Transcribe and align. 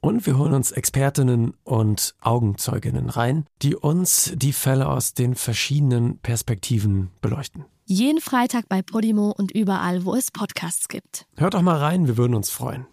Und 0.00 0.26
wir 0.26 0.38
holen 0.38 0.54
uns 0.54 0.72
Expertinnen 0.72 1.54
und 1.62 2.14
Augenzeuginnen 2.20 3.10
rein, 3.10 3.44
die 3.60 3.76
uns 3.76 4.32
die 4.34 4.52
Fälle 4.52 4.88
aus 4.88 5.14
den 5.14 5.34
verschiedenen 5.34 6.18
Perspektiven 6.18 7.10
beleuchten. 7.20 7.66
Jeden 7.84 8.20
Freitag 8.20 8.68
bei 8.68 8.82
Podimo 8.82 9.34
und 9.36 9.50
überall, 9.50 10.04
wo 10.04 10.14
es 10.14 10.30
Podcasts 10.30 10.88
gibt. 10.88 11.26
Hört 11.36 11.54
doch 11.54 11.62
mal 11.62 11.76
rein, 11.76 12.06
wir 12.06 12.16
würden 12.16 12.34
uns 12.34 12.50
freuen. 12.50 12.86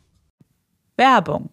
Werbung. 0.97 1.49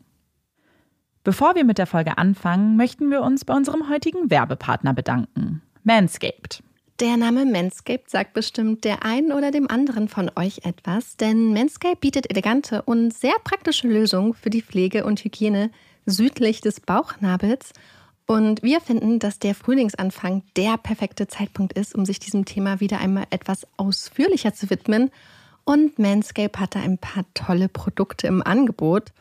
Bevor 1.22 1.54
wir 1.54 1.64
mit 1.64 1.78
der 1.78 1.86
Folge 1.86 2.18
anfangen, 2.18 2.76
möchten 2.76 3.10
wir 3.10 3.22
uns 3.22 3.44
bei 3.44 3.54
unserem 3.54 3.88
heutigen 3.88 4.30
Werbepartner 4.30 4.92
bedanken. 4.92 5.62
Manscaped. 5.82 6.62
Der 7.00 7.16
Name 7.16 7.44
Manscaped 7.44 8.08
sagt 8.08 8.34
bestimmt 8.34 8.84
der 8.84 9.04
einen 9.04 9.32
oder 9.32 9.50
dem 9.50 9.68
anderen 9.68 10.08
von 10.08 10.30
euch 10.36 10.60
etwas, 10.64 11.16
denn 11.16 11.52
Manscaped 11.52 12.00
bietet 12.00 12.30
elegante 12.30 12.82
und 12.82 13.12
sehr 13.12 13.34
praktische 13.42 13.88
Lösungen 13.88 14.34
für 14.34 14.50
die 14.50 14.62
Pflege 14.62 15.04
und 15.04 15.24
Hygiene 15.24 15.70
südlich 16.06 16.60
des 16.60 16.80
Bauchnabels 16.80 17.72
und 18.26 18.62
wir 18.62 18.80
finden, 18.80 19.18
dass 19.18 19.38
der 19.38 19.54
Frühlingsanfang 19.54 20.42
der 20.56 20.78
perfekte 20.78 21.26
Zeitpunkt 21.26 21.74
ist, 21.74 21.94
um 21.94 22.06
sich 22.06 22.20
diesem 22.20 22.44
Thema 22.44 22.80
wieder 22.80 23.00
einmal 23.00 23.26
etwas 23.30 23.66
ausführlicher 23.76 24.54
zu 24.54 24.70
widmen. 24.70 25.10
Und 25.64 25.98
Manscape 25.98 26.58
hat 26.58 26.74
da 26.74 26.80
ein 26.80 26.98
paar 26.98 27.24
tolle 27.34 27.68
Produkte 27.68 28.26
im 28.26 28.42
Angebot. 28.42 29.12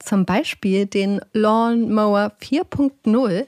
Zum 0.00 0.24
Beispiel 0.24 0.86
den 0.86 1.20
Lawn 1.32 1.92
Mower 1.92 2.32
4.0. 2.40 3.46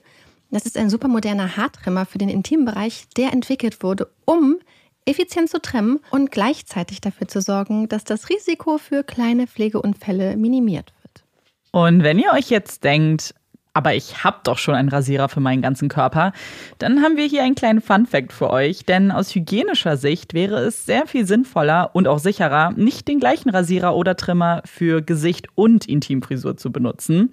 Das 0.50 0.66
ist 0.66 0.76
ein 0.76 0.90
super 0.90 1.08
moderner 1.08 1.56
Haartrimmer 1.56 2.06
für 2.06 2.18
den 2.18 2.28
Intimbereich, 2.28 3.06
der 3.16 3.32
entwickelt 3.32 3.82
wurde, 3.82 4.08
um 4.24 4.56
effizient 5.04 5.48
zu 5.48 5.60
trimmen 5.60 6.00
und 6.10 6.30
gleichzeitig 6.30 7.00
dafür 7.00 7.28
zu 7.28 7.40
sorgen, 7.40 7.88
dass 7.88 8.04
das 8.04 8.28
Risiko 8.28 8.78
für 8.78 9.02
kleine 9.04 9.46
Pflegeunfälle 9.46 10.36
minimiert 10.36 10.92
wird. 11.02 11.24
Und 11.72 12.02
wenn 12.02 12.18
ihr 12.18 12.32
euch 12.32 12.50
jetzt 12.50 12.84
denkt, 12.84 13.34
aber 13.72 13.94
ich 13.94 14.24
habe 14.24 14.38
doch 14.42 14.58
schon 14.58 14.74
einen 14.74 14.88
Rasierer 14.88 15.28
für 15.28 15.38
meinen 15.38 15.62
ganzen 15.62 15.88
Körper, 15.88 16.32
dann 16.78 17.02
haben 17.02 17.16
wir 17.16 17.24
hier 17.24 17.44
einen 17.44 17.54
kleinen 17.54 17.80
Fun-Fact 17.80 18.32
für 18.32 18.50
euch. 18.50 18.84
Denn 18.84 19.12
aus 19.12 19.32
hygienischer 19.34 19.96
Sicht 19.96 20.34
wäre 20.34 20.58
es 20.58 20.84
sehr 20.84 21.06
viel 21.06 21.24
sinnvoller 21.24 21.90
und 21.92 22.08
auch 22.08 22.18
sicherer, 22.18 22.72
nicht 22.72 23.06
den 23.06 23.20
gleichen 23.20 23.50
Rasierer 23.50 23.94
oder 23.94 24.16
Trimmer 24.16 24.62
für 24.64 25.02
Gesicht 25.02 25.46
und 25.54 25.86
Intimfrisur 25.86 26.56
zu 26.56 26.72
benutzen. 26.72 27.32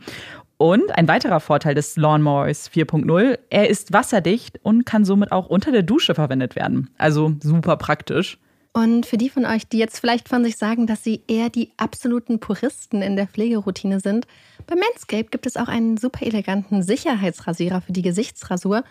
Und 0.57 0.91
ein 0.91 1.07
weiterer 1.07 1.39
Vorteil 1.39 1.75
des 1.75 1.97
Lawnmowers 1.97 2.71
4.0, 2.71 3.37
er 3.49 3.69
ist 3.69 3.93
wasserdicht 3.93 4.59
und 4.63 4.85
kann 4.85 5.05
somit 5.05 5.31
auch 5.31 5.47
unter 5.47 5.71
der 5.71 5.83
Dusche 5.83 6.15
verwendet 6.15 6.55
werden. 6.55 6.89
Also 6.97 7.33
super 7.41 7.77
praktisch. 7.77 8.39
Und 8.73 9.05
für 9.05 9.17
die 9.17 9.29
von 9.29 9.45
euch, 9.45 9.67
die 9.67 9.77
jetzt 9.77 9.99
vielleicht 9.99 10.29
von 10.29 10.43
sich 10.43 10.57
sagen, 10.57 10.85
dass 10.85 11.03
sie 11.03 11.23
eher 11.27 11.49
die 11.49 11.71
absoluten 11.77 12.39
Puristen 12.39 13.01
in 13.01 13.15
der 13.15 13.27
Pflegeroutine 13.27 13.99
sind, 13.99 14.27
bei 14.67 14.75
Manscaped 14.75 15.31
gibt 15.31 15.45
es 15.45 15.57
auch 15.57 15.67
einen 15.67 15.97
super 15.97 16.25
eleganten 16.25 16.83
Sicherheitsrasierer 16.83 17.81
für 17.81 17.91
die 17.91 18.01
Gesichtsrasur, 18.01 18.83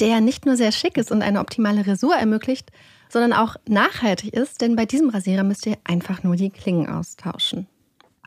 der 0.00 0.20
nicht 0.20 0.46
nur 0.46 0.56
sehr 0.56 0.72
schick 0.72 0.96
ist 0.96 1.10
und 1.10 1.22
eine 1.22 1.40
optimale 1.40 1.86
Rasur 1.86 2.14
ermöglicht, 2.14 2.70
sondern 3.08 3.32
auch 3.32 3.56
nachhaltig 3.68 4.32
ist, 4.32 4.60
denn 4.60 4.76
bei 4.76 4.86
diesem 4.86 5.10
Rasierer 5.10 5.44
müsst 5.44 5.66
ihr 5.66 5.76
einfach 5.84 6.22
nur 6.22 6.36
die 6.36 6.50
Klingen 6.50 6.88
austauschen. 6.88 7.66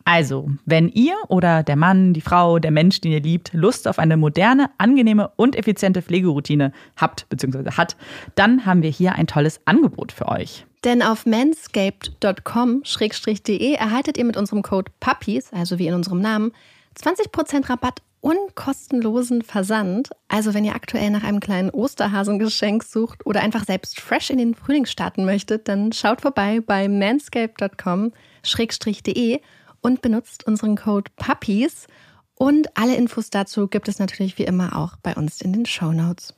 Also, 0.07 0.49
wenn 0.65 0.87
ihr 0.87 1.15
oder 1.27 1.61
der 1.63 1.75
Mann, 1.75 2.13
die 2.13 2.21
Frau, 2.21 2.59
der 2.59 2.71
Mensch, 2.71 3.01
den 3.01 3.11
ihr 3.11 3.19
liebt, 3.19 3.51
Lust 3.51 3.89
auf 3.89 3.99
eine 3.99 4.15
moderne, 4.15 4.69
angenehme 4.77 5.31
und 5.35 5.57
effiziente 5.57 6.01
Pflegeroutine 6.01 6.71
habt 6.95 7.27
bzw. 7.27 7.71
hat, 7.71 7.97
dann 8.35 8.65
haben 8.65 8.83
wir 8.83 8.89
hier 8.89 9.15
ein 9.15 9.27
tolles 9.27 9.59
Angebot 9.65 10.13
für 10.13 10.29
euch. 10.29 10.65
Denn 10.85 11.01
auf 11.01 11.25
manscaped.com-de 11.25 13.73
erhaltet 13.73 14.17
ihr 14.17 14.23
mit 14.23 14.37
unserem 14.37 14.61
Code 14.61 14.89
PUPPIES, 15.01 15.51
also 15.51 15.77
wie 15.77 15.87
in 15.87 15.93
unserem 15.93 16.21
Namen, 16.21 16.53
20% 16.97 17.69
Rabatt 17.69 18.01
und 18.21 18.55
kostenlosen 18.55 19.41
Versand. 19.41 20.11
Also 20.29 20.53
wenn 20.53 20.63
ihr 20.63 20.75
aktuell 20.75 21.09
nach 21.09 21.25
einem 21.25 21.41
kleinen 21.41 21.69
Osterhasengeschenk 21.69 22.85
sucht 22.85 23.25
oder 23.25 23.41
einfach 23.41 23.65
selbst 23.65 23.99
fresh 23.99 24.29
in 24.29 24.37
den 24.37 24.55
Frühling 24.55 24.85
starten 24.85 25.25
möchtet, 25.25 25.67
dann 25.67 25.91
schaut 25.91 26.21
vorbei 26.21 26.61
bei 26.65 26.87
manscaped.com-de 26.87 29.41
und 29.81 30.01
benutzt 30.01 30.45
unseren 30.47 30.75
Code 30.75 31.11
PUPPIES. 31.15 31.87
Und 32.35 32.77
alle 32.77 32.95
Infos 32.95 33.29
dazu 33.29 33.67
gibt 33.67 33.87
es 33.87 33.99
natürlich 33.99 34.37
wie 34.37 34.43
immer 34.43 34.75
auch 34.77 34.95
bei 34.97 35.15
uns 35.15 35.41
in 35.41 35.53
den 35.53 35.65
Show 35.65 35.91
Notes. 35.91 36.33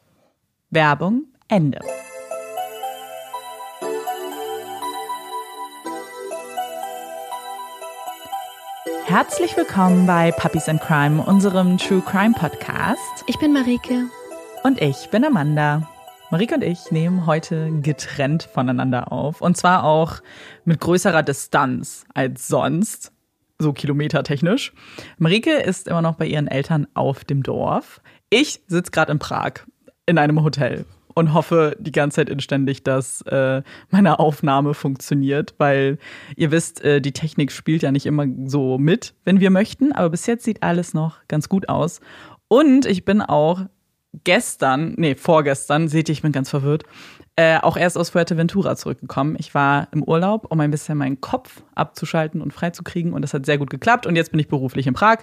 Werbung 0.69 1.25
Ende. 1.47 1.79
Herzlich 9.05 9.57
willkommen 9.57 10.05
bei 10.05 10.31
Puppies 10.31 10.69
and 10.69 10.79
Crime, 10.79 11.23
unserem 11.23 11.79
True 11.79 12.01
Crime 12.01 12.35
Podcast. 12.35 13.23
Ich 13.25 13.39
bin 13.39 13.51
Marike. 13.51 14.05
Und 14.63 14.79
ich 14.79 15.09
bin 15.09 15.25
Amanda. 15.25 15.89
Marike 16.29 16.53
und 16.53 16.63
ich 16.63 16.91
nehmen 16.91 17.25
heute 17.25 17.71
getrennt 17.81 18.43
voneinander 18.43 19.11
auf. 19.11 19.41
Und 19.41 19.57
zwar 19.57 19.83
auch 19.83 20.21
mit 20.63 20.79
größerer 20.79 21.23
Distanz 21.23 22.05
als 22.13 22.47
sonst 22.47 23.11
so 23.59 23.73
kilometertechnisch. 23.73 24.73
Marike 25.17 25.51
ist 25.51 25.87
immer 25.87 26.01
noch 26.01 26.15
bei 26.15 26.25
ihren 26.25 26.47
Eltern 26.47 26.87
auf 26.93 27.25
dem 27.25 27.43
Dorf. 27.43 28.01
Ich 28.29 28.61
sitze 28.67 28.91
gerade 28.91 29.11
in 29.11 29.19
Prag 29.19 29.65
in 30.05 30.17
einem 30.17 30.41
Hotel 30.43 30.85
und 31.13 31.33
hoffe 31.33 31.75
die 31.79 31.91
ganze 31.91 32.15
Zeit 32.15 32.29
inständig, 32.29 32.83
dass 32.83 33.21
äh, 33.23 33.61
meine 33.89 34.19
Aufnahme 34.19 34.73
funktioniert, 34.73 35.53
weil 35.57 35.97
ihr 36.37 36.51
wisst, 36.51 36.83
äh, 36.83 37.01
die 37.01 37.11
Technik 37.11 37.51
spielt 37.51 37.83
ja 37.83 37.91
nicht 37.91 38.05
immer 38.05 38.25
so 38.45 38.77
mit, 38.77 39.13
wenn 39.25 39.39
wir 39.39 39.49
möchten, 39.49 39.91
aber 39.91 40.09
bis 40.09 40.25
jetzt 40.25 40.45
sieht 40.45 40.63
alles 40.63 40.93
noch 40.93 41.17
ganz 41.27 41.49
gut 41.49 41.67
aus. 41.67 41.99
Und 42.47 42.85
ich 42.85 43.05
bin 43.05 43.21
auch 43.21 43.65
gestern, 44.23 44.93
nee, 44.97 45.15
vorgestern, 45.15 45.87
seht 45.87 46.09
ihr, 46.09 46.13
ich 46.13 46.21
bin 46.21 46.31
ganz 46.31 46.49
verwirrt, 46.49 46.83
äh, 47.35 47.57
auch 47.59 47.77
erst 47.77 47.97
aus 47.97 48.09
Fuerteventura 48.09 48.75
zurückgekommen. 48.75 49.35
Ich 49.39 49.53
war 49.53 49.87
im 49.91 50.03
Urlaub, 50.03 50.47
um 50.49 50.59
ein 50.59 50.71
bisschen 50.71 50.97
meinen 50.97 51.21
Kopf 51.21 51.61
abzuschalten 51.75 52.41
und 52.41 52.53
freizukriegen 52.53 53.13
und 53.13 53.21
das 53.21 53.33
hat 53.33 53.45
sehr 53.45 53.57
gut 53.57 53.69
geklappt 53.69 54.05
und 54.05 54.15
jetzt 54.15 54.31
bin 54.31 54.39
ich 54.39 54.47
beruflich 54.47 54.87
in 54.87 54.93
Prag 54.93 55.19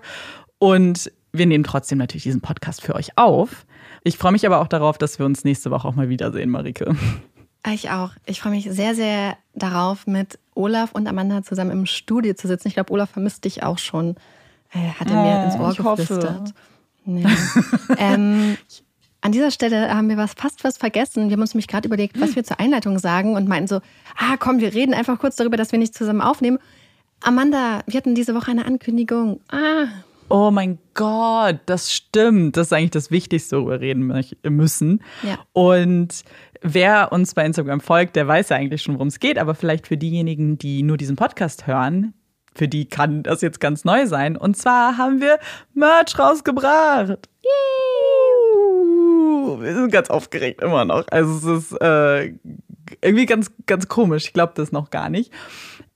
und 0.59 1.13
wir 1.33 1.47
nehmen 1.47 1.65
trotzdem 1.65 1.99
natürlich 1.99 2.23
diesen 2.23 2.41
Podcast 2.41 2.83
für 2.83 2.95
euch 2.95 3.19
auf. 3.19 3.67
Ich 4.03 4.17
freue 4.17 4.33
mich 4.33 4.47
aber 4.47 4.61
auch 4.61 4.69
darauf, 4.69 4.99
dass 4.99 5.19
wir 5.19 5.27
uns 5.27 5.45
nächste 5.45 5.71
Woche 5.71 5.87
auch 5.87 5.95
mal 5.95 6.09
wiedersehen, 6.09 6.51
Marike. 6.51 6.97
Ich 7.73 7.91
auch. 7.91 8.13
Ich 8.25 8.41
freue 8.41 8.53
mich 8.53 8.71
sehr, 8.71 8.95
sehr 8.95 9.37
darauf, 9.55 10.07
mit 10.07 10.39
Olaf 10.55 10.93
und 10.93 11.09
Amanda 11.09 11.43
zusammen 11.43 11.73
im 11.73 11.87
Studio 11.87 12.35
zu 12.35 12.47
sitzen. 12.47 12.69
Ich 12.69 12.75
glaube, 12.75 12.93
Olaf 12.93 13.11
vermisst 13.11 13.45
dich 13.45 13.63
auch 13.65 13.79
schon. 13.79 14.15
Äh, 14.73 14.91
hat 14.99 15.11
er 15.11 15.23
mir 15.23 15.41
oh, 15.41 15.45
ins 15.45 15.79
Ohr 15.79 15.95
geflüstert. 15.95 16.55
Nee. 17.07 17.25
ähm, 17.99 18.57
an 19.21 19.33
dieser 19.33 19.51
Stelle 19.51 19.93
haben 19.95 20.09
wir 20.09 20.17
was 20.17 20.35
fast 20.35 20.63
was 20.65 20.77
vergessen. 20.77 21.29
Wir 21.29 21.33
haben 21.33 21.41
uns 21.41 21.55
nämlich 21.55 21.69
gerade 21.69 21.87
überlegt, 21.87 22.21
was 22.21 22.37
wir 22.37 22.45
zur 22.45 22.61
Einleitung 22.61 22.99
sagen 22.99 23.35
und 23.35 23.49
meinten 23.49 23.69
so, 23.69 23.77
ah 24.17 24.37
komm, 24.39 24.61
wir 24.61 24.75
reden 24.75 24.95
einfach 24.95 25.19
kurz 25.19 25.37
darüber, 25.37 25.57
dass 25.57 25.73
wir 25.73 25.79
nicht 25.79 25.95
zusammen 25.95 26.21
aufnehmen. 26.21 26.59
Amanda, 27.21 27.81
wir 27.87 27.99
hatten 27.99 28.15
diese 28.15 28.35
Woche 28.35 28.51
eine 28.51 28.67
Ankündigung. 28.67 29.41
Ah. 29.49 29.87
Oh 30.29 30.51
mein 30.51 30.79
Gott, 30.95 31.61
das 31.67 31.93
stimmt. 31.93 32.57
Das 32.57 32.69
ist 32.69 32.73
eigentlich 32.73 32.91
das 32.91 33.11
Wichtigste, 33.11 33.57
worüber 33.57 33.81
wir 33.81 33.89
reden 33.89 34.25
müssen. 34.49 35.03
Ja. 35.23 35.39
Und 35.53 36.25
wer 36.63 37.13
uns 37.13 37.35
bei 37.35 37.45
Instagram 37.47 37.81
folgt, 37.81 38.17
der 38.17 38.27
weiß 38.27 38.49
ja 38.49 38.57
eigentlich 38.57 38.83
schon, 38.83 38.95
worum 38.95 39.09
es 39.09 39.21
geht. 39.21 39.39
Aber 39.39 39.55
vielleicht 39.55 39.87
für 39.87 39.97
diejenigen, 39.97 40.59
die 40.59 40.83
nur 40.83 40.97
diesen 40.97 41.17
Podcast 41.17 41.67
hören, 41.67 42.13
für 42.57 42.69
die 42.69 42.89
kann 42.89 43.23
das 43.23 43.41
jetzt 43.43 43.61
ganz 43.61 43.85
neu 43.85 44.07
sein. 44.07 44.37
Und 44.37 44.57
zwar 44.57 44.97
haben 44.97 45.21
wir 45.21 45.39
Merch 45.75 46.19
rausgebracht. 46.19 47.29
Yay! 47.43 48.17
wir 49.61 49.75
sind 49.75 49.93
ganz 49.93 50.11
aufgeregt 50.11 50.63
immer 50.63 50.85
noch. 50.85 51.05
Also 51.11 51.57
es 51.57 51.65
ist 51.65 51.81
äh, 51.81 52.35
irgendwie 53.01 53.27
ganz, 53.27 53.51
ganz 53.67 53.89
komisch. 53.89 54.25
Ich 54.27 54.33
glaube 54.33 54.53
das 54.57 54.73
noch 54.73 54.91
gar 54.91 55.09
nicht. 55.09 55.33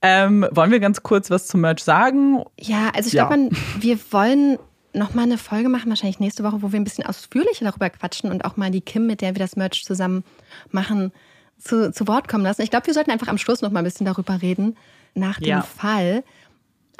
Ähm, 0.01 0.47
wollen 0.51 0.71
wir 0.71 0.79
ganz 0.79 1.03
kurz 1.03 1.29
was 1.29 1.47
zum 1.47 1.61
Merch 1.61 1.83
sagen? 1.83 2.43
Ja, 2.59 2.89
also 2.95 3.07
ich 3.07 3.13
ja. 3.13 3.27
glaube, 3.27 3.49
wir 3.79 3.99
wollen 4.11 4.57
noch 4.93 5.13
mal 5.13 5.23
eine 5.23 5.37
Folge 5.37 5.69
machen, 5.69 5.89
wahrscheinlich 5.89 6.19
nächste 6.19 6.43
Woche, 6.43 6.61
wo 6.61 6.71
wir 6.71 6.79
ein 6.79 6.83
bisschen 6.83 7.05
ausführlicher 7.05 7.65
darüber 7.65 7.89
quatschen 7.89 8.29
und 8.29 8.43
auch 8.45 8.57
mal 8.57 8.71
die 8.71 8.81
Kim, 8.81 9.07
mit 9.07 9.21
der 9.21 9.35
wir 9.35 9.39
das 9.39 9.55
Merch 9.55 9.85
zusammen 9.85 10.23
machen, 10.69 11.13
zu, 11.57 11.91
zu 11.91 12.07
Wort 12.07 12.27
kommen 12.27 12.43
lassen. 12.43 12.61
Ich 12.61 12.71
glaube, 12.71 12.87
wir 12.87 12.93
sollten 12.93 13.11
einfach 13.11 13.27
am 13.27 13.37
Schluss 13.37 13.61
noch 13.61 13.71
mal 13.71 13.79
ein 13.79 13.85
bisschen 13.85 14.05
darüber 14.05 14.41
reden, 14.41 14.75
nach 15.13 15.39
dem 15.39 15.47
ja. 15.47 15.61
Fall. 15.61 16.23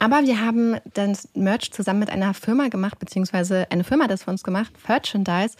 Aber 0.01 0.23
wir 0.23 0.41
haben 0.41 0.77
das 0.95 1.29
Merch 1.35 1.71
zusammen 1.71 1.99
mit 1.99 2.09
einer 2.09 2.33
Firma 2.33 2.69
gemacht, 2.69 2.97
beziehungsweise 2.97 3.67
eine 3.69 3.83
Firma 3.83 4.05
hat 4.05 4.11
das 4.11 4.23
für 4.23 4.31
uns 4.31 4.41
gemacht, 4.41 4.73
Merchandise. 4.87 5.55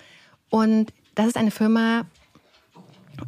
Und 0.50 0.92
das 1.14 1.28
ist 1.28 1.38
eine 1.38 1.52
Firma, 1.52 2.08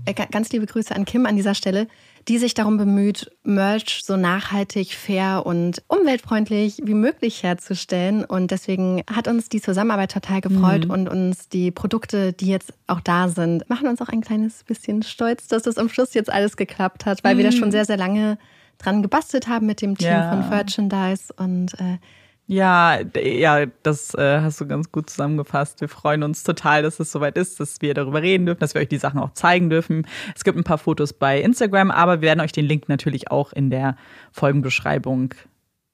äh, 0.06 0.16
ganz 0.16 0.52
liebe 0.52 0.66
Grüße 0.66 0.96
an 0.96 1.06
Kim 1.06 1.28
an 1.28 1.36
dieser 1.36 1.54
Stelle, 1.54 1.88
die 2.28 2.40
sich 2.40 2.56
darum 2.56 2.78
bemüht, 2.78 3.30
Merch 3.44 4.02
so 4.04 4.18
nachhaltig, 4.18 4.96
fair 4.96 5.46
und 5.46 5.84
umweltfreundlich 5.88 6.80
wie 6.84 6.96
möglich 6.96 7.44
herzustellen. 7.44 8.26
Und 8.26 8.50
deswegen 8.50 9.04
hat 9.06 9.28
uns 9.28 9.50
die 9.50 9.62
Zusammenarbeit 9.62 10.14
total 10.14 10.42
gefreut 10.42 10.86
mhm. 10.86 10.92
und 10.92 11.10
uns 11.10 11.48
die 11.48 11.70
Produkte, 11.70 12.34
die 12.34 12.48
jetzt 12.48 12.74
auch 12.88 13.02
da 13.02 13.30
sind, 13.30 13.70
machen 13.70 13.88
uns 13.88 14.02
auch 14.02 14.10
ein 14.10 14.22
kleines 14.22 14.64
bisschen 14.64 15.04
stolz, 15.04 15.48
dass 15.48 15.62
das 15.62 15.78
am 15.78 15.90
Schluss 15.90 16.16
jetzt 16.16 16.34
alles 16.34 16.58
geklappt 16.58 17.06
hat, 17.06 17.24
weil 17.24 17.36
mhm. 17.36 17.38
wir 17.38 17.46
da 17.46 17.52
schon 17.52 17.70
sehr, 17.70 17.86
sehr 17.86 17.98
lange 17.98 18.40
dran 18.78 19.02
gebastelt 19.02 19.48
haben 19.48 19.66
mit 19.66 19.82
dem 19.82 19.98
Team 19.98 20.10
ja. 20.10 20.30
von 20.30 20.50
Merchandise 20.50 21.34
und 21.38 21.74
äh, 21.80 21.98
ja, 22.46 23.00
ja, 23.16 23.66
das 23.84 24.14
äh, 24.16 24.42
hast 24.42 24.60
du 24.60 24.68
ganz 24.68 24.92
gut 24.92 25.10
zusammengefasst. 25.10 25.80
Wir 25.80 25.88
freuen 25.88 26.24
uns 26.24 26.44
total, 26.44 26.84
dass 26.84 27.00
es 27.00 27.10
soweit 27.10 27.38
ist, 27.38 27.60
dass 27.62 27.82
wir 27.82 27.94
darüber 27.94 28.22
reden 28.22 28.46
dürfen, 28.46 28.60
dass 28.60 28.74
wir 28.74 28.82
euch 28.82 28.90
die 28.90 28.98
Sachen 28.98 29.20
auch 29.20 29.32
zeigen 29.34 29.70
dürfen. 29.70 30.06
Es 30.36 30.44
gibt 30.44 30.58
ein 30.58 30.66
paar 30.66 30.78
Fotos 30.78 31.14
bei 31.14 31.40
Instagram, 31.40 31.90
aber 31.90 32.20
wir 32.22 32.28
werden 32.28 32.42
euch 32.42 32.52
den 32.52 32.66
Link 32.66 32.90
natürlich 32.90 33.32
auch 33.32 33.54
in 33.54 33.70
der 33.70 33.96
Folgenbeschreibung 34.34 35.34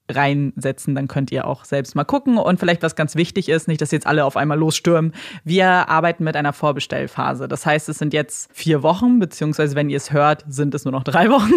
reinsetzen, 0.09 0.95
dann 0.95 1.07
könnt 1.07 1.31
ihr 1.31 1.45
auch 1.45 1.65
selbst 1.65 1.95
mal 1.95 2.03
gucken. 2.03 2.37
Und 2.37 2.59
vielleicht 2.59 2.83
was 2.83 2.95
ganz 2.95 3.15
wichtig 3.15 3.49
ist, 3.49 3.67
nicht, 3.67 3.81
dass 3.81 3.91
jetzt 3.91 4.07
alle 4.07 4.25
auf 4.25 4.35
einmal 4.35 4.57
losstürmen. 4.57 5.13
Wir 5.43 5.67
arbeiten 5.89 6.23
mit 6.23 6.35
einer 6.35 6.53
Vorbestellphase. 6.53 7.47
Das 7.47 7.65
heißt, 7.65 7.89
es 7.89 7.99
sind 7.99 8.13
jetzt 8.13 8.49
vier 8.53 8.83
Wochen, 8.83 9.19
beziehungsweise 9.19 9.75
wenn 9.75 9.89
ihr 9.89 9.97
es 9.97 10.11
hört, 10.11 10.43
sind 10.47 10.73
es 10.73 10.85
nur 10.85 10.91
noch 10.91 11.03
drei 11.03 11.29
Wochen. 11.29 11.53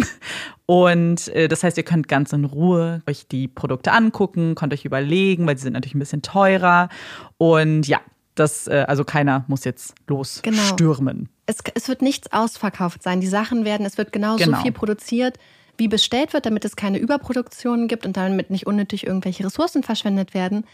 Und 0.66 1.28
äh, 1.28 1.48
das 1.48 1.64
heißt, 1.64 1.76
ihr 1.76 1.84
könnt 1.84 2.08
ganz 2.08 2.32
in 2.32 2.44
Ruhe 2.44 3.02
euch 3.08 3.26
die 3.26 3.48
Produkte 3.48 3.92
angucken, 3.92 4.54
könnt 4.54 4.72
euch 4.72 4.84
überlegen, 4.84 5.46
weil 5.46 5.56
sie 5.56 5.64
sind 5.64 5.72
natürlich 5.72 5.94
ein 5.94 6.00
bisschen 6.00 6.22
teurer. 6.22 6.88
Und 7.38 7.88
ja, 7.88 8.00
das, 8.34 8.68
äh, 8.68 8.84
also 8.86 9.04
keiner 9.04 9.44
muss 9.48 9.64
jetzt 9.64 9.94
losstürmen. 10.08 10.58
Genau. 10.58 10.76
Es, 11.46 11.58
es 11.74 11.88
wird 11.88 12.02
nichts 12.02 12.32
ausverkauft 12.32 13.02
sein. 13.02 13.20
Die 13.20 13.26
Sachen 13.26 13.64
werden, 13.64 13.84
es 13.84 13.98
wird 13.98 14.12
genauso 14.12 14.44
genau. 14.44 14.62
viel 14.62 14.72
produziert 14.72 15.38
wie 15.78 15.88
bestellt 15.88 16.32
wird, 16.32 16.46
damit 16.46 16.64
es 16.64 16.76
keine 16.76 16.98
Überproduktionen 16.98 17.88
gibt 17.88 18.06
und 18.06 18.16
damit 18.16 18.50
nicht 18.50 18.66
unnötig 18.66 19.06
irgendwelche 19.06 19.44
Ressourcen 19.44 19.82
verschwendet 19.82 20.34
werden. 20.34 20.64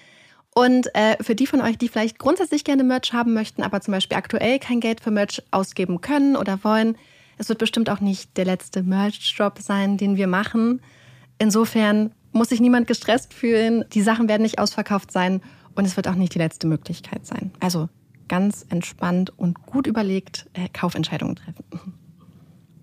Und 0.55 0.95
äh, 0.95 1.23
für 1.23 1.35
die 1.35 1.47
von 1.47 1.61
euch, 1.61 1.79
die 1.79 1.89
vielleicht 1.89 2.19
grundsätzlich 2.19 2.65
gerne 2.65 2.83
Merch 2.83 3.13
haben 3.13 3.33
möchten, 3.33 3.63
aber 3.63 3.81
zum 3.81 3.93
Beispiel 3.93 4.17
aktuell 4.17 4.59
kein 4.59 4.81
Geld 4.81 5.01
für 5.01 5.11
Merch 5.11 5.43
ausgeben 5.51 6.01
können 6.01 6.37
oder 6.37 6.65
wollen, 6.65 6.97
es 7.37 7.49
wird 7.49 7.59
bestimmt 7.61 7.89
auch 7.89 8.01
nicht 8.01 8.37
der 8.37 8.45
letzte 8.45 8.83
Merch-Drop 8.83 9.61
sein, 9.61 9.97
den 9.97 10.17
wir 10.17 10.27
machen. 10.27 10.83
Insofern 11.39 12.13
muss 12.33 12.49
sich 12.49 12.61
niemand 12.61 12.89
gestresst 12.89 13.33
fühlen. 13.33 13.85
Die 13.93 14.03
Sachen 14.03 14.29
werden 14.29 14.43
nicht 14.43 14.59
ausverkauft 14.59 15.13
sein 15.13 15.41
und 15.77 15.85
es 15.85 15.97
wird 15.97 16.09
auch 16.09 16.17
nicht 16.17 16.35
die 16.35 16.39
letzte 16.39 16.67
Möglichkeit 16.67 17.25
sein. 17.25 17.53
Also 17.61 17.89
ganz 18.27 18.67
entspannt 18.69 19.33
und 19.39 19.63
gut 19.65 19.87
überlegt 19.87 20.47
äh, 20.55 20.69
Kaufentscheidungen 20.69 21.37
treffen. 21.37 21.65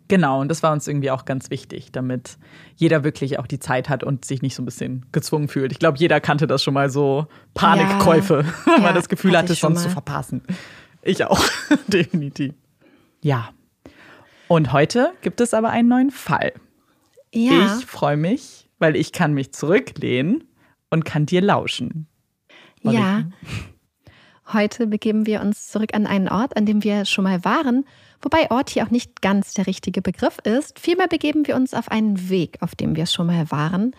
Genau, 0.07 0.39
und 0.39 0.49
das 0.49 0.61
war 0.61 0.71
uns 0.71 0.87
irgendwie 0.87 1.09
auch 1.09 1.25
ganz 1.25 1.49
wichtig, 1.49 1.91
damit 1.91 2.37
jeder 2.75 3.03
wirklich 3.03 3.39
auch 3.39 3.47
die 3.47 3.59
Zeit 3.59 3.89
hat 3.89 4.03
und 4.03 4.23
sich 4.23 4.41
nicht 4.41 4.53
so 4.55 4.61
ein 4.61 4.65
bisschen 4.65 5.05
gezwungen 5.11 5.47
fühlt. 5.47 5.71
Ich 5.71 5.79
glaube, 5.79 5.97
jeder 5.97 6.19
kannte 6.19 6.45
das 6.45 6.61
schon 6.63 6.75
mal 6.75 6.89
so 6.89 7.27
Panikkäufe, 7.55 8.45
ja, 8.45 8.65
weil 8.73 8.81
man 8.81 8.95
das 8.95 9.09
Gefühl 9.09 9.35
hatte, 9.35 9.55
sonst 9.55 9.83
zu 9.83 9.89
verpassen. 9.89 10.43
Ich 11.01 11.23
auch, 11.25 11.43
definitiv. 11.87 12.53
Ja. 13.21 13.49
Und 14.47 14.73
heute 14.73 15.13
gibt 15.21 15.41
es 15.41 15.55
aber 15.55 15.69
einen 15.69 15.87
neuen 15.87 16.11
Fall. 16.11 16.53
Ja. 17.33 17.77
Ich 17.79 17.85
freue 17.85 18.17
mich, 18.17 18.69
weil 18.77 18.95
ich 18.95 19.11
kann 19.11 19.33
mich 19.33 19.53
zurücklehnen 19.53 20.43
und 20.91 21.03
kann 21.03 21.25
dir 21.25 21.41
lauschen. 21.41 22.07
Ja. 22.83 23.23
Heute 24.53 24.85
begeben 24.85 25.25
wir 25.25 25.41
uns 25.41 25.69
zurück 25.69 25.95
an 25.95 26.05
einen 26.05 26.29
Ort, 26.29 26.55
an 26.55 26.67
dem 26.67 26.83
wir 26.83 27.05
schon 27.05 27.23
mal 27.23 27.43
waren 27.43 27.85
Wobei 28.21 28.49
Ort 28.51 28.69
hier 28.69 28.83
auch 28.83 28.91
nicht 28.91 29.21
ganz 29.21 29.53
der 29.53 29.67
richtige 29.67 30.01
Begriff 30.01 30.39
ist. 30.43 30.79
Vielmehr 30.79 31.07
begeben 31.07 31.47
wir 31.47 31.55
uns 31.55 31.73
auf 31.73 31.89
einen 31.89 32.29
Weg, 32.29 32.57
auf 32.61 32.75
dem 32.75 32.95
wir 32.95 33.05
schon 33.05 33.27
mal 33.27 33.51
waren. 33.51 33.95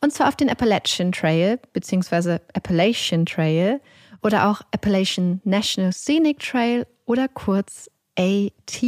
Und 0.00 0.12
zwar 0.12 0.28
auf 0.28 0.36
den 0.36 0.48
Appalachian 0.48 1.12
Trail, 1.12 1.58
beziehungsweise 1.72 2.40
Appalachian 2.54 3.26
Trail 3.26 3.80
oder 4.22 4.48
auch 4.48 4.62
Appalachian 4.72 5.40
National 5.44 5.92
Scenic 5.92 6.38
Trail 6.38 6.86
oder 7.04 7.28
kurz 7.28 7.90
AT. 8.16 8.82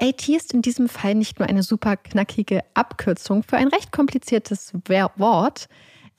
AT 0.00 0.28
ist 0.28 0.54
in 0.54 0.62
diesem 0.62 0.88
Fall 0.88 1.14
nicht 1.14 1.38
nur 1.38 1.48
eine 1.48 1.62
super 1.62 1.96
knackige 1.96 2.62
Abkürzung 2.74 3.42
für 3.42 3.56
ein 3.56 3.68
recht 3.68 3.92
kompliziertes 3.92 4.72
Wort. 5.16 5.68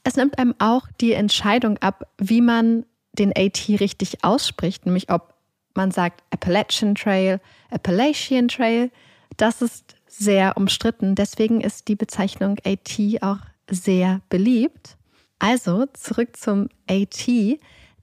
Es 0.03 0.15
nimmt 0.15 0.37
einem 0.37 0.55
auch 0.59 0.87
die 0.99 1.13
Entscheidung 1.13 1.77
ab, 1.79 2.07
wie 2.17 2.41
man 2.41 2.85
den 3.13 3.33
AT 3.35 3.67
richtig 3.67 4.23
ausspricht, 4.23 4.85
nämlich 4.85 5.11
ob 5.11 5.33
man 5.73 5.91
sagt 5.91 6.23
Appalachian 6.31 6.95
Trail, 6.95 7.39
Appalachian 7.69 8.47
Trail. 8.47 8.91
Das 9.37 9.61
ist 9.61 9.95
sehr 10.07 10.57
umstritten. 10.57 11.15
Deswegen 11.15 11.61
ist 11.61 11.87
die 11.87 11.95
Bezeichnung 11.95 12.57
AT 12.65 12.99
auch 13.21 13.39
sehr 13.69 14.21
beliebt. 14.29 14.97
Also 15.39 15.85
zurück 15.93 16.37
zum 16.37 16.69
AT. 16.89 17.27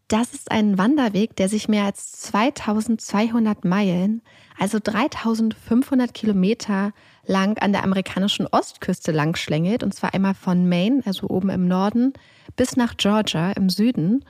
Das 0.08 0.32
ist 0.32 0.50
ein 0.50 0.78
Wanderweg, 0.78 1.36
der 1.36 1.50
sich 1.50 1.68
mehr 1.68 1.84
als 1.84 2.12
2200 2.12 3.66
Meilen, 3.66 4.22
also 4.58 4.78
3500 4.82 6.14
Kilometer 6.14 6.92
lang 7.26 7.58
an 7.58 7.72
der 7.72 7.84
amerikanischen 7.84 8.46
Ostküste 8.46 9.12
langschlängelt. 9.12 9.82
Und 9.82 9.94
zwar 9.94 10.14
einmal 10.14 10.32
von 10.32 10.66
Maine, 10.66 11.02
also 11.04 11.28
oben 11.28 11.50
im 11.50 11.68
Norden, 11.68 12.14
bis 12.56 12.74
nach 12.74 12.96
Georgia 12.96 13.52
im 13.52 13.68
Süden. 13.68 14.24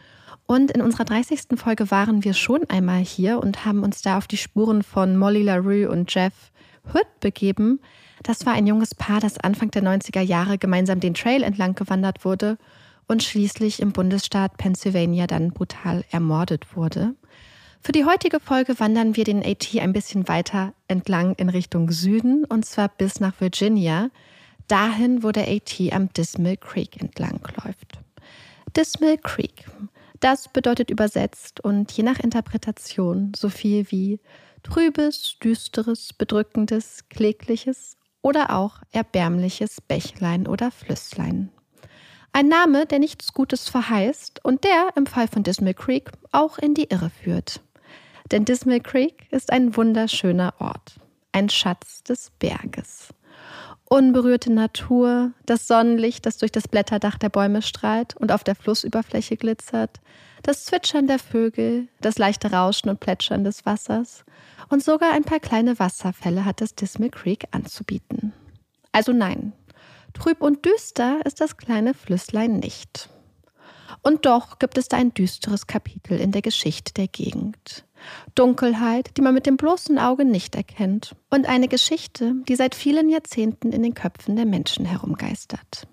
Und 0.50 0.70
in 0.70 0.80
unserer 0.80 1.04
30. 1.04 1.40
Folge 1.56 1.90
waren 1.90 2.24
wir 2.24 2.32
schon 2.32 2.64
einmal 2.70 3.04
hier 3.04 3.38
und 3.38 3.66
haben 3.66 3.82
uns 3.82 4.00
da 4.00 4.16
auf 4.16 4.26
die 4.26 4.38
Spuren 4.38 4.82
von 4.82 5.14
Molly 5.14 5.42
LaRue 5.42 5.90
und 5.90 6.12
Jeff 6.12 6.32
Hood 6.94 7.06
begeben. 7.20 7.80
Das 8.22 8.46
war 8.46 8.54
ein 8.54 8.66
junges 8.66 8.94
Paar, 8.94 9.20
das 9.20 9.36
Anfang 9.36 9.70
der 9.72 9.82
90er 9.82 10.22
Jahre 10.22 10.56
gemeinsam 10.56 11.00
den 11.00 11.12
Trail 11.12 11.42
entlang 11.42 11.74
gewandert 11.74 12.24
wurde 12.24 12.56
und 13.08 13.22
schließlich 13.22 13.82
im 13.82 13.92
Bundesstaat 13.92 14.56
Pennsylvania 14.56 15.26
dann 15.26 15.52
brutal 15.52 16.02
ermordet 16.10 16.74
wurde. 16.74 17.14
Für 17.82 17.92
die 17.92 18.06
heutige 18.06 18.40
Folge 18.40 18.80
wandern 18.80 19.16
wir 19.16 19.24
den 19.24 19.44
AT 19.44 19.76
ein 19.78 19.92
bisschen 19.92 20.28
weiter 20.28 20.72
entlang 20.88 21.34
in 21.34 21.50
Richtung 21.50 21.90
Süden 21.90 22.46
und 22.46 22.64
zwar 22.64 22.88
bis 22.88 23.20
nach 23.20 23.38
Virginia, 23.38 24.08
dahin, 24.66 25.22
wo 25.22 25.30
der 25.30 25.46
AT 25.46 25.78
am 25.92 26.10
Dismal 26.14 26.56
Creek 26.56 26.98
entlang 27.02 27.38
läuft. 27.62 27.98
Dismal 28.74 29.18
Creek 29.18 29.66
das 30.20 30.48
bedeutet 30.48 30.90
übersetzt 30.90 31.60
und 31.60 31.92
je 31.92 32.02
nach 32.02 32.18
Interpretation 32.18 33.32
so 33.36 33.48
viel 33.48 33.90
wie 33.90 34.20
trübes, 34.62 35.38
düsteres, 35.42 36.12
bedrückendes, 36.12 37.08
klägliches 37.08 37.96
oder 38.22 38.54
auch 38.54 38.80
erbärmliches 38.92 39.80
Bächlein 39.80 40.46
oder 40.46 40.70
Flüsslein. 40.70 41.50
Ein 42.32 42.48
Name, 42.48 42.86
der 42.86 42.98
nichts 42.98 43.32
Gutes 43.32 43.68
verheißt 43.68 44.44
und 44.44 44.64
der 44.64 44.90
im 44.96 45.06
Fall 45.06 45.28
von 45.28 45.42
Dismal 45.42 45.74
Creek 45.74 46.10
auch 46.30 46.58
in 46.58 46.74
die 46.74 46.90
Irre 46.90 47.10
führt. 47.10 47.60
Denn 48.30 48.44
Dismal 48.44 48.80
Creek 48.80 49.26
ist 49.30 49.50
ein 49.50 49.76
wunderschöner 49.76 50.54
Ort, 50.58 50.96
ein 51.32 51.48
Schatz 51.48 52.02
des 52.02 52.30
Berges. 52.38 53.08
Unberührte 53.90 54.52
Natur, 54.52 55.32
das 55.46 55.66
Sonnenlicht, 55.66 56.26
das 56.26 56.36
durch 56.36 56.52
das 56.52 56.68
Blätterdach 56.68 57.16
der 57.16 57.30
Bäume 57.30 57.62
strahlt 57.62 58.14
und 58.18 58.32
auf 58.32 58.44
der 58.44 58.54
Flussüberfläche 58.54 59.38
glitzert, 59.38 60.00
das 60.42 60.66
Zwitschern 60.66 61.06
der 61.06 61.18
Vögel, 61.18 61.88
das 62.02 62.18
leichte 62.18 62.52
Rauschen 62.52 62.90
und 62.90 63.00
Plätschern 63.00 63.44
des 63.44 63.64
Wassers 63.64 64.26
und 64.68 64.84
sogar 64.84 65.12
ein 65.12 65.24
paar 65.24 65.40
kleine 65.40 65.78
Wasserfälle 65.78 66.44
hat 66.44 66.60
das 66.60 66.74
Dismal 66.74 67.08
Creek 67.08 67.46
anzubieten. 67.52 68.34
Also 68.92 69.14
nein, 69.14 69.54
trüb 70.12 70.42
und 70.42 70.66
düster 70.66 71.24
ist 71.24 71.40
das 71.40 71.56
kleine 71.56 71.94
Flüsslein 71.94 72.58
nicht. 72.58 73.08
Und 74.02 74.26
doch 74.26 74.58
gibt 74.58 74.76
es 74.76 74.88
da 74.88 74.98
ein 74.98 75.14
düsteres 75.14 75.66
Kapitel 75.66 76.20
in 76.20 76.30
der 76.30 76.42
Geschichte 76.42 76.92
der 76.92 77.08
Gegend. 77.08 77.84
Dunkelheit, 78.34 79.16
die 79.16 79.22
man 79.22 79.34
mit 79.34 79.46
dem 79.46 79.56
bloßen 79.56 79.98
Auge 79.98 80.24
nicht 80.24 80.54
erkennt. 80.54 81.14
Und 81.30 81.48
eine 81.48 81.68
Geschichte, 81.68 82.34
die 82.48 82.56
seit 82.56 82.74
vielen 82.74 83.08
Jahrzehnten 83.08 83.72
in 83.72 83.82
den 83.82 83.94
Köpfen 83.94 84.36
der 84.36 84.46
Menschen 84.46 84.84
herumgeistert. 84.84 85.88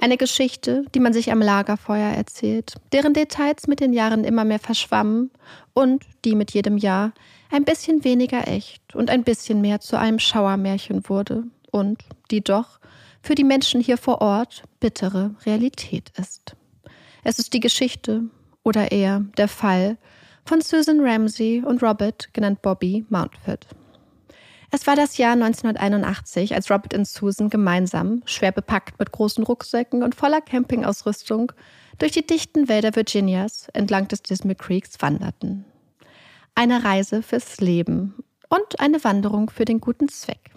Eine 0.00 0.16
Geschichte, 0.16 0.84
die 0.94 1.00
man 1.00 1.12
sich 1.12 1.30
am 1.30 1.40
Lagerfeuer 1.40 2.10
erzählt, 2.10 2.74
deren 2.92 3.14
Details 3.14 3.68
mit 3.68 3.78
den 3.78 3.92
Jahren 3.92 4.24
immer 4.24 4.44
mehr 4.44 4.58
verschwammen 4.58 5.30
und 5.74 6.04
die 6.24 6.34
mit 6.34 6.50
jedem 6.52 6.76
Jahr 6.76 7.12
ein 7.50 7.64
bisschen 7.64 8.02
weniger 8.02 8.48
echt 8.48 8.96
und 8.96 9.10
ein 9.10 9.22
bisschen 9.22 9.60
mehr 9.60 9.80
zu 9.80 9.96
einem 9.96 10.18
Schauermärchen 10.18 11.08
wurde 11.08 11.44
und 11.70 12.02
die 12.32 12.40
doch 12.40 12.80
für 13.22 13.36
die 13.36 13.44
Menschen 13.44 13.80
hier 13.80 13.96
vor 13.96 14.20
Ort 14.20 14.64
bittere 14.80 15.36
Realität 15.46 16.10
ist. 16.18 16.56
Es 17.22 17.38
ist 17.38 17.52
die 17.52 17.60
Geschichte 17.60 18.24
oder 18.64 18.90
eher 18.90 19.20
der 19.36 19.48
Fall 19.48 19.98
von 20.44 20.60
Susan 20.60 21.00
Ramsey 21.00 21.62
und 21.64 21.82
Robert, 21.82 22.32
genannt 22.32 22.62
Bobby, 22.62 23.04
Mountford. 23.08 23.66
Es 24.70 24.86
war 24.86 24.96
das 24.96 25.18
Jahr 25.18 25.32
1981, 25.32 26.54
als 26.54 26.70
Robert 26.70 26.94
und 26.94 27.06
Susan 27.06 27.50
gemeinsam, 27.50 28.22
schwer 28.24 28.52
bepackt 28.52 28.98
mit 28.98 29.12
großen 29.12 29.44
Rucksäcken 29.44 30.02
und 30.02 30.14
voller 30.14 30.40
Campingausrüstung, 30.40 31.52
durch 31.98 32.12
die 32.12 32.26
dichten 32.26 32.68
Wälder 32.68 32.96
Virginias 32.96 33.68
entlang 33.74 34.08
des 34.08 34.22
Dismal 34.22 34.54
Creeks 34.54 34.94
wanderten. 35.00 35.66
Eine 36.54 36.84
Reise 36.84 37.22
fürs 37.22 37.60
Leben 37.60 38.24
und 38.48 38.80
eine 38.80 39.04
Wanderung 39.04 39.50
für 39.50 39.66
den 39.66 39.80
guten 39.80 40.08
Zweck. 40.08 40.50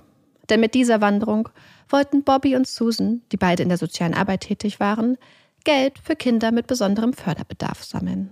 Denn 0.50 0.60
mit 0.60 0.76
dieser 0.76 1.02
Wanderung 1.02 1.50
wollten 1.90 2.24
Bobby 2.24 2.56
und 2.56 2.68
Susan, 2.68 3.22
die 3.32 3.38
beide 3.38 3.64
in 3.64 3.70
der 3.70 3.78
sozialen 3.78 4.14
Arbeit 4.14 4.42
tätig 4.42 4.80
waren, 4.80 5.18
Geld 5.66 6.00
für 6.00 6.16
Kinder 6.16 6.52
mit 6.52 6.68
besonderem 6.68 7.14
Förderbedarf 7.14 7.84
sammeln. 7.84 8.32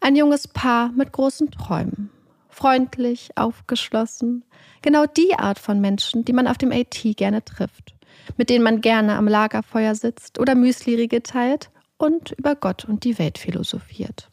Ein 0.00 0.16
junges 0.16 0.48
Paar 0.48 0.90
mit 0.92 1.12
großen 1.12 1.50
Träumen. 1.50 2.10
Freundlich, 2.48 3.30
aufgeschlossen. 3.36 4.44
Genau 4.82 5.06
die 5.06 5.34
Art 5.34 5.58
von 5.58 5.80
Menschen, 5.80 6.24
die 6.24 6.32
man 6.32 6.46
auf 6.46 6.58
dem 6.58 6.72
AT 6.72 7.16
gerne 7.16 7.44
trifft. 7.44 7.94
Mit 8.36 8.50
denen 8.50 8.64
man 8.64 8.80
gerne 8.80 9.16
am 9.16 9.28
Lagerfeuer 9.28 9.94
sitzt 9.94 10.38
oder 10.38 10.54
Müsliriegel 10.54 11.20
teilt 11.20 11.70
und 11.98 12.32
über 12.32 12.54
Gott 12.54 12.84
und 12.84 13.04
die 13.04 13.18
Welt 13.18 13.38
philosophiert. 13.38 14.28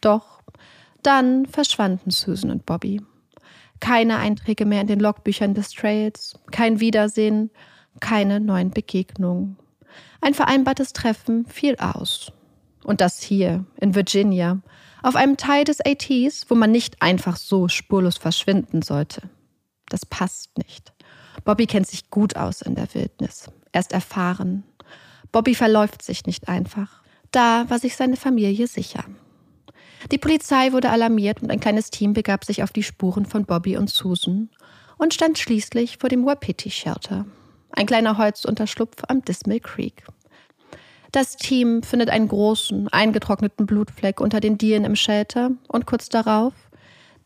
Doch 0.00 0.42
dann 1.02 1.46
verschwanden 1.46 2.10
Susan 2.10 2.50
und 2.50 2.66
Bobby. 2.66 3.02
Keine 3.80 4.16
Einträge 4.18 4.66
mehr 4.66 4.82
in 4.82 4.86
den 4.86 5.00
Logbüchern 5.00 5.54
des 5.54 5.70
Trails, 5.70 6.38
kein 6.50 6.80
Wiedersehen, 6.80 7.50
keine 8.00 8.40
neuen 8.40 8.70
Begegnungen. 8.70 9.56
Ein 10.20 10.34
vereinbartes 10.34 10.92
Treffen 10.92 11.46
fiel 11.46 11.76
aus. 11.76 12.32
Und 12.90 13.00
das 13.00 13.22
hier, 13.22 13.64
in 13.80 13.94
Virginia, 13.94 14.62
auf 15.04 15.14
einem 15.14 15.36
Teil 15.36 15.62
des 15.62 15.78
ATs, 15.80 16.46
wo 16.48 16.56
man 16.56 16.72
nicht 16.72 17.00
einfach 17.00 17.36
so 17.36 17.68
spurlos 17.68 18.16
verschwinden 18.16 18.82
sollte. 18.82 19.30
Das 19.88 20.04
passt 20.04 20.58
nicht. 20.58 20.92
Bobby 21.44 21.68
kennt 21.68 21.86
sich 21.86 22.10
gut 22.10 22.34
aus 22.34 22.62
in 22.62 22.74
der 22.74 22.92
Wildnis. 22.92 23.48
Er 23.70 23.82
ist 23.82 23.92
erfahren. 23.92 24.64
Bobby 25.30 25.54
verläuft 25.54 26.02
sich 26.02 26.26
nicht 26.26 26.48
einfach. 26.48 27.04
Da 27.30 27.70
war 27.70 27.78
sich 27.78 27.94
seine 27.94 28.16
Familie 28.16 28.66
sicher. 28.66 29.04
Die 30.10 30.18
Polizei 30.18 30.72
wurde 30.72 30.90
alarmiert 30.90 31.42
und 31.44 31.52
ein 31.52 31.60
kleines 31.60 31.90
Team 31.90 32.12
begab 32.12 32.44
sich 32.44 32.64
auf 32.64 32.72
die 32.72 32.82
Spuren 32.82 33.24
von 33.24 33.44
Bobby 33.44 33.76
und 33.76 33.88
Susan 33.88 34.50
und 34.98 35.14
stand 35.14 35.38
schließlich 35.38 35.98
vor 35.98 36.08
dem 36.08 36.26
Wapiti 36.26 36.72
Shelter, 36.72 37.24
ein 37.70 37.86
kleiner 37.86 38.18
Holzunterschlupf 38.18 39.04
am 39.06 39.24
Dismal 39.24 39.60
Creek. 39.60 40.02
Das 41.12 41.36
Team 41.36 41.82
findet 41.82 42.08
einen 42.08 42.28
großen, 42.28 42.88
eingetrockneten 42.88 43.66
Blutfleck 43.66 44.20
unter 44.20 44.38
den 44.38 44.58
Dielen 44.58 44.84
im 44.84 44.94
Shelter 44.94 45.50
und 45.68 45.86
kurz 45.86 46.08
darauf 46.08 46.52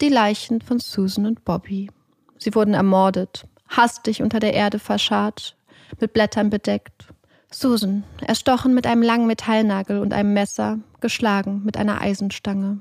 die 0.00 0.08
Leichen 0.08 0.60
von 0.62 0.80
Susan 0.80 1.26
und 1.26 1.44
Bobby. 1.44 1.90
Sie 2.38 2.54
wurden 2.54 2.74
ermordet, 2.74 3.46
hastig 3.68 4.22
unter 4.22 4.40
der 4.40 4.54
Erde 4.54 4.78
verscharrt, 4.78 5.56
mit 6.00 6.12
Blättern 6.14 6.50
bedeckt. 6.50 7.08
Susan 7.50 8.04
erstochen 8.26 8.74
mit 8.74 8.86
einem 8.86 9.02
langen 9.02 9.26
Metallnagel 9.26 9.98
und 9.98 10.12
einem 10.12 10.32
Messer, 10.32 10.78
geschlagen 11.00 11.62
mit 11.64 11.76
einer 11.76 12.00
Eisenstange. 12.00 12.80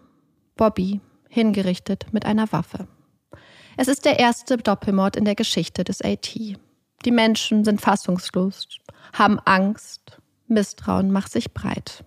Bobby 0.55 1.01
hingerichtet 1.29 2.07
mit 2.11 2.25
einer 2.25 2.51
Waffe. 2.51 2.87
Es 3.75 3.87
ist 3.87 4.05
der 4.05 4.19
erste 4.19 4.57
Doppelmord 4.57 5.15
in 5.15 5.25
der 5.25 5.35
Geschichte 5.35 5.83
des 5.83 6.01
AT. 6.01 6.35
Die 6.35 7.11
Menschen 7.11 7.65
sind 7.65 7.81
fassungslos, 7.81 8.67
haben 9.13 9.39
Angst, 9.45 10.19
Misstrauen 10.47 11.11
macht 11.11 11.31
sich 11.31 11.53
breit. 11.53 12.03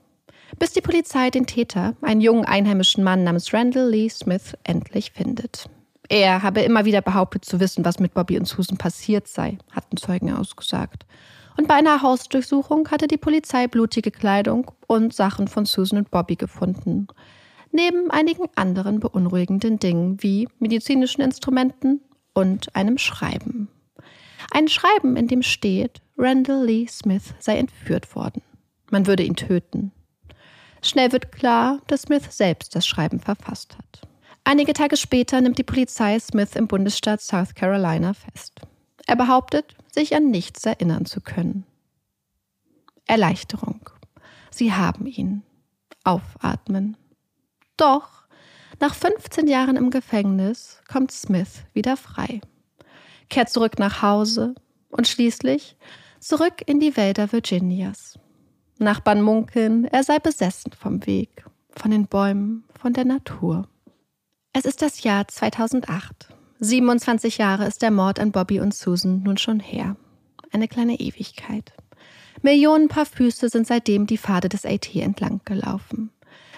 Bis 0.59 0.73
die 0.73 0.81
Polizei 0.81 1.31
den 1.31 1.47
Täter, 1.47 1.95
einen 2.03 2.21
jungen 2.21 2.45
einheimischen 2.45 3.03
Mann 3.03 3.25
namens 3.25 3.53
Randall 3.53 3.91
Lee 3.91 4.09
Smith, 4.09 4.57
endlich 4.65 5.13
findet. 5.13 5.69
Er 6.09 6.43
habe 6.43 6.61
immer 6.61 6.85
wieder 6.85 7.03
behauptet 7.03 7.45
zu 7.45 7.59
wissen, 7.59 7.85
was 7.85 7.99
mit 7.99 8.15
Bobby 8.15 8.39
und 8.39 8.47
Susan 8.47 8.79
passiert 8.79 9.27
sei, 9.27 9.59
hatten 9.73 9.97
Zeugen 9.97 10.33
ausgesagt. 10.33 11.05
Und 11.57 11.69
bei 11.69 11.75
einer 11.75 12.03
Hausdurchsuchung 12.03 12.89
hatte 12.91 13.09
die 13.09 13.17
Polizei 13.17 13.67
blutige 13.67 14.11
Kleidung 14.11 14.71
und 14.87 15.15
Sachen 15.15 15.49
von 15.49 15.65
Susan 15.65 15.99
und 15.99 16.11
Bobby 16.11 16.37
gefunden. 16.37 17.09
Neben 17.73 18.11
einigen 18.11 18.47
anderen 18.55 19.01
beunruhigenden 19.01 19.79
Dingen 19.79 20.23
wie 20.23 20.49
medizinischen 20.59 21.23
Instrumenten 21.23 22.01
und 22.35 22.75
einem 22.77 22.99
Schreiben. 22.99 23.69
Ein 24.51 24.69
Schreiben, 24.69 25.17
in 25.17 25.29
dem 25.29 25.43
steht, 25.43 26.01
Randall 26.17 26.65
Lee 26.65 26.87
Smith 26.87 27.35
sei 27.39 27.59
entführt 27.59 28.15
worden. 28.15 28.43
Man 28.91 29.07
würde 29.07 29.23
ihn 29.23 29.37
töten. 29.37 29.93
Schnell 30.83 31.13
wird 31.13 31.33
klar, 31.33 31.81
dass 31.89 32.03
Smith 32.03 32.25
selbst 32.31 32.75
das 32.75 32.87
Schreiben 32.87 33.21
verfasst 33.21 33.77
hat. 33.77 34.09
Einige 34.45 34.73
Tage 34.73 34.97
später 34.97 35.41
nimmt 35.41 35.59
die 35.59 35.65
Polizei 35.65 36.19
Smith 36.21 36.55
im 36.55 36.69
Bundesstaat 36.69 37.21
South 37.21 37.55
Carolina 37.55 38.15
fest. 38.15 38.61
Er 39.07 39.17
behauptet, 39.17 39.75
sich 39.93 40.15
an 40.15 40.31
nichts 40.31 40.65
erinnern 40.65 41.05
zu 41.05 41.21
können. 41.21 41.65
Erleichterung. 43.07 43.91
Sie 44.51 44.73
haben 44.73 45.07
ihn. 45.07 45.43
Aufatmen. 46.05 46.97
Doch, 47.77 48.25
nach 48.81 48.95
15 48.95 49.49
Jahren 49.49 49.77
im 49.77 49.91
Gefängnis 49.91 50.81
kommt 50.89 51.11
Smith 51.11 51.65
wieder 51.73 51.97
frei, 51.97 52.41
kehrt 53.29 53.51
zurück 53.51 53.79
nach 53.79 54.03
Hause 54.03 54.55
und 54.89 55.09
schließlich 55.09 55.77
zurück 56.21 56.63
in 56.67 56.81
die 56.81 56.97
Wälder 56.97 57.33
Virginias. 57.33 58.19
Nachbarn 58.79 59.23
munkeln, 59.23 59.87
er 59.87 60.05
sei 60.05 60.19
besessen 60.19 60.73
vom 60.73 61.07
Weg, 61.07 61.45
von 61.71 61.91
den 61.91 62.07
Bäumen, 62.07 62.65
von 62.79 62.93
der 62.93 63.05
Natur. 63.05 63.69
Es 64.53 64.65
ist 64.65 64.83
das 64.83 65.03
Jahr 65.03 65.29
2008. 65.29 66.29
27 66.59 67.39
Jahre 67.39 67.67
ist 67.67 67.83
der 67.83 67.91
Mord 67.91 68.19
an 68.19 68.33
Bobby 68.33 68.61
und 68.61 68.75
Susan 68.75 69.23
nun 69.23 69.37
schon 69.37 69.61
her. 69.61 69.97
Eine 70.53 70.69
kleine 70.69 70.99
Ewigkeit. 70.99 71.73
Millionen 72.43 72.89
Paar 72.89 73.07
Füße 73.07 73.49
sind 73.49 73.67
seitdem 73.67 74.07
die 74.07 74.19
Pfade 74.19 74.49
des 74.49 74.65
AT 74.65 74.95
entlang 74.95 75.41
gelaufen. 75.45 76.11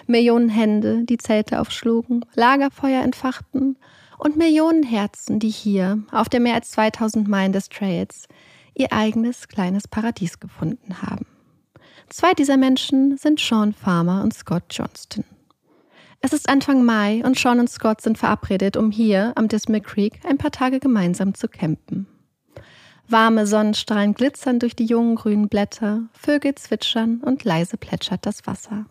Millionen 0.07 0.49
Hände, 0.49 1.03
die 1.05 1.17
Zelte 1.17 1.59
aufschlugen, 1.59 2.25
Lagerfeuer 2.35 3.03
entfachten 3.03 3.77
und 4.19 4.37
Millionen 4.37 4.83
Herzen, 4.83 5.39
die 5.39 5.49
hier, 5.49 6.03
auf 6.11 6.29
der 6.29 6.39
mehr 6.39 6.53
als 6.53 6.71
2000 6.71 7.27
Meilen 7.27 7.53
des 7.53 7.69
Trails, 7.69 8.27
ihr 8.75 8.93
eigenes 8.93 9.47
kleines 9.47 9.87
Paradies 9.87 10.39
gefunden 10.39 11.01
haben. 11.01 11.25
Zwei 12.09 12.33
dieser 12.33 12.57
Menschen 12.57 13.17
sind 13.17 13.39
Sean 13.39 13.73
Farmer 13.73 14.21
und 14.23 14.33
Scott 14.33 14.63
Johnston. 14.69 15.23
Es 16.21 16.33
ist 16.33 16.49
Anfang 16.49 16.83
Mai 16.83 17.23
und 17.23 17.37
Sean 17.37 17.59
und 17.59 17.69
Scott 17.69 18.01
sind 18.01 18.17
verabredet, 18.17 18.75
um 18.75 18.91
hier 18.91 19.31
am 19.35 19.47
Dismal 19.47 19.79
Creek 19.79 20.19
ein 20.25 20.37
paar 20.37 20.51
Tage 20.51 20.79
gemeinsam 20.79 21.33
zu 21.33 21.47
campen. 21.47 22.07
Warme 23.07 23.47
Sonnenstrahlen 23.47 24.13
glitzern 24.13 24.59
durch 24.59 24.75
die 24.75 24.85
jungen 24.85 25.15
grünen 25.15 25.47
Blätter, 25.47 26.03
Vögel 26.13 26.55
zwitschern 26.55 27.21
und 27.21 27.43
leise 27.43 27.77
plätschert 27.77 28.25
das 28.25 28.45
Wasser. 28.45 28.85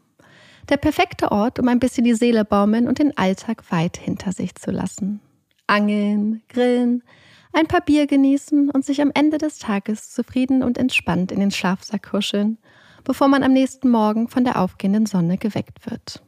Der 0.68 0.76
perfekte 0.76 1.32
Ort, 1.32 1.58
um 1.58 1.68
ein 1.68 1.78
bisschen 1.78 2.04
die 2.04 2.14
Seele 2.14 2.44
baumeln 2.44 2.88
und 2.88 2.98
den 2.98 3.16
Alltag 3.16 3.70
weit 3.70 3.96
hinter 3.96 4.32
sich 4.32 4.54
zu 4.54 4.70
lassen. 4.70 5.20
Angeln, 5.66 6.42
grillen, 6.48 7.02
ein 7.54 7.66
paar 7.66 7.80
Bier 7.80 8.06
genießen 8.06 8.70
und 8.70 8.84
sich 8.84 9.00
am 9.00 9.10
Ende 9.14 9.38
des 9.38 9.58
Tages 9.58 10.10
zufrieden 10.10 10.62
und 10.62 10.76
entspannt 10.76 11.32
in 11.32 11.40
den 11.40 11.50
Schlafsack 11.50 12.10
kuscheln, 12.10 12.58
bevor 13.04 13.28
man 13.28 13.42
am 13.42 13.52
nächsten 13.52 13.88
Morgen 13.88 14.28
von 14.28 14.44
der 14.44 14.60
aufgehenden 14.60 15.06
Sonne 15.06 15.38
geweckt 15.38 15.88
wird. 15.90 16.22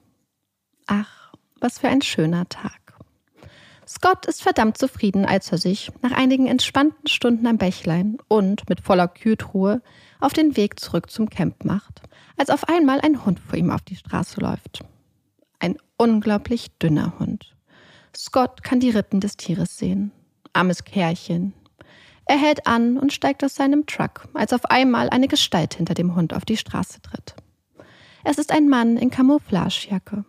Ach, 0.86 1.32
was 1.60 1.78
für 1.78 1.88
ein 1.88 2.00
schöner 2.00 2.48
Tag. 2.48 2.80
Scott 3.86 4.24
ist 4.26 4.42
verdammt 4.42 4.78
zufrieden, 4.78 5.26
als 5.26 5.50
er 5.52 5.58
sich 5.58 5.90
nach 6.00 6.12
einigen 6.12 6.46
entspannten 6.46 7.08
Stunden 7.08 7.46
am 7.46 7.58
Bächlein 7.58 8.18
und 8.28 8.68
mit 8.68 8.80
voller 8.80 9.08
Kühltruhe 9.08 9.82
auf 10.20 10.32
den 10.32 10.56
Weg 10.56 10.78
zurück 10.78 11.10
zum 11.10 11.28
Camp 11.28 11.64
macht, 11.64 12.00
als 12.40 12.48
auf 12.48 12.70
einmal 12.70 13.02
ein 13.02 13.26
Hund 13.26 13.38
vor 13.38 13.58
ihm 13.58 13.70
auf 13.70 13.82
die 13.82 13.96
Straße 13.96 14.40
läuft. 14.40 14.82
Ein 15.58 15.76
unglaublich 15.98 16.70
dünner 16.78 17.18
Hund. 17.18 17.54
Scott 18.16 18.62
kann 18.62 18.80
die 18.80 18.88
Rippen 18.88 19.20
des 19.20 19.36
Tieres 19.36 19.76
sehen. 19.76 20.10
Armes 20.54 20.84
Kerlchen. 20.84 21.52
Er 22.24 22.38
hält 22.38 22.66
an 22.66 22.96
und 22.96 23.12
steigt 23.12 23.44
aus 23.44 23.56
seinem 23.56 23.84
Truck, 23.84 24.26
als 24.32 24.54
auf 24.54 24.64
einmal 24.64 25.10
eine 25.10 25.28
Gestalt 25.28 25.74
hinter 25.74 25.92
dem 25.92 26.16
Hund 26.16 26.32
auf 26.32 26.46
die 26.46 26.56
Straße 26.56 27.02
tritt. 27.02 27.34
Es 28.24 28.38
ist 28.38 28.52
ein 28.52 28.70
Mann 28.70 28.96
in 28.96 29.10
Camouflagejacke 29.10 30.24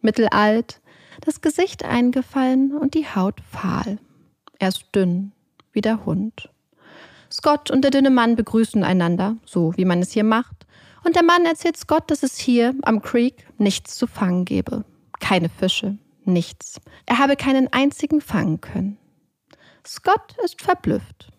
mittelalt, 0.00 0.80
das 1.20 1.42
Gesicht 1.42 1.84
eingefallen 1.84 2.76
und 2.76 2.94
die 2.94 3.06
Haut 3.06 3.40
fahl. 3.40 4.00
Er 4.58 4.70
ist 4.70 4.86
dünn, 4.92 5.30
wie 5.70 5.80
der 5.80 6.04
Hund. 6.06 6.50
Scott 7.30 7.70
und 7.70 7.82
der 7.82 7.92
dünne 7.92 8.10
Mann 8.10 8.34
begrüßen 8.34 8.82
einander, 8.82 9.36
so 9.46 9.72
wie 9.76 9.84
man 9.84 10.00
es 10.00 10.10
hier 10.10 10.24
macht, 10.24 10.66
und 11.04 11.16
der 11.16 11.22
Mann 11.22 11.44
erzählt 11.44 11.76
Scott, 11.76 12.10
dass 12.10 12.22
es 12.22 12.38
hier 12.38 12.74
am 12.82 13.02
Creek 13.02 13.46
nichts 13.58 13.96
zu 13.96 14.06
fangen 14.06 14.44
gebe. 14.44 14.84
Keine 15.20 15.48
Fische, 15.48 15.98
nichts. 16.24 16.80
Er 17.06 17.18
habe 17.18 17.36
keinen 17.36 17.72
einzigen 17.72 18.20
fangen 18.20 18.60
können. 18.60 18.98
Scott 19.86 20.36
ist 20.44 20.62
verblüfft. 20.62 21.32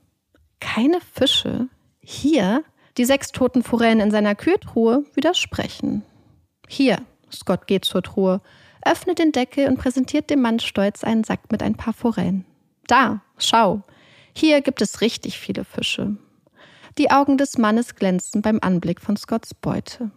Keine 0.60 1.00
Fische? 1.02 1.68
Hier? 2.00 2.64
Die 2.98 3.06
sechs 3.06 3.32
toten 3.32 3.64
Forellen 3.64 4.00
in 4.00 4.12
seiner 4.12 4.36
Kühltruhe 4.36 5.04
widersprechen. 5.16 6.04
Hier, 6.68 6.98
Scott 7.32 7.66
geht 7.66 7.86
zur 7.86 8.04
Truhe, 8.04 8.42
öffnet 8.86 9.20
den 9.20 9.32
Deckel 9.32 9.68
und 9.68 9.78
präsentiert 9.78 10.30
dem 10.30 10.42
Mann 10.42 10.60
stolz 10.60 11.04
einen 11.04 11.24
Sack 11.24 11.52
mit 11.52 11.64
ein 11.64 11.76
paar 11.76 11.94
Forellen. 11.94 12.46
Da, 12.88 13.22
schau, 13.38 13.82
hier 14.36 14.62
gibt 14.62 14.82
es 14.82 15.02
richtig 15.02 15.40
viele 15.40 15.64
Fische. 15.64 16.18
Die 17.00 17.10
Augen 17.10 17.38
des 17.38 17.58
Mannes 17.58 17.96
glänzen 17.96 18.44
beim 18.44 18.60
Anblick 18.62 19.02
von 19.02 19.18
Scotts 19.18 19.56
Beute. 19.56 20.12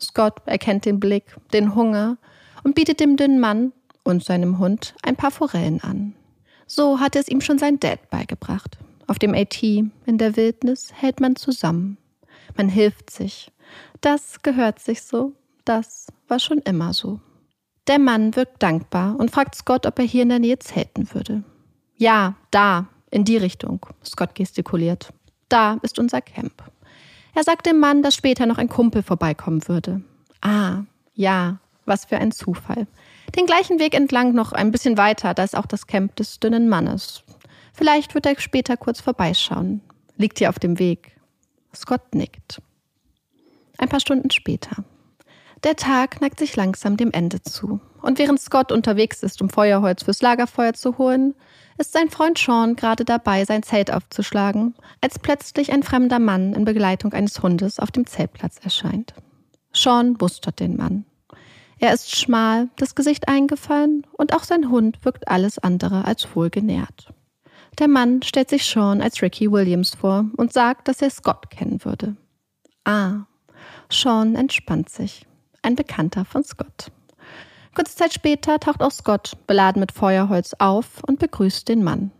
Scott 0.00 0.42
erkennt 0.46 0.84
den 0.84 0.98
Blick, 0.98 1.36
den 1.52 1.74
Hunger 1.76 2.18
und 2.64 2.74
bietet 2.74 2.98
dem 2.98 3.16
dünnen 3.16 3.38
Mann 3.38 3.72
und 4.02 4.24
seinem 4.24 4.58
Hund 4.58 4.94
ein 5.02 5.14
paar 5.14 5.30
Forellen 5.30 5.80
an. 5.82 6.14
So 6.66 6.98
hat 6.98 7.14
es 7.14 7.28
ihm 7.28 7.40
schon 7.40 7.58
sein 7.58 7.78
Dad 7.78 8.10
beigebracht. 8.10 8.78
Auf 9.06 9.18
dem 9.20 9.34
AT 9.34 9.62
in 9.62 10.18
der 10.18 10.36
Wildnis 10.36 10.92
hält 10.94 11.20
man 11.20 11.36
zusammen. 11.36 11.96
Man 12.56 12.68
hilft 12.68 13.10
sich. 13.10 13.52
Das 14.00 14.42
gehört 14.42 14.80
sich 14.80 15.02
so. 15.02 15.32
Das 15.64 16.08
war 16.26 16.40
schon 16.40 16.58
immer 16.58 16.92
so. 16.92 17.20
Der 17.86 17.98
Mann 17.98 18.34
wirkt 18.34 18.62
dankbar 18.62 19.18
und 19.18 19.30
fragt 19.30 19.54
Scott, 19.54 19.86
ob 19.86 19.98
er 19.98 20.04
hier 20.04 20.22
in 20.22 20.28
der 20.28 20.38
Nähe 20.38 20.58
zelten 20.58 21.12
würde. 21.14 21.44
Ja, 21.96 22.34
da, 22.50 22.88
in 23.10 23.24
die 23.24 23.36
Richtung, 23.36 23.84
Scott 24.04 24.34
gestikuliert. 24.34 25.12
Da 25.50 25.78
ist 25.82 25.98
unser 25.98 26.22
Camp. 26.22 26.62
Er 27.34 27.44
sagt 27.44 27.66
dem 27.66 27.78
Mann, 27.78 28.02
dass 28.02 28.14
später 28.14 28.46
noch 28.46 28.56
ein 28.56 28.68
Kumpel 28.68 29.02
vorbeikommen 29.02 29.68
würde. 29.68 30.00
Ah, 30.40 30.84
ja, 31.14 31.58
was 31.84 32.06
für 32.06 32.16
ein 32.16 32.32
Zufall. 32.32 32.86
Den 33.36 33.46
gleichen 33.46 33.78
Weg 33.78 33.94
entlang 33.94 34.32
noch 34.32 34.52
ein 34.52 34.70
bisschen 34.70 34.96
weiter, 34.96 35.34
da 35.34 35.44
ist 35.44 35.56
auch 35.56 35.66
das 35.66 35.86
Camp 35.86 36.16
des 36.16 36.40
dünnen 36.40 36.68
Mannes. 36.68 37.22
Vielleicht 37.72 38.14
wird 38.14 38.26
er 38.26 38.38
später 38.40 38.76
kurz 38.76 39.00
vorbeischauen. 39.00 39.80
Liegt 40.16 40.38
hier 40.38 40.48
auf 40.48 40.58
dem 40.58 40.78
Weg. 40.78 41.16
Scott 41.74 42.14
nickt. 42.14 42.60
Ein 43.78 43.88
paar 43.88 44.00
Stunden 44.00 44.30
später. 44.30 44.84
Der 45.62 45.76
Tag 45.76 46.22
neigt 46.22 46.38
sich 46.38 46.56
langsam 46.56 46.96
dem 46.96 47.10
Ende 47.12 47.42
zu. 47.42 47.80
Und 48.00 48.18
während 48.18 48.40
Scott 48.40 48.72
unterwegs 48.72 49.22
ist, 49.22 49.42
um 49.42 49.50
Feuerholz 49.50 50.04
fürs 50.04 50.22
Lagerfeuer 50.22 50.72
zu 50.72 50.96
holen, 50.96 51.34
ist 51.76 51.92
sein 51.92 52.08
Freund 52.08 52.38
Sean 52.38 52.76
gerade 52.76 53.04
dabei, 53.04 53.44
sein 53.44 53.62
Zelt 53.62 53.92
aufzuschlagen, 53.92 54.74
als 55.02 55.18
plötzlich 55.18 55.72
ein 55.72 55.82
fremder 55.82 56.18
Mann 56.18 56.54
in 56.54 56.64
Begleitung 56.64 57.12
eines 57.12 57.42
Hundes 57.42 57.78
auf 57.78 57.90
dem 57.90 58.06
Zeltplatz 58.06 58.56
erscheint. 58.62 59.12
Sean 59.74 60.16
mustert 60.18 60.60
den 60.60 60.76
Mann. 60.76 61.04
Er 61.78 61.92
ist 61.92 62.14
schmal, 62.16 62.68
das 62.76 62.94
Gesicht 62.94 63.28
eingefallen 63.28 64.06
und 64.12 64.34
auch 64.34 64.44
sein 64.44 64.70
Hund 64.70 65.04
wirkt 65.04 65.28
alles 65.28 65.58
andere 65.58 66.06
als 66.06 66.34
wohlgenährt. 66.34 67.12
Der 67.78 67.88
Mann 67.88 68.22
stellt 68.22 68.50
sich 68.50 68.64
Sean 68.64 69.00
als 69.02 69.20
Ricky 69.20 69.50
Williams 69.50 69.94
vor 69.94 70.24
und 70.36 70.52
sagt, 70.52 70.88
dass 70.88 71.02
er 71.02 71.10
Scott 71.10 71.50
kennen 71.50 71.84
würde. 71.84 72.16
Ah, 72.84 73.26
Sean 73.90 74.34
entspannt 74.34 74.88
sich 74.88 75.26
ein 75.62 75.76
Bekannter 75.76 76.24
von 76.24 76.44
Scott. 76.44 76.90
Kurze 77.74 77.96
Zeit 77.96 78.12
später 78.12 78.58
taucht 78.58 78.82
auch 78.82 78.90
Scott, 78.90 79.36
beladen 79.46 79.80
mit 79.80 79.92
Feuerholz, 79.92 80.54
auf 80.58 81.02
und 81.06 81.18
begrüßt 81.18 81.68
den 81.68 81.84
Mann. 81.84 82.10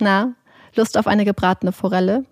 Na, 0.00 0.34
Lust 0.74 0.98
auf 0.98 1.06
eine 1.06 1.24
gebratene 1.24 1.72
Forelle? 1.72 2.24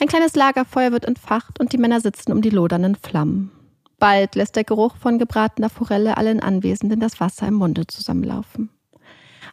Ein 0.00 0.08
kleines 0.08 0.34
Lagerfeuer 0.34 0.92
wird 0.92 1.04
entfacht 1.04 1.60
und 1.60 1.72
die 1.72 1.78
Männer 1.78 2.00
sitzen 2.00 2.32
um 2.32 2.40
die 2.40 2.50
lodernden 2.50 2.96
Flammen. 2.96 3.50
Bald 3.98 4.34
lässt 4.34 4.56
der 4.56 4.64
Geruch 4.64 4.96
von 4.96 5.18
gebratener 5.18 5.70
Forelle 5.70 6.16
allen 6.16 6.40
Anwesenden 6.40 7.00
das 7.00 7.20
Wasser 7.20 7.46
im 7.46 7.54
Munde 7.54 7.86
zusammenlaufen. 7.86 8.70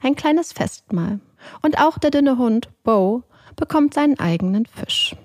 Ein 0.02 0.16
kleines 0.16 0.52
Festmahl. 0.52 1.20
Und 1.62 1.80
auch 1.80 1.98
der 1.98 2.12
dünne 2.12 2.38
Hund, 2.38 2.70
Bo, 2.84 3.24
bekommt 3.56 3.94
seinen 3.94 4.20
eigenen 4.20 4.66
Fisch. 4.66 5.16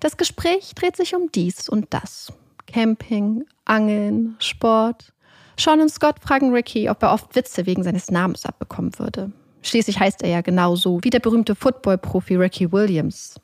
Das 0.00 0.16
Gespräch 0.16 0.74
dreht 0.74 0.96
sich 0.96 1.14
um 1.14 1.30
dies 1.32 1.68
und 1.68 1.94
das. 1.94 2.32
Camping, 2.66 3.44
Angeln, 3.64 4.36
Sport. 4.38 5.12
Sean 5.58 5.80
und 5.80 5.90
Scott 5.90 6.16
fragen 6.20 6.52
Ricky, 6.52 6.88
ob 6.88 7.02
er 7.02 7.12
oft 7.12 7.34
Witze 7.36 7.66
wegen 7.66 7.82
seines 7.82 8.10
Namens 8.10 8.44
abbekommen 8.44 8.98
würde. 8.98 9.32
Schließlich 9.62 9.98
heißt 9.98 10.22
er 10.22 10.28
ja 10.28 10.40
genauso 10.40 11.02
wie 11.02 11.10
der 11.10 11.20
berühmte 11.20 11.54
Football-Profi 11.54 12.36
Ricky 12.36 12.70
Williams. 12.70 13.40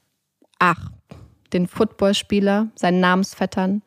Ach, 0.59 0.91
den 1.53 1.67
Footballspieler, 1.67 2.69
seinen 2.75 3.01
Namensvettern, 3.01 3.83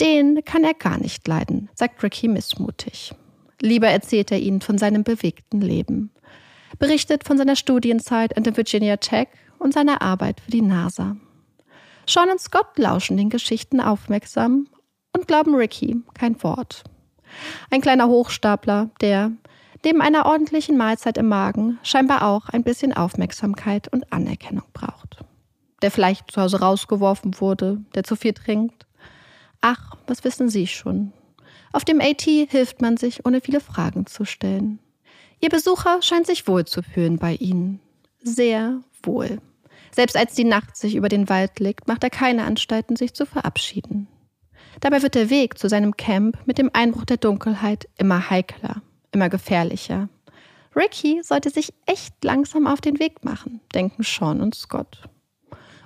den 0.00 0.44
kann 0.44 0.64
er 0.64 0.74
gar 0.74 0.98
nicht 0.98 1.26
leiden, 1.26 1.68
sagt 1.74 2.02
Ricky 2.02 2.28
missmutig. 2.28 3.14
Lieber 3.60 3.88
erzählt 3.88 4.30
er 4.30 4.38
ihnen 4.38 4.60
von 4.60 4.78
seinem 4.78 5.04
bewegten 5.04 5.60
Leben. 5.60 6.10
Berichtet 6.78 7.24
von 7.24 7.38
seiner 7.38 7.56
Studienzeit 7.56 8.36
an 8.36 8.42
der 8.42 8.56
Virginia 8.56 8.96
Tech 8.96 9.28
und 9.58 9.72
seiner 9.72 10.02
Arbeit 10.02 10.40
für 10.40 10.50
die 10.50 10.62
NASA. 10.62 11.16
Sean 12.06 12.30
und 12.30 12.40
Scott 12.40 12.76
lauschen 12.76 13.16
den 13.16 13.30
Geschichten 13.30 13.80
aufmerksam 13.80 14.68
und 15.14 15.26
glauben 15.26 15.54
Ricky 15.54 16.02
kein 16.12 16.42
Wort. 16.42 16.84
Ein 17.70 17.80
kleiner 17.80 18.08
Hochstapler, 18.08 18.90
der 19.00 19.32
neben 19.84 20.00
einer 20.00 20.26
ordentlichen 20.26 20.76
Mahlzeit 20.76 21.18
im 21.18 21.28
Magen 21.28 21.78
scheinbar 21.82 22.26
auch 22.26 22.48
ein 22.48 22.62
bisschen 22.62 22.92
Aufmerksamkeit 22.92 23.92
und 23.92 24.12
Anerkennung 24.12 24.64
braucht. 24.72 25.24
Der 25.82 25.90
vielleicht 25.90 26.30
zu 26.30 26.40
Hause 26.40 26.60
rausgeworfen 26.60 27.40
wurde, 27.40 27.82
der 27.94 28.04
zu 28.04 28.16
viel 28.16 28.32
trinkt. 28.32 28.86
Ach, 29.60 29.94
was 30.06 30.24
wissen 30.24 30.48
Sie 30.48 30.66
schon? 30.66 31.12
Auf 31.72 31.84
dem 31.84 32.00
AT 32.00 32.22
hilft 32.22 32.80
man 32.80 32.96
sich, 32.96 33.26
ohne 33.26 33.40
viele 33.40 33.60
Fragen 33.60 34.06
zu 34.06 34.24
stellen. 34.24 34.78
Ihr 35.40 35.48
Besucher 35.48 36.00
scheint 36.02 36.26
sich 36.26 36.46
wohl 36.46 36.64
zu 36.64 36.82
fühlen 36.82 37.18
bei 37.18 37.34
Ihnen. 37.34 37.80
Sehr 38.22 38.80
wohl. 39.02 39.40
Selbst 39.90 40.16
als 40.16 40.34
die 40.34 40.44
Nacht 40.44 40.76
sich 40.76 40.94
über 40.96 41.08
den 41.08 41.28
Wald 41.28 41.60
legt, 41.60 41.86
macht 41.86 42.02
er 42.02 42.10
keine 42.10 42.44
Anstalten, 42.44 42.96
sich 42.96 43.12
zu 43.14 43.26
verabschieden. 43.26 44.08
Dabei 44.80 45.02
wird 45.02 45.14
der 45.14 45.30
Weg 45.30 45.58
zu 45.58 45.68
seinem 45.68 45.96
Camp 45.96 46.38
mit 46.46 46.58
dem 46.58 46.70
Einbruch 46.72 47.04
der 47.04 47.16
Dunkelheit 47.16 47.88
immer 47.96 48.30
heikler, 48.30 48.82
immer 49.12 49.28
gefährlicher. 49.28 50.08
Ricky 50.76 51.20
sollte 51.22 51.50
sich 51.50 51.72
echt 51.86 52.12
langsam 52.24 52.66
auf 52.66 52.80
den 52.80 52.98
Weg 52.98 53.24
machen, 53.24 53.60
denken 53.74 54.02
Sean 54.02 54.40
und 54.40 54.54
Scott. 54.54 55.08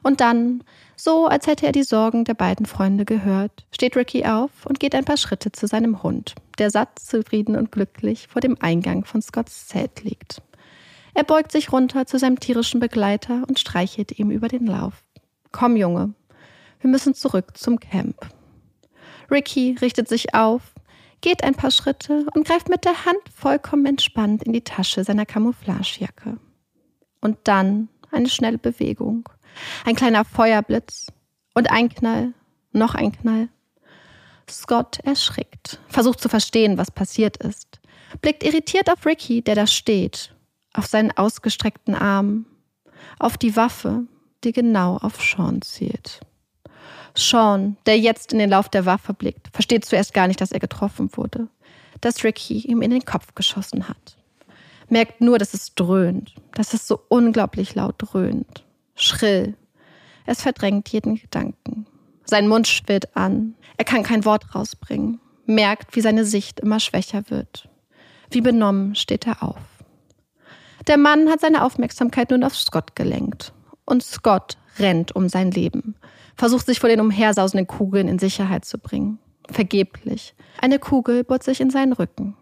Und 0.02 0.20
dann, 0.20 0.64
so 0.96 1.26
als 1.26 1.46
hätte 1.46 1.66
er 1.66 1.72
die 1.72 1.82
Sorgen 1.82 2.24
der 2.24 2.34
beiden 2.34 2.66
Freunde 2.66 3.04
gehört, 3.04 3.66
steht 3.72 3.96
Ricky 3.96 4.24
auf 4.24 4.50
und 4.64 4.80
geht 4.80 4.94
ein 4.94 5.04
paar 5.04 5.16
Schritte 5.16 5.52
zu 5.52 5.66
seinem 5.66 6.02
Hund, 6.02 6.34
der 6.58 6.70
satt, 6.70 6.98
zufrieden 6.98 7.56
und 7.56 7.72
glücklich 7.72 8.28
vor 8.28 8.40
dem 8.40 8.56
Eingang 8.60 9.04
von 9.04 9.20
Scotts 9.20 9.68
Zelt 9.68 10.02
liegt. 10.04 10.40
Er 11.14 11.24
beugt 11.24 11.52
sich 11.52 11.72
runter 11.72 12.06
zu 12.06 12.18
seinem 12.18 12.38
tierischen 12.38 12.80
Begleiter 12.80 13.42
und 13.48 13.58
streichelt 13.58 14.18
ihm 14.18 14.30
über 14.30 14.48
den 14.48 14.66
Lauf. 14.66 15.02
Komm, 15.50 15.76
Junge, 15.76 16.14
wir 16.80 16.90
müssen 16.90 17.14
zurück 17.14 17.56
zum 17.56 17.80
Camp. 17.80 18.16
Ricky 19.30 19.76
richtet 19.80 20.08
sich 20.08 20.34
auf, 20.34 20.62
geht 21.20 21.44
ein 21.44 21.54
paar 21.54 21.70
Schritte 21.70 22.26
und 22.34 22.46
greift 22.46 22.68
mit 22.68 22.84
der 22.84 23.04
Hand 23.04 23.20
vollkommen 23.34 23.86
entspannt 23.86 24.42
in 24.44 24.52
die 24.52 24.62
Tasche 24.62 25.04
seiner 25.04 25.26
Camouflagejacke. 25.26 26.38
Und 27.20 27.38
dann 27.44 27.88
eine 28.10 28.28
schnelle 28.28 28.58
Bewegung, 28.58 29.28
ein 29.84 29.96
kleiner 29.96 30.24
Feuerblitz 30.24 31.08
und 31.54 31.70
ein 31.70 31.88
Knall, 31.88 32.32
noch 32.72 32.94
ein 32.94 33.12
Knall. 33.12 33.48
Scott 34.48 35.00
erschrickt, 35.00 35.80
versucht 35.88 36.20
zu 36.20 36.28
verstehen, 36.28 36.78
was 36.78 36.90
passiert 36.90 37.36
ist, 37.38 37.80
blickt 38.22 38.42
irritiert 38.44 38.90
auf 38.90 39.04
Ricky, 39.04 39.42
der 39.42 39.54
da 39.54 39.66
steht 39.66 40.34
auf 40.72 40.86
seinen 40.86 41.10
ausgestreckten 41.10 41.94
Arm, 41.94 42.46
auf 43.18 43.36
die 43.36 43.56
Waffe, 43.56 44.06
die 44.44 44.52
genau 44.52 44.96
auf 44.96 45.20
Sean 45.20 45.60
zielt. 45.62 46.20
Sean, 47.18 47.76
der 47.86 47.98
jetzt 47.98 48.32
in 48.32 48.38
den 48.38 48.50
Lauf 48.50 48.68
der 48.68 48.86
Waffe 48.86 49.12
blickt, 49.12 49.48
versteht 49.52 49.84
zuerst 49.84 50.14
gar 50.14 50.28
nicht, 50.28 50.40
dass 50.40 50.52
er 50.52 50.60
getroffen 50.60 51.10
wurde, 51.16 51.48
dass 52.00 52.22
Ricky 52.22 52.60
ihm 52.60 52.80
in 52.80 52.92
den 52.92 53.04
Kopf 53.04 53.34
geschossen 53.34 53.88
hat. 53.88 54.16
Merkt 54.88 55.20
nur, 55.20 55.38
dass 55.38 55.52
es 55.52 55.74
dröhnt, 55.74 56.34
dass 56.54 56.74
es 56.74 56.86
so 56.86 57.00
unglaublich 57.08 57.74
laut 57.74 57.96
dröhnt. 57.98 58.64
Schrill. 58.94 59.56
Es 60.26 60.42
verdrängt 60.42 60.88
jeden 60.90 61.16
Gedanken. 61.16 61.86
Sein 62.24 62.46
Mund 62.46 62.68
schwillt 62.68 63.16
an. 63.16 63.54
Er 63.76 63.84
kann 63.84 64.02
kein 64.02 64.24
Wort 64.24 64.54
rausbringen. 64.54 65.20
Merkt, 65.44 65.96
wie 65.96 66.00
seine 66.00 66.24
Sicht 66.24 66.60
immer 66.60 66.78
schwächer 66.78 67.30
wird. 67.30 67.68
Wie 68.30 68.42
benommen 68.42 68.94
steht 68.94 69.26
er 69.26 69.42
auf. 69.42 69.60
Der 70.86 70.98
Mann 70.98 71.28
hat 71.28 71.40
seine 71.40 71.64
Aufmerksamkeit 71.64 72.30
nun 72.30 72.44
auf 72.44 72.54
Scott 72.54 72.94
gelenkt. 72.94 73.52
Und 73.84 74.02
Scott 74.02 74.56
rennt 74.78 75.14
um 75.14 75.28
sein 75.28 75.50
Leben, 75.50 75.96
versucht 76.36 76.66
sich 76.66 76.80
vor 76.80 76.88
den 76.88 77.00
umhersausenden 77.00 77.66
Kugeln 77.66 78.08
in 78.08 78.18
Sicherheit 78.18 78.64
zu 78.64 78.78
bringen. 78.78 79.18
Vergeblich. 79.50 80.34
Eine 80.60 80.78
Kugel 80.78 81.24
bohrt 81.24 81.42
sich 81.42 81.60
in 81.60 81.70
seinen 81.70 81.92
Rücken. 81.92 82.36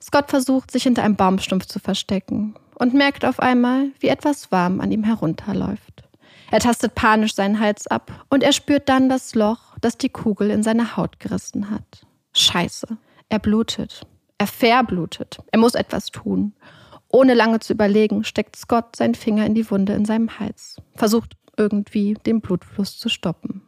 Scott 0.00 0.30
versucht, 0.30 0.70
sich 0.70 0.84
hinter 0.84 1.02
einem 1.02 1.16
Baumstumpf 1.16 1.66
zu 1.66 1.80
verstecken 1.80 2.54
und 2.78 2.94
merkt 2.94 3.24
auf 3.24 3.40
einmal, 3.40 3.90
wie 3.98 4.08
etwas 4.08 4.52
warm 4.52 4.80
an 4.80 4.92
ihm 4.92 5.04
herunterläuft. 5.04 6.04
Er 6.50 6.60
tastet 6.60 6.94
panisch 6.94 7.34
seinen 7.34 7.60
Hals 7.60 7.86
ab 7.86 8.24
und 8.30 8.42
er 8.42 8.52
spürt 8.52 8.88
dann 8.88 9.08
das 9.08 9.34
Loch, 9.34 9.76
das 9.80 9.98
die 9.98 10.08
Kugel 10.08 10.50
in 10.50 10.62
seine 10.62 10.96
Haut 10.96 11.20
gerissen 11.20 11.70
hat. 11.70 12.06
Scheiße. 12.34 12.86
Er 13.28 13.38
blutet. 13.38 14.06
Er 14.38 14.46
verblutet. 14.46 15.38
Er 15.52 15.58
muss 15.58 15.74
etwas 15.74 16.06
tun. 16.06 16.54
Ohne 17.10 17.34
lange 17.34 17.60
zu 17.60 17.72
überlegen, 17.72 18.24
steckt 18.24 18.56
Scott 18.56 18.96
seinen 18.96 19.14
Finger 19.14 19.44
in 19.46 19.54
die 19.54 19.70
Wunde 19.70 19.94
in 19.94 20.04
seinem 20.04 20.38
Hals, 20.38 20.76
versucht 20.94 21.37
irgendwie 21.58 22.14
den 22.14 22.40
Blutfluss 22.40 22.98
zu 22.98 23.08
stoppen. 23.08 23.62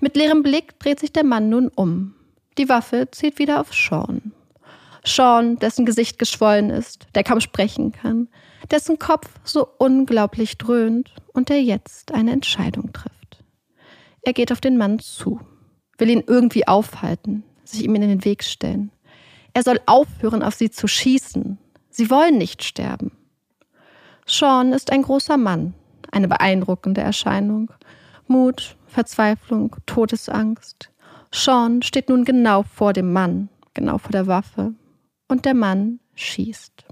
Mit 0.00 0.16
leerem 0.16 0.42
Blick 0.42 0.78
dreht 0.80 1.00
sich 1.00 1.12
der 1.12 1.24
Mann 1.24 1.48
nun 1.48 1.68
um. 1.68 2.14
Die 2.58 2.68
Waffe 2.68 3.08
zielt 3.10 3.38
wieder 3.38 3.60
auf 3.60 3.72
Sean. 3.72 4.32
Sean, 5.04 5.56
dessen 5.56 5.86
Gesicht 5.86 6.18
geschwollen 6.18 6.70
ist, 6.70 7.06
der 7.14 7.24
kaum 7.24 7.40
sprechen 7.40 7.92
kann, 7.92 8.28
dessen 8.70 8.98
Kopf 8.98 9.28
so 9.44 9.68
unglaublich 9.78 10.56
dröhnt 10.56 11.14
und 11.32 11.50
der 11.50 11.62
jetzt 11.62 12.12
eine 12.12 12.32
Entscheidung 12.32 12.92
trifft. 12.92 13.44
Er 14.22 14.32
geht 14.32 14.50
auf 14.50 14.60
den 14.60 14.78
Mann 14.78 14.98
zu, 14.98 15.40
will 15.98 16.08
ihn 16.08 16.24
irgendwie 16.26 16.66
aufhalten, 16.66 17.44
sich 17.64 17.84
ihm 17.84 17.94
in 17.94 18.00
den 18.00 18.24
Weg 18.24 18.42
stellen. 18.42 18.90
Er 19.52 19.62
soll 19.62 19.78
aufhören, 19.86 20.42
auf 20.42 20.54
sie 20.54 20.70
zu 20.70 20.88
schießen, 20.88 21.58
Sie 21.96 22.10
wollen 22.10 22.38
nicht 22.38 22.64
sterben. 22.64 23.12
Sean 24.26 24.72
ist 24.72 24.90
ein 24.90 25.02
großer 25.02 25.36
Mann, 25.36 25.74
Eine 26.14 26.28
beeindruckende 26.28 27.00
Erscheinung. 27.00 27.72
Mut, 28.28 28.76
Verzweiflung, 28.86 29.74
Todesangst. 29.84 30.92
Sean 31.32 31.82
steht 31.82 32.08
nun 32.08 32.24
genau 32.24 32.62
vor 32.62 32.92
dem 32.92 33.12
Mann, 33.12 33.48
genau 33.74 33.98
vor 33.98 34.12
der 34.12 34.28
Waffe. 34.28 34.74
Und 35.26 35.44
der 35.44 35.54
Mann 35.54 35.98
schießt. 36.14 36.84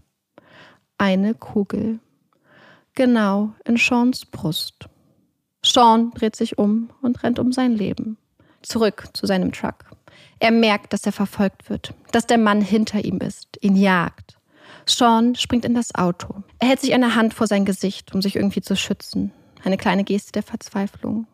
Eine 0.99 1.35
Kugel. 1.35 2.01
Genau 2.97 3.53
in 3.65 3.77
Seans 3.77 4.27
Brust. 4.27 4.89
Sean 5.65 6.11
dreht 6.11 6.35
sich 6.35 6.59
um 6.59 6.91
und 7.01 7.23
rennt 7.23 7.39
um 7.39 7.53
sein 7.53 7.77
Leben. 7.77 8.19
Zurück 8.63 9.05
zu 9.13 9.27
seinem 9.27 9.53
Truck. 9.53 9.85
Er 10.41 10.51
merkt, 10.51 10.93
dass 10.93 11.07
er 11.07 11.13
verfolgt 11.13 11.71
wird, 11.71 11.95
dass 12.11 12.27
der 12.27 12.39
Mann 12.39 12.61
hinter 12.61 13.05
ihm 13.05 13.19
ist, 13.19 13.57
ihn 13.61 13.77
jagt. 13.77 14.37
Sean 14.87 15.35
springt 15.35 15.65
in 15.65 15.75
das 15.75 15.95
Auto. 15.95 16.43
Er 16.59 16.69
hält 16.69 16.81
sich 16.81 16.95
eine 16.95 17.15
Hand 17.15 17.35
vor 17.35 17.47
sein 17.47 17.65
Gesicht, 17.65 18.15
um 18.15 18.23
sich 18.23 18.37
irgendwie 18.37 18.63
zu 18.63 18.77
schützen. 18.77 19.33
Eine 19.65 19.77
kleine 19.77 20.05
Geste 20.05 20.33
der 20.33 20.43
Verzweiflung. 20.43 21.27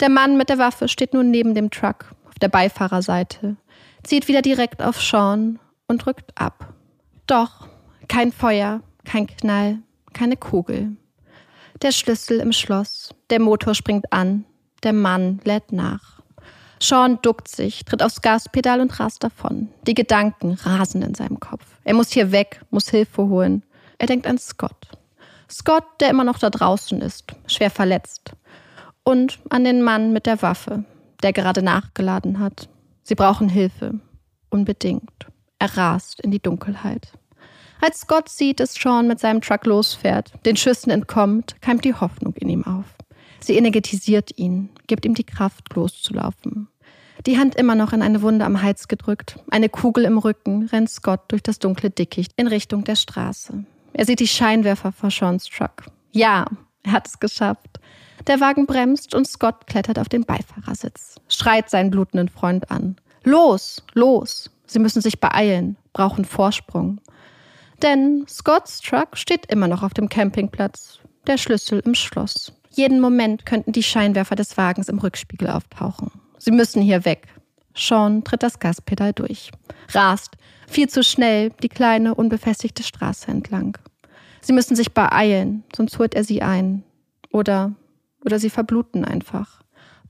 Der 0.00 0.10
Mann 0.10 0.36
mit 0.36 0.48
der 0.48 0.58
Waffe 0.58 0.88
steht 0.88 1.14
nun 1.14 1.30
neben 1.30 1.54
dem 1.54 1.70
Truck, 1.70 2.14
auf 2.26 2.38
der 2.40 2.48
Beifahrerseite, 2.48 3.56
zieht 4.02 4.28
wieder 4.28 4.42
direkt 4.42 4.82
auf 4.82 5.00
Sean 5.00 5.58
und 5.86 6.04
drückt 6.04 6.38
ab. 6.38 6.74
Doch 7.26 7.68
kein 8.08 8.32
Feuer, 8.32 8.82
kein 9.04 9.26
Knall, 9.26 9.78
keine 10.12 10.36
Kugel. 10.36 10.96
Der 11.82 11.92
Schlüssel 11.92 12.40
im 12.40 12.52
Schloss, 12.52 13.14
der 13.30 13.40
Motor 13.40 13.74
springt 13.74 14.12
an, 14.12 14.44
der 14.82 14.92
Mann 14.92 15.40
lädt 15.44 15.72
nach. 15.72 16.19
Sean 16.82 17.18
duckt 17.20 17.48
sich, 17.48 17.84
tritt 17.84 18.02
aufs 18.02 18.22
Gaspedal 18.22 18.80
und 18.80 18.98
rast 18.98 19.22
davon. 19.22 19.68
Die 19.86 19.94
Gedanken 19.94 20.54
rasen 20.54 21.02
in 21.02 21.14
seinem 21.14 21.38
Kopf. 21.38 21.64
Er 21.84 21.94
muss 21.94 22.10
hier 22.10 22.32
weg, 22.32 22.62
muss 22.70 22.88
Hilfe 22.88 23.28
holen. 23.28 23.62
Er 23.98 24.06
denkt 24.06 24.26
an 24.26 24.38
Scott. 24.38 24.88
Scott, 25.50 25.84
der 26.00 26.08
immer 26.08 26.24
noch 26.24 26.38
da 26.38 26.48
draußen 26.48 27.02
ist, 27.02 27.34
schwer 27.46 27.70
verletzt. 27.70 28.32
Und 29.04 29.38
an 29.50 29.64
den 29.64 29.82
Mann 29.82 30.12
mit 30.12 30.24
der 30.24 30.40
Waffe, 30.40 30.84
der 31.22 31.32
gerade 31.32 31.62
nachgeladen 31.62 32.38
hat. 32.38 32.68
Sie 33.02 33.14
brauchen 33.14 33.48
Hilfe. 33.48 34.00
Unbedingt. 34.48 35.26
Er 35.58 35.76
rast 35.76 36.20
in 36.20 36.30
die 36.30 36.40
Dunkelheit. 36.40 37.12
Als 37.82 38.00
Scott 38.00 38.28
sieht, 38.28 38.60
dass 38.60 38.74
Sean 38.74 39.06
mit 39.06 39.20
seinem 39.20 39.40
Truck 39.40 39.66
losfährt, 39.66 40.32
den 40.44 40.56
Schüssen 40.56 40.90
entkommt, 40.90 41.56
keimt 41.60 41.84
die 41.84 41.94
Hoffnung 41.94 42.34
in 42.36 42.48
ihm 42.48 42.64
auf. 42.64 42.86
Sie 43.40 43.56
energetisiert 43.56 44.38
ihn, 44.38 44.70
gibt 44.86 45.04
ihm 45.04 45.14
die 45.14 45.24
Kraft, 45.24 45.74
loszulaufen. 45.74 46.68
Die 47.26 47.38
Hand 47.38 47.54
immer 47.54 47.74
noch 47.74 47.92
in 47.92 48.02
eine 48.02 48.22
Wunde 48.22 48.44
am 48.44 48.62
Hals 48.62 48.88
gedrückt, 48.88 49.38
eine 49.50 49.68
Kugel 49.68 50.04
im 50.04 50.18
Rücken, 50.18 50.66
rennt 50.66 50.88
Scott 50.88 51.20
durch 51.28 51.42
das 51.42 51.58
dunkle 51.58 51.90
Dickicht 51.90 52.32
in 52.36 52.46
Richtung 52.46 52.84
der 52.84 52.96
Straße. 52.96 53.64
Er 53.92 54.06
sieht 54.06 54.20
die 54.20 54.28
Scheinwerfer 54.28 54.92
vor 54.92 55.10
Seans 55.10 55.46
Truck. 55.46 55.86
Ja, 56.12 56.46
er 56.82 56.92
hat 56.92 57.08
es 57.08 57.20
geschafft. 57.20 57.80
Der 58.26 58.40
Wagen 58.40 58.66
bremst 58.66 59.14
und 59.14 59.26
Scott 59.26 59.66
klettert 59.66 59.98
auf 59.98 60.08
den 60.08 60.24
Beifahrersitz, 60.24 61.16
schreit 61.28 61.68
seinen 61.68 61.90
blutenden 61.90 62.28
Freund 62.28 62.70
an. 62.70 62.96
Los, 63.22 63.82
los! 63.94 64.50
Sie 64.66 64.78
müssen 64.78 65.02
sich 65.02 65.20
beeilen, 65.20 65.76
brauchen 65.92 66.24
Vorsprung. 66.24 67.00
Denn 67.82 68.24
Scotts 68.28 68.80
Truck 68.80 69.16
steht 69.16 69.46
immer 69.46 69.68
noch 69.68 69.82
auf 69.82 69.94
dem 69.94 70.08
Campingplatz, 70.08 71.00
der 71.26 71.38
Schlüssel 71.38 71.80
im 71.80 71.94
Schloss. 71.94 72.52
Jeden 72.72 73.00
Moment 73.00 73.44
könnten 73.46 73.72
die 73.72 73.82
Scheinwerfer 73.82 74.36
des 74.36 74.56
Wagens 74.56 74.88
im 74.88 74.98
Rückspiegel 74.98 75.50
auftauchen. 75.50 76.10
Sie 76.38 76.52
müssen 76.52 76.80
hier 76.80 77.04
weg. 77.04 77.26
Sean 77.74 78.24
tritt 78.24 78.42
das 78.42 78.58
Gaspedal 78.58 79.12
durch, 79.12 79.50
rast, 79.92 80.36
viel 80.66 80.88
zu 80.88 81.02
schnell, 81.02 81.50
die 81.62 81.68
kleine, 81.68 82.14
unbefestigte 82.14 82.82
Straße 82.82 83.28
entlang. 83.30 83.78
Sie 84.40 84.52
müssen 84.52 84.76
sich 84.76 84.92
beeilen, 84.92 85.64
sonst 85.74 85.98
holt 85.98 86.14
er 86.14 86.24
sie 86.24 86.42
ein. 86.42 86.82
Oder, 87.30 87.72
oder 88.24 88.38
sie 88.38 88.50
verbluten 88.50 89.04
einfach. 89.04 89.62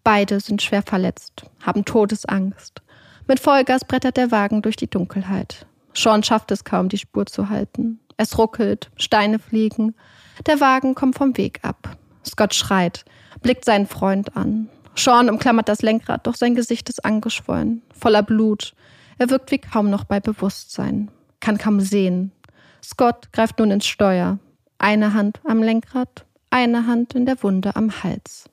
Beide 0.04 0.40
sind 0.40 0.62
schwer 0.62 0.82
verletzt, 0.82 1.44
haben 1.62 1.84
Todesangst. 1.84 2.82
Mit 3.26 3.40
Vollgas 3.40 3.84
brettert 3.84 4.16
der 4.16 4.30
Wagen 4.30 4.62
durch 4.62 4.76
die 4.76 4.88
Dunkelheit. 4.88 5.66
Sean 5.94 6.22
schafft 6.22 6.50
es 6.50 6.64
kaum, 6.64 6.88
die 6.88 6.98
Spur 6.98 7.26
zu 7.26 7.48
halten. 7.48 8.00
Es 8.16 8.38
ruckelt, 8.38 8.90
Steine 8.96 9.38
fliegen. 9.38 9.94
Der 10.46 10.60
Wagen 10.60 10.94
kommt 10.94 11.16
vom 11.16 11.36
Weg 11.36 11.60
ab. 11.62 11.96
Scott 12.24 12.54
schreit, 12.54 13.04
blickt 13.42 13.64
seinen 13.64 13.87
Freund 13.87 14.37
an. 14.37 14.68
Sean 14.94 15.30
umklammert 15.30 15.68
das 15.68 15.83
Lenkrad, 15.83 16.26
doch 16.26 16.35
sein 16.35 16.54
Gesicht 16.54 16.88
ist 16.88 17.04
angeschwollen, 17.04 17.83
voller 17.98 18.22
Blut. 18.22 18.74
Er 19.18 19.30
wirkt 19.30 19.50
wie 19.50 19.59
kaum 19.59 19.90
noch 19.90 20.04
bei 20.04 20.20
Bewusstsein, 20.20 21.11
kann 21.40 21.59
kaum 21.59 21.80
sehen. 21.80 22.33
Scott 22.83 23.33
greift 23.33 23.59
nun 23.59 23.70
ins 23.70 23.87
Steuer. 23.87 24.38
Eine 24.78 25.14
Hand 25.14 25.40
am 25.44 25.62
Lenkrad, 25.62 26.24
eine 26.50 26.87
Hand 26.87 27.14
in 27.14 27.26
der 27.26 27.42
Wunde 27.42 27.76
am 27.76 28.02
Hals. 28.02 28.48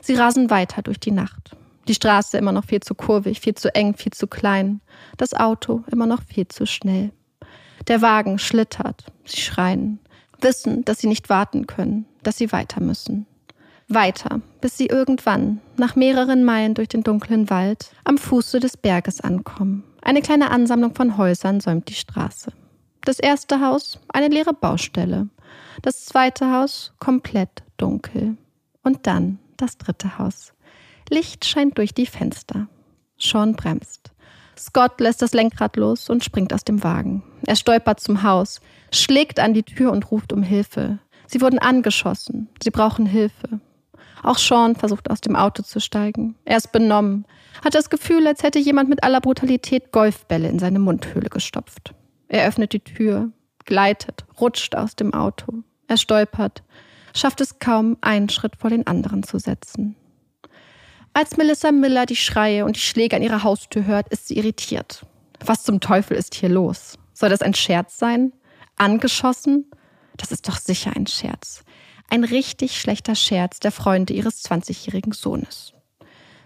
Sie 0.00 0.14
rasen 0.14 0.50
weiter 0.50 0.82
durch 0.82 1.00
die 1.00 1.12
Nacht. 1.12 1.56
Die 1.86 1.94
Straße 1.94 2.36
immer 2.36 2.52
noch 2.52 2.64
viel 2.64 2.80
zu 2.80 2.94
kurvig, 2.94 3.40
viel 3.40 3.54
zu 3.54 3.74
eng, 3.74 3.94
viel 3.94 4.12
zu 4.12 4.26
klein. 4.26 4.80
Das 5.16 5.34
Auto 5.34 5.84
immer 5.90 6.06
noch 6.06 6.22
viel 6.22 6.46
zu 6.48 6.66
schnell. 6.66 7.12
Der 7.86 8.02
Wagen 8.02 8.38
schlittert. 8.38 9.06
Sie 9.24 9.40
schreien 9.40 10.00
wissen, 10.40 10.84
dass 10.84 10.98
sie 10.98 11.06
nicht 11.06 11.28
warten 11.28 11.66
können, 11.66 12.06
dass 12.22 12.38
sie 12.38 12.52
weiter 12.52 12.80
müssen. 12.80 13.26
Weiter, 13.88 14.42
bis 14.60 14.76
sie 14.76 14.86
irgendwann, 14.86 15.60
nach 15.76 15.96
mehreren 15.96 16.44
Meilen 16.44 16.74
durch 16.74 16.88
den 16.88 17.02
dunklen 17.02 17.48
Wald, 17.48 17.90
am 18.04 18.18
Fuße 18.18 18.60
des 18.60 18.76
Berges 18.76 19.20
ankommen. 19.22 19.82
Eine 20.02 20.20
kleine 20.20 20.50
Ansammlung 20.50 20.94
von 20.94 21.16
Häusern 21.16 21.60
säumt 21.60 21.88
die 21.88 21.94
Straße. 21.94 22.52
Das 23.02 23.18
erste 23.18 23.60
Haus, 23.60 23.98
eine 24.08 24.28
leere 24.28 24.52
Baustelle. 24.52 25.28
Das 25.80 26.04
zweite 26.04 26.52
Haus, 26.52 26.92
komplett 26.98 27.62
dunkel. 27.78 28.36
Und 28.82 29.06
dann 29.06 29.38
das 29.56 29.78
dritte 29.78 30.18
Haus. 30.18 30.52
Licht 31.08 31.46
scheint 31.46 31.78
durch 31.78 31.94
die 31.94 32.06
Fenster. 32.06 32.68
Sean 33.18 33.54
bremst. 33.54 34.10
Scott 34.58 35.00
lässt 35.00 35.22
das 35.22 35.32
Lenkrad 35.32 35.76
los 35.76 36.10
und 36.10 36.24
springt 36.24 36.52
aus 36.52 36.64
dem 36.64 36.82
Wagen. 36.82 37.22
Er 37.46 37.56
stolpert 37.56 38.00
zum 38.00 38.22
Haus, 38.22 38.60
schlägt 38.92 39.38
an 39.40 39.54
die 39.54 39.62
Tür 39.62 39.92
und 39.92 40.10
ruft 40.10 40.32
um 40.32 40.42
Hilfe. 40.42 40.98
Sie 41.26 41.40
wurden 41.40 41.58
angeschossen. 41.58 42.48
Sie 42.62 42.70
brauchen 42.70 43.06
Hilfe. 43.06 43.60
Auch 44.22 44.38
Sean 44.38 44.74
versucht 44.74 45.10
aus 45.10 45.20
dem 45.20 45.36
Auto 45.36 45.62
zu 45.62 45.80
steigen. 45.80 46.34
Er 46.44 46.56
ist 46.56 46.72
benommen, 46.72 47.24
hat 47.64 47.74
das 47.74 47.90
Gefühl, 47.90 48.26
als 48.26 48.42
hätte 48.42 48.58
jemand 48.58 48.88
mit 48.88 49.04
aller 49.04 49.20
Brutalität 49.20 49.92
Golfbälle 49.92 50.48
in 50.48 50.58
seine 50.58 50.78
Mundhöhle 50.78 51.28
gestopft. 51.28 51.94
Er 52.28 52.48
öffnet 52.48 52.72
die 52.72 52.80
Tür, 52.80 53.30
gleitet, 53.64 54.24
rutscht 54.40 54.74
aus 54.74 54.96
dem 54.96 55.14
Auto. 55.14 55.62
Er 55.86 55.96
stolpert, 55.96 56.62
schafft 57.14 57.40
es 57.40 57.58
kaum, 57.58 57.96
einen 58.00 58.28
Schritt 58.28 58.56
vor 58.56 58.70
den 58.70 58.86
anderen 58.86 59.22
zu 59.22 59.38
setzen. 59.38 59.96
Als 61.18 61.36
Melissa 61.36 61.72
Miller 61.72 62.06
die 62.06 62.14
Schreie 62.14 62.64
und 62.64 62.76
die 62.76 62.80
Schläge 62.80 63.16
an 63.16 63.24
ihrer 63.24 63.42
Haustür 63.42 63.86
hört, 63.86 64.06
ist 64.10 64.28
sie 64.28 64.36
irritiert. 64.38 65.04
Was 65.44 65.64
zum 65.64 65.80
Teufel 65.80 66.16
ist 66.16 66.36
hier 66.36 66.48
los? 66.48 66.96
Soll 67.12 67.28
das 67.28 67.42
ein 67.42 67.54
Scherz 67.54 67.98
sein? 67.98 68.32
Angeschossen? 68.76 69.68
Das 70.16 70.30
ist 70.30 70.46
doch 70.46 70.58
sicher 70.58 70.92
ein 70.94 71.08
Scherz. 71.08 71.64
Ein 72.08 72.22
richtig 72.22 72.80
schlechter 72.80 73.16
Scherz 73.16 73.58
der 73.58 73.72
Freunde 73.72 74.12
ihres 74.12 74.44
20-jährigen 74.44 75.10
Sohnes. 75.10 75.72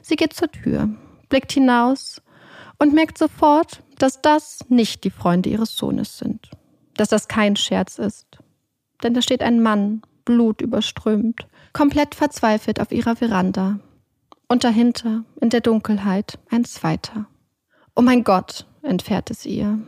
Sie 0.01 0.17
geht 0.17 0.33
zur 0.33 0.51
Tür, 0.51 0.89
blickt 1.29 1.53
hinaus 1.53 2.23
und 2.79 2.95
merkt 2.95 3.19
sofort, 3.19 3.83
dass 3.99 4.23
das 4.23 4.65
nicht 4.71 5.05
die 5.05 5.11
Freunde 5.11 5.51
ihres 5.51 5.77
Sohnes 5.77 6.17
sind. 6.17 6.49
Dass 6.95 7.11
das 7.11 7.29
kein 7.29 7.57
Scherz 7.57 7.99
ist. 7.99 8.39
Denn 9.03 9.13
da 9.13 9.21
steht 9.21 9.43
ein 9.43 9.61
Mann, 9.61 10.01
blutüberströmt, 10.25 11.47
komplett 11.75 12.15
verzweifelt 12.15 12.81
auf 12.81 12.91
ihrer 12.91 13.17
Veranda 13.17 13.79
und 14.53 14.65
dahinter, 14.65 15.25
in 15.41 15.49
der 15.49 15.63
Dunkelheit, 15.63 16.39
ein 16.51 16.67
zweiter. 16.67 17.27
Oh 17.97 18.03
mein 18.03 18.23
Gott, 18.23 18.67
entfährt 18.83 19.31
es 19.31 19.47
ihr. 19.47 19.79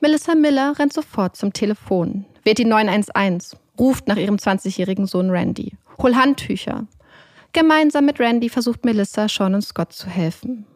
Melissa 0.00 0.34
Miller 0.34 0.78
rennt 0.78 0.92
sofort 0.92 1.34
zum 1.34 1.54
Telefon, 1.54 2.26
wählt 2.44 2.58
die 2.58 2.66
911, 2.66 3.56
ruft 3.78 4.06
nach 4.06 4.18
ihrem 4.18 4.36
20-jährigen 4.36 5.06
Sohn 5.06 5.30
Randy. 5.30 5.78
Hol 5.96 6.14
Handtücher. 6.14 6.86
Gemeinsam 7.54 8.04
mit 8.04 8.20
Randy 8.20 8.50
versucht 8.50 8.84
Melissa, 8.84 9.28
Sean 9.28 9.54
und 9.54 9.62
Scott 9.62 9.94
zu 9.94 10.08
helfen. 10.08 10.66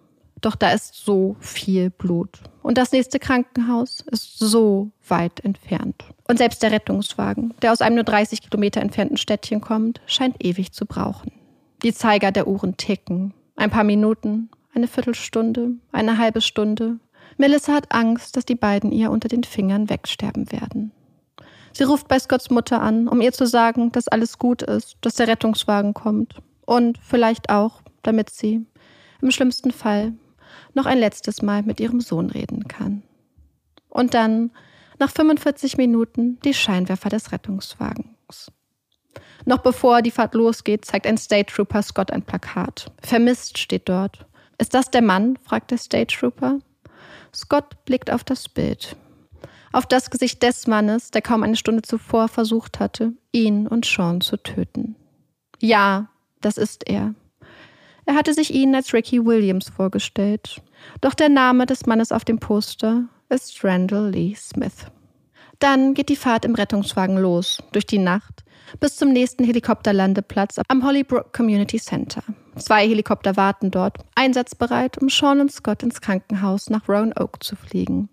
Doch 0.41 0.57
da 0.57 0.71
ist 0.71 0.95
so 0.95 1.37
viel 1.41 1.91
Blut. 1.91 2.41
Und 2.63 2.79
das 2.79 2.93
nächste 2.93 3.19
Krankenhaus 3.19 4.03
ist 4.13 4.39
so 4.39 4.93
weit 5.07 5.41
entfernt. 5.41 6.05
Und 6.27 6.39
selbst 6.39 6.63
der 6.63 6.73
Rettungswagen, 6.73 7.53
der 7.61 7.73
aus 7.73 7.83
einem 7.83 7.97
nur 7.97 8.05
30 8.05 8.41
Kilometer 8.41 8.81
entfernten 8.81 9.19
Städtchen 9.19 9.61
kommt, 9.61 10.01
scheint 10.07 10.43
ewig 10.43 10.73
zu 10.73 10.87
brauchen. 10.87 11.44
Die 11.83 11.93
Zeiger 11.93 12.33
der 12.33 12.47
Uhren 12.47 12.77
ticken. 12.77 13.35
Ein 13.57 13.71
paar 13.71 13.85
Minuten, 13.85 14.51
eine 14.75 14.89
Viertelstunde, 14.89 15.73
eine 15.93 16.19
halbe 16.19 16.41
Stunde. 16.41 16.99
Melissa 17.37 17.75
hat 17.75 17.93
Angst, 17.93 18.37
dass 18.37 18.45
die 18.45 18.55
beiden 18.55 18.93
ihr 18.93 19.11
unter 19.11 19.29
den 19.29 19.45
Fingern 19.45 19.91
wegsterben 19.91 20.51
werden. 20.51 20.93
Sie 21.73 21.85
ruft 21.85 22.07
bei 22.09 22.19
Scotts 22.19 22.51
Mutter 22.51 22.81
an, 22.81 23.09
um 23.09 23.21
ihr 23.21 23.33
zu 23.33 23.47
sagen, 23.47 23.91
dass 23.91 24.09
alles 24.09 24.39
gut 24.39 24.63
ist, 24.63 24.97
dass 25.01 25.17
der 25.17 25.29
Rettungswagen 25.29 25.93
kommt. 25.93 26.37
Und 26.65 26.99
vielleicht 26.99 27.51
auch, 27.51 27.83
damit 28.03 28.31
sie, 28.31 28.65
im 29.21 29.31
schlimmsten 29.31 29.73
Fall, 29.73 30.15
noch 30.75 30.87
ein 30.87 30.99
letztes 30.99 31.43
Mal 31.43 31.63
mit 31.63 31.81
ihrem 31.81 32.01
Sohn 32.01 32.31
reden 32.31 32.69
kann. 32.69 33.03
Und 33.89 34.15
dann, 34.15 34.53
nach 34.99 35.11
45 35.11 35.77
Minuten, 35.77 36.39
die 36.45 36.55
Scheinwerfer 36.55 37.09
des 37.09 37.33
Rettungswagens. 37.33 38.53
Noch 39.45 39.59
bevor 39.59 40.03
die 40.03 40.11
Fahrt 40.11 40.35
losgeht, 40.35 40.85
zeigt 40.85 41.07
ein 41.07 41.19
State 41.19 41.53
Trooper 41.53 41.83
Scott 41.83 42.11
ein 42.11 42.23
Plakat. 42.23 42.91
Vermisst 43.03 43.59
steht 43.59 43.89
dort. 43.89 44.27
Ist 44.59 44.75
das 44.75 44.91
der 44.91 45.03
Mann? 45.03 45.39
fragt 45.43 45.71
der 45.71 45.79
State 45.79 46.15
Trooper. 46.17 46.59
Scott 47.35 47.85
blickt 47.85 48.11
auf 48.11 48.25
das 48.25 48.49
Bild. 48.49 48.97
Auf 49.73 49.87
das 49.87 50.11
Gesicht 50.11 50.43
des 50.43 50.67
Mannes, 50.67 51.11
der 51.11 51.23
kaum 51.23 51.43
eine 51.43 51.57
Stunde 51.57 51.83
zuvor 51.83 52.29
versucht 52.29 52.79
hatte, 52.79 53.13
ihn 53.33 53.67
und 53.67 53.85
Sean 53.85 54.21
zu 54.21 54.37
töten. 54.37 54.95
Ja, 55.61 56.09
das 56.41 56.59
ist 56.59 56.89
er. 56.89 57.15
Er 58.07 58.15
hatte 58.15 58.35
sich 58.35 58.53
ihn 58.53 58.75
als 58.75 58.93
Ricky 58.93 59.25
Williams 59.25 59.69
vorgestellt. 59.69 60.63
Doch 61.01 61.15
der 61.15 61.29
Name 61.29 61.67
des 61.67 61.87
Mannes 61.87 62.13
auf 62.13 62.25
dem 62.25 62.39
Poster 62.39 63.05
ist 63.29 63.65
Randall 63.65 64.11
Lee 64.11 64.35
Smith. 64.35 64.87
Dann 65.59 65.95
geht 65.95 66.09
die 66.09 66.17
Fahrt 66.17 66.45
im 66.45 66.55
Rettungswagen 66.55 67.17
los, 67.17 67.63
durch 67.73 67.87
die 67.87 67.99
Nacht, 67.99 68.34
bis 68.81 68.97
zum 68.97 69.13
nächsten 69.13 69.45
Helikopterlandeplatz 69.45 70.61
am 70.69 70.85
Hollybrook 70.85 71.33
Community 71.33 71.79
Center. 71.79 72.23
Zwei 72.57 72.87
Helikopter 72.87 73.37
warten 73.37 73.71
dort, 73.71 73.99
einsatzbereit, 74.15 74.99
um 74.99 75.09
Sean 75.09 75.41
und 75.41 75.53
Scott 75.53 75.83
ins 75.83 76.01
Krankenhaus 76.01 76.71
nach 76.71 76.89
Roanoke 76.89 77.39
zu 77.41 77.57
fliegen. 77.57 78.09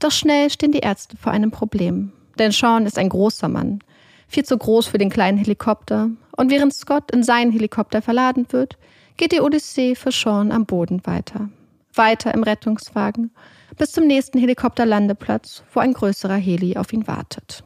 Doch 0.00 0.10
schnell 0.10 0.50
stehen 0.50 0.72
die 0.72 0.80
Ärzte 0.80 1.16
vor 1.16 1.32
einem 1.32 1.50
Problem. 1.50 2.12
Denn 2.38 2.50
Sean 2.50 2.86
ist 2.86 2.98
ein 2.98 3.08
großer 3.08 3.48
Mann, 3.48 3.78
viel 4.26 4.44
zu 4.44 4.58
groß 4.58 4.86
für 4.86 4.98
den 4.98 5.10
kleinen 5.10 5.38
Helikopter, 5.38 6.10
und 6.36 6.50
während 6.50 6.74
Scott 6.74 7.12
in 7.12 7.22
seinen 7.22 7.52
Helikopter 7.52 8.02
verladen 8.02 8.46
wird, 8.50 8.76
geht 9.16 9.30
die 9.30 9.40
Odyssee 9.40 9.94
für 9.94 10.10
Sean 10.10 10.50
am 10.50 10.66
Boden 10.66 11.00
weiter. 11.04 11.48
Weiter 11.94 12.34
im 12.34 12.42
Rettungswagen 12.42 13.30
bis 13.76 13.92
zum 13.92 14.06
nächsten 14.06 14.38
Helikopterlandeplatz, 14.38 15.62
wo 15.72 15.80
ein 15.80 15.92
größerer 15.92 16.36
Heli 16.36 16.76
auf 16.76 16.92
ihn 16.92 17.06
wartet. 17.06 17.62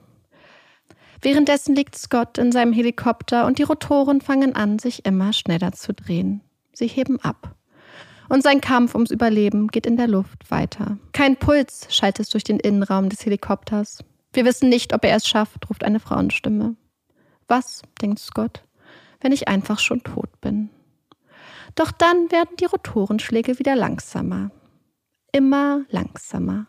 Währenddessen 1.20 1.74
liegt 1.74 1.96
Scott 1.96 2.38
in 2.38 2.52
seinem 2.52 2.72
Helikopter 2.72 3.46
und 3.46 3.58
die 3.58 3.64
Rotoren 3.64 4.20
fangen 4.20 4.54
an, 4.54 4.78
sich 4.78 5.04
immer 5.04 5.32
schneller 5.32 5.72
zu 5.72 5.92
drehen. 5.92 6.42
Sie 6.72 6.86
heben 6.86 7.20
ab. 7.20 7.56
Und 8.28 8.42
sein 8.42 8.60
Kampf 8.60 8.94
ums 8.94 9.10
Überleben 9.10 9.68
geht 9.68 9.86
in 9.86 9.96
der 9.96 10.06
Luft 10.06 10.50
weiter. 10.50 10.98
Kein 11.12 11.36
Puls 11.36 11.86
schallt 11.90 12.20
es 12.20 12.28
durch 12.28 12.44
den 12.44 12.60
Innenraum 12.60 13.08
des 13.08 13.24
Helikopters. 13.24 14.04
Wir 14.32 14.44
wissen 14.44 14.68
nicht, 14.68 14.92
ob 14.92 15.04
er 15.04 15.16
es 15.16 15.26
schafft, 15.26 15.68
ruft 15.70 15.82
eine 15.82 15.98
Frauenstimme. 15.98 16.76
Was, 17.48 17.82
denkt 18.02 18.18
Scott, 18.18 18.62
wenn 19.20 19.32
ich 19.32 19.48
einfach 19.48 19.78
schon 19.78 20.02
tot 20.02 20.40
bin? 20.40 20.68
Doch 21.74 21.90
dann 21.90 22.30
werden 22.30 22.56
die 22.60 22.66
Rotorenschläge 22.66 23.58
wieder 23.58 23.74
langsamer. 23.74 24.50
Immer 25.32 25.84
langsamer. 25.88 26.66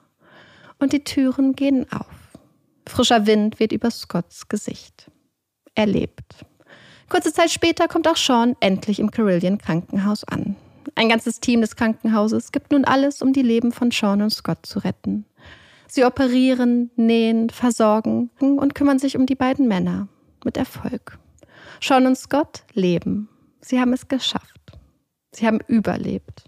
Und 0.79 0.93
die 0.93 1.03
Türen 1.03 1.55
gehen 1.55 1.91
auf. 1.91 2.28
Frischer 2.89 3.27
Wind 3.27 3.59
weht 3.59 3.71
über 3.71 3.91
Scotts 3.91 4.49
Gesicht. 4.49 5.09
Er 5.75 5.85
lebt. 5.85 6.43
Kurze 7.07 7.31
Zeit 7.31 7.51
später 7.51 7.87
kommt 7.87 8.07
auch 8.07 8.17
Sean 8.17 8.55
endlich 8.59 8.99
im 8.99 9.11
Carillion 9.11 9.57
Krankenhaus 9.57 10.23
an. 10.23 10.55
Ein 10.95 11.07
ganzes 11.07 11.39
Team 11.39 11.61
des 11.61 11.75
Krankenhauses 11.75 12.51
gibt 12.51 12.71
nun 12.71 12.85
alles, 12.85 13.21
um 13.21 13.31
die 13.31 13.43
Leben 13.43 13.71
von 13.71 13.91
Sean 13.91 14.21
und 14.21 14.31
Scott 14.31 14.65
zu 14.65 14.79
retten. 14.79 15.25
Sie 15.87 16.03
operieren, 16.03 16.91
nähen, 16.95 17.49
versorgen 17.49 18.31
und 18.39 18.75
kümmern 18.75 18.99
sich 18.99 19.15
um 19.15 19.25
die 19.25 19.35
beiden 19.35 19.67
Männer. 19.67 20.07
Mit 20.43 20.57
Erfolg. 20.57 21.19
Sean 21.81 22.07
und 22.07 22.17
Scott 22.17 22.63
leben. 22.73 23.29
Sie 23.61 23.79
haben 23.79 23.93
es 23.93 24.07
geschafft. 24.07 24.71
Sie 25.31 25.45
haben 25.45 25.59
überlebt. 25.67 26.43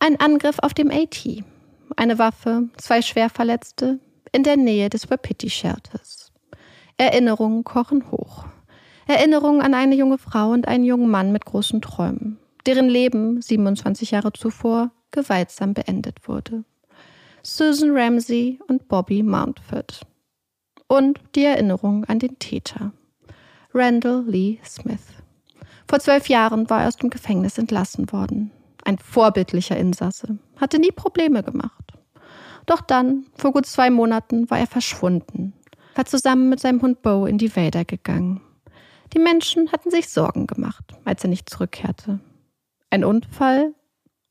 Ein 0.00 0.18
Angriff 0.18 0.58
auf 0.60 0.74
dem 0.74 0.90
AT. 0.90 1.24
Eine 1.96 2.18
Waffe, 2.18 2.68
zwei 2.76 3.00
Schwerverletzte 3.00 4.00
in 4.34 4.42
der 4.42 4.56
Nähe 4.56 4.90
des 4.90 5.08
Wapiti 5.10 5.48
Shelters. 5.48 6.32
Erinnerungen 6.96 7.62
kochen 7.62 8.10
hoch. 8.10 8.44
Erinnerungen 9.06 9.62
an 9.62 9.74
eine 9.74 9.94
junge 9.94 10.18
Frau 10.18 10.50
und 10.50 10.66
einen 10.66 10.82
jungen 10.82 11.08
Mann 11.08 11.30
mit 11.30 11.44
großen 11.44 11.80
Träumen, 11.80 12.38
deren 12.66 12.88
Leben 12.88 13.40
27 13.40 14.10
Jahre 14.10 14.32
zuvor 14.32 14.90
gewaltsam 15.12 15.72
beendet 15.72 16.26
wurde. 16.26 16.64
Susan 17.44 17.96
Ramsey 17.96 18.58
und 18.66 18.88
Bobby 18.88 19.22
Mountford. 19.22 20.04
Und 20.88 21.20
die 21.36 21.44
Erinnerung 21.44 22.04
an 22.06 22.18
den 22.18 22.36
Täter, 22.40 22.92
Randall 23.72 24.24
Lee 24.26 24.58
Smith. 24.64 25.06
Vor 25.88 26.00
zwölf 26.00 26.28
Jahren 26.28 26.68
war 26.68 26.82
er 26.82 26.88
aus 26.88 26.96
dem 26.96 27.10
Gefängnis 27.10 27.56
entlassen 27.58 28.10
worden. 28.10 28.50
Ein 28.84 28.98
vorbildlicher 28.98 29.76
Insasse, 29.76 30.38
hatte 30.56 30.80
nie 30.80 30.90
Probleme 30.90 31.44
gemacht. 31.44 31.93
Doch 32.66 32.80
dann, 32.80 33.26
vor 33.36 33.52
gut 33.52 33.66
zwei 33.66 33.90
Monaten, 33.90 34.48
war 34.50 34.58
er 34.58 34.66
verschwunden, 34.66 35.52
war 35.94 36.06
zusammen 36.06 36.48
mit 36.48 36.60
seinem 36.60 36.80
Hund 36.82 37.02
Bo 37.02 37.26
in 37.26 37.38
die 37.38 37.54
Wälder 37.54 37.84
gegangen. 37.84 38.40
Die 39.12 39.18
Menschen 39.18 39.70
hatten 39.70 39.90
sich 39.90 40.08
Sorgen 40.08 40.46
gemacht, 40.46 40.84
als 41.04 41.22
er 41.22 41.30
nicht 41.30 41.48
zurückkehrte. 41.48 42.20
Ein 42.90 43.04
Unfall? 43.04 43.74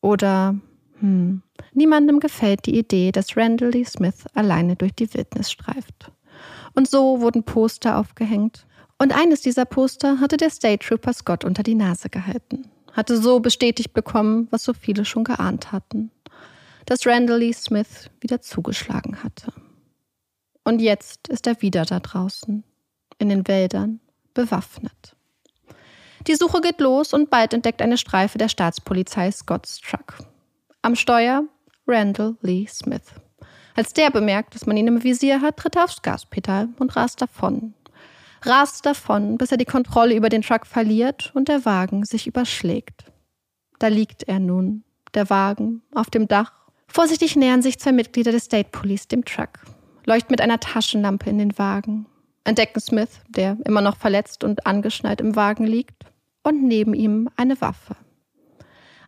Oder, 0.02 0.56
hm, 1.00 1.42
niemandem 1.74 2.20
gefällt 2.20 2.66
die 2.66 2.78
Idee, 2.78 3.12
dass 3.12 3.38
Randall 3.38 3.70
Lee 3.70 3.86
Smith 3.86 4.26
alleine 4.34 4.76
durch 4.76 4.94
die 4.94 5.14
Wildnis 5.14 5.52
streift. 5.52 6.12
Und 6.74 6.90
so 6.90 7.22
wurden 7.22 7.44
Poster 7.44 7.98
aufgehängt, 7.98 8.66
und 9.00 9.14
eines 9.14 9.42
dieser 9.42 9.66
Poster 9.66 10.20
hatte 10.20 10.38
der 10.38 10.50
State 10.50 10.86
Trooper 10.86 11.14
Scott 11.14 11.44
unter 11.44 11.64
die 11.64 11.76
Nase 11.76 12.10
gehalten, 12.10 12.70
hatte 12.94 13.18
so 13.18 13.40
bestätigt 13.40 13.94
bekommen, 13.94 14.48
was 14.52 14.64
so 14.64 14.74
viele 14.74 15.04
schon 15.04 15.24
geahnt 15.24 15.72
hatten, 15.72 16.12
dass 16.86 17.06
Randall 17.06 17.40
Lee 17.40 17.54
Smith 17.54 18.10
wieder 18.22 18.42
zugeschlagen 18.42 19.24
hatte. 19.24 19.54
Und 20.64 20.80
jetzt 20.80 21.28
ist 21.28 21.48
er 21.48 21.62
wieder 21.62 21.86
da 21.86 22.00
draußen, 22.00 22.64
in 23.18 23.30
den 23.30 23.48
Wäldern, 23.48 24.00
bewaffnet. 24.34 25.16
Die 26.28 26.36
Suche 26.36 26.62
geht 26.62 26.80
los 26.80 27.14
und 27.14 27.30
bald 27.30 27.54
entdeckt 27.54 27.82
eine 27.82 27.98
Streife 27.98 28.38
der 28.38 28.48
Staatspolizei 28.48 29.30
Scott's 29.32 29.82
Truck. 29.82 30.20
Am 30.82 30.96
Steuer 30.96 31.44
Randall 31.86 32.38
Lee 32.42 32.66
Smith. 32.68 33.14
Als 33.76 33.92
der 33.94 34.12
bemerkt, 34.12 34.56
dass 34.56 34.66
man 34.66 34.78
ihn 34.78 34.88
im 34.88 35.04
Visier 35.04 35.42
hat, 35.42 35.58
tritt 35.58 35.76
er 35.76 35.86
aufs 35.86 36.02
Gaspedal 36.02 36.70
und 36.80 36.96
rast 36.96 37.22
davon, 37.22 37.74
rast 38.44 38.86
davon, 38.86 39.38
bis 39.38 39.52
er 39.52 39.58
die 39.58 39.66
Kontrolle 39.66 40.16
über 40.16 40.30
den 40.30 40.44
Truck 40.44 40.66
verliert 40.66 41.32
und 41.34 41.48
der 41.48 41.66
Wagen 41.66 42.06
sich 42.06 42.28
überschlägt. 42.28 43.06
Da 43.80 43.88
liegt 43.88 44.24
er 44.24 44.40
nun, 44.40 44.84
der 45.14 45.30
Wagen, 45.30 45.82
auf 45.94 46.10
dem 46.10 46.28
Dach. 46.28 46.54
Vorsichtig 46.94 47.36
nähern 47.36 47.64
sich 47.64 47.80
zwei 47.80 47.92
Mitglieder 47.92 48.32
des 48.32 48.46
State 48.46 48.70
Police 48.72 49.08
dem 49.08 49.26
Truck, 49.26 49.50
leuchten 50.06 50.32
mit 50.32 50.42
einer 50.42 50.60
Taschenlampe 50.60 51.28
in 51.28 51.40
den 51.40 51.58
Wagen, 51.58 52.06
entdecken 52.44 52.80
Smith, 52.80 53.20
der 53.28 53.58
immer 53.66 53.82
noch 53.82 53.98
verletzt 53.98 54.44
und 54.44 54.68
angeschnallt 54.68 55.20
im 55.20 55.36
Wagen 55.36 55.66
liegt, 55.66 56.06
und 56.44 56.62
neben 56.62 56.94
ihm 56.94 57.32
eine 57.36 57.60
Waffe. 57.62 57.96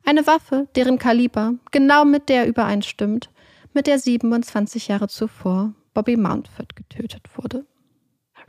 Eine 0.03 0.25
Waffe, 0.25 0.67
deren 0.75 0.97
Kaliber 0.97 1.53
genau 1.69 2.05
mit 2.05 2.27
der 2.27 2.47
übereinstimmt, 2.47 3.29
mit 3.73 3.85
der 3.85 3.99
27 3.99 4.87
Jahre 4.87 5.07
zuvor 5.07 5.75
Bobby 5.93 6.17
Mountford 6.17 6.75
getötet 6.75 7.27
wurde. 7.35 7.67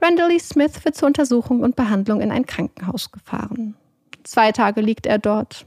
Randall 0.00 0.30
Lee 0.30 0.38
Smith 0.38 0.82
wird 0.82 0.96
zur 0.96 1.08
Untersuchung 1.08 1.60
und 1.60 1.76
Behandlung 1.76 2.22
in 2.22 2.30
ein 2.30 2.46
Krankenhaus 2.46 3.12
gefahren. 3.12 3.76
Zwei 4.24 4.52
Tage 4.52 4.80
liegt 4.80 5.04
er 5.04 5.18
dort, 5.18 5.66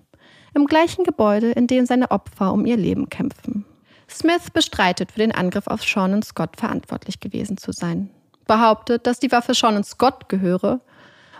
im 0.53 0.65
gleichen 0.65 1.03
Gebäude, 1.03 1.51
in 1.51 1.67
dem 1.67 1.85
seine 1.85 2.11
Opfer 2.11 2.53
um 2.53 2.65
ihr 2.65 2.77
Leben 2.77 3.09
kämpfen. 3.09 3.65
Smith 4.09 4.49
bestreitet, 4.51 5.11
für 5.11 5.19
den 5.19 5.31
Angriff 5.31 5.67
auf 5.67 5.83
Sean 5.83 6.13
und 6.13 6.25
Scott 6.25 6.57
verantwortlich 6.57 7.19
gewesen 7.19 7.57
zu 7.57 7.71
sein, 7.71 8.09
behauptet, 8.47 9.05
dass 9.05 9.19
die 9.19 9.31
Waffe 9.31 9.53
Sean 9.53 9.75
und 9.75 9.85
Scott 9.85 10.29
gehöre 10.29 10.81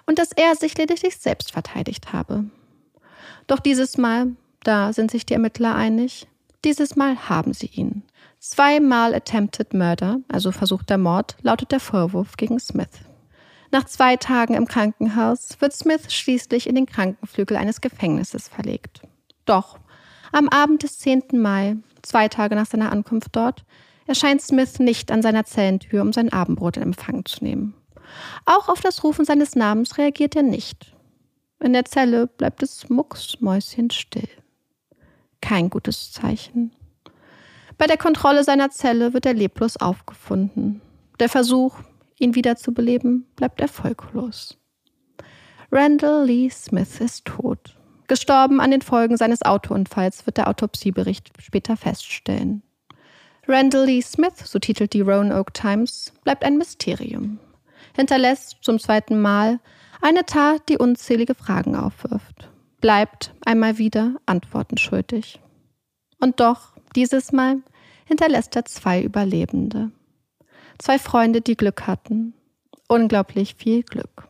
und 0.06 0.20
dass 0.20 0.32
er 0.32 0.56
sich 0.56 0.78
lediglich 0.78 1.18
selbst 1.18 1.52
verteidigt 1.52 2.14
habe. 2.14 2.46
Doch 3.48 3.60
dieses 3.60 3.98
Mal, 3.98 4.28
da 4.64 4.94
sind 4.94 5.10
sich 5.12 5.26
die 5.26 5.34
Ermittler 5.34 5.76
einig, 5.76 6.28
dieses 6.66 6.96
Mal 6.96 7.30
haben 7.30 7.54
sie 7.54 7.68
ihn. 7.68 8.04
Zweimal 8.40 9.14
Attempted 9.16 9.74
Murder, 9.74 10.20
also 10.28 10.52
versuchter 10.52 10.98
Mord, 10.98 11.36
lautet 11.42 11.72
der 11.72 11.80
Vorwurf 11.80 12.38
gegen 12.38 12.60
Smith. 12.60 12.90
Nach 13.72 13.86
zwei 13.86 14.16
Tagen 14.16 14.56
im 14.56 14.68
Krankenhaus 14.68 15.58
wird 15.60 15.74
Smith 15.74 16.12
schließlich 16.12 16.68
in 16.68 16.76
den 16.76 16.88
Krankenflügel 16.88 17.56
eines 17.56 17.82
Gefängnisses 17.82 18.48
verlegt. 18.48 19.02
Doch 19.46 19.78
am 20.32 20.50
Abend 20.50 20.84
des 20.84 21.00
10. 21.00 21.24
Mai, 21.34 21.78
zwei 22.02 22.28
Tage 22.28 22.56
nach 22.56 22.66
seiner 22.66 22.92
Ankunft 22.92 23.30
dort, 23.36 23.64
erscheint 24.08 24.42
Smith 24.42 24.80
nicht 24.80 25.12
an 25.12 25.22
seiner 25.22 25.46
Zellentür, 25.46 26.02
um 26.02 26.14
sein 26.14 26.34
Abendbrot 26.34 26.78
in 26.78 26.84
Empfang 26.84 27.26
zu 27.26 27.44
nehmen. 27.44 27.76
Auch 28.46 28.70
auf 28.70 28.82
das 28.82 29.04
Rufen 29.04 29.26
seines 29.26 29.56
Namens 29.56 29.98
reagiert 29.98 30.36
er 30.36 30.44
nicht. 30.44 30.96
In 31.60 31.74
der 31.74 31.86
Zelle 31.86 32.26
bleibt 32.26 32.64
es 32.64 32.90
mucksmäuschenstill. 32.90 34.30
Kein 35.42 35.70
gutes 35.70 36.12
Zeichen. 36.12 36.72
Bei 37.78 37.86
der 37.86 37.98
Kontrolle 37.98 38.44
seiner 38.44 38.72
Zelle 38.72 39.14
wird 39.14 39.26
er 39.26 39.34
leblos 39.34 39.78
aufgefunden. 39.78 40.82
Der 41.20 41.30
Versuch, 41.30 41.76
ihn 42.20 42.36
wiederzubeleben, 42.36 43.26
bleibt 43.36 43.62
erfolglos. 43.62 44.58
Randall 45.72 46.26
Lee 46.26 46.50
Smith 46.50 47.00
ist 47.00 47.26
tot. 47.26 47.76
Gestorben 48.08 48.60
an 48.60 48.72
den 48.72 48.82
Folgen 48.82 49.18
seines 49.18 49.44
Autounfalls 49.44 50.26
wird 50.26 50.38
der 50.38 50.48
Autopsiebericht 50.48 51.30
später 51.40 51.78
feststellen. 51.78 52.64
Randall 53.48 53.86
Lee 53.86 54.02
Smith, 54.02 54.34
so 54.44 54.60
titelt 54.60 54.94
die 54.94 55.02
Roanoke 55.02 55.54
Times, 55.54 56.12
bleibt 56.24 56.44
ein 56.44 56.58
Mysterium. 56.58 57.40
hinterlässt 57.96 58.58
zum 58.62 58.80
zweiten 58.80 59.20
Mal 59.22 59.60
eine 60.02 60.26
Tat, 60.26 60.70
die 60.70 60.78
unzählige 60.78 61.36
Fragen 61.36 61.76
aufwirft, 61.76 62.50
bleibt 62.80 63.34
einmal 63.46 63.78
wieder 63.78 64.16
Antworten 64.26 64.78
schuldig. 64.78 65.40
Und 66.20 66.40
doch, 66.40 66.74
dieses 66.96 67.32
Mal 67.32 67.58
hinterlässt 68.06 68.56
er 68.56 68.66
zwei 68.66 69.02
Überlebende. 69.02 69.92
Zwei 70.80 70.98
Freunde, 70.98 71.42
die 71.42 71.58
Glück 71.58 71.88
hatten. 71.88 72.34
Unglaublich 72.88 73.56
viel 73.56 73.84
Glück. 73.84 74.28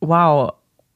Wow, 0.00 0.52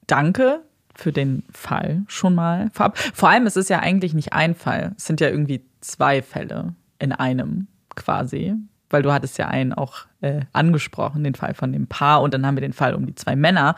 danke 0.07 0.61
für 0.95 1.11
den 1.11 1.43
Fall 1.51 2.03
schon 2.07 2.35
mal. 2.35 2.71
Vor 3.15 3.29
allem, 3.29 3.47
es 3.47 3.57
ist 3.57 3.71
ja 3.71 3.81
eigentlich 3.81 4.13
nicht 4.13 4.35
ein 4.35 4.55
Fall. 4.55 4.93
Es 4.97 5.07
sind 5.07 5.21
ja 5.21 5.29
irgendwie 5.29 5.65
zwei 5.81 6.23
Fälle 6.23 6.75
in 6.99 7.13
einem 7.13 7.67
quasi. 7.97 8.55
Weil 8.91 9.03
du 9.03 9.11
hattest 9.11 9.39
ja 9.39 9.49
einen 9.49 9.73
auch 9.73 10.01
äh, 10.21 10.43
angesprochen, 10.53 11.25
den 11.25 11.35
Fall 11.35 11.55
von 11.55 11.73
dem 11.73 11.87
Paar. 11.87 12.21
Und 12.21 12.35
dann 12.35 12.45
haben 12.45 12.57
wir 12.57 12.61
den 12.61 12.75
Fall 12.75 12.95
um 12.95 13.07
die 13.07 13.15
zwei 13.15 13.37
Männer. 13.37 13.75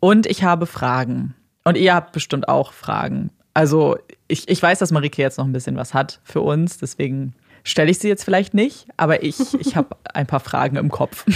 Und 0.00 0.26
ich 0.26 0.42
habe 0.42 0.66
Fragen. 0.66 1.36
Und 1.62 1.76
ihr 1.76 1.94
habt 1.94 2.10
bestimmt 2.10 2.48
auch 2.48 2.72
Fragen. 2.72 3.30
Also 3.54 3.96
ich, 4.26 4.48
ich 4.48 4.60
weiß, 4.60 4.80
dass 4.80 4.90
Marike 4.90 5.22
jetzt 5.22 5.38
noch 5.38 5.44
ein 5.44 5.52
bisschen 5.52 5.76
was 5.76 5.94
hat 5.94 6.20
für 6.24 6.40
uns. 6.40 6.78
Deswegen 6.78 7.34
stelle 7.66 7.90
ich 7.90 7.98
sie 7.98 8.08
jetzt 8.08 8.24
vielleicht 8.24 8.54
nicht. 8.54 8.86
Aber 8.96 9.22
ich, 9.22 9.54
ich 9.54 9.76
habe 9.76 9.96
ein 10.14 10.26
paar 10.26 10.40
Fragen 10.40 10.76
im 10.76 10.90
Kopf. 10.90 11.26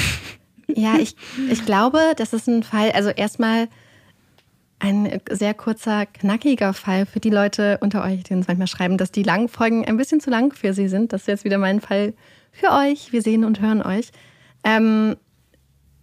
Ja, 0.68 0.96
ich, 0.98 1.16
ich 1.50 1.66
glaube, 1.66 1.98
das 2.16 2.32
ist 2.32 2.46
ein 2.46 2.62
Fall, 2.62 2.92
also 2.92 3.10
erstmal 3.10 3.68
ein 4.78 5.20
sehr 5.28 5.52
kurzer, 5.52 6.06
knackiger 6.06 6.72
Fall 6.72 7.04
für 7.04 7.20
die 7.20 7.28
Leute 7.28 7.78
unter 7.82 8.02
euch, 8.02 8.22
die 8.22 8.32
uns 8.32 8.48
manchmal 8.48 8.68
schreiben, 8.68 8.96
dass 8.96 9.10
die 9.10 9.24
langen 9.24 9.48
Folgen 9.48 9.84
ein 9.84 9.96
bisschen 9.96 10.20
zu 10.20 10.30
lang 10.30 10.54
für 10.54 10.72
sie 10.72 10.88
sind. 10.88 11.12
Das 11.12 11.22
ist 11.22 11.26
jetzt 11.26 11.44
wieder 11.44 11.58
mein 11.58 11.80
Fall 11.80 12.14
für 12.52 12.70
euch. 12.70 13.12
Wir 13.12 13.20
sehen 13.20 13.44
und 13.44 13.60
hören 13.60 13.82
euch. 13.82 14.10
Ähm, 14.64 15.16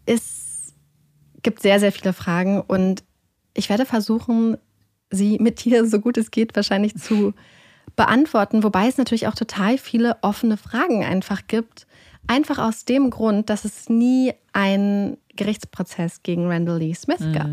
es 0.06 0.76
gibt 1.42 1.62
sehr, 1.62 1.80
sehr 1.80 1.92
viele 1.92 2.14
Fragen 2.14 2.62
und 2.62 3.04
ich 3.54 3.70
werde 3.70 3.86
versuchen, 3.86 4.58
sie 5.10 5.38
mit 5.40 5.64
dir 5.64 5.88
so 5.88 6.00
gut 6.00 6.18
es 6.18 6.30
geht 6.30 6.56
wahrscheinlich 6.56 6.96
zu 6.98 7.34
beantworten, 7.96 8.64
wobei 8.64 8.88
es 8.88 8.98
natürlich 8.98 9.28
auch 9.28 9.36
total 9.36 9.78
viele 9.78 10.18
offene 10.22 10.58
Fragen 10.58 11.04
einfach 11.04 11.48
gibt. 11.48 11.88
Einfach 12.28 12.58
aus 12.60 12.86
dem 12.86 13.10
Grund, 13.10 13.50
dass 13.50 13.64
es 13.64 13.90
nie 13.90 14.34
einen 14.52 15.18
Gerichtsprozess 15.36 16.24
gegen 16.24 16.48
Randall 16.48 16.80
Lee 16.80 16.94
Smith 16.94 17.22
mhm. 17.22 17.34
gab 17.34 17.50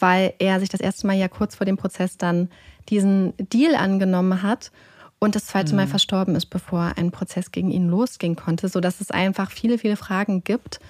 weil 0.00 0.34
er 0.38 0.60
sich 0.60 0.68
das 0.68 0.80
erste 0.80 1.06
Mal 1.06 1.16
ja 1.16 1.28
kurz 1.28 1.54
vor 1.54 1.64
dem 1.64 1.76
Prozess 1.76 2.16
dann 2.16 2.48
diesen 2.88 3.34
Deal 3.36 3.74
angenommen 3.74 4.42
hat 4.42 4.72
und 5.18 5.34
das 5.34 5.46
zweite 5.46 5.74
Mal 5.74 5.86
mhm. 5.86 5.90
verstorben 5.90 6.34
ist, 6.34 6.46
bevor 6.46 6.92
ein 6.96 7.10
Prozess 7.10 7.52
gegen 7.52 7.70
ihn 7.70 7.88
losgehen 7.88 8.36
konnte, 8.36 8.68
sodass 8.68 9.00
es 9.00 9.10
einfach 9.10 9.50
viele, 9.50 9.78
viele 9.78 9.96
Fragen 9.96 10.42
gibt. 10.42 10.80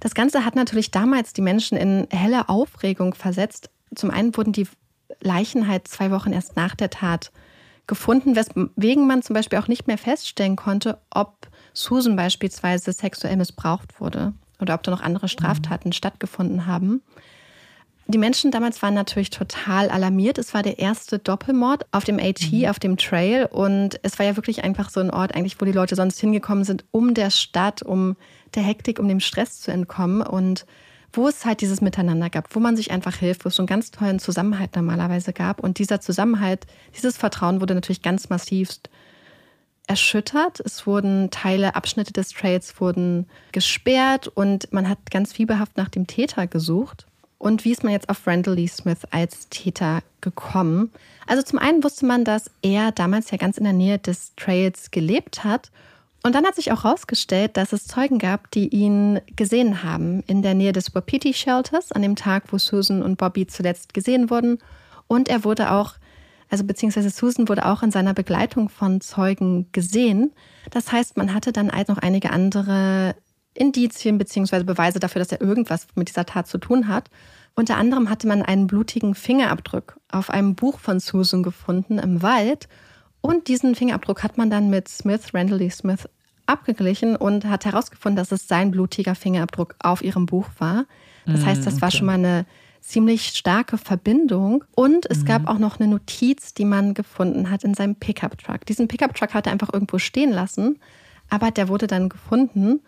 Das 0.00 0.14
Ganze 0.14 0.44
hat 0.44 0.54
natürlich 0.54 0.90
damals 0.90 1.32
die 1.32 1.42
Menschen 1.42 1.76
in 1.76 2.06
helle 2.10 2.48
Aufregung 2.48 3.14
versetzt. 3.14 3.70
Zum 3.94 4.10
einen 4.10 4.36
wurden 4.36 4.52
die 4.52 4.68
Leichen 5.20 5.66
halt 5.66 5.88
zwei 5.88 6.10
Wochen 6.12 6.32
erst 6.32 6.56
nach 6.56 6.76
der 6.76 6.90
Tat 6.90 7.32
gefunden, 7.88 8.36
weswegen 8.36 9.06
man 9.06 9.22
zum 9.22 9.34
Beispiel 9.34 9.58
auch 9.58 9.66
nicht 9.66 9.88
mehr 9.88 9.98
feststellen 9.98 10.54
konnte, 10.54 10.98
ob 11.10 11.48
Susan 11.72 12.14
beispielsweise 12.14 12.92
sexuell 12.92 13.36
missbraucht 13.36 14.00
wurde 14.00 14.32
oder 14.60 14.74
ob 14.74 14.82
da 14.84 14.90
noch 14.90 15.00
andere 15.00 15.28
Straftaten 15.28 15.88
mhm. 15.88 15.92
stattgefunden 15.92 16.66
haben. 16.66 17.02
Die 18.10 18.18
Menschen 18.18 18.50
damals 18.50 18.80
waren 18.80 18.94
natürlich 18.94 19.28
total 19.28 19.90
alarmiert. 19.90 20.38
Es 20.38 20.54
war 20.54 20.62
der 20.62 20.78
erste 20.78 21.18
Doppelmord 21.18 21.86
auf 21.92 22.04
dem 22.04 22.18
AT, 22.18 22.50
mhm. 22.50 22.66
auf 22.66 22.78
dem 22.78 22.96
Trail. 22.96 23.46
Und 23.50 24.00
es 24.02 24.18
war 24.18 24.24
ja 24.24 24.36
wirklich 24.36 24.64
einfach 24.64 24.88
so 24.88 25.00
ein 25.00 25.10
Ort, 25.10 25.34
eigentlich, 25.34 25.60
wo 25.60 25.66
die 25.66 25.72
Leute 25.72 25.94
sonst 25.94 26.18
hingekommen 26.18 26.64
sind, 26.64 26.86
um 26.90 27.12
der 27.12 27.30
Stadt, 27.30 27.82
um 27.82 28.16
der 28.54 28.62
Hektik, 28.62 28.98
um 28.98 29.08
dem 29.08 29.20
Stress 29.20 29.60
zu 29.60 29.72
entkommen. 29.72 30.22
Und 30.22 30.64
wo 31.12 31.28
es 31.28 31.44
halt 31.44 31.60
dieses 31.60 31.80
Miteinander 31.80 32.30
gab, 32.30 32.54
wo 32.54 32.60
man 32.60 32.76
sich 32.76 32.90
einfach 32.90 33.16
hilft, 33.16 33.44
wo 33.44 33.48
es 33.48 33.56
so 33.56 33.62
einen 33.62 33.68
ganz 33.68 33.90
tollen 33.90 34.18
Zusammenhalt 34.18 34.76
normalerweise 34.76 35.32
gab. 35.32 35.60
Und 35.60 35.78
dieser 35.78 36.00
Zusammenhalt, 36.00 36.66
dieses 36.96 37.16
Vertrauen 37.16 37.60
wurde 37.60 37.74
natürlich 37.74 38.02
ganz 38.02 38.28
massivst 38.28 38.90
erschüttert. 39.86 40.60
Es 40.60 40.86
wurden 40.86 41.30
Teile, 41.30 41.74
Abschnitte 41.74 42.12
des 42.12 42.30
Trails 42.30 42.80
wurden 42.80 43.26
gesperrt 43.52 44.28
und 44.28 44.72
man 44.72 44.88
hat 44.88 45.10
ganz 45.10 45.32
fieberhaft 45.32 45.76
nach 45.76 45.88
dem 45.88 46.06
Täter 46.06 46.46
gesucht. 46.46 47.06
Und 47.38 47.64
wie 47.64 47.70
ist 47.70 47.84
man 47.84 47.92
jetzt 47.92 48.08
auf 48.08 48.26
Randall 48.26 48.54
Lee 48.54 48.66
Smith 48.66 48.98
als 49.10 49.48
Täter 49.48 50.02
gekommen? 50.20 50.90
Also 51.26 51.42
zum 51.42 51.58
einen 51.58 51.82
wusste 51.84 52.04
man, 52.04 52.24
dass 52.24 52.50
er 52.62 52.92
damals 52.92 53.30
ja 53.30 53.38
ganz 53.38 53.58
in 53.58 53.64
der 53.64 53.72
Nähe 53.72 53.98
des 53.98 54.34
Trails 54.36 54.90
gelebt 54.90 55.44
hat. 55.44 55.70
Und 56.28 56.34
dann 56.34 56.44
hat 56.44 56.56
sich 56.56 56.72
auch 56.72 56.84
herausgestellt, 56.84 57.56
dass 57.56 57.72
es 57.72 57.86
Zeugen 57.86 58.18
gab, 58.18 58.50
die 58.50 58.68
ihn 58.68 59.18
gesehen 59.34 59.82
haben 59.82 60.22
in 60.26 60.42
der 60.42 60.52
Nähe 60.52 60.72
des 60.72 60.94
Wapiti 60.94 61.32
Shelters 61.32 61.90
an 61.90 62.02
dem 62.02 62.16
Tag, 62.16 62.52
wo 62.52 62.58
Susan 62.58 63.02
und 63.02 63.16
Bobby 63.16 63.46
zuletzt 63.46 63.94
gesehen 63.94 64.28
wurden. 64.28 64.58
Und 65.06 65.30
er 65.30 65.42
wurde 65.44 65.72
auch, 65.72 65.94
also 66.50 66.64
beziehungsweise 66.64 67.08
Susan 67.08 67.48
wurde 67.48 67.64
auch 67.64 67.82
in 67.82 67.90
seiner 67.90 68.12
Begleitung 68.12 68.68
von 68.68 69.00
Zeugen 69.00 69.72
gesehen. 69.72 70.32
Das 70.70 70.92
heißt, 70.92 71.16
man 71.16 71.32
hatte 71.32 71.50
dann 71.50 71.72
noch 71.88 71.96
einige 71.96 72.28
andere 72.28 73.16
Indizien 73.54 74.18
bzw. 74.18 74.64
Beweise 74.64 75.00
dafür, 75.00 75.20
dass 75.20 75.32
er 75.32 75.40
irgendwas 75.40 75.86
mit 75.94 76.10
dieser 76.10 76.26
Tat 76.26 76.46
zu 76.46 76.58
tun 76.58 76.88
hat. 76.88 77.08
Unter 77.54 77.78
anderem 77.78 78.10
hatte 78.10 78.28
man 78.28 78.42
einen 78.42 78.66
blutigen 78.66 79.14
Fingerabdruck 79.14 79.98
auf 80.12 80.28
einem 80.28 80.56
Buch 80.56 80.78
von 80.78 81.00
Susan 81.00 81.42
gefunden 81.42 81.98
im 81.98 82.20
Wald. 82.20 82.68
Und 83.22 83.48
diesen 83.48 83.74
Fingerabdruck 83.74 84.22
hat 84.22 84.36
man 84.36 84.50
dann 84.50 84.68
mit 84.68 84.88
Smith, 84.88 85.32
Randall 85.32 85.58
Lee 85.58 85.70
Smith, 85.70 86.06
abgeglichen 86.48 87.16
und 87.16 87.44
hat 87.44 87.64
herausgefunden, 87.64 88.16
dass 88.16 88.32
es 88.32 88.48
sein 88.48 88.70
blutiger 88.70 89.14
Fingerabdruck 89.14 89.74
auf 89.80 90.02
ihrem 90.02 90.26
Buch 90.26 90.46
war. 90.58 90.86
Das 91.26 91.44
heißt, 91.44 91.66
das 91.66 91.82
war 91.82 91.88
mm, 91.88 91.92
schon 91.92 92.06
mal 92.06 92.14
eine 92.14 92.46
ziemlich 92.80 93.26
starke 93.28 93.76
Verbindung. 93.78 94.64
Und 94.74 95.06
es 95.10 95.20
mhm. 95.20 95.24
gab 95.26 95.48
auch 95.48 95.58
noch 95.58 95.78
eine 95.78 95.88
Notiz, 95.88 96.54
die 96.54 96.64
man 96.64 96.94
gefunden 96.94 97.50
hat 97.50 97.64
in 97.64 97.74
seinem 97.74 97.96
Pickup-Truck. 97.96 98.64
Diesen 98.66 98.88
Pickup-Truck 98.88 99.34
hat 99.34 99.46
er 99.46 99.52
einfach 99.52 99.72
irgendwo 99.72 99.98
stehen 99.98 100.32
lassen, 100.32 100.78
aber 101.28 101.50
der 101.50 101.68
wurde 101.68 101.86
dann 101.86 102.08
gefunden. 102.08 102.80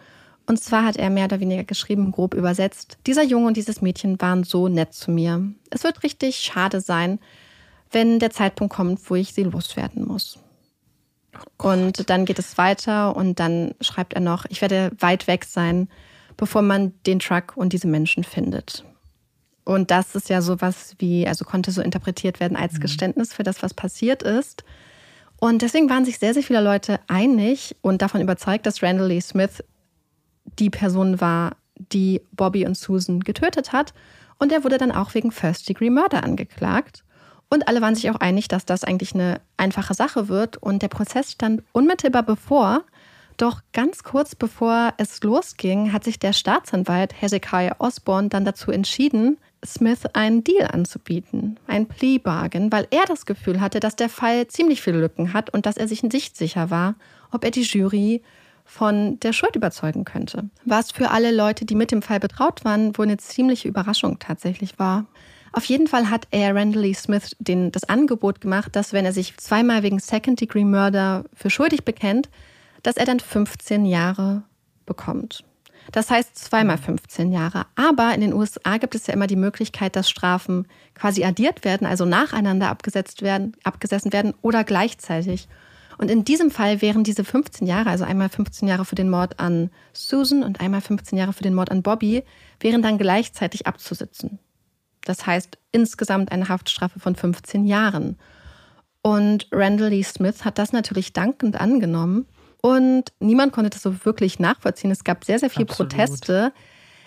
Und 0.47 0.59
zwar 0.59 0.85
hat 0.85 0.97
er 0.97 1.11
mehr 1.11 1.27
oder 1.27 1.41
weniger 1.41 1.65
geschrieben, 1.65 2.11
grob 2.13 2.35
übersetzt, 2.35 2.99
dieser 3.07 3.23
Junge 3.23 3.49
und 3.49 3.57
dieses 3.57 3.83
Mädchen 3.83 4.21
waren 4.21 4.43
so 4.43 4.69
nett 4.69 4.95
zu 4.95 5.11
mir. 5.11 5.53
Es 5.71 5.85
wird 5.85 6.03
richtig 6.03 6.37
schade 6.37 6.81
sein, 6.81 7.21
wenn 7.93 8.19
der 8.19 8.31
Zeitpunkt 8.31 8.75
kommt, 8.75 9.11
wo 9.11 9.15
ich 9.15 9.35
sie 9.35 9.45
loswerden 9.45 10.07
muss. 10.07 10.39
Oh 11.59 11.69
und 11.69 12.09
dann 12.11 12.25
geht 12.25 12.39
es 12.39 12.59
weiter 12.59 13.17
und 13.17 13.41
dann 13.41 13.75
schreibt 13.81 14.15
er 14.15 14.21
noch, 14.21 14.45
ich 14.49 14.61
werde 14.61 14.91
weit 14.99 15.27
weg 15.27 15.45
sein, 15.45 15.89
bevor 16.37 16.63
man 16.63 16.93
den 17.07 17.19
Truck 17.19 17.57
und 17.57 17.73
diese 17.73 17.87
Menschen 17.87 18.25
findet. 18.25 18.85
Und 19.65 19.91
das 19.91 20.15
ist 20.15 20.29
ja 20.29 20.43
sowas 20.43 20.95
wie, 20.99 21.27
also 21.29 21.45
konnte 21.45 21.71
so 21.71 21.83
interpretiert 21.83 22.41
werden 22.41 22.57
als 22.57 22.75
mhm. 22.75 22.81
Geständnis 22.81 23.33
für 23.33 23.43
das, 23.43 23.63
was 23.63 23.75
passiert 23.75 24.23
ist. 24.23 24.65
Und 25.39 25.63
deswegen 25.63 25.89
waren 25.89 26.05
sich 26.05 26.19
sehr, 26.19 26.35
sehr 26.35 26.43
viele 26.43 26.61
Leute 26.61 27.01
einig 27.09 27.77
und 27.81 28.03
davon 28.03 28.21
überzeugt, 28.21 28.67
dass 28.67 28.83
Randall 28.83 29.09
Lee 29.09 29.21
Smith 29.21 29.63
die 30.59 30.71
Person 30.71 31.21
war, 31.21 31.57
die 31.77 32.21
Bobby 32.33 32.67
und 32.67 32.77
Susan 32.77 33.21
getötet 33.21 33.73
hat. 33.73 33.95
Und 34.39 34.53
er 34.53 34.65
wurde 34.65 34.79
dann 34.79 34.93
auch 34.93 35.15
wegen 35.15 35.31
First-Degree-Murder 35.31 36.25
angeklagt. 36.25 37.05
Und 37.51 37.69
alle 37.69 37.83
waren 37.83 37.95
sich 37.95 38.09
auch 38.11 38.21
einig, 38.21 38.49
dass 38.49 38.65
das 38.65 38.85
eigentlich 38.85 39.15
eine 39.15 39.41
einfache 39.57 39.95
Sache 39.95 40.29
wird. 40.29 40.57
Und 40.57 40.83
der 40.83 40.89
Prozess 40.89 41.33
stand 41.33 41.63
unmittelbar 41.73 42.23
bevor. 42.23 42.85
Doch 43.37 43.61
ganz 43.73 44.03
kurz 44.03 44.35
bevor 44.35 44.95
es 44.99 45.23
losging, 45.23 45.93
hat 45.93 46.05
sich 46.05 46.19
der 46.19 46.33
Staatsanwalt 46.33 47.21
Hezekiah 47.21 47.75
Osborne 47.79 48.29
dann 48.29 48.45
dazu 48.45 48.71
entschieden, 48.71 49.39
Smith 49.65 50.07
einen 50.13 50.45
Deal 50.45 50.69
anzubieten, 50.71 51.59
ein 51.67 51.87
Plea 51.87 52.19
Bargain, 52.19 52.71
weil 52.71 52.87
er 52.91 53.05
das 53.07 53.27
Gefühl 53.27 53.61
hatte, 53.61 53.81
dass 53.81 53.97
der 53.97 54.09
Fall 54.09 54.47
ziemlich 54.47 54.83
viele 54.83 55.01
Lücken 55.01 55.33
hat 55.33 55.51
und 55.51 55.67
dass 55.67 55.77
er 55.77 55.89
sich 55.89 56.03
nicht 56.03 56.37
sicher 56.37 56.71
war, 56.71 56.95
ob 57.31 57.45
er 57.45 57.51
die 57.51 57.63
Jury 57.63 58.23
von 58.65 59.19
der 59.21 59.33
Schuld 59.33 59.57
überzeugen 59.57 60.05
könnte. 60.05 60.49
Was 60.65 60.93
für 60.93 61.11
alle 61.11 61.35
Leute, 61.35 61.65
die 61.65 61.75
mit 61.75 61.91
dem 61.91 62.03
Fall 62.03 62.21
betraut 62.21 62.65
waren, 62.65 62.97
wohl 62.97 63.07
eine 63.07 63.17
ziemliche 63.17 63.69
Überraschung 63.69 64.19
tatsächlich 64.19 64.79
war. 64.79 65.07
Auf 65.53 65.65
jeden 65.65 65.89
Fall 65.89 66.11
hat 66.11 66.29
er 66.31 66.55
Randall 66.55 66.83
Lee 66.83 66.95
Smith 66.95 67.37
den, 67.39 67.73
das 67.73 67.85
Angebot 67.85 68.41
gemacht, 68.41 68.77
dass 68.77 68.93
wenn 68.93 69.05
er 69.05 69.13
sich 69.13 69.37
zweimal 69.37 69.83
wegen 69.83 69.99
Second-Degree-Murder 69.99 71.25
für 71.35 71.51
schuldig 71.51 71.85
bekennt, 71.85 72.29
dass 72.83 72.97
er 72.97 73.05
dann 73.05 73.21
15 73.21 73.85
Jahre 73.85 74.43
bekommt. 74.87 75.45
Das 75.93 76.11
heißt 76.11 76.39
zweimal 76.39 76.79
15 76.79 77.33
Jahre. 77.33 77.67
Aber 77.75 78.15
in 78.15 78.21
den 78.21 78.33
USA 78.33 78.77
gibt 78.77 78.95
es 78.95 79.07
ja 79.07 79.15
immer 79.15 79.27
die 79.27 79.37
Möglichkeit, 79.37 79.97
dass 79.97 80.09
Strafen 80.09 80.69
quasi 80.95 81.25
addiert 81.25 81.65
werden, 81.65 81.87
also 81.87 82.05
nacheinander 82.05 82.69
abgesetzt 82.69 83.23
werden, 83.23 83.57
abgesessen 83.65 84.13
werden 84.13 84.35
oder 84.43 84.63
gleichzeitig. 84.63 85.49
Und 85.99 86.11
in 86.11 86.25
diesem 86.25 86.51
Fall 86.51 86.81
wären 86.81 87.05
diese 87.05 87.25
15 87.25 87.67
Jahre, 87.67 87.91
also 87.91 88.05
einmal 88.05 88.29
15 88.29 88.69
Jahre 88.69 88.85
für 88.85 88.95
den 88.95 89.11
Mord 89.11 89.39
an 89.39 89.71
Susan 89.93 90.43
und 90.43 90.61
einmal 90.61 90.81
15 90.81 91.19
Jahre 91.19 91.33
für 91.33 91.43
den 91.43 91.55
Mord 91.55 91.71
an 91.71 91.83
Bobby, 91.83 92.23
wären 92.61 92.83
dann 92.83 92.97
gleichzeitig 92.97 93.67
abzusitzen. 93.67 94.39
Das 95.05 95.27
heißt 95.27 95.59
insgesamt 95.73 96.33
eine 96.33 96.49
Haftstrafe 96.49 97.01
von 97.01 97.17
15 97.17 97.65
Jahren. 97.67 98.19
Und 99.03 99.49
Randall 99.53 99.91
Lee 99.91 100.03
Smith 100.03 100.45
hat 100.45 100.59
das 100.59 100.73
natürlich 100.73 101.13
dankend 101.13 101.59
angenommen 101.59 102.27
und 102.61 103.13
niemand 103.21 103.53
konnte 103.53 103.71
das 103.71 103.83
so 103.83 104.05
wirklich 104.05 104.39
nachvollziehen. 104.39 104.91
Es 104.91 105.05
gab 105.05 105.25
sehr, 105.25 105.39
sehr 105.39 105.51
viele 105.51 105.69
Absolut. 105.69 105.93
Proteste. 105.93 106.53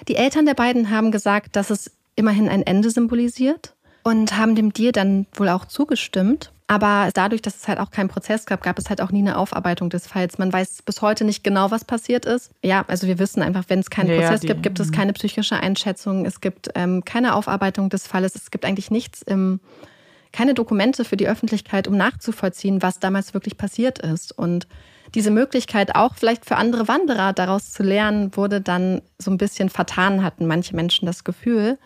Die 0.08 0.16
Eltern 0.16 0.46
der 0.46 0.56
beiden 0.56 0.89
haben 0.89 1.12
gesagt, 1.12 1.56
dass 1.56 1.70
es 1.70 1.91
immerhin 2.16 2.50
ein 2.50 2.64
Ende 2.64 2.89
symbolisiert 2.89 3.76
und 4.04 4.38
haben 4.38 4.56
dem 4.56 4.74
Deal 4.74 4.91
dann 4.91 5.28
wohl 5.34 5.50
auch 5.50 5.66
zugestimmt. 5.66 6.52
Aber 6.68 7.09
dadurch, 7.14 7.41
dass 7.41 7.55
es 7.57 7.68
halt 7.68 7.80
auch 7.80 7.91
keinen 7.91 8.07
Prozess 8.09 8.45
gab, 8.45 8.64
gab 8.64 8.80
es 8.80 8.89
halt 8.89 9.01
auch 9.01 9.11
nie 9.11 9.20
eine 9.20 9.38
Aufarbeitung 9.38 9.89
des 9.89 10.07
Falls. 10.07 10.38
Man 10.38 10.51
weiß 10.51 10.82
bis 10.84 11.01
heute 11.01 11.26
nicht 11.26 11.43
genau, 11.43 11.72
was 11.72 11.84
passiert 11.86 12.26
ist. 12.26 12.51
Ja, 12.64 12.86
also 12.88 13.05
wir 13.05 13.20
wissen 13.20 13.41
einfach, 13.43 13.66
wenn 13.68 13.80
es 13.80 13.89
keinen 13.89 14.09
Ja, 14.09 14.22
Prozess 14.22 14.41
die- 14.41 14.47
gibt, 14.47 14.64
gibt 14.64 14.80
es 14.80 14.91
keine 14.91 15.14
psychische 15.14 15.57
Einschätzung, 15.57 16.26
es 16.26 16.41
gibt 16.41 16.70
ähm, 16.76 17.03
keine 17.05 17.36
Aufarbeitung 17.36 17.89
des 17.89 18.07
Falles, 18.07 18.36
es 18.36 18.49
gibt 18.49 18.64
eigentlich 18.66 18.91
nichts 18.91 19.22
im, 19.22 19.59
keine 20.32 20.53
Dokumente 20.53 21.03
für 21.05 21.18
die 21.18 21.28
Öffentlichkeit, 21.28 21.88
um 21.88 21.97
nachzuvollziehen, 21.97 22.82
was 22.82 22.99
damals 22.99 23.34
wirklich 23.34 23.57
passiert 23.57 23.99
ist. 23.99 24.32
Und 24.38 24.68
diese 25.16 25.30
Möglichkeit, 25.32 25.95
auch 25.95 26.16
vielleicht 26.16 26.45
für 26.45 26.55
andere 26.55 26.88
Wanderer 26.88 27.34
daraus 27.34 27.72
zu 27.72 27.84
lernen, 27.84 28.36
wurde 28.36 28.61
dann 28.61 29.01
so 29.20 29.30
ein 29.30 29.38
bisschen 29.38 29.70
vertan, 29.70 30.24
hatten 30.24 30.47
manche 30.47 30.76
Menschen 30.76 31.05
das 31.05 31.24
Gefühl. 31.24 31.78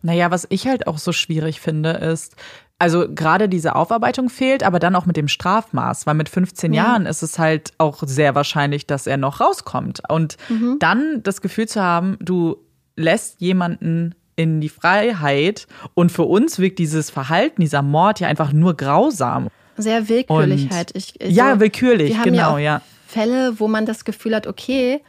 Naja, 0.00 0.30
was 0.30 0.46
ich 0.48 0.66
halt 0.66 0.86
auch 0.86 0.98
so 0.98 1.12
schwierig 1.12 1.60
finde, 1.60 1.90
ist, 1.90 2.34
also 2.82 3.06
gerade 3.14 3.48
diese 3.48 3.76
Aufarbeitung 3.76 4.28
fehlt, 4.28 4.62
aber 4.62 4.78
dann 4.78 4.94
auch 4.96 5.06
mit 5.06 5.16
dem 5.16 5.28
Strafmaß, 5.28 6.06
weil 6.06 6.14
mit 6.14 6.28
15 6.28 6.72
Ja. 6.74 6.82
Jahren 6.84 7.06
ist 7.06 7.22
es 7.22 7.38
halt 7.38 7.72
auch 7.78 8.02
sehr 8.04 8.34
wahrscheinlich, 8.34 8.86
dass 8.86 9.06
er 9.06 9.16
noch 9.16 9.40
rauskommt. 9.40 10.02
Und 10.08 10.36
dann 10.80 11.22
das 11.22 11.40
Gefühl 11.40 11.68
zu 11.68 11.80
haben, 11.82 12.16
du 12.20 12.56
lässt 12.96 13.40
jemanden 13.40 14.14
in 14.36 14.60
die 14.60 14.68
Freiheit 14.68 15.66
und 15.94 16.10
für 16.10 16.24
uns 16.24 16.58
wirkt 16.58 16.78
dieses 16.78 17.10
Verhalten, 17.10 17.60
dieser 17.60 17.82
Mord 17.82 18.20
ja 18.20 18.28
einfach 18.28 18.52
nur 18.52 18.76
grausam. 18.76 19.48
Sehr 19.76 20.08
willkürlich 20.08 20.64
Und- 20.64 20.74
halt. 20.74 20.90
Ich, 20.94 21.20
ich, 21.20 21.34
Ja, 21.34 21.60
willkürlich, 21.60 22.10
wir 22.10 22.18
haben 22.18 22.24
genau, 22.24 22.56
ja, 22.58 22.64
ja. 22.76 22.82
Fälle, 23.06 23.60
wo 23.60 23.68
man 23.68 23.86
das 23.86 24.04
Gefühl 24.04 24.34
hat, 24.34 24.46
okay, 24.46 25.00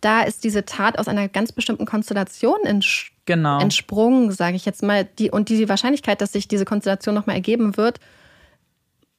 da 0.00 0.22
ist 0.22 0.42
diese 0.44 0.64
Tat 0.64 0.98
aus 0.98 1.06
einer 1.06 1.28
ganz 1.28 1.52
bestimmten 1.52 1.86
Konstellation 1.86 2.58
entsch 2.64 3.11
Genau. 3.24 3.60
entsprungen, 3.60 4.32
sage 4.32 4.56
ich 4.56 4.64
jetzt 4.64 4.82
mal. 4.82 5.04
Die, 5.04 5.30
und 5.30 5.48
die 5.48 5.68
Wahrscheinlichkeit, 5.68 6.20
dass 6.20 6.32
sich 6.32 6.48
diese 6.48 6.64
Konstellation 6.64 7.14
nochmal 7.14 7.36
ergeben 7.36 7.76
wird, 7.76 8.00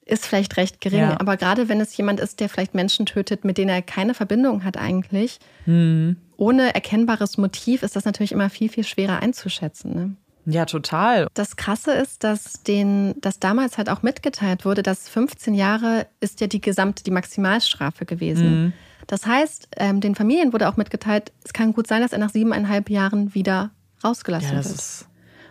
ist 0.05 0.25
vielleicht 0.25 0.57
recht 0.57 0.81
gering. 0.81 0.99
Ja. 0.99 1.19
Aber 1.19 1.37
gerade 1.37 1.69
wenn 1.69 1.79
es 1.79 1.95
jemand 1.95 2.19
ist, 2.19 2.39
der 2.41 2.49
vielleicht 2.49 2.73
Menschen 2.75 3.05
tötet, 3.05 3.45
mit 3.45 3.57
denen 3.57 3.69
er 3.69 3.81
keine 3.81 4.13
Verbindung 4.13 4.65
hat 4.65 4.77
eigentlich, 4.77 5.39
Hm. 5.63 6.17
ohne 6.35 6.75
erkennbares 6.75 7.37
Motiv, 7.37 7.83
ist 7.83 7.95
das 7.95 8.03
natürlich 8.03 8.33
immer 8.33 8.49
viel, 8.49 8.67
viel 8.67 8.83
schwerer 8.83 9.21
einzuschätzen. 9.21 9.95
Ne? 9.95 10.15
Ja, 10.45 10.65
total. 10.65 11.27
Das 11.35 11.55
Krasse 11.55 11.93
ist, 11.93 12.25
dass, 12.25 12.63
den, 12.63 13.15
dass 13.21 13.39
damals 13.39 13.77
halt 13.77 13.89
auch 13.89 14.01
mitgeteilt 14.01 14.65
wurde, 14.65 14.83
dass 14.83 15.07
15 15.07 15.53
Jahre 15.53 16.07
ist 16.19 16.41
ja 16.41 16.47
die 16.47 16.59
gesamte, 16.59 17.03
die 17.03 17.11
Maximalstrafe 17.11 18.05
gewesen. 18.05 18.73
Das 19.07 19.25
heißt, 19.25 19.69
ähm, 19.77 20.01
den 20.01 20.15
Familien 20.15 20.51
wurde 20.51 20.67
auch 20.67 20.75
mitgeteilt, 20.75 21.31
es 21.45 21.53
kann 21.53 21.71
gut 21.71 21.87
sein, 21.87 22.01
dass 22.01 22.11
er 22.11 22.19
nach 22.19 22.29
siebeneinhalb 22.31 22.89
Jahren 22.89 23.33
wieder 23.33 23.71
rausgelassen 24.03 24.49
Ja, 24.49 24.55
das 24.55 24.67
wird. 24.67 24.77
ist. 24.79 25.07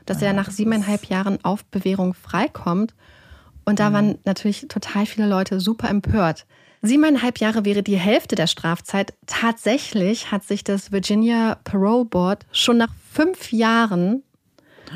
dass 0.07 0.23
er 0.23 0.33
nach 0.33 0.51
siebeneinhalb 0.51 1.07
Jahren 1.07 1.39
auf 1.45 1.65
Bewährung 1.67 2.15
freikommt. 2.15 2.95
Und 3.65 3.79
da 3.79 3.93
waren 3.93 4.19
natürlich 4.25 4.67
total 4.69 5.07
viele 5.07 5.29
Leute 5.29 5.61
super 5.61 5.89
empört. 5.89 6.45
Siebeneinhalb 6.83 7.39
Jahre 7.39 7.65
wäre 7.65 7.85
die 7.85 7.97
Hälfte 7.97 8.35
der 8.35 8.49
Strafzeit. 8.49 9.15
Tatsächlich 9.27 10.33
hat 10.33 10.43
sich 10.43 10.65
das 10.65 10.91
Virginia 10.91 11.55
Parole 11.63 12.05
Board 12.05 12.45
schon 12.51 12.77
nach 12.79 12.93
fünf 13.13 13.53
Jahren 13.53 14.25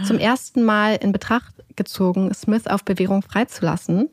zum 0.04 0.18
ersten 0.18 0.64
Mal 0.64 0.96
in 0.96 1.12
Betracht 1.12 1.54
gezogen, 1.76 2.34
Smith 2.34 2.66
auf 2.66 2.84
Bewährung 2.84 3.22
freizulassen. 3.22 4.10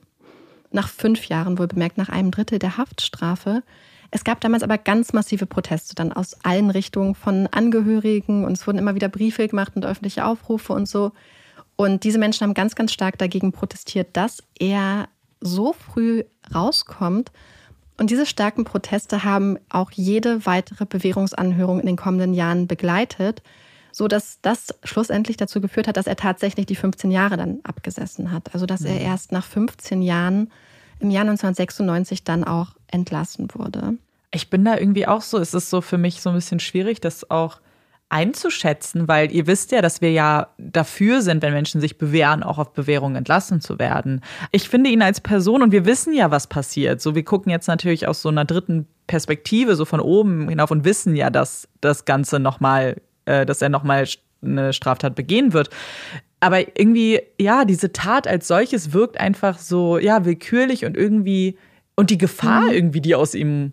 Nach 0.71 0.87
fünf 0.87 1.25
Jahren, 1.25 1.57
wohl 1.57 1.67
bemerkt, 1.67 1.97
nach 1.97 2.09
einem 2.09 2.29
Drittel 2.31 2.59
der 2.59 2.77
Haftstrafe. 2.77 3.63
Es 4.15 4.23
gab 4.23 4.41
damals 4.41 4.61
aber 4.61 4.77
ganz 4.77 5.11
massive 5.11 5.47
Proteste 5.47 5.95
dann 5.95 6.13
aus 6.13 6.35
allen 6.43 6.69
Richtungen 6.69 7.15
von 7.15 7.47
Angehörigen 7.47 8.45
und 8.45 8.51
es 8.51 8.67
wurden 8.67 8.77
immer 8.77 8.93
wieder 8.93 9.09
Briefe 9.09 9.47
gemacht 9.47 9.71
und 9.75 9.87
öffentliche 9.87 10.23
Aufrufe 10.23 10.73
und 10.73 10.87
so. 10.87 11.13
Und 11.77 12.03
diese 12.03 12.19
Menschen 12.19 12.43
haben 12.43 12.53
ganz, 12.53 12.75
ganz 12.75 12.93
stark 12.93 13.17
dagegen 13.17 13.51
protestiert, 13.51 14.09
dass 14.13 14.43
er 14.59 15.07
so 15.41 15.73
früh 15.73 16.25
rauskommt. 16.53 17.31
Und 17.97 18.11
diese 18.11 18.27
starken 18.27 18.65
Proteste 18.65 19.23
haben 19.23 19.57
auch 19.69 19.89
jede 19.89 20.45
weitere 20.45 20.85
Bewährungsanhörung 20.85 21.79
in 21.79 21.87
den 21.87 21.97
kommenden 21.97 22.35
Jahren 22.35 22.67
begleitet, 22.67 23.41
so 23.91 24.07
dass 24.07 24.37
das 24.43 24.75
schlussendlich 24.83 25.37
dazu 25.37 25.59
geführt 25.59 25.87
hat, 25.87 25.97
dass 25.97 26.05
er 26.05 26.17
tatsächlich 26.17 26.67
die 26.67 26.75
15 26.75 27.09
Jahre 27.09 27.35
dann 27.35 27.61
abgesessen 27.63 28.31
hat. 28.31 28.53
Also 28.53 28.67
dass 28.67 28.81
er 28.81 29.01
erst 29.01 29.31
nach 29.31 29.45
15 29.45 30.03
Jahren 30.03 30.51
im 31.03 31.11
Jahr 31.11 31.21
1996 31.21 32.23
dann 32.23 32.43
auch 32.43 32.69
entlassen 32.87 33.47
wurde. 33.53 33.97
Ich 34.31 34.49
bin 34.49 34.65
da 34.65 34.77
irgendwie 34.77 35.07
auch 35.07 35.21
so, 35.21 35.37
es 35.37 35.53
ist 35.53 35.69
so 35.69 35.81
für 35.81 35.97
mich 35.97 36.21
so 36.21 36.29
ein 36.29 36.35
bisschen 36.35 36.59
schwierig, 36.59 37.01
das 37.01 37.29
auch 37.29 37.59
einzuschätzen, 38.09 39.07
weil 39.07 39.31
ihr 39.31 39.47
wisst 39.47 39.71
ja, 39.71 39.81
dass 39.81 40.01
wir 40.01 40.11
ja 40.11 40.47
dafür 40.59 41.21
sind, 41.21 41.41
wenn 41.41 41.51
Menschen 41.51 41.81
sich 41.81 41.97
bewähren, 41.97 42.43
auch 42.43 42.59
auf 42.59 42.73
Bewährung 42.73 43.15
entlassen 43.15 43.59
zu 43.59 43.79
werden. 43.79 44.21
Ich 44.51 44.69
finde 44.69 44.91
ihn 44.91 45.01
als 45.01 45.19
Person 45.19 45.63
und 45.63 45.71
wir 45.71 45.85
wissen 45.85 46.13
ja, 46.13 46.29
was 46.29 46.45
passiert. 46.45 47.01
So, 47.01 47.15
wir 47.15 47.23
gucken 47.23 47.51
jetzt 47.51 47.67
natürlich 47.67 48.07
aus 48.07 48.21
so 48.21 48.29
einer 48.29 48.45
dritten 48.45 48.87
Perspektive, 49.07 49.75
so 49.75 49.85
von 49.85 49.99
oben 49.99 50.47
hinauf 50.47 50.69
und 50.69 50.85
wissen 50.85 51.15
ja, 51.15 51.31
dass 51.31 51.67
das 51.81 52.05
Ganze 52.05 52.39
nochmal, 52.39 53.01
äh, 53.25 53.47
dass 53.47 53.63
er 53.63 53.69
nochmal 53.69 54.07
eine 54.43 54.73
Straftat 54.73 55.15
begehen 55.15 55.53
wird. 55.53 55.69
Aber 56.43 56.59
irgendwie, 56.77 57.21
ja, 57.39 57.63
diese 57.65 57.93
Tat 57.93 58.27
als 58.27 58.47
solches 58.47 58.91
wirkt 58.91 59.19
einfach 59.19 59.59
so, 59.59 59.97
ja, 59.97 60.25
willkürlich 60.25 60.83
und 60.85 60.97
irgendwie, 60.97 61.57
und 61.95 62.09
die 62.09 62.17
Gefahr 62.17 62.71
irgendwie, 62.71 62.99
die 63.01 63.15
aus 63.15 63.33
ihm 63.33 63.71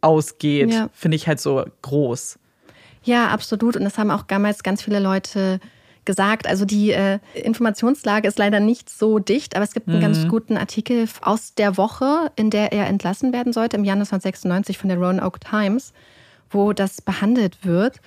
ausgeht, 0.00 0.72
Ja. 0.72 0.88
finde 0.92 1.16
ich 1.16 1.28
halt 1.28 1.40
so 1.40 1.64
groß. 1.82 2.38
Ja, 3.02 3.28
absolut. 3.28 3.76
Und 3.76 3.84
das 3.84 3.98
haben 3.98 4.10
auch 4.10 4.22
damals 4.22 4.62
ganz 4.62 4.82
viele 4.82 4.98
Leute 4.98 5.60
gesagt. 6.06 6.46
Also 6.46 6.64
die 6.64 6.92
äh, 6.92 7.18
Informationslage 7.34 8.26
ist 8.28 8.38
leider 8.38 8.60
nicht 8.60 8.88
so 8.88 9.18
dicht, 9.18 9.54
aber 9.56 9.64
es 9.64 9.74
gibt 9.74 9.88
einen 9.88 10.00
ganz 10.00 10.26
guten 10.28 10.56
Artikel 10.56 11.06
aus 11.20 11.54
der 11.54 11.76
Woche, 11.76 12.30
in 12.36 12.48
der 12.50 12.72
er 12.72 12.86
entlassen 12.86 13.32
werden 13.32 13.52
sollte, 13.52 13.76
im 13.76 13.84
Jahr 13.84 13.96
1996 13.96 14.78
von 14.78 14.88
der 14.88 14.98
Roanoke 14.98 15.40
Times, 15.40 15.92
wo 16.50 16.72
das 16.72 17.02
behandelt 17.02 17.58
wird. 17.64 18.00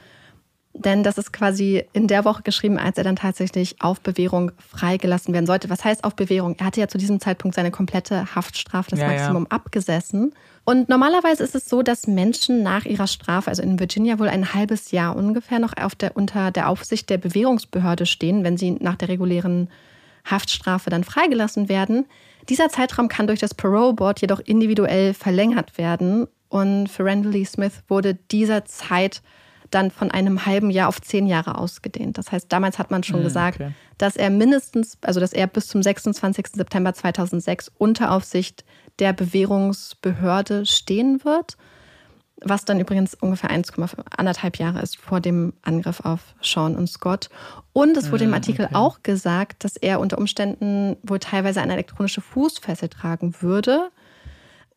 Denn 0.74 1.03
das 1.03 1.17
ist 1.17 1.34
quasi 1.34 1.84
in 1.93 2.07
der 2.07 2.26
Woche 2.26 2.43
geschrieben, 2.43 2.78
als 2.78 2.97
er 2.97 3.03
dann 3.03 3.15
tatsächlich 3.15 3.82
auf 3.82 4.01
Bewährung 4.01 4.51
freigelassen 4.59 5.34
werden 5.34 5.47
sollte. 5.47 5.70
Was 5.70 5.84
heißt 5.84 6.03
auf 6.03 6.15
Bewährung? 6.15 6.55
Er 6.59 6.67
hatte 6.67 6.80
ja 6.80 6.88
zu 6.88 6.97
diesem 6.97 7.20
Zeitpunkt 7.20 7.55
seine 7.55 7.72
komplette 7.72 8.36
Haftstrafe, 8.36 8.91
das 8.91 8.99
Ja, 8.99 9.11
ja. 9.11 9.17
Maximum, 9.17 9.47
abgesessen. 9.47 10.34
Und 10.65 10.88
normalerweise 10.88 11.43
ist 11.43 11.55
es 11.55 11.67
so, 11.67 11.82
dass 11.82 12.05
Menschen 12.05 12.61
nach 12.61 12.86
ihrer 12.86 13.07
Strafe, 13.07 13.49
also 13.49 13.63
in 13.63 13.80
Virginia 13.80 14.20
wohl 14.20 14.30
ein 14.30 14.53
halbes 14.53 14.91
Jahr 14.91 15.15
ungefähr 15.15 15.57
noch 15.57 15.74
auf 15.76 15.95
der, 15.95 16.15
unter 16.15 16.51
der 16.51 16.70
Aufsicht 16.70 17.09
der 17.09 17.17
Bewährungsbehörde 17.17 18.05
stehen, 18.05 18.43
wenn 18.43 18.57
sie 18.57 18.72
nach 18.72 18.95
der 18.95 19.09
regulären 19.09 19.70
Haftstrafe 20.24 20.91
dann 20.91 21.03
freigelassen 21.03 21.70
werden. 21.70 22.05
Dieser 22.47 22.70
Zeitraum 22.70 23.07
kann 23.07 23.28
durch 23.28 23.39
das 23.39 23.55
Parole 23.55 23.93
Board 23.93 24.22
jedoch 24.22 24.39
individuell 24.39 25.15
verlängert 25.15 25.78
werden. 25.80 26.28
Und 26.47 26.88
für 26.88 27.05
Randall 27.05 27.34
Lee 27.34 27.45
Smith 27.45 27.84
wurde 27.88 28.15
dieser 28.15 28.65
Zeit 28.65 29.22
dann 29.72 29.91
von 29.91 30.11
einem 30.11 30.45
halben 30.45 30.70
Jahr 30.70 30.88
auf 30.88 31.01
zehn 31.01 31.28
Jahre 31.28 31.57
ausgedehnt. 31.57 32.17
Das 32.17 32.32
heißt, 32.32 32.51
damals 32.51 32.80
hat 32.80 32.91
man 32.91 33.03
schon 33.03 33.24
gesagt, 33.24 33.59
okay. 33.59 33.72
dass 33.97 34.15
er 34.15 34.30
mindestens, 34.30 34.97
also 35.01 35.20
dass 35.20 35.34
er 35.34 35.47
bis 35.47 35.67
zum 35.67 35.84
26. 35.84 36.47
September 36.55 36.93
2006 36.93 37.72
unter 37.78 38.11
Aufsicht 38.11 38.65
der 38.99 39.13
Bewährungsbehörde 39.13 40.65
stehen 40.65 41.24
wird, 41.24 41.57
was 42.41 42.65
dann 42.65 42.80
übrigens 42.80 43.15
ungefähr 43.15 43.51
1,5 43.51 44.59
Jahre 44.59 44.82
ist 44.82 44.97
vor 44.97 45.20
dem 45.20 45.53
Angriff 45.61 46.01
auf 46.01 46.36
Sean 46.41 46.76
und 46.76 46.88
Scott. 46.88 47.30
Und 47.74 47.97
es 47.97 48.11
wurde 48.11 48.24
im 48.24 48.34
Artikel 48.34 48.70
auch 48.74 49.03
gesagt, 49.03 49.63
dass 49.63 49.76
er 49.76 49.99
unter 49.99 50.17
Umständen 50.17 50.97
wohl 51.03 51.20
teilweise 51.20 51.61
eine 51.61 51.74
elektronische 51.74 52.22
Fußfessel 52.22 52.89
tragen 52.89 53.36
würde. 53.41 53.89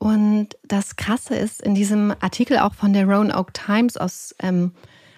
Und 0.03 0.49
das 0.65 0.97
Krasse 0.97 1.37
ist, 1.37 1.63
in 1.63 1.77
diesem 1.77 2.13
Artikel 2.19 2.59
auch 2.59 2.75
von 2.75 2.93
der 2.93 3.05
Roanoke 3.07 3.53
Times 3.53 3.97
aus, 3.97 4.35
ähm, 4.41 4.73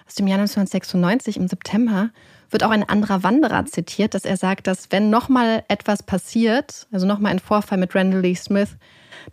aus 0.07 0.13
dem 0.13 0.27
Jahr 0.27 0.37
1996 0.37 1.37
im 1.37 1.47
September 1.47 2.11
wird 2.51 2.63
auch 2.63 2.69
ein 2.69 2.87
anderer 2.87 3.23
Wanderer 3.23 3.65
zitiert, 3.65 4.13
dass 4.13 4.25
er 4.25 4.37
sagt, 4.37 4.67
dass 4.67 4.91
wenn 4.91 5.09
nochmal 5.09 5.63
etwas 5.69 6.03
passiert, 6.03 6.85
also 6.91 7.07
nochmal 7.07 7.31
ein 7.31 7.39
Vorfall 7.39 7.79
mit 7.79 7.95
Randall 7.95 8.21
Lee 8.21 8.35
Smith, 8.35 8.77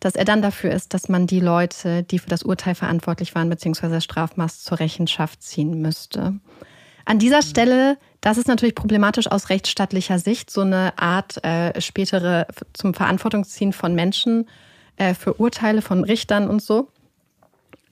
dass 0.01 0.15
er 0.15 0.25
dann 0.25 0.41
dafür 0.41 0.71
ist, 0.71 0.95
dass 0.95 1.11
man 1.11 1.27
die 1.27 1.41
Leute, 1.41 2.03
die 2.03 2.19
für 2.19 2.31
das 2.31 2.45
Urteil 2.45 2.75
verantwortlich 2.75 3.35
waren, 3.35 3.51
beziehungsweise 3.51 3.97
das 3.97 4.05
Strafmaß 4.05 4.63
zur 4.63 4.81
Rechenschaft 4.81 5.43
ziehen 5.43 5.83
müsste. 5.83 6.33
An 7.05 7.19
dieser 7.19 7.43
Stelle, 7.43 7.99
das 8.23 8.39
ist 8.39 8.49
natürlich 8.49 8.75
problematisch 8.75 9.27
aus 9.27 9.51
rechtsstaatlicher 9.51 10.19
Sicht, 10.19 10.51
so 10.51 10.63
eine 10.63 10.97
Art 10.97 11.45
äh, 11.45 11.79
spätere 11.79 12.47
zum 12.73 12.95
Verantwortungsziehen 12.95 13.75
von 13.75 13.95
Menschen 13.95 14.47
äh, 15.03 15.15
für 15.15 15.35
Urteile 15.35 15.83
von 15.83 16.05
Richtern 16.05 16.49
und 16.49 16.63
so. 16.63 16.89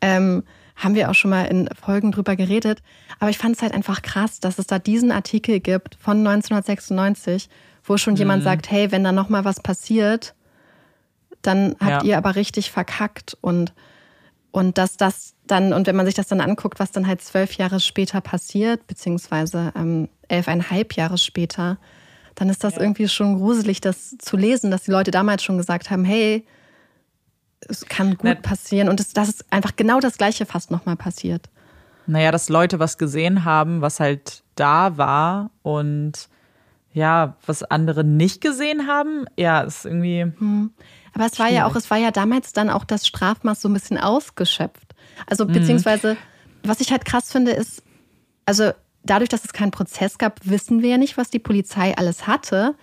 Ähm, 0.00 0.44
haben 0.76 0.94
wir 0.94 1.10
auch 1.10 1.14
schon 1.14 1.30
mal 1.30 1.44
in 1.44 1.68
Folgen 1.78 2.10
drüber 2.10 2.36
geredet. 2.36 2.82
Aber 3.18 3.30
ich 3.30 3.36
fand 3.38 3.56
es 3.56 3.62
halt 3.62 3.74
einfach 3.74 4.00
krass, 4.02 4.40
dass 4.40 4.58
es 4.58 4.66
da 4.66 4.78
diesen 4.78 5.12
Artikel 5.12 5.60
gibt 5.60 5.96
von 6.00 6.18
1996, 6.26 7.48
wo 7.84 7.96
schon 7.98 8.16
jemand 8.16 8.42
sagt, 8.44 8.70
hey, 8.70 8.90
wenn 8.92 9.04
da 9.04 9.12
noch 9.12 9.28
mal 9.28 9.44
was 9.44 9.60
passiert, 9.60 10.34
dann 11.42 11.76
habt 11.80 12.02
Ja. 12.02 12.04
ihr 12.04 12.16
aber 12.18 12.34
richtig 12.36 12.70
verkackt. 12.70 13.36
Und 13.40 13.72
Und 14.52 14.78
dass 14.78 14.96
das 14.96 15.34
dann, 15.46 15.72
und 15.72 15.86
wenn 15.86 15.94
man 15.94 16.06
sich 16.06 16.16
das 16.16 16.26
dann 16.26 16.40
anguckt, 16.40 16.80
was 16.80 16.90
dann 16.90 17.06
halt 17.06 17.22
zwölf 17.22 17.52
Jahre 17.56 17.78
später 17.78 18.20
passiert, 18.20 18.84
beziehungsweise 18.88 19.72
ähm, 19.76 20.08
elfeinhalb 20.26 20.96
Jahre 20.96 21.18
später, 21.18 21.78
dann 22.34 22.48
ist 22.48 22.64
das 22.64 22.74
ja. 22.74 22.80
irgendwie 22.80 23.06
schon 23.06 23.36
gruselig, 23.38 23.80
das 23.80 24.16
zu 24.18 24.36
lesen, 24.36 24.72
dass 24.72 24.82
die 24.82 24.90
Leute 24.90 25.12
damals 25.12 25.44
schon 25.44 25.56
gesagt 25.56 25.90
haben, 25.90 26.04
hey, 26.04 26.44
es 27.68 27.86
kann 27.86 28.10
gut 28.10 28.24
Na, 28.24 28.34
passieren. 28.34 28.88
Und 28.88 29.00
das, 29.00 29.12
das 29.12 29.28
ist 29.28 29.44
einfach 29.50 29.76
genau 29.76 30.00
das 30.00 30.16
Gleiche 30.16 30.46
fast 30.46 30.70
nochmal 30.70 30.96
passiert. 30.96 31.48
Naja, 32.06 32.32
dass 32.32 32.48
Leute 32.48 32.78
was 32.78 32.98
gesehen 32.98 33.44
haben, 33.44 33.82
was 33.82 34.00
halt 34.00 34.42
da 34.54 34.96
war 34.96 35.50
und 35.62 36.28
ja, 36.92 37.36
was 37.46 37.62
andere 37.62 38.02
nicht 38.02 38.40
gesehen 38.40 38.88
haben, 38.88 39.26
ja, 39.36 39.60
ist 39.60 39.84
irgendwie. 39.84 40.22
Hm. 40.22 40.72
Aber 41.12 41.26
es 41.26 41.38
war 41.38 41.48
ja 41.48 41.66
auch, 41.66 41.76
es 41.76 41.90
war 41.90 41.98
ja 41.98 42.10
damals 42.10 42.52
dann 42.52 42.70
auch 42.70 42.84
das 42.84 43.06
Strafmaß 43.06 43.60
so 43.60 43.68
ein 43.68 43.72
bisschen 43.72 43.98
ausgeschöpft. 43.98 44.94
Also, 45.26 45.46
beziehungsweise, 45.46 46.16
was 46.64 46.80
ich 46.80 46.90
halt 46.90 47.04
krass 47.04 47.30
finde, 47.30 47.52
ist, 47.52 47.82
also 48.46 48.72
dadurch, 49.04 49.28
dass 49.28 49.44
es 49.44 49.52
keinen 49.52 49.70
Prozess 49.70 50.18
gab, 50.18 50.40
wissen 50.44 50.82
wir 50.82 50.90
ja 50.90 50.98
nicht, 50.98 51.16
was 51.16 51.30
die 51.30 51.38
Polizei 51.38 51.96
alles 51.96 52.26
hatte. 52.26 52.74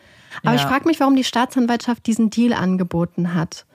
Aber 0.43 0.55
ja. 0.55 0.61
ich 0.61 0.61
frage 0.61 0.87
mich, 0.87 0.99
warum 0.99 1.15
die 1.15 1.23
Staatsanwaltschaft 1.23 2.05
diesen 2.05 2.29
Deal 2.29 2.53
angeboten 2.53 3.33
hat. 3.33 3.65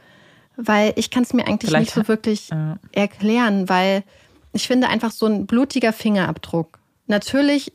Weil 0.56 0.92
ich 0.96 1.10
kann 1.10 1.22
es 1.22 1.32
mir 1.32 1.46
eigentlich 1.46 1.70
Vielleicht, 1.70 1.96
nicht 1.96 2.06
so 2.06 2.08
wirklich 2.08 2.52
äh. 2.52 2.74
erklären, 2.92 3.68
weil 3.68 4.04
ich 4.52 4.66
finde 4.66 4.88
einfach 4.88 5.10
so 5.10 5.26
ein 5.26 5.46
blutiger 5.46 5.92
Fingerabdruck. 5.92 6.78
Natürlich, 7.06 7.72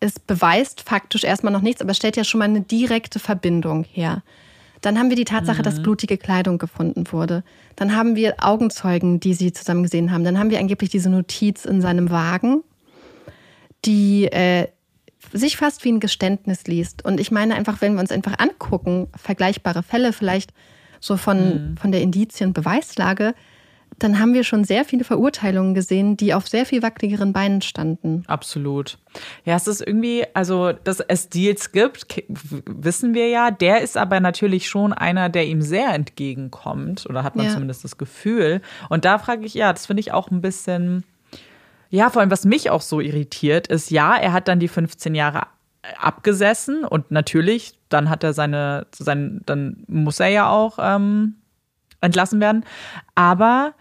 es 0.00 0.18
beweist 0.18 0.80
faktisch 0.82 1.24
erstmal 1.24 1.52
noch 1.52 1.62
nichts, 1.62 1.80
aber 1.80 1.94
stellt 1.94 2.16
ja 2.16 2.24
schon 2.24 2.40
mal 2.40 2.44
eine 2.44 2.60
direkte 2.60 3.18
Verbindung 3.18 3.84
her. 3.84 4.22
Dann 4.80 4.98
haben 4.98 5.10
wir 5.10 5.16
die 5.16 5.24
Tatsache, 5.24 5.60
mhm. 5.60 5.62
dass 5.62 5.82
blutige 5.82 6.18
Kleidung 6.18 6.58
gefunden 6.58 7.04
wurde. 7.12 7.44
Dann 7.76 7.94
haben 7.94 8.16
wir 8.16 8.34
Augenzeugen, 8.40 9.20
die 9.20 9.32
sie 9.32 9.52
zusammen 9.52 9.84
gesehen 9.84 10.10
haben. 10.10 10.24
Dann 10.24 10.38
haben 10.38 10.50
wir 10.50 10.58
angeblich 10.58 10.90
diese 10.90 11.08
Notiz 11.08 11.64
in 11.64 11.80
seinem 11.80 12.10
Wagen, 12.10 12.64
die 13.84 14.24
äh, 14.24 14.66
sich 15.32 15.56
fast 15.56 15.84
wie 15.84 15.92
ein 15.92 16.00
Geständnis 16.00 16.66
liest. 16.66 17.04
Und 17.04 17.20
ich 17.20 17.30
meine 17.30 17.54
einfach, 17.54 17.80
wenn 17.80 17.94
wir 17.94 18.00
uns 18.00 18.10
einfach 18.10 18.38
angucken, 18.38 19.06
vergleichbare 19.16 19.84
Fälle 19.84 20.12
vielleicht 20.12 20.52
so 21.02 21.18
von, 21.18 21.72
mhm. 21.72 21.76
von 21.76 21.92
der 21.92 22.00
Indizien-Beweislage, 22.00 23.34
dann 23.98 24.18
haben 24.18 24.34
wir 24.34 24.44
schon 24.44 24.64
sehr 24.64 24.84
viele 24.84 25.04
Verurteilungen 25.04 25.74
gesehen, 25.74 26.16
die 26.16 26.32
auf 26.32 26.48
sehr 26.48 26.64
viel 26.64 26.82
wackeligeren 26.82 27.32
Beinen 27.32 27.60
standen. 27.60 28.24
Absolut. 28.26 28.98
Ja, 29.44 29.56
es 29.56 29.66
ist 29.66 29.86
irgendwie, 29.86 30.24
also, 30.32 30.72
dass 30.72 31.00
es 31.00 31.28
Deals 31.28 31.72
gibt, 31.72 32.06
wissen 32.66 33.14
wir 33.14 33.28
ja. 33.28 33.50
Der 33.50 33.82
ist 33.82 33.96
aber 33.96 34.20
natürlich 34.20 34.68
schon 34.68 34.92
einer, 34.92 35.28
der 35.28 35.46
ihm 35.46 35.60
sehr 35.60 35.92
entgegenkommt. 35.92 37.06
Oder 37.08 37.22
hat 37.22 37.36
man 37.36 37.46
ja. 37.46 37.52
zumindest 37.52 37.84
das 37.84 37.98
Gefühl. 37.98 38.62
Und 38.88 39.04
da 39.04 39.18
frage 39.18 39.44
ich, 39.44 39.54
ja, 39.54 39.72
das 39.72 39.86
finde 39.86 40.00
ich 40.00 40.12
auch 40.12 40.30
ein 40.30 40.40
bisschen. 40.40 41.04
Ja, 41.90 42.08
vor 42.08 42.22
allem, 42.22 42.30
was 42.30 42.46
mich 42.46 42.70
auch 42.70 42.80
so 42.80 43.00
irritiert, 43.00 43.66
ist, 43.66 43.90
ja, 43.90 44.16
er 44.16 44.32
hat 44.32 44.48
dann 44.48 44.58
die 44.58 44.68
15 44.68 45.14
Jahre 45.14 45.42
abgesessen 45.98 46.84
und 46.84 47.10
natürlich, 47.10 47.78
dann 47.88 48.08
hat 48.08 48.24
er 48.24 48.32
seine, 48.32 48.86
sein, 48.94 49.42
dann 49.46 49.84
muss 49.88 50.20
er 50.20 50.28
ja 50.28 50.48
auch 50.48 50.78
ähm, 50.80 51.36
entlassen 52.00 52.40
werden. 52.40 52.64
Aber 53.14 53.74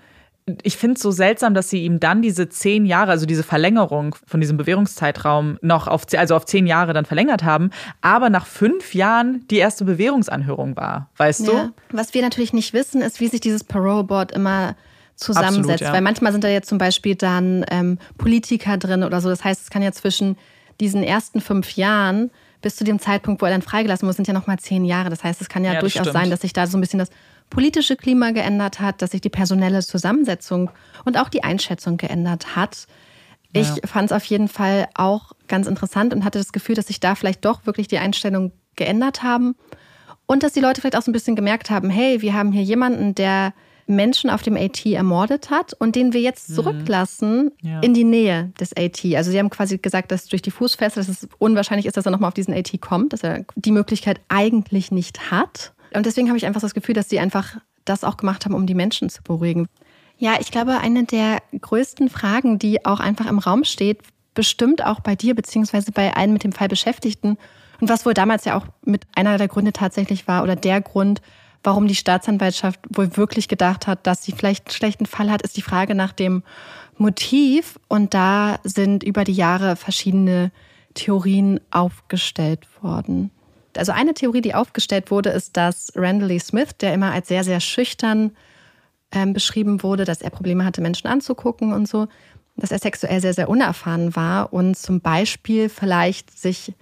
ich 0.64 0.78
finde 0.78 0.96
es 0.96 1.02
so 1.02 1.12
seltsam, 1.12 1.54
dass 1.54 1.70
sie 1.70 1.84
ihm 1.84 2.00
dann 2.00 2.22
diese 2.22 2.50
zehn 2.50 2.86
Jahre, 2.86 3.12
also 3.12 3.26
diese 3.26 3.44
Verlängerung 3.44 4.16
von 4.26 4.42
diesem 4.42 4.58
Bewährungszeitraum 4.58 5.60
noch 5.62 5.88
auf, 5.88 6.06
also 6.18 6.36
auf 6.36 6.46
zehn 6.46 6.66
Jahre 6.66 6.94
dann 6.94 7.06
verlängert 7.06 7.44
haben, 7.44 7.70
aber 8.02 8.30
nach 8.30 8.48
fünf 8.48 8.96
Jahren 8.96 9.46
die 9.50 9.58
erste 9.58 9.86
Bewährungsanhörung 9.86 10.76
war, 10.76 11.10
weißt 11.18 11.48
ja. 11.48 11.66
du? 11.66 11.74
Was 11.92 12.14
wir 12.14 12.22
natürlich 12.22 12.54
nicht 12.54 12.74
wissen, 12.74 13.02
ist, 13.02 13.20
wie 13.20 13.28
sich 13.28 13.42
dieses 13.42 13.64
Parole 13.64 14.04
Board 14.04 14.32
immer 14.32 14.76
zusammensetzt. 15.16 15.60
Absolut, 15.60 15.82
ja. 15.82 15.94
Weil 15.94 16.02
manchmal 16.02 16.32
sind 16.32 16.44
da 16.44 16.48
jetzt 16.48 16.70
zum 16.70 16.80
Beispiel 16.80 17.16
dann 17.16 17.64
ähm, 17.70 18.00
Politiker 18.18 18.78
drin 18.78 19.04
oder 19.04 19.22
so. 19.22 19.30
Das 19.30 19.44
heißt, 19.44 19.62
es 19.62 19.70
kann 19.70 19.84
ja 19.84 19.92
zwischen 19.92 20.38
diesen 20.80 21.04
ersten 21.04 21.42
fünf 21.42 21.76
Jahren 21.76 22.32
bis 22.62 22.76
zu 22.76 22.84
dem 22.84 23.00
Zeitpunkt, 23.00 23.42
wo 23.42 23.46
er 23.46 23.52
dann 23.52 23.62
freigelassen 23.62 24.08
wurde, 24.08 24.16
sind 24.16 24.28
ja 24.28 24.34
nochmal 24.34 24.60
zehn 24.60 24.86
Jahre. 24.86 25.10
Das 25.10 25.24
heißt, 25.24 25.42
es 25.42 25.50
kann 25.50 25.64
ja, 25.64 25.74
ja 25.74 25.80
durchaus 25.80 26.04
stimmt. 26.04 26.14
sein, 26.14 26.30
dass 26.30 26.42
sich 26.42 26.54
da 26.54 26.68
so 26.68 26.78
ein 26.78 26.82
bisschen 26.82 27.00
das 27.00 27.10
politische 27.50 27.96
Klima 27.96 28.32
geändert 28.32 28.80
hat, 28.80 29.02
dass 29.02 29.12
sich 29.12 29.22
die 29.22 29.30
personelle 29.30 29.82
Zusammensetzung 29.82 30.70
und 31.06 31.18
auch 31.18 31.30
die 31.30 31.44
Einschätzung 31.44 31.98
geändert 31.98 32.56
hat. 32.56 32.88
Ich 33.54 33.68
ja. 33.68 33.76
fand 33.86 34.12
es 34.12 34.16
auf 34.16 34.24
jeden 34.26 34.48
Fall 34.48 34.88
auch 34.96 35.34
ganz 35.48 35.68
interessant 35.68 36.14
und 36.14 36.24
hatte 36.24 36.40
das 36.40 36.54
Gefühl, 36.54 36.76
dass 36.76 36.88
sich 36.88 37.00
da 37.00 37.16
vielleicht 37.16 37.44
doch 37.44 37.66
wirklich 37.66 37.88
die 37.88 37.98
Einstellungen 37.98 38.54
geändert 38.76 39.24
haben 39.24 39.56
und 40.26 40.44
dass 40.44 40.54
die 40.54 40.62
Leute 40.62 40.80
vielleicht 40.80 40.96
auch 40.96 41.02
so 41.02 41.12
ein 41.12 41.14
bisschen 41.14 41.36
gemerkt 41.36 41.70
haben, 41.70 41.90
hey, 41.90 42.22
wir 42.22 42.34
haben 42.34 42.54
hier 42.54 42.64
jemanden, 42.64 43.14
der 43.16 43.54
Menschen 43.88 44.30
auf 44.30 44.42
dem 44.42 44.56
AT 44.56 44.86
ermordet 44.86 45.50
hat 45.50 45.74
und 45.74 45.96
den 45.96 46.14
wir 46.14 46.22
jetzt 46.22 46.50
mhm. 46.50 46.56
zurücklassen 46.56 47.52
mhm. 47.62 47.70
ja. 47.70 47.80
in 47.82 47.94
die 47.94 48.04
Nähe 48.04 48.52
des 48.60 48.76
AT. 48.76 49.04
Also 49.16 49.32
sie 49.32 49.40
haben 49.40 49.50
quasi 49.50 49.78
gesagt, 49.78 50.12
dass 50.12 50.26
durch 50.26 50.42
die 50.42 50.52
Fußfeste, 50.52 51.00
dass 51.00 51.10
es 51.10 51.28
unwahrscheinlich 51.38 51.86
ist, 51.86 51.98
dass 51.98 52.06
er 52.06 52.12
nochmal 52.12 52.30
auf 52.30 52.34
diesen 52.34 52.54
AT 52.54 52.80
kommt, 52.82 53.14
dass 53.14 53.24
er 53.24 53.46
die 53.56 53.72
Möglichkeit 53.72 54.20
eigentlich 54.30 54.92
nicht 54.92 55.32
hat. 55.32 55.74
Und 55.94 56.06
deswegen 56.06 56.28
habe 56.30 56.38
ich 56.38 56.46
einfach 56.46 56.62
das 56.62 56.74
Gefühl, 56.74 56.96
dass 56.96 57.10
sie 57.10 57.20
einfach 57.20 57.58
das 57.86 58.04
auch 58.04 58.18
gemacht 58.18 58.46
haben, 58.46 58.54
um 58.54 58.66
die 58.66 58.76
Menschen 58.76 59.10
zu 59.10 59.24
beruhigen. 59.24 59.68
Ja, 60.18 60.36
ich 60.40 60.52
glaube, 60.52 60.80
eine 60.80 61.04
der 61.04 61.40
größten 61.60 62.10
Fragen, 62.10 62.60
die 62.60 62.86
auch 62.86 63.00
einfach 63.00 63.26
im 63.26 63.40
Raum 63.40 63.64
steht, 63.64 64.00
bestimmt 64.34 64.86
auch 64.86 65.00
bei 65.00 65.16
dir 65.16 65.36
beziehungsweise 65.36 65.92
bei 65.92 66.14
allen 66.16 66.32
mit 66.32 66.44
dem 66.44 66.52
Fall 66.52 66.68
Beschäftigten 66.68 67.38
und 67.82 67.90
was 67.90 68.06
wohl 68.06 68.14
damals 68.14 68.46
ja 68.46 68.56
auch 68.56 68.68
mit 68.86 69.06
einer 69.16 69.38
der 69.38 69.48
Gründe 69.48 69.74
tatsächlich 69.74 70.28
war 70.28 70.44
oder 70.44 70.56
der 70.56 70.80
Grund, 70.82 71.22
warum 71.64 71.88
die 71.88 71.96
Staatsanwaltschaft 71.96 72.80
wohl 72.90 73.16
wirklich 73.18 73.48
gedacht 73.48 73.88
hat, 73.88 74.08
dass 74.08 74.24
sie 74.24 74.32
vielleicht 74.32 74.68
einen 74.68 74.76
schlechten 74.76 75.06
Fall 75.06 75.32
hat, 75.32 75.42
ist 75.42 75.58
die 75.58 75.62
Frage 75.62 75.96
nach 75.96 76.12
dem 76.12 76.44
Motiv. 76.98 77.80
Und 77.88 78.14
da 78.14 78.60
sind 78.64 79.04
über 79.04 79.24
die 79.24 79.34
Jahre 79.34 79.76
verschiedene 79.76 80.52
Theorien 80.94 81.60
aufgestellt 81.72 82.68
worden. 82.82 83.32
Also 83.78 83.92
eine 83.92 84.14
Theorie, 84.14 84.42
die 84.42 84.54
aufgestellt 84.54 85.12
wurde, 85.12 85.30
ist, 85.30 85.56
dass 85.56 85.94
Randall 85.96 86.40
Smith, 86.40 86.76
der 86.82 86.94
immer 86.94 87.12
als 87.12 87.30
sehr, 87.30 87.44
sehr 87.44 87.60
schüchtern 87.60 88.32
ähm, 89.12 89.34
beschrieben 89.34 89.84
wurde, 89.84 90.04
dass 90.04 90.22
er 90.22 90.30
Probleme 90.30 90.66
hatte, 90.66 90.82
Menschen 90.82 91.08
anzugucken 91.08 91.74
und 91.74 91.88
so, 91.88 92.08
dass 92.58 92.72
er 92.72 92.80
sexuell 92.80 93.22
sehr, 93.22 93.34
sehr 93.34 93.50
unerfahren 93.50 94.16
war 94.16 94.52
und 94.54 94.78
zum 94.78 95.00
Beispiel 95.00 95.70
vielleicht 95.70 96.38
sich 96.38 96.74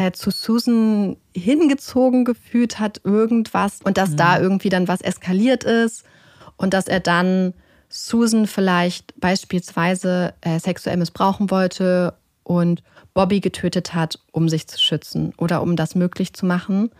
äh, 0.00 0.12
zu 0.12 0.30
Susan 0.30 1.18
hingezogen 1.36 2.24
gefühlt 2.24 2.78
hat, 2.78 3.02
irgendwas, 3.04 3.80
und 3.84 3.98
dass 3.98 4.10
mhm. 4.10 4.16
da 4.16 4.40
irgendwie 4.40 4.70
dann 4.70 4.88
was 4.88 5.02
eskaliert 5.02 5.62
ist 5.64 6.04
und 6.56 6.72
dass 6.72 6.86
er 6.86 7.00
dann 7.00 7.52
Susan 7.90 8.46
vielleicht 8.46 9.20
beispielsweise 9.20 10.32
äh, 10.40 10.58
sexuell 10.58 10.96
missbrauchen 10.96 11.50
wollte 11.50 12.14
und 12.44 12.82
Bobby 13.12 13.40
getötet 13.40 13.92
hat, 13.92 14.18
um 14.32 14.48
sich 14.48 14.66
zu 14.68 14.80
schützen 14.80 15.34
oder 15.36 15.60
um 15.60 15.76
das 15.76 15.94
möglich 15.94 16.32
zu 16.32 16.46
machen. 16.46 16.90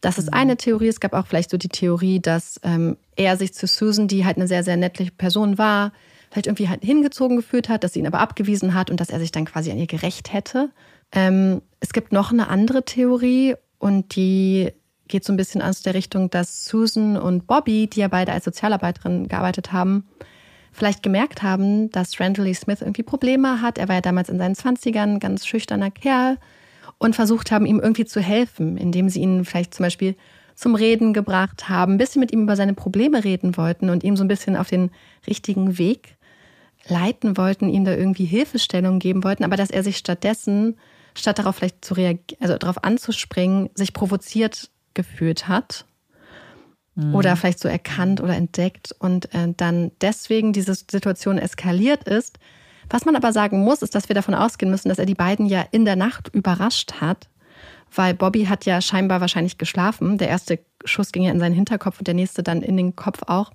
Das 0.00 0.16
ist 0.16 0.28
mhm. 0.28 0.34
eine 0.34 0.56
Theorie. 0.56 0.88
Es 0.88 1.00
gab 1.00 1.12
auch 1.12 1.26
vielleicht 1.26 1.50
so 1.50 1.58
die 1.58 1.68
Theorie, 1.68 2.20
dass 2.20 2.58
ähm, 2.62 2.96
er 3.16 3.36
sich 3.36 3.52
zu 3.52 3.66
Susan, 3.66 4.08
die 4.08 4.24
halt 4.24 4.38
eine 4.38 4.48
sehr, 4.48 4.64
sehr 4.64 4.78
nette 4.78 5.04
Person 5.18 5.58
war, 5.58 5.92
vielleicht 6.30 6.46
irgendwie 6.46 6.70
halt 6.70 6.82
hingezogen 6.82 7.36
gefühlt 7.36 7.68
hat, 7.68 7.84
dass 7.84 7.92
sie 7.92 7.98
ihn 7.98 8.06
aber 8.06 8.20
abgewiesen 8.20 8.72
hat 8.72 8.90
und 8.90 8.98
dass 8.98 9.10
er 9.10 9.18
sich 9.18 9.30
dann 9.30 9.44
quasi 9.44 9.70
an 9.70 9.78
ihr 9.78 9.86
gerecht 9.86 10.32
hätte. 10.32 10.70
Ähm, 11.12 11.62
es 11.80 11.92
gibt 11.92 12.12
noch 12.12 12.32
eine 12.32 12.48
andere 12.48 12.84
Theorie 12.84 13.54
und 13.78 14.14
die 14.16 14.72
geht 15.08 15.24
so 15.24 15.32
ein 15.32 15.36
bisschen 15.36 15.60
aus 15.60 15.82
der 15.82 15.94
Richtung, 15.94 16.30
dass 16.30 16.64
Susan 16.64 17.16
und 17.16 17.46
Bobby, 17.46 17.88
die 17.88 18.00
ja 18.00 18.08
beide 18.08 18.32
als 18.32 18.44
Sozialarbeiterin 18.44 19.28
gearbeitet 19.28 19.72
haben, 19.72 20.06
vielleicht 20.72 21.02
gemerkt 21.02 21.42
haben, 21.42 21.90
dass 21.90 22.20
Randall 22.20 22.46
Lee 22.46 22.54
Smith 22.54 22.80
irgendwie 22.80 23.02
Probleme 23.02 23.60
hat. 23.60 23.76
Er 23.76 23.88
war 23.88 23.96
ja 23.96 24.00
damals 24.00 24.28
in 24.28 24.38
seinen 24.38 24.54
20ern, 24.54 25.14
ein 25.14 25.20
ganz 25.20 25.46
schüchterner 25.46 25.90
Kerl 25.90 26.38
und 26.98 27.16
versucht 27.16 27.50
haben, 27.50 27.66
ihm 27.66 27.80
irgendwie 27.80 28.04
zu 28.04 28.20
helfen, 28.20 28.76
indem 28.76 29.08
sie 29.08 29.20
ihn 29.20 29.44
vielleicht 29.44 29.74
zum 29.74 29.84
Beispiel 29.84 30.14
zum 30.54 30.74
Reden 30.74 31.12
gebracht 31.12 31.68
haben, 31.68 31.94
ein 31.94 31.98
bisschen 31.98 32.20
mit 32.20 32.32
ihm 32.32 32.42
über 32.42 32.54
seine 32.54 32.74
Probleme 32.74 33.24
reden 33.24 33.56
wollten 33.56 33.88
und 33.88 34.04
ihm 34.04 34.16
so 34.16 34.22
ein 34.22 34.28
bisschen 34.28 34.56
auf 34.56 34.68
den 34.68 34.90
richtigen 35.26 35.78
Weg 35.78 36.16
leiten 36.86 37.36
wollten, 37.36 37.68
ihm 37.68 37.84
da 37.84 37.94
irgendwie 37.94 38.26
Hilfestellung 38.26 38.98
geben 38.98 39.24
wollten, 39.24 39.44
aber 39.44 39.56
dass 39.56 39.70
er 39.70 39.82
sich 39.82 39.96
stattdessen 39.96 40.76
statt 41.14 41.38
darauf 41.38 41.56
vielleicht 41.56 41.84
zu 41.84 41.94
reagieren, 41.94 42.40
also 42.40 42.56
darauf 42.56 42.84
anzuspringen, 42.84 43.70
sich 43.74 43.92
provoziert 43.92 44.70
gefühlt 44.94 45.48
hat 45.48 45.84
mhm. 46.94 47.14
oder 47.14 47.36
vielleicht 47.36 47.60
so 47.60 47.68
erkannt 47.68 48.20
oder 48.20 48.36
entdeckt 48.36 48.94
und 48.98 49.32
äh, 49.34 49.52
dann 49.56 49.92
deswegen 50.00 50.52
diese 50.52 50.74
Situation 50.74 51.38
eskaliert 51.38 52.04
ist. 52.04 52.38
Was 52.88 53.04
man 53.04 53.16
aber 53.16 53.32
sagen 53.32 53.62
muss, 53.62 53.82
ist, 53.82 53.94
dass 53.94 54.08
wir 54.08 54.14
davon 54.14 54.34
ausgehen 54.34 54.70
müssen, 54.70 54.88
dass 54.88 54.98
er 54.98 55.06
die 55.06 55.14
beiden 55.14 55.46
ja 55.46 55.64
in 55.70 55.84
der 55.84 55.96
Nacht 55.96 56.28
überrascht 56.34 56.94
hat, 57.00 57.28
weil 57.94 58.14
Bobby 58.14 58.46
hat 58.46 58.66
ja 58.66 58.80
scheinbar 58.80 59.20
wahrscheinlich 59.20 59.58
geschlafen. 59.58 60.18
Der 60.18 60.28
erste 60.28 60.58
Schuss 60.84 61.12
ging 61.12 61.22
ja 61.22 61.30
in 61.30 61.40
seinen 61.40 61.54
Hinterkopf 61.54 61.98
und 61.98 62.06
der 62.06 62.14
nächste 62.14 62.42
dann 62.42 62.62
in 62.62 62.76
den 62.76 62.96
Kopf 62.96 63.20
auch. 63.26 63.52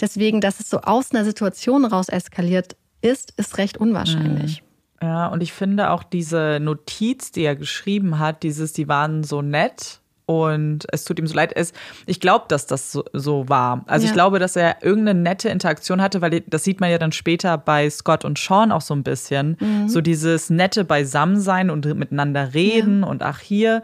Deswegen, 0.00 0.40
dass 0.40 0.60
es 0.60 0.70
so 0.70 0.80
aus 0.80 1.12
einer 1.12 1.24
Situation 1.24 1.84
raus 1.84 2.08
eskaliert 2.08 2.76
ist, 3.00 3.32
ist 3.36 3.58
recht 3.58 3.76
unwahrscheinlich. 3.76 4.62
Ja, 5.04 5.26
und 5.26 5.42
ich 5.42 5.52
finde 5.52 5.90
auch 5.90 6.02
diese 6.02 6.58
Notiz, 6.60 7.30
die 7.30 7.42
er 7.42 7.56
geschrieben 7.56 8.18
hat, 8.18 8.42
dieses, 8.42 8.72
die 8.72 8.88
waren 8.88 9.22
so 9.22 9.42
nett, 9.42 10.00
und 10.26 10.86
es 10.90 11.04
tut 11.04 11.18
ihm 11.18 11.26
so 11.26 11.34
leid. 11.34 11.52
Es, 11.54 11.72
ich 12.06 12.18
glaube, 12.18 12.46
dass 12.48 12.66
das 12.66 12.92
so, 12.92 13.04
so 13.12 13.48
war. 13.48 13.84
Also 13.86 14.06
ja. 14.06 14.10
ich 14.10 14.14
glaube, 14.14 14.38
dass 14.38 14.56
er 14.56 14.82
irgendeine 14.82 15.20
nette 15.20 15.50
Interaktion 15.50 16.00
hatte, 16.00 16.22
weil 16.22 16.40
das 16.40 16.64
sieht 16.64 16.80
man 16.80 16.90
ja 16.90 16.98
dann 16.98 17.12
später 17.12 17.58
bei 17.58 17.90
Scott 17.90 18.24
und 18.24 18.38
Sean 18.38 18.72
auch 18.72 18.80
so 18.80 18.94
ein 18.94 19.02
bisschen. 19.02 19.58
Mhm. 19.60 19.88
So 19.88 20.00
dieses 20.00 20.48
nette 20.48 20.84
Beisammensein 20.84 21.68
und 21.68 21.84
miteinander 21.94 22.54
reden 22.54 23.02
ja. 23.02 23.08
und 23.08 23.22
ach 23.22 23.40
hier. 23.40 23.82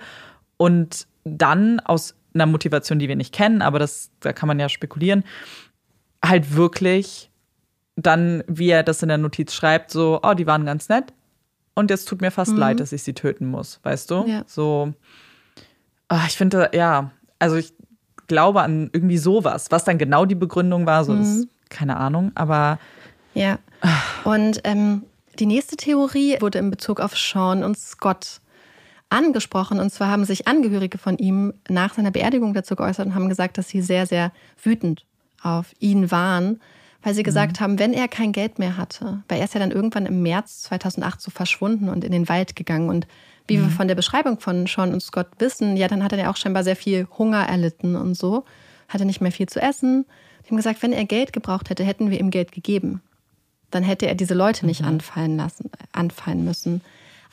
Und 0.56 1.06
dann 1.24 1.80
aus 1.80 2.14
einer 2.32 2.46
Motivation, 2.46 2.98
die 2.98 3.08
wir 3.08 3.16
nicht 3.16 3.34
kennen, 3.34 3.60
aber 3.60 3.78
das, 3.78 4.10
da 4.20 4.32
kann 4.32 4.46
man 4.46 4.58
ja 4.58 4.68
spekulieren, 4.68 5.24
halt 6.24 6.56
wirklich 6.56 7.29
dann, 7.96 8.42
wie 8.46 8.70
er 8.70 8.82
das 8.82 9.02
in 9.02 9.08
der 9.08 9.18
Notiz 9.18 9.52
schreibt, 9.52 9.90
so, 9.90 10.20
oh, 10.22 10.34
die 10.34 10.46
waren 10.46 10.64
ganz 10.64 10.88
nett. 10.88 11.12
Und 11.74 11.90
jetzt 11.90 12.06
tut 12.08 12.20
mir 12.20 12.30
fast 12.30 12.52
mhm. 12.52 12.58
leid, 12.58 12.80
dass 12.80 12.92
ich 12.92 13.02
sie 13.02 13.14
töten 13.14 13.46
muss, 13.46 13.80
weißt 13.82 14.10
du? 14.10 14.24
Ja. 14.26 14.42
So, 14.46 14.92
oh, 16.10 16.18
ich 16.26 16.36
finde, 16.36 16.70
ja, 16.74 17.10
also 17.38 17.56
ich 17.56 17.72
glaube 18.26 18.62
an 18.62 18.90
irgendwie 18.92 19.18
sowas. 19.18 19.70
Was 19.70 19.84
dann 19.84 19.98
genau 19.98 20.24
die 20.24 20.34
Begründung 20.34 20.86
war, 20.86 21.04
so, 21.04 21.12
mhm. 21.12 21.22
ist 21.22 21.48
keine 21.68 21.96
Ahnung, 21.96 22.32
aber. 22.34 22.78
Ja. 23.34 23.58
Und 24.24 24.60
ähm, 24.64 25.04
die 25.38 25.46
nächste 25.46 25.76
Theorie 25.76 26.36
wurde 26.40 26.58
in 26.58 26.70
Bezug 26.70 27.00
auf 27.00 27.16
Sean 27.16 27.64
und 27.64 27.78
Scott 27.78 28.40
angesprochen. 29.08 29.80
Und 29.80 29.90
zwar 29.90 30.08
haben 30.08 30.24
sich 30.24 30.46
Angehörige 30.46 30.98
von 30.98 31.18
ihm 31.18 31.54
nach 31.68 31.94
seiner 31.94 32.10
Beerdigung 32.10 32.54
dazu 32.54 32.76
geäußert 32.76 33.06
und 33.06 33.14
haben 33.14 33.28
gesagt, 33.28 33.58
dass 33.58 33.68
sie 33.68 33.82
sehr, 33.82 34.06
sehr 34.06 34.32
wütend 34.62 35.06
auf 35.42 35.72
ihn 35.78 36.10
waren, 36.10 36.60
weil 37.02 37.14
sie 37.14 37.22
gesagt 37.22 37.60
mhm. 37.60 37.64
haben, 37.64 37.78
wenn 37.78 37.92
er 37.92 38.08
kein 38.08 38.32
Geld 38.32 38.58
mehr 38.58 38.76
hatte, 38.76 39.22
weil 39.28 39.38
er 39.38 39.44
ist 39.44 39.54
ja 39.54 39.60
dann 39.60 39.70
irgendwann 39.70 40.06
im 40.06 40.22
März 40.22 40.62
2008 40.62 41.20
so 41.20 41.30
verschwunden 41.30 41.88
und 41.88 42.04
in 42.04 42.12
den 42.12 42.28
Wald 42.28 42.56
gegangen. 42.56 42.88
Und 42.88 43.06
wie 43.46 43.56
mhm. 43.56 43.62
wir 43.62 43.70
von 43.70 43.88
der 43.88 43.94
Beschreibung 43.94 44.38
von 44.38 44.66
Sean 44.66 44.92
und 44.92 45.02
Scott 45.02 45.28
wissen, 45.38 45.76
ja, 45.76 45.88
dann 45.88 46.04
hat 46.04 46.12
er 46.12 46.18
ja 46.18 46.30
auch 46.30 46.36
scheinbar 46.36 46.64
sehr 46.64 46.76
viel 46.76 47.06
Hunger 47.18 47.46
erlitten 47.46 47.96
und 47.96 48.16
so, 48.16 48.44
hatte 48.88 49.04
nicht 49.04 49.20
mehr 49.20 49.32
viel 49.32 49.48
zu 49.48 49.60
essen. 49.60 50.04
Die 50.44 50.50
haben 50.50 50.56
gesagt, 50.56 50.82
wenn 50.82 50.92
er 50.92 51.04
Geld 51.04 51.32
gebraucht 51.32 51.70
hätte, 51.70 51.84
hätten 51.84 52.10
wir 52.10 52.20
ihm 52.20 52.30
Geld 52.30 52.52
gegeben. 52.52 53.02
Dann 53.70 53.82
hätte 53.82 54.06
er 54.06 54.14
diese 54.14 54.34
Leute 54.34 54.66
nicht 54.66 54.82
mhm. 54.82 54.88
anfallen 54.88 55.36
lassen, 55.36 55.70
anfallen 55.92 56.44
müssen. 56.44 56.82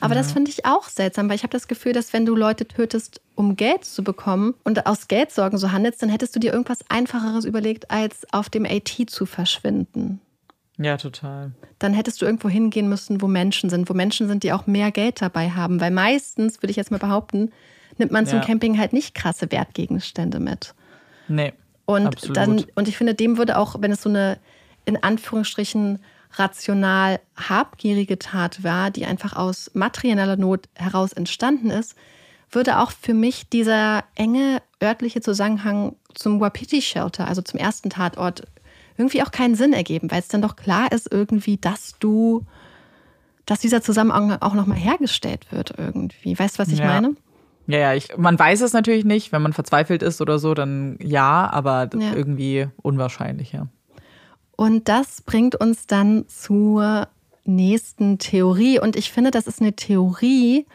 Aber 0.00 0.14
ja. 0.14 0.20
das 0.20 0.32
finde 0.32 0.50
ich 0.50 0.64
auch 0.64 0.84
seltsam, 0.84 1.28
weil 1.28 1.36
ich 1.36 1.42
habe 1.42 1.52
das 1.52 1.68
Gefühl, 1.68 1.92
dass 1.92 2.12
wenn 2.12 2.24
du 2.24 2.36
Leute 2.36 2.66
tötest, 2.68 3.20
um 3.34 3.56
Geld 3.56 3.84
zu 3.84 4.04
bekommen 4.04 4.54
und 4.64 4.86
aus 4.86 5.08
Geldsorgen 5.08 5.58
so 5.58 5.72
handelst, 5.72 6.02
dann 6.02 6.08
hättest 6.08 6.36
du 6.36 6.40
dir 6.40 6.52
irgendwas 6.52 6.84
Einfacheres 6.88 7.44
überlegt, 7.44 7.90
als 7.90 8.26
auf 8.32 8.48
dem 8.48 8.64
AT 8.64 8.88
zu 9.08 9.26
verschwinden. 9.26 10.20
Ja, 10.78 10.96
total. 10.96 11.52
Dann 11.80 11.92
hättest 11.92 12.22
du 12.22 12.26
irgendwo 12.26 12.48
hingehen 12.48 12.88
müssen, 12.88 13.20
wo 13.20 13.26
Menschen 13.26 13.68
sind, 13.68 13.90
wo 13.90 13.94
Menschen 13.94 14.28
sind, 14.28 14.44
die 14.44 14.52
auch 14.52 14.66
mehr 14.68 14.92
Geld 14.92 15.20
dabei 15.20 15.50
haben. 15.50 15.80
Weil 15.80 15.90
meistens, 15.90 16.62
würde 16.62 16.70
ich 16.70 16.76
jetzt 16.76 16.92
mal 16.92 16.98
behaupten, 16.98 17.50
nimmt 17.96 18.12
man 18.12 18.26
zum 18.26 18.38
ja. 18.38 18.44
Camping 18.44 18.78
halt 18.78 18.92
nicht 18.92 19.14
krasse 19.14 19.50
Wertgegenstände 19.50 20.38
mit. 20.38 20.74
Nee. 21.26 21.52
Und 21.84 22.06
absolut. 22.06 22.36
dann, 22.36 22.64
und 22.76 22.86
ich 22.86 22.96
finde, 22.96 23.14
dem 23.14 23.38
würde 23.38 23.58
auch, 23.58 23.76
wenn 23.80 23.90
es 23.90 24.02
so 24.02 24.08
eine 24.08 24.38
in 24.84 25.02
Anführungsstrichen 25.02 25.98
rational 26.32 27.20
habgierige 27.36 28.18
Tat 28.18 28.62
war, 28.62 28.90
die 28.90 29.06
einfach 29.06 29.34
aus 29.34 29.70
materieller 29.74 30.36
Not 30.36 30.68
heraus 30.74 31.12
entstanden 31.12 31.70
ist, 31.70 31.94
würde 32.50 32.78
auch 32.78 32.92
für 32.92 33.14
mich 33.14 33.48
dieser 33.48 34.04
enge 34.14 34.62
örtliche 34.82 35.20
Zusammenhang 35.20 35.96
zum 36.14 36.40
Wapiti 36.40 36.80
Shelter, 36.82 37.26
also 37.26 37.42
zum 37.42 37.60
ersten 37.60 37.90
Tatort, 37.90 38.42
irgendwie 38.96 39.22
auch 39.22 39.30
keinen 39.30 39.54
Sinn 39.54 39.72
ergeben, 39.72 40.10
weil 40.10 40.20
es 40.20 40.28
dann 40.28 40.42
doch 40.42 40.56
klar 40.56 40.90
ist 40.90 41.12
irgendwie, 41.12 41.56
dass 41.56 41.94
du, 42.00 42.44
dass 43.46 43.60
dieser 43.60 43.80
Zusammenhang 43.80 44.36
auch 44.40 44.54
nochmal 44.54 44.78
hergestellt 44.78 45.46
wird 45.52 45.74
irgendwie. 45.78 46.38
Weißt 46.38 46.56
du, 46.56 46.62
was 46.62 46.68
ich 46.68 46.80
ja. 46.80 46.86
meine? 46.86 47.14
Ja, 47.68 47.78
ja, 47.78 47.94
ich, 47.94 48.16
man 48.16 48.38
weiß 48.38 48.62
es 48.62 48.72
natürlich 48.72 49.04
nicht, 49.04 49.30
wenn 49.30 49.42
man 49.42 49.52
verzweifelt 49.52 50.02
ist 50.02 50.20
oder 50.20 50.38
so, 50.38 50.54
dann 50.54 50.98
ja, 51.02 51.48
aber 51.52 51.88
ja. 51.94 52.14
irgendwie 52.14 52.66
unwahrscheinlich, 52.82 53.52
ja. 53.52 53.68
Und 54.58 54.88
das 54.88 55.22
bringt 55.22 55.54
uns 55.54 55.86
dann 55.86 56.24
zur 56.26 57.06
nächsten 57.44 58.18
Theorie. 58.18 58.80
Und 58.80 58.96
ich 58.96 59.12
finde, 59.12 59.30
das 59.30 59.46
ist 59.46 59.60
eine 59.60 59.74
Theorie, 59.74 60.66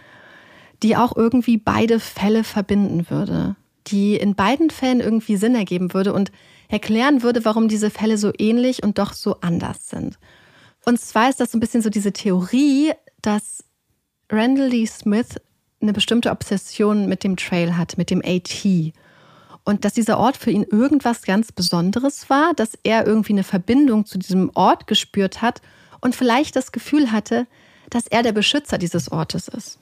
die 0.82 0.96
auch 0.96 1.14
irgendwie 1.18 1.58
beide 1.58 2.00
Fälle 2.00 2.46
verbinden 2.46 3.10
würde, 3.10 3.58
die 3.88 4.16
in 4.16 4.36
beiden 4.36 4.70
Fällen 4.70 5.02
irgendwie 5.02 5.36
Sinn 5.36 5.54
ergeben 5.54 5.94
würde 5.94 6.14
und 6.14 6.32
erklären 6.70 7.24
würde, 7.24 7.44
warum 7.44 7.68
diese 7.68 7.90
Fälle 7.90 8.18
so 8.18 8.32
ähnlich 8.38 8.84
und 8.84 9.00
doch 9.00 9.12
so 9.12 9.42
anders 9.42 9.90
sind. 9.90 10.18
Und 10.86 11.02
zwar 11.02 11.28
ist 11.30 11.42
das 11.42 11.52
so 11.52 11.58
ein 11.58 11.62
bisschen 11.62 11.82
so 11.82 11.90
diese 11.90 12.14
Theorie, 12.14 12.94
dass 13.22 13.66
Randall 14.32 14.70
Lee 14.70 14.86
Smith 14.86 15.42
eine 15.82 15.92
bestimmte 15.92 16.32
Obsession 16.32 17.10
mit 17.10 17.26
dem 17.26 17.36
Trail 17.36 17.76
hat, 17.76 17.98
mit 17.98 18.10
dem 18.12 18.22
AT 18.24 18.94
und 19.66 19.86
dass 19.86 19.94
dieser 19.94 20.18
Ort 20.18 20.38
für 20.38 20.52
ihn 20.52 20.64
irgendwas 20.64 21.24
ganz 21.24 21.52
Besonderes 21.52 22.30
war, 22.30 22.54
dass 22.54 22.78
er 22.84 23.08
irgendwie 23.08 23.34
eine 23.34 23.44
Verbindung 23.44 24.06
zu 24.06 24.18
diesem 24.18 24.52
Ort 24.56 24.88
gespürt 24.88 25.42
hat 25.42 25.62
und 26.02 26.16
vielleicht 26.16 26.56
das 26.56 26.72
Gefühl 26.72 27.12
hatte, 27.12 27.48
dass 27.90 28.08
er 28.08 28.24
der 28.24 28.34
Beschützer 28.34 28.78
dieses 28.78 29.12
Ortes 29.12 29.48
ist. 29.48 29.80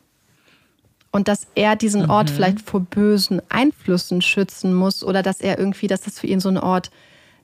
Und 1.11 1.27
dass 1.27 1.47
er 1.55 1.75
diesen 1.75 2.09
Ort 2.09 2.29
mhm. 2.29 2.35
vielleicht 2.35 2.61
vor 2.61 2.81
bösen 2.81 3.41
Einflüssen 3.49 4.21
schützen 4.21 4.73
muss 4.73 5.03
oder 5.03 5.23
dass 5.23 5.41
er 5.41 5.59
irgendwie, 5.59 5.87
dass 5.87 6.01
das 6.01 6.19
für 6.19 6.27
ihn 6.27 6.39
so 6.39 6.49
ein 6.49 6.57
Ort 6.57 6.91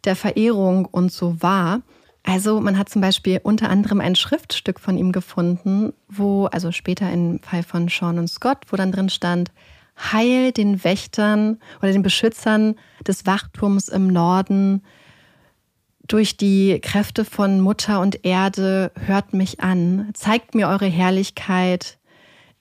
der 0.05 0.15
Verehrung 0.15 0.85
und 0.85 1.11
so 1.11 1.41
war. 1.41 1.81
Also 2.23 2.61
man 2.61 2.77
hat 2.77 2.89
zum 2.89 3.01
Beispiel 3.01 3.41
unter 3.43 3.69
anderem 3.69 3.99
ein 3.99 4.15
Schriftstück 4.15 4.79
von 4.79 4.97
ihm 4.97 5.11
gefunden, 5.11 5.93
wo, 6.07 6.45
also 6.45 6.71
später 6.71 7.11
im 7.11 7.39
Fall 7.41 7.63
von 7.63 7.89
Sean 7.89 8.19
und 8.19 8.27
Scott, 8.29 8.59
wo 8.69 8.77
dann 8.77 8.91
drin 8.91 9.09
stand, 9.09 9.51
Heil 9.97 10.51
den 10.51 10.83
Wächtern 10.83 11.59
oder 11.81 11.91
den 11.91 12.03
Beschützern 12.03 12.75
des 13.05 13.25
Wachturms 13.25 13.87
im 13.87 14.07
Norden. 14.07 14.83
Durch 16.07 16.37
die 16.37 16.79
Kräfte 16.81 17.25
von 17.25 17.59
Mutter 17.59 17.99
und 17.99 18.23
Erde 18.25 18.91
hört 18.95 19.33
mich 19.33 19.59
an, 19.59 20.09
zeigt 20.13 20.55
mir 20.55 20.67
eure 20.67 20.85
Herrlichkeit. 20.85 21.97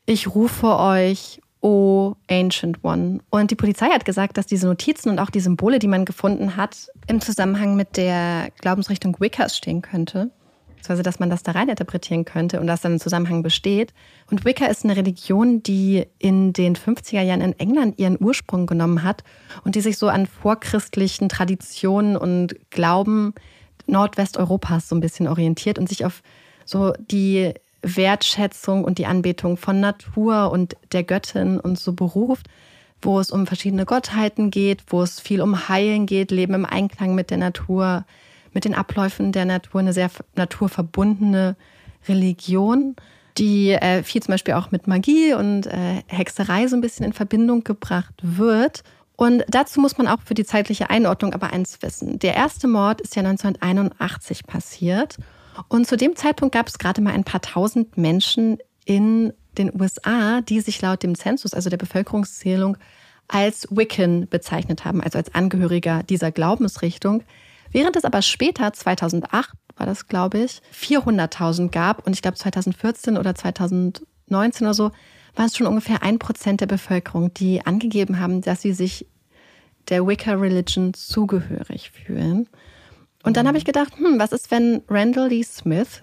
Ich 0.05 0.35
rufe 0.35 0.79
euch, 0.79 1.41
O 1.61 2.15
Ancient 2.31 2.85
One. 2.85 3.21
Und 3.31 3.51
die 3.51 3.57
Polizei 3.57 3.87
hat 3.87 4.05
gesagt, 4.05 4.37
dass 4.37 4.47
diese 4.47 4.67
Notizen 4.67 5.11
und 5.11 5.19
auch 5.19 5.31
die 5.31 5.41
Symbole, 5.41 5.79
die 5.79 5.89
man 5.89 6.05
gefunden 6.05 6.57
hat, 6.57 6.89
im 7.07 7.21
Zusammenhang 7.21 7.77
mit 7.77 7.97
der 7.97 8.51
Glaubensrichtung 8.61 9.17
Wiccas 9.21 9.57
stehen 9.57 9.83
könnte 9.83 10.31
beziehungsweise 10.87 11.03
dass 11.03 11.19
man 11.19 11.31
das 11.31 11.43
da 11.43 11.53
rein 11.53 11.69
interpretieren 11.69 12.25
könnte 12.25 12.61
und 12.61 12.69
dass 12.69 12.81
dann 12.81 12.95
ein 12.95 13.01
Zusammenhang 13.01 13.43
besteht. 13.43 13.93
Und 14.31 14.45
Wicca 14.45 14.67
ist 14.67 14.85
eine 14.85 14.97
Religion, 14.97 15.63
die 15.63 16.07
in 16.19 16.53
den 16.53 16.77
50er 16.77 17.23
Jahren 17.23 17.41
in 17.41 17.59
England 17.59 17.99
ihren 17.99 18.17
Ursprung 18.21 18.67
genommen 18.67 19.03
hat 19.03 19.25
und 19.65 19.75
die 19.75 19.81
sich 19.81 19.99
so 19.99 20.09
an 20.09 20.27
vorchristlichen 20.27 21.29
Traditionen 21.29 22.17
und 22.17 22.55
Glauben 22.71 23.35
Nordwesteuropas 23.89 24.89
so 24.89 24.95
ein 24.95 25.01
bisschen 25.01 25.27
orientiert 25.27 25.79
und 25.79 25.89
sich 25.89 26.05
auf 26.05 26.23
so 26.65 26.93
die 26.99 27.55
Wertschätzung 27.83 28.85
und 28.85 28.99
die 28.99 29.07
Anbetung 29.07 29.57
von 29.57 29.81
Natur 29.81 30.51
und 30.53 30.77
der 30.93 31.03
Göttin 31.03 31.59
und 31.59 31.79
so 31.79 31.93
beruft, 31.95 32.47
wo 33.03 33.19
es 33.19 33.31
um 33.33 33.47
verschiedene 33.47 33.87
Gottheiten 33.87 34.51
geht, 34.51 34.85
wo 34.89 35.03
es 35.03 35.21
viel 35.21 35.41
um 35.41 35.69
Heilen 35.69 36.07
geht, 36.07 36.31
Leben 36.31 36.55
im 36.55 36.65
Einklang 36.65 37.15
mit 37.15 37.31
der 37.31 37.39
Natur, 37.39 38.05
mit 38.57 38.65
den 38.65 38.75
Abläufen 38.75 39.33
der 39.33 39.45
Natur, 39.45 39.81
eine 39.81 39.93
sehr 39.93 40.11
naturverbundene 40.35 41.57
Religion, 42.09 42.97
die 43.37 43.73
äh, 43.73 44.03
viel 44.03 44.23
zum 44.23 44.33
Beispiel 44.33 44.55
auch 44.55 44.71
mit 44.71 44.87
Magie 44.87 45.35
und 45.35 45.67
äh, 45.67 46.03
Hexerei 46.07 46.67
so 46.67 46.75
ein 46.75 46.81
bisschen 46.81 47.05
in 47.05 47.13
Verbindung 47.13 47.65
gebracht 47.65 48.15
wird. 48.23 48.83
Und 49.15 49.45
dazu 49.49 49.79
muss 49.79 49.99
man 49.99 50.09
auch 50.09 50.23
für 50.25 50.33
die 50.33 50.47
zeitliche 50.47 50.89
Einordnung 50.89 51.35
aber 51.35 51.53
eins 51.53 51.83
wissen. 51.83 52.19
Der 52.19 52.35
erste 52.35 52.67
Mord 52.67 53.03
ist 53.03 53.15
ja 53.15 53.21
1981 53.21 54.47
passiert. 54.47 55.19
Und 55.69 55.87
zu 55.87 55.99
dem 55.99 56.17
Zeitpunkt 56.17 56.55
gab 56.55 56.69
es 56.69 56.79
gerade 56.79 57.03
mal 57.03 57.13
ein 57.13 57.25
paar 57.25 57.43
tausend 57.43 57.99
Menschen 57.99 58.57
in 58.87 59.35
den 59.59 59.71
USA, 59.79 60.41
die 60.41 60.61
sich 60.61 60.81
laut 60.81 61.03
dem 61.03 61.15
Zensus, 61.15 61.53
also 61.53 61.69
der 61.69 61.77
Bevölkerungszählung, 61.77 62.79
als 63.29 63.69
Wiccan 63.71 64.29
bezeichnet 64.29 64.87
haben, 64.87 65.03
also 65.03 65.19
als 65.19 65.35
Angehöriger 65.35 66.03
dieser 66.05 66.33
Glaubensrichtung. 66.33 67.23
Während 67.73 67.97
es 67.97 68.05
aber 68.05 68.23
später, 68.23 68.73
2008 68.73 69.51
war 69.77 69.87
das, 69.87 70.09
glaube 70.09 70.39
ich, 70.39 70.63
400.000 70.75 71.71
gab 71.71 72.07
und 72.07 72.13
ich 72.13 72.23
glaube 72.23 72.37
2014 72.37 73.17
oder 73.17 73.35
2019 73.35 74.67
oder 74.67 74.75
so, 74.75 74.91
war 75.35 75.47
es 75.47 75.57
schon 75.57 75.67
ungefähr 75.67 76.03
ein 76.03 76.19
Prozent 76.19 76.61
der 76.63 76.67
Bevölkerung, 76.67 77.33
die 77.35 77.65
angegeben 77.65 78.19
haben, 78.19 78.41
dass 78.41 78.63
sie 78.63 78.73
sich 78.73 79.07
der 79.89 80.07
Wicca-Religion 80.07 80.95
zugehörig 80.95 81.91
fühlen. 81.91 82.49
Und 83.23 83.37
dann 83.37 83.47
habe 83.47 83.59
ich 83.59 83.65
gedacht, 83.65 83.97
hm, 83.97 84.19
was 84.19 84.33
ist, 84.33 84.51
wenn 84.51 84.83
Randall 84.89 85.29
Lee 85.29 85.43
Smith 85.43 86.03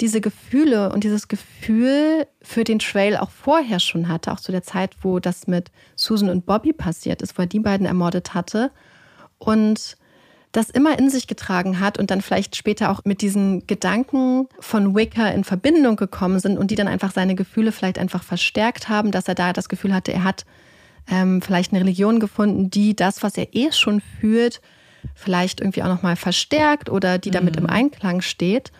diese 0.00 0.20
Gefühle 0.20 0.92
und 0.92 1.02
dieses 1.02 1.26
Gefühl 1.26 2.26
für 2.40 2.62
den 2.62 2.78
Trail 2.78 3.16
auch 3.16 3.30
vorher 3.30 3.80
schon 3.80 4.08
hatte, 4.08 4.32
auch 4.32 4.40
zu 4.40 4.52
der 4.52 4.62
Zeit, 4.62 4.96
wo 5.02 5.18
das 5.18 5.48
mit 5.48 5.70
Susan 5.96 6.30
und 6.30 6.46
Bobby 6.46 6.72
passiert 6.72 7.20
ist, 7.20 7.36
wo 7.36 7.42
er 7.42 7.46
die 7.46 7.58
beiden 7.58 7.86
ermordet 7.86 8.32
hatte. 8.34 8.70
Und 9.38 9.96
das 10.52 10.70
immer 10.70 10.98
in 10.98 11.10
sich 11.10 11.26
getragen 11.26 11.78
hat 11.78 11.98
und 11.98 12.10
dann 12.10 12.22
vielleicht 12.22 12.56
später 12.56 12.90
auch 12.90 13.04
mit 13.04 13.20
diesen 13.20 13.66
Gedanken 13.66 14.48
von 14.60 14.94
Wicca 14.94 15.28
in 15.28 15.44
Verbindung 15.44 15.96
gekommen 15.96 16.40
sind 16.40 16.58
und 16.58 16.70
die 16.70 16.74
dann 16.74 16.88
einfach 16.88 17.12
seine 17.12 17.34
Gefühle 17.34 17.72
vielleicht 17.72 17.98
einfach 17.98 18.22
verstärkt 18.22 18.88
haben, 18.88 19.10
dass 19.10 19.28
er 19.28 19.34
da 19.34 19.52
das 19.52 19.68
Gefühl 19.68 19.92
hatte, 19.92 20.12
er 20.12 20.24
hat 20.24 20.46
ähm, 21.10 21.42
vielleicht 21.42 21.72
eine 21.72 21.80
Religion 21.80 22.18
gefunden, 22.20 22.70
die 22.70 22.96
das, 22.96 23.22
was 23.22 23.36
er 23.36 23.54
eh 23.54 23.72
schon 23.72 24.00
fühlt, 24.00 24.60
vielleicht 25.14 25.60
irgendwie 25.60 25.82
auch 25.82 25.88
nochmal 25.88 26.16
verstärkt 26.16 26.88
oder 26.88 27.18
die 27.18 27.30
damit 27.30 27.56
mhm. 27.56 27.64
im 27.64 27.70
Einklang 27.70 28.20
steht. 28.20 28.72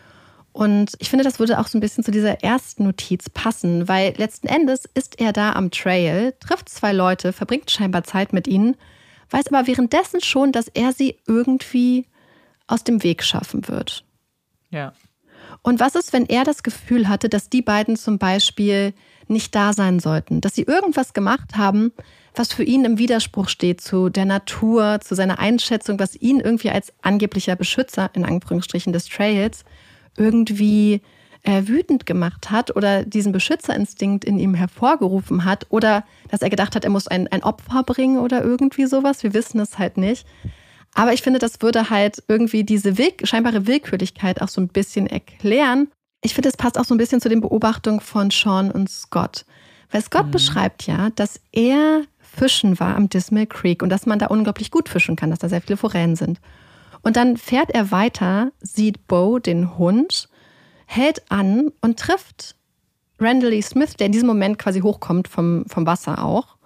Und 0.53 0.95
ich 0.99 1.11
finde, 1.11 1.25
das 1.25 1.39
würde 1.39 1.61
auch 1.61 1.69
so 1.69 1.79
ein 1.79 1.81
bisschen 1.81 2.03
zu 2.03 2.11
dieser 2.11 2.43
ersten 2.43 2.85
Notiz 2.85 3.29
passen, 3.31 3.87
weil 3.87 4.15
letzten 4.17 4.49
Endes 4.49 4.87
ist 4.95 5.21
er 5.21 5.33
da 5.33 5.53
am 5.53 5.71
Trail, 5.71 6.35
trifft 6.41 6.69
zwei 6.69 6.93
Leute, 6.93 7.33
verbringt 7.33 7.71
scheinbar 7.71 8.03
Zeit 8.05 8.33
mit 8.33 8.49
ihnen, 8.49 8.75
weiß 9.31 9.53
aber 9.53 9.67
währenddessen 9.67 10.21
schon, 10.21 10.53
dass 10.53 10.69
er 10.69 10.93
sie 10.93 11.17
irgendwie 11.27 12.07
aus 12.67 12.85
dem 12.85 13.03
Weg 13.03 13.23
schaffen 13.23 13.69
wird. 13.69 14.05
Ja. 14.71 14.93
Und 15.63 15.81
was 15.81 15.95
ist, 15.95 16.13
wenn 16.13 16.27
er 16.27 16.45
das 16.45 16.63
Gefühl 16.63 17.09
hatte, 17.09 17.29
dass 17.29 17.51
die 17.51 17.63
beiden 17.63 17.97
zum 17.97 18.19
Beispiel 18.19 18.95
nicht 19.27 19.55
da 19.55 19.73
sein 19.73 20.01
sollten, 20.01 20.41
dass 20.41 20.55
sie 20.55 20.63
irgendwas 20.63 21.13
gemacht 21.13 21.57
haben, 21.57 21.93
was 22.35 22.53
für 22.53 22.63
ihn 22.63 22.85
im 22.85 22.99
Widerspruch 22.99 23.49
steht 23.49 23.81
zu 23.81 24.09
der 24.09 24.25
Natur, 24.25 25.01
zu 25.03 25.15
seiner 25.15 25.39
Einschätzung, 25.39 25.99
was 25.99 26.15
ihn 26.17 26.41
irgendwie 26.41 26.71
als 26.71 26.93
angeblicher 27.03 27.57
Beschützer 27.57 28.11
in 28.15 28.25
Anführungsstrichen 28.25 28.93
des 28.93 29.07
Trails 29.07 29.65
irgendwie 30.17 31.03
äh, 31.43 31.63
wütend 31.67 32.07
gemacht 32.07 32.51
hat 32.51 32.75
oder 32.75 33.05
diesen 33.05 33.33
Beschützerinstinkt 33.33 34.25
in 34.25 34.39
ihm 34.39 34.55
hervorgerufen 34.55 35.45
hat 35.45 35.67
oder 35.71 36.05
dass 36.31 36.43
er 36.43 36.51
gedacht 36.51 36.75
hat, 36.75 36.85
er 36.85 36.91
muss 36.91 37.09
ein, 37.09 37.29
ein 37.29 37.43
Opfer 37.43 37.83
bringen 37.83 38.19
oder 38.19 38.43
irgendwie 38.43 38.87
sowas. 38.87 39.23
Wir 39.23 39.35
wissen 39.35 39.61
es 39.61 39.79
halt 39.79 39.97
nicht. 39.97 40.27
Aber 40.95 41.13
ich 41.13 41.23
finde, 41.23 41.39
das 41.39 41.61
würde 41.61 41.91
halt 41.91 42.23
irgendwie 42.29 42.65
diese 42.65 42.99
Will 42.99 43.13
scheinbare 43.23 43.67
Willkürlichkeit 43.67 44.43
auch 44.43 44.49
so 44.49 44.61
ein 44.61 44.69
bisschen 44.69 45.07
erklären. 45.07 45.89
Ich 46.23 46.35
finde, 46.35 46.49
es 46.49 46.57
passt 46.57 46.79
auch 46.79 46.85
so 46.85 46.95
ein 46.95 46.99
bisschen 46.99 47.21
zu 47.21 47.29
den 47.29 47.41
Beobachtungen 47.41 48.01
von 48.01 48.31
Sean 48.31 48.71
und 48.71 48.91
Scott. 48.91 49.45
Weil 49.91 50.03
Scott 50.03 50.27
mhm. 50.27 50.31
beschreibt 50.33 50.87
ja, 50.87 51.11
dass 51.11 51.41
er 51.53 52.03
fischen 52.19 52.79
war 52.79 52.97
am 52.97 53.09
Dismal 53.09 53.47
Creek 53.47 53.83
und 53.83 53.91
dass 53.91 54.07
man 54.07 54.19
da 54.19 54.27
unglaublich 54.27 54.71
gut 54.71 54.89
fischen 54.89 55.17
kann, 55.17 55.31
dass 55.31 55.39
da 55.39 55.49
sehr 55.49 55.63
viele 55.63 55.77
Forellen 55.77 56.17
sind. 56.17 56.41
Und 57.03 57.17
dann 57.17 57.37
fährt 57.37 57.71
er 57.71 57.91
weiter, 57.91 58.51
sieht 58.61 59.07
Bo, 59.07 59.39
den 59.39 59.79
Hund, 59.79 60.29
hält 60.89 61.31
an 61.31 61.71
und 61.83 61.99
trifft 61.99 62.57
Randall 63.21 63.51
Lee 63.51 63.63
Smith, 63.63 63.95
der 63.97 64.07
in 64.07 64.13
diesem 64.13 64.27
Moment 64.27 64.59
quasi 64.59 64.81
hochkommt 64.81 65.29
vom, 65.29 65.67
vom 65.67 65.87
Wasser 65.87 66.25
auch 66.25 66.57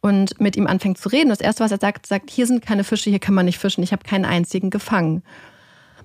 und 0.00 0.40
mit 0.40 0.56
ihm 0.56 0.66
anfängt 0.66 0.98
zu 0.98 1.08
reden. 1.08 1.28
Das 1.28 1.40
Erste, 1.40 1.62
was 1.62 1.70
er 1.70 1.78
sagt, 1.80 2.06
sagt, 2.06 2.28
hier 2.28 2.46
sind 2.46 2.60
keine 2.60 2.82
Fische, 2.82 3.08
hier 3.08 3.20
kann 3.20 3.34
man 3.34 3.46
nicht 3.46 3.58
fischen, 3.58 3.84
ich 3.84 3.92
habe 3.92 4.02
keinen 4.02 4.24
einzigen 4.24 4.70
gefangen. 4.70 5.22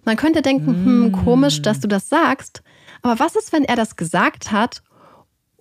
Man 0.06 0.18
könnte 0.18 0.44
denken, 0.44 0.68
hm, 0.68 1.12
komisch, 1.24 1.62
dass 1.62 1.80
du 1.80 1.88
das 1.88 2.10
sagst. 2.10 2.62
Aber 3.02 3.20
was 3.20 3.36
ist, 3.36 3.52
wenn 3.54 3.64
er 3.64 3.76
das 3.76 3.96
gesagt 3.96 4.52
hat, 4.52 4.84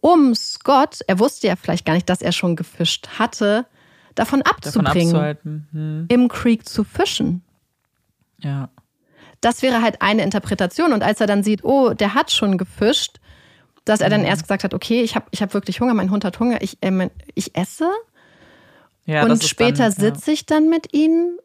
um 0.00 0.34
Scott, 0.34 0.98
er 1.06 1.18
wusste 1.18 1.46
ja 1.46 1.56
vielleicht 1.56 1.86
gar 1.86 1.94
nicht, 1.94 2.10
dass 2.10 2.20
er 2.20 2.32
schon 2.32 2.56
gefischt 2.56 3.08
hatte, 3.18 3.66
davon 4.14 4.42
abzubringen, 4.42 5.14
davon 5.14 5.66
hm. 5.72 6.06
im 6.08 6.28
Creek 6.28 6.68
zu 6.68 6.84
fischen? 6.84 7.42
Ja. 8.38 8.68
Das 9.42 9.60
wäre 9.60 9.82
halt 9.82 10.00
eine 10.00 10.22
Interpretation. 10.22 10.94
Und 10.94 11.02
als 11.02 11.20
er 11.20 11.26
dann 11.26 11.42
sieht, 11.42 11.64
oh, 11.64 11.92
der 11.92 12.14
hat 12.14 12.32
schon 12.32 12.56
gefischt, 12.56 13.20
dass 13.84 14.00
er 14.00 14.08
dann 14.08 14.22
mhm. 14.22 14.28
erst 14.28 14.42
gesagt 14.42 14.64
hat, 14.64 14.72
okay, 14.72 15.02
ich 15.02 15.14
habe 15.14 15.26
ich 15.30 15.42
hab 15.42 15.52
wirklich 15.52 15.80
Hunger, 15.80 15.92
mein 15.92 16.10
Hund 16.10 16.24
hat 16.24 16.40
Hunger, 16.40 16.62
ich, 16.62 16.78
äh, 16.80 17.10
ich 17.34 17.54
esse. 17.56 17.90
Ja, 19.04 19.24
und 19.24 19.42
später 19.44 19.84
dann, 19.84 19.92
sitze 19.92 20.30
ja. 20.30 20.32
ich 20.32 20.46
dann 20.46 20.70
mit 20.70 20.94
ihnen 20.94 21.36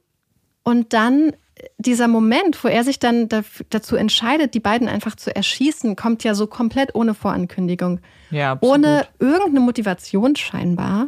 und 0.63 0.93
dann 0.93 1.33
dieser 1.77 2.07
Moment, 2.07 2.63
wo 2.63 2.67
er 2.67 2.83
sich 2.83 2.99
dann 2.99 3.29
dazu 3.69 3.95
entscheidet, 3.95 4.53
die 4.53 4.59
beiden 4.59 4.87
einfach 4.87 5.15
zu 5.15 5.35
erschießen, 5.35 5.95
kommt 5.95 6.23
ja 6.23 6.35
so 6.35 6.47
komplett 6.47 6.95
ohne 6.95 7.13
Vorankündigung. 7.13 7.99
Ja, 8.29 8.53
absolut. 8.53 8.75
Ohne 8.75 9.07
irgendeine 9.19 9.61
Motivation 9.61 10.35
scheinbar. 10.35 11.07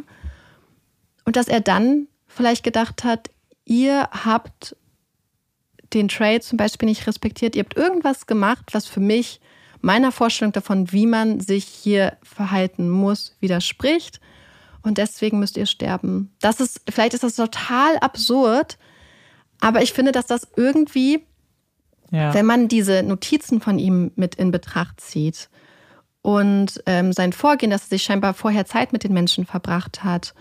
Und 1.24 1.36
dass 1.36 1.48
er 1.48 1.60
dann 1.60 2.08
vielleicht 2.26 2.64
gedacht 2.64 3.04
hat, 3.04 3.30
ihr 3.64 4.08
habt 4.24 4.76
den 5.92 6.08
Trade 6.08 6.40
zum 6.40 6.56
Beispiel 6.56 6.88
nicht 6.88 7.06
respektiert. 7.06 7.56
Ihr 7.56 7.62
habt 7.64 7.76
irgendwas 7.76 8.26
gemacht, 8.26 8.66
was 8.72 8.86
für 8.86 9.00
mich 9.00 9.40
meiner 9.80 10.12
Vorstellung 10.12 10.52
davon, 10.52 10.92
wie 10.92 11.06
man 11.06 11.40
sich 11.40 11.64
hier 11.64 12.16
verhalten 12.22 12.90
muss, 12.90 13.36
widerspricht. 13.40 14.20
Und 14.82 14.98
deswegen 14.98 15.38
müsst 15.38 15.56
ihr 15.56 15.66
sterben. 15.66 16.32
Das 16.40 16.60
ist, 16.60 16.82
vielleicht 16.88 17.14
ist 17.14 17.22
das 17.22 17.36
total 17.36 17.98
absurd, 17.98 18.78
aber 19.60 19.82
ich 19.82 19.92
finde, 19.92 20.12
dass 20.12 20.26
das 20.26 20.48
irgendwie, 20.56 21.20
ja. 22.10 22.32
wenn 22.32 22.46
man 22.46 22.68
diese 22.68 23.02
Notizen 23.02 23.60
von 23.60 23.78
ihm 23.78 24.10
mit 24.16 24.36
in 24.36 24.50
Betracht 24.50 25.00
zieht 25.00 25.50
und 26.22 26.82
ähm, 26.86 27.12
sein 27.12 27.32
Vorgehen, 27.32 27.70
dass 27.70 27.84
er 27.84 27.88
sich 27.88 28.02
scheinbar 28.02 28.34
vorher 28.34 28.64
Zeit 28.64 28.92
mit 28.92 29.04
den 29.04 29.12
Menschen 29.12 29.44
verbracht 29.44 30.02
hat, 30.02 30.34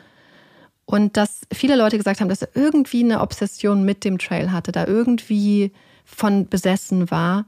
und 0.89 1.17
dass 1.17 1.41
viele 1.53 1.75
Leute 1.75 1.97
gesagt 1.97 2.19
haben, 2.19 2.29
dass 2.29 2.41
er 2.41 2.49
irgendwie 2.55 3.03
eine 3.03 3.21
Obsession 3.21 3.83
mit 3.83 4.03
dem 4.03 4.17
Trail 4.17 4.51
hatte, 4.51 4.71
da 4.71 4.87
irgendwie 4.87 5.71
von 6.03 6.49
besessen 6.49 7.11
war, 7.11 7.45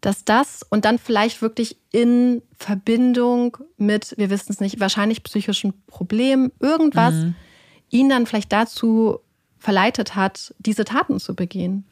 dass 0.00 0.24
das 0.24 0.64
und 0.70 0.84
dann 0.84 1.00
vielleicht 1.00 1.42
wirklich 1.42 1.78
in 1.90 2.42
Verbindung 2.56 3.56
mit, 3.76 4.14
wir 4.18 4.30
wissen 4.30 4.52
es 4.52 4.60
nicht, 4.60 4.78
wahrscheinlich 4.78 5.24
psychischen 5.24 5.82
Problemen, 5.88 6.52
irgendwas 6.60 7.14
mhm. 7.14 7.34
ihn 7.88 8.08
dann 8.08 8.26
vielleicht 8.26 8.52
dazu 8.52 9.18
verleitet 9.58 10.14
hat, 10.14 10.54
diese 10.60 10.84
Taten 10.84 11.18
zu 11.18 11.34
begehen. 11.34 11.84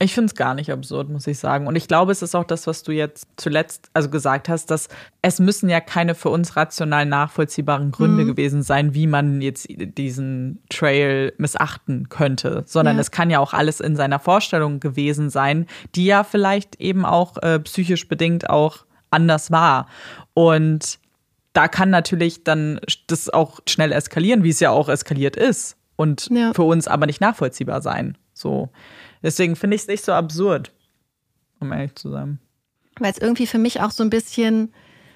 Ich 0.00 0.14
finde 0.14 0.26
es 0.26 0.36
gar 0.36 0.54
nicht 0.54 0.70
absurd, 0.70 1.08
muss 1.08 1.26
ich 1.26 1.40
sagen. 1.40 1.66
Und 1.66 1.74
ich 1.74 1.88
glaube, 1.88 2.12
es 2.12 2.22
ist 2.22 2.36
auch 2.36 2.44
das, 2.44 2.68
was 2.68 2.84
du 2.84 2.92
jetzt 2.92 3.26
zuletzt 3.36 3.90
also 3.94 4.08
gesagt 4.10 4.48
hast, 4.48 4.70
dass 4.70 4.88
es 5.22 5.40
müssen 5.40 5.68
ja 5.68 5.80
keine 5.80 6.14
für 6.14 6.28
uns 6.28 6.54
rational 6.54 7.04
nachvollziehbaren 7.04 7.90
Gründe 7.90 8.22
mhm. 8.22 8.28
gewesen 8.28 8.62
sein, 8.62 8.94
wie 8.94 9.08
man 9.08 9.40
jetzt 9.40 9.66
diesen 9.68 10.62
Trail 10.68 11.32
missachten 11.38 12.08
könnte, 12.10 12.62
sondern 12.66 12.94
ja. 12.94 13.00
es 13.00 13.10
kann 13.10 13.28
ja 13.28 13.40
auch 13.40 13.52
alles 13.52 13.80
in 13.80 13.96
seiner 13.96 14.20
Vorstellung 14.20 14.78
gewesen 14.78 15.30
sein, 15.30 15.66
die 15.96 16.04
ja 16.04 16.22
vielleicht 16.22 16.80
eben 16.80 17.04
auch 17.04 17.36
äh, 17.42 17.58
psychisch 17.58 18.06
bedingt 18.06 18.48
auch 18.48 18.84
anders 19.10 19.50
war. 19.50 19.88
Und 20.32 21.00
da 21.54 21.66
kann 21.66 21.90
natürlich 21.90 22.44
dann 22.44 22.78
das 23.08 23.30
auch 23.30 23.58
schnell 23.68 23.90
eskalieren, 23.90 24.44
wie 24.44 24.50
es 24.50 24.60
ja 24.60 24.70
auch 24.70 24.88
eskaliert 24.88 25.34
ist. 25.34 25.76
Und 25.96 26.28
ja. 26.30 26.54
für 26.54 26.62
uns 26.62 26.86
aber 26.86 27.06
nicht 27.06 27.20
nachvollziehbar 27.20 27.82
sein. 27.82 28.16
So. 28.32 28.68
Deswegen 29.22 29.56
finde 29.56 29.76
ich 29.76 29.82
es 29.82 29.88
nicht 29.88 30.04
so 30.04 30.12
absurd, 30.12 30.72
um 31.60 31.72
ehrlich 31.72 31.94
zu 31.94 32.10
sein. 32.10 32.38
Weil 32.98 33.12
es 33.12 33.18
irgendwie 33.18 33.46
für 33.46 33.58
mich 33.58 33.80
auch 33.80 33.90
so 33.90 34.02
ein 34.02 34.10
bisschen, 34.10 34.72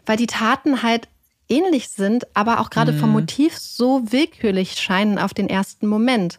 weil 0.07 0.17
die 0.17 0.27
Taten 0.27 0.83
halt 0.83 1.09
ähnlich 1.49 1.89
sind, 1.89 2.27
aber 2.35 2.61
auch 2.61 2.71
gerade 2.71 2.93
mhm. 2.93 2.99
vom 2.99 3.13
Motiv 3.13 3.57
so 3.59 4.13
willkürlich 4.13 4.75
scheinen 4.81 5.19
auf 5.19 5.35
den 5.35 5.49
ersten 5.49 5.87
Moment. 5.87 6.39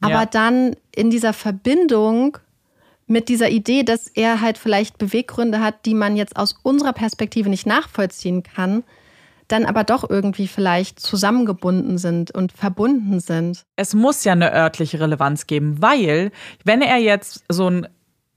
Aber 0.00 0.14
ja. 0.14 0.26
dann 0.26 0.76
in 0.94 1.10
dieser 1.10 1.32
Verbindung 1.32 2.38
mit 3.06 3.28
dieser 3.28 3.50
Idee, 3.50 3.82
dass 3.82 4.08
er 4.08 4.40
halt 4.40 4.58
vielleicht 4.58 4.98
Beweggründe 4.98 5.60
hat, 5.60 5.86
die 5.86 5.94
man 5.94 6.16
jetzt 6.16 6.36
aus 6.36 6.56
unserer 6.62 6.92
Perspektive 6.92 7.48
nicht 7.48 7.66
nachvollziehen 7.66 8.42
kann, 8.42 8.84
dann 9.48 9.64
aber 9.64 9.84
doch 9.84 10.08
irgendwie 10.08 10.48
vielleicht 10.48 11.00
zusammengebunden 11.00 11.98
sind 11.98 12.30
und 12.30 12.52
verbunden 12.52 13.20
sind. 13.20 13.64
Es 13.76 13.94
muss 13.94 14.24
ja 14.24 14.32
eine 14.32 14.52
örtliche 14.52 15.00
Relevanz 15.00 15.46
geben, 15.46 15.80
weil 15.80 16.30
wenn 16.64 16.80
er 16.82 16.98
jetzt 16.98 17.44
so 17.48 17.68
ein 17.68 17.86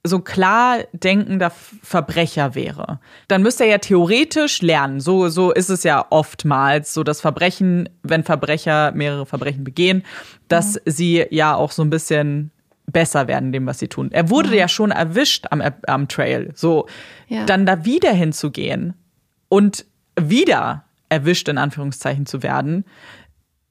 so 0.07 0.19
klar 0.19 0.79
denkender 0.93 1.49
Verbrecher 1.49 2.53
wäre, 2.53 2.99
dann 3.27 3.41
müsste 3.41 3.63
er 3.63 3.71
ja 3.71 3.77
theoretisch 3.79 4.61
lernen. 4.61 4.99
So, 4.99 5.29
so 5.29 5.51
ist 5.51 5.69
es 5.69 5.83
ja 5.83 6.05
oftmals, 6.11 6.93
so 6.93 7.03
das 7.03 7.21
Verbrechen, 7.21 7.89
wenn 8.03 8.23
Verbrecher 8.23 8.91
mehrere 8.91 9.25
Verbrechen 9.25 9.63
begehen, 9.63 10.03
dass 10.47 10.75
mhm. 10.75 10.79
sie 10.85 11.25
ja 11.31 11.55
auch 11.55 11.71
so 11.71 11.81
ein 11.81 11.89
bisschen 11.89 12.51
besser 12.85 13.27
werden 13.27 13.51
dem, 13.51 13.65
was 13.65 13.79
sie 13.79 13.87
tun. 13.87 14.11
Er 14.11 14.29
wurde 14.29 14.49
mhm. 14.49 14.55
ja 14.55 14.67
schon 14.67 14.91
erwischt 14.91 15.47
am, 15.49 15.63
am 15.87 16.07
Trail. 16.07 16.51
So, 16.53 16.87
ja. 17.27 17.45
dann 17.45 17.65
da 17.65 17.83
wieder 17.83 18.11
hinzugehen 18.11 18.93
und 19.49 19.85
wieder 20.19 20.84
erwischt, 21.09 21.47
in 21.47 21.57
Anführungszeichen 21.57 22.25
zu 22.25 22.43
werden, 22.43 22.85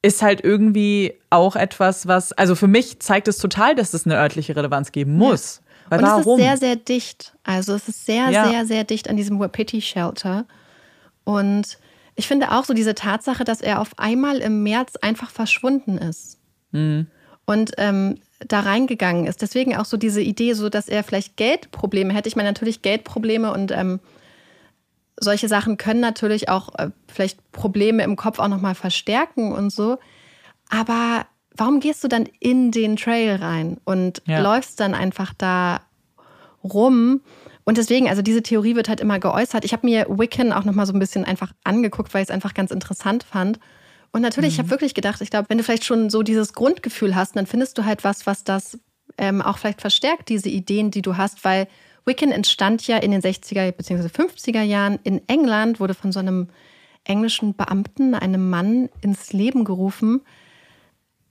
ist 0.02 0.22
halt 0.22 0.42
irgendwie 0.44 1.14
auch 1.30 1.56
etwas, 1.56 2.06
was, 2.06 2.32
also 2.32 2.54
für 2.54 2.68
mich 2.68 3.00
zeigt 3.00 3.26
es 3.26 3.38
total, 3.38 3.74
dass 3.74 3.94
es 3.94 4.04
eine 4.04 4.16
örtliche 4.16 4.54
Relevanz 4.54 4.92
geben 4.92 5.16
muss. 5.16 5.56
Ja. 5.56 5.90
Weil 5.90 5.98
Und 6.00 6.06
warum? 6.06 6.40
es 6.40 6.44
ist 6.44 6.44
sehr, 6.44 6.56
sehr 6.56 6.76
dicht. 6.76 7.34
Also 7.42 7.74
es 7.74 7.88
ist 7.88 8.06
sehr, 8.06 8.30
ja. 8.30 8.48
sehr, 8.48 8.66
sehr 8.66 8.84
dicht 8.84 9.08
an 9.08 9.16
diesem 9.16 9.38
Wapiti 9.40 9.80
Shelter. 9.80 10.46
Und 11.24 11.78
ich 12.16 12.28
finde 12.28 12.52
auch 12.52 12.64
so 12.64 12.74
diese 12.74 12.94
Tatsache, 12.94 13.44
dass 13.44 13.60
er 13.60 13.80
auf 13.80 13.98
einmal 13.98 14.38
im 14.38 14.62
März 14.62 14.96
einfach 14.96 15.30
verschwunden 15.30 15.98
ist. 15.98 16.38
Mhm. 16.72 17.06
Und 17.46 17.72
ähm, 17.78 18.18
da 18.46 18.60
reingegangen 18.60 19.26
ist. 19.26 19.42
Deswegen 19.42 19.76
auch 19.76 19.84
so 19.84 19.96
diese 19.96 20.20
Idee, 20.20 20.54
so 20.54 20.68
dass 20.68 20.88
er 20.88 21.02
vielleicht 21.02 21.36
Geldprobleme 21.36 22.12
hätte. 22.12 22.28
Ich 22.28 22.36
meine 22.36 22.48
natürlich 22.48 22.82
Geldprobleme 22.82 23.52
und 23.52 23.70
ähm, 23.70 24.00
solche 25.18 25.48
Sachen 25.48 25.76
können 25.76 26.00
natürlich 26.00 26.48
auch 26.48 26.74
äh, 26.78 26.90
vielleicht 27.08 27.52
Probleme 27.52 28.02
im 28.02 28.16
Kopf 28.16 28.38
auch 28.38 28.48
nochmal 28.48 28.74
verstärken 28.74 29.52
und 29.52 29.70
so. 29.70 29.98
Aber 30.68 31.26
warum 31.56 31.80
gehst 31.80 32.02
du 32.02 32.08
dann 32.08 32.26
in 32.40 32.70
den 32.70 32.96
Trail 32.96 33.36
rein 33.36 33.80
und 33.84 34.22
ja. 34.26 34.40
läufst 34.40 34.80
dann 34.80 34.94
einfach 34.94 35.32
da 35.34 35.80
rum? 36.62 37.20
Und 37.64 37.78
deswegen, 37.78 38.08
also 38.08 38.22
diese 38.22 38.42
Theorie 38.42 38.76
wird 38.76 38.88
halt 38.88 39.00
immer 39.00 39.18
geäußert. 39.18 39.64
Ich 39.64 39.72
habe 39.72 39.86
mir 39.86 40.06
Wiccan 40.08 40.52
auch 40.52 40.64
nochmal 40.64 40.86
so 40.86 40.92
ein 40.92 40.98
bisschen 40.98 41.24
einfach 41.24 41.52
angeguckt, 41.64 42.12
weil 42.12 42.22
ich 42.22 42.28
es 42.28 42.34
einfach 42.34 42.52
ganz 42.52 42.70
interessant 42.70 43.24
fand, 43.24 43.58
Und 44.14 44.22
natürlich, 44.22 44.50
mhm. 44.50 44.54
ich 44.54 44.58
habe 44.60 44.70
wirklich 44.70 44.94
gedacht, 44.94 45.20
ich 45.22 45.30
glaube, 45.30 45.48
wenn 45.50 45.58
du 45.58 45.64
vielleicht 45.64 45.84
schon 45.84 46.08
so 46.08 46.22
dieses 46.22 46.52
Grundgefühl 46.52 47.16
hast, 47.16 47.34
dann 47.34 47.46
findest 47.46 47.78
du 47.78 47.84
halt 47.84 48.04
was, 48.04 48.26
was 48.26 48.44
das 48.44 48.78
ähm, 49.18 49.42
auch 49.42 49.58
vielleicht 49.58 49.80
verstärkt, 49.80 50.28
diese 50.28 50.48
Ideen, 50.48 50.92
die 50.92 51.02
du 51.02 51.16
hast, 51.16 51.44
weil 51.44 51.66
Wiccan 52.06 52.30
entstand 52.30 52.86
ja 52.86 52.98
in 52.98 53.10
den 53.10 53.22
60er 53.22 53.72
bzw. 53.72 54.08
50er 54.08 54.62
Jahren 54.62 54.98
in 55.02 55.26
England, 55.28 55.80
wurde 55.80 55.94
von 55.94 56.12
so 56.12 56.20
einem 56.20 56.48
englischen 57.04 57.54
Beamten, 57.54 58.14
einem 58.14 58.50
Mann, 58.50 58.88
ins 59.00 59.32
Leben 59.32 59.64
gerufen. 59.64 60.22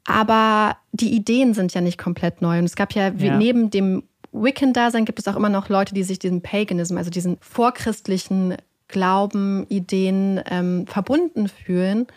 Aber 0.06 0.78
die 0.92 1.14
Ideen 1.14 1.54
sind 1.54 1.74
ja 1.74 1.82
nicht 1.82 1.98
komplett 1.98 2.42
neu. 2.42 2.60
Und 2.60 2.66
es 2.66 2.76
gab 2.76 2.94
ja, 2.94 3.10
ja. 3.10 3.38
neben 3.38 3.70
dem 3.70 4.04
Wiccan-Dasein 4.32 5.06
gibt 5.06 5.20
es 5.20 5.28
auch 5.28 5.36
immer 5.36 5.50
noch 5.50 5.70
Leute, 5.70 5.94
die 5.94 6.04
sich 6.04 6.20
diesem 6.20 6.42
Paganism, 6.42 6.98
also 6.98 7.10
diesen 7.10 7.38
vorchristlichen 7.40 8.58
Glauben, 8.88 9.66
Ideen 9.70 10.42
ähm, 10.50 10.86
verbunden 10.88 11.48
fühlen. 11.48 12.08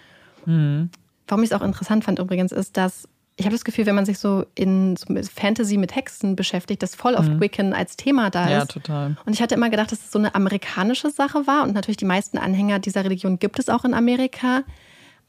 Mhm. 0.45 0.91
Warum 1.29 1.43
ich 1.43 1.51
es 1.51 1.57
auch 1.57 1.65
interessant 1.65 2.05
fand 2.05 2.19
übrigens, 2.19 2.53
ist, 2.53 2.77
dass 2.77 3.09
ich 3.39 3.45
habe 3.45 3.55
das 3.55 3.65
Gefühl, 3.65 3.85
wenn 3.85 3.95
man 3.95 4.07
sich 4.07 4.19
so 4.19 4.47
in 4.55 4.97
so 4.97 5.07
Fantasy 5.35 5.77
mit 5.77 5.95
Hexen 5.95 6.37
beschäftigt, 6.37 6.83
dass 6.83 6.95
voll 6.95 7.15
oft 7.15 7.29
mhm. 7.29 7.41
Wiccan 7.41 7.75
als 7.75 7.97
Thema 7.97 8.31
da 8.31 8.45
ist. 8.45 8.51
Ja, 8.51 8.65
total. 8.65 9.17
Und 9.27 9.35
ich 9.35 9.43
hatte 9.43 9.55
immer 9.55 9.69
gedacht, 9.69 9.93
dass 9.93 10.01
es 10.01 10.11
so 10.11 10.19
eine 10.19 10.35
amerikanische 10.35 11.11
Sache 11.11 11.47
war. 11.47 11.63
Und 11.65 11.75
natürlich 11.75 11.99
die 11.99 12.07
meisten 12.07 12.39
Anhänger 12.39 12.79
dieser 12.79 13.05
Religion 13.05 13.39
gibt 13.39 13.59
es 13.59 13.69
auch 13.69 13.85
in 13.85 13.93
Amerika. 13.93 14.63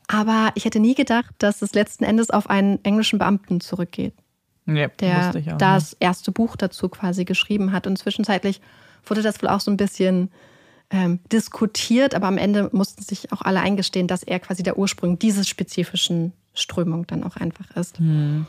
Aber 0.07 0.51
ich 0.55 0.63
hätte 0.63 0.79
nie 0.79 0.95
gedacht, 0.95 1.35
dass 1.39 1.61
es 1.61 1.73
letzten 1.73 2.05
Endes 2.05 2.29
auf 2.29 2.49
einen 2.49 2.83
englischen 2.85 3.19
Beamten 3.19 3.59
zurückgeht. 3.59 4.13
Ja, 4.65 4.87
der 4.87 5.33
auch, 5.35 5.57
das 5.57 5.93
erste 5.99 6.31
Buch 6.31 6.55
dazu 6.55 6.87
quasi 6.87 7.25
geschrieben 7.25 7.73
hat. 7.73 7.87
Und 7.87 7.97
zwischenzeitlich 7.97 8.61
wurde 9.05 9.21
das 9.21 9.41
wohl 9.41 9.49
auch 9.49 9.59
so 9.59 9.69
ein 9.69 9.77
bisschen 9.77 10.31
ähm, 10.91 11.19
diskutiert, 11.31 12.15
aber 12.15 12.27
am 12.27 12.37
Ende 12.37 12.69
mussten 12.71 13.01
sich 13.01 13.33
auch 13.33 13.41
alle 13.41 13.59
eingestehen, 13.59 14.07
dass 14.07 14.23
er 14.23 14.39
quasi 14.39 14.63
der 14.63 14.77
Ursprung 14.77 15.19
dieses 15.19 15.49
spezifischen 15.49 16.31
Strömung 16.57 17.07
dann 17.07 17.23
auch 17.23 17.37
einfach 17.37 17.69
ist. 17.75 17.99
Hm. 17.99 18.45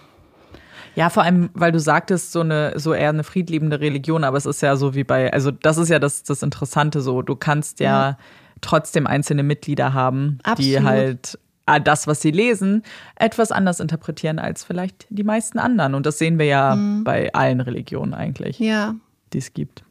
Ja, 0.94 1.11
vor 1.11 1.22
allem, 1.22 1.50
weil 1.54 1.70
du 1.70 1.78
sagtest, 1.78 2.32
so 2.32 2.40
eine, 2.40 2.72
so 2.76 2.92
eher 2.92 3.11
eine 3.11 3.24
friedliebende 3.24 3.80
Religion, 3.80 4.24
aber 4.24 4.36
es 4.36 4.46
ist 4.46 4.62
ja 4.62 4.76
so 4.76 4.94
wie 4.94 5.04
bei, 5.04 5.32
also 5.32 5.50
das 5.50 5.76
ist 5.78 5.88
ja 5.90 5.98
das, 5.98 6.22
das 6.24 6.42
Interessante 6.42 7.00
so. 7.00 7.22
Du 7.22 7.36
kannst 7.36 7.80
ja, 7.80 8.11
ja. 8.11 8.18
trotzdem 8.61 9.06
einzelne 9.06 9.42
Mitglieder 9.42 9.92
haben, 9.92 10.38
Absolut. 10.42 10.70
die 10.72 10.82
halt 10.82 11.38
ah, 11.66 11.78
das, 11.78 12.06
was 12.06 12.20
sie 12.20 12.30
lesen, 12.30 12.82
etwas 13.16 13.52
anders 13.52 13.78
interpretieren 13.78 14.38
als 14.38 14.64
vielleicht 14.64 15.06
die 15.11 15.24
meisten 15.24 15.59
anderen. 15.59 15.94
Und 15.94 16.06
das 16.06 16.18
sehen 16.18 16.38
wir 16.38 16.46
ja 16.46 16.74
mhm. 16.74 17.04
bei 17.04 17.32
allen 17.32 17.61
Religionen 17.61 18.14
eigentlich, 18.14 18.59
ja. 18.59 18.94
die 19.32 19.38
es 19.38 19.52
gibt. 19.52 19.84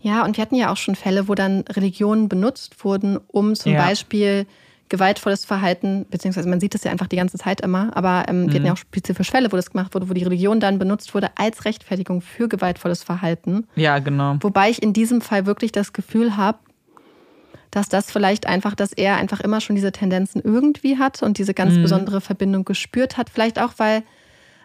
Ja, 0.00 0.24
und 0.24 0.36
wir 0.36 0.42
hatten 0.42 0.56
ja 0.56 0.72
auch 0.72 0.76
schon 0.76 0.96
Fälle, 0.96 1.28
wo 1.28 1.36
dann 1.36 1.60
Religionen 1.68 2.28
benutzt 2.28 2.84
wurden, 2.84 3.18
um 3.28 3.54
zum 3.54 3.72
ja. 3.72 3.86
Beispiel 3.86 4.46
gewaltvolles 4.92 5.46
Verhalten, 5.46 6.04
beziehungsweise 6.10 6.48
man 6.50 6.60
sieht 6.60 6.74
das 6.74 6.84
ja 6.84 6.92
einfach 6.92 7.06
die 7.06 7.16
ganze 7.16 7.38
Zeit 7.38 7.62
immer, 7.62 7.96
aber 7.96 8.26
ähm, 8.28 8.42
mhm. 8.42 8.46
wir 8.48 8.54
hatten 8.54 8.66
ja 8.66 8.72
mhm. 8.72 8.76
auch 8.76 8.80
spezifische 8.80 9.32
Fälle, 9.32 9.50
wo 9.50 9.56
das 9.56 9.70
gemacht 9.70 9.94
wurde, 9.94 10.08
wo 10.10 10.12
die 10.12 10.22
Religion 10.22 10.60
dann 10.60 10.78
benutzt 10.78 11.14
wurde 11.14 11.30
als 11.36 11.64
Rechtfertigung 11.64 12.20
für 12.20 12.46
gewaltvolles 12.46 13.02
Verhalten. 13.02 13.66
Ja, 13.74 13.98
genau. 14.00 14.36
Wobei 14.42 14.68
ich 14.68 14.82
in 14.82 14.92
diesem 14.92 15.22
Fall 15.22 15.46
wirklich 15.46 15.72
das 15.72 15.94
Gefühl 15.94 16.36
habe, 16.36 16.58
dass 17.70 17.88
das 17.88 18.12
vielleicht 18.12 18.46
einfach, 18.46 18.74
dass 18.74 18.92
er 18.92 19.16
einfach 19.16 19.40
immer 19.40 19.62
schon 19.62 19.76
diese 19.76 19.92
Tendenzen 19.92 20.42
irgendwie 20.44 20.98
hat 20.98 21.22
und 21.22 21.38
diese 21.38 21.54
ganz 21.54 21.74
mhm. 21.74 21.82
besondere 21.82 22.20
Verbindung 22.20 22.66
gespürt 22.66 23.16
hat. 23.16 23.30
Vielleicht 23.30 23.58
auch, 23.58 23.72
weil 23.78 24.02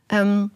ähm, 0.09 0.51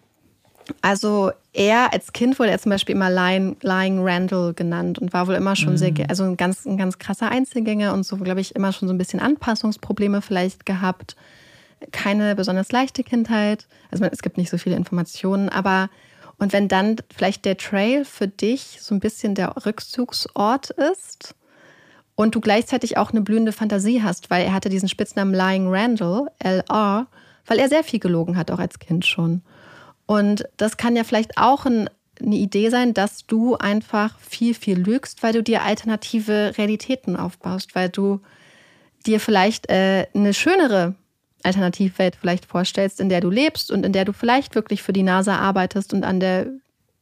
also 0.82 1.32
er 1.53 1.93
als 1.93 2.13
Kind 2.13 2.39
wurde 2.39 2.51
er 2.51 2.59
zum 2.59 2.69
Beispiel 2.69 2.95
immer 2.95 3.09
Lying, 3.09 3.57
Lying 3.61 3.99
Randall 4.01 4.53
genannt 4.53 4.99
und 4.99 5.13
war 5.13 5.28
wohl 5.28 5.36
immer 5.36 5.55
schon 5.55 5.74
mhm. 5.74 5.78
sehr, 5.78 5.93
also 6.07 6.24
ein 6.24 6.38
ganz, 6.38 6.65
ein 6.65 6.78
ganz 6.78 6.99
krasser 6.99 7.30
Einzelgänger 7.30 7.93
und 7.93 8.05
so, 8.05 8.17
glaube 8.17 8.41
ich, 8.41 8.55
immer 8.55 8.72
schon 8.72 8.88
so 8.88 8.93
ein 8.93 8.97
bisschen 8.97 9.19
Anpassungsprobleme 9.19 10.22
vielleicht 10.22 10.65
gehabt. 10.65 11.15
Keine 11.91 12.36
besonders 12.36 12.72
leichte 12.72 13.03
Kindheit. 13.03 13.67
Also 13.89 14.05
es 14.05 14.22
gibt 14.22 14.38
nicht 14.38 14.49
so 14.49 14.57
viele 14.57 14.76
Informationen, 14.76 15.49
aber 15.49 15.89
und 16.38 16.53
wenn 16.53 16.67
dann 16.67 16.95
vielleicht 17.15 17.45
der 17.45 17.57
Trail 17.57 18.03
für 18.03 18.28
dich 18.28 18.80
so 18.82 18.95
ein 18.95 18.99
bisschen 18.99 19.36
der 19.36 19.55
Rückzugsort 19.63 20.72
ist 20.72 21.36
und 22.15 22.34
du 22.34 22.41
gleichzeitig 22.41 22.97
auch 22.97 23.11
eine 23.11 23.22
blühende 23.22 23.51
Fantasie 23.51 24.01
hast, 24.01 24.32
weil 24.32 24.45
er 24.45 24.53
hatte 24.53 24.69
diesen 24.69 24.89
Spitznamen 24.89 25.36
Lying 25.36 25.67
Randall, 25.69 26.32
LR, 26.39 27.05
weil 27.45 27.59
er 27.59 27.69
sehr 27.69 27.84
viel 27.84 27.99
gelogen 27.99 28.38
hat, 28.38 28.49
auch 28.49 28.57
als 28.57 28.80
Kind 28.80 29.05
schon. 29.05 29.43
Und 30.12 30.43
das 30.57 30.76
kann 30.76 30.97
ja 30.97 31.05
vielleicht 31.05 31.38
auch 31.38 31.66
ein, 31.66 31.89
eine 32.22 32.36
Idee 32.36 32.70
sein, 32.70 32.93
dass 32.93 33.26
du 33.28 33.55
einfach 33.55 34.20
viel, 34.20 34.53
viel 34.53 34.78
lügst, 34.78 35.24
weil 35.24 35.32
du 35.32 35.41
dir 35.41 35.64
alternative 35.64 36.51
Realitäten 36.57 37.16
aufbaust, 37.16 37.76
weil 37.76 37.88
du 37.88 38.20
dir 39.05 39.22
vielleicht 39.22 39.70
äh, 39.70 40.07
eine 40.14 40.34
schönere 40.34 40.95
Alternativwelt 41.43 42.18
vielleicht 42.18 42.45
vorstellst, 42.45 42.99
in 42.99 43.07
der 43.07 43.22
du 43.22 43.30
lebst 43.30 43.72
und 43.72 43.86
in 43.86 43.93
der 43.93 44.03
du 44.03 44.12
vielleicht 44.12 44.53
wirklich 44.53 44.84
für 44.84 44.91
die 44.91 45.01
NASA 45.01 45.38
arbeitest 45.38 45.93
und 45.93 46.03
an 46.03 46.20
der 46.20 46.47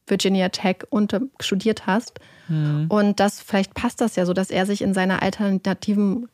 Virginia 0.06 0.50
Tech 0.50 0.84
und 0.88 1.20
studiert 1.40 1.88
hast. 1.88 2.20
Mhm. 2.46 2.86
Und 2.90 3.18
das 3.18 3.40
vielleicht 3.40 3.74
passt 3.74 4.00
das 4.00 4.14
ja 4.14 4.24
so, 4.24 4.34
dass 4.34 4.52
er 4.52 4.66
sich 4.66 4.82
in 4.82 4.94
seiner 4.94 5.20
alternativen 5.20 6.28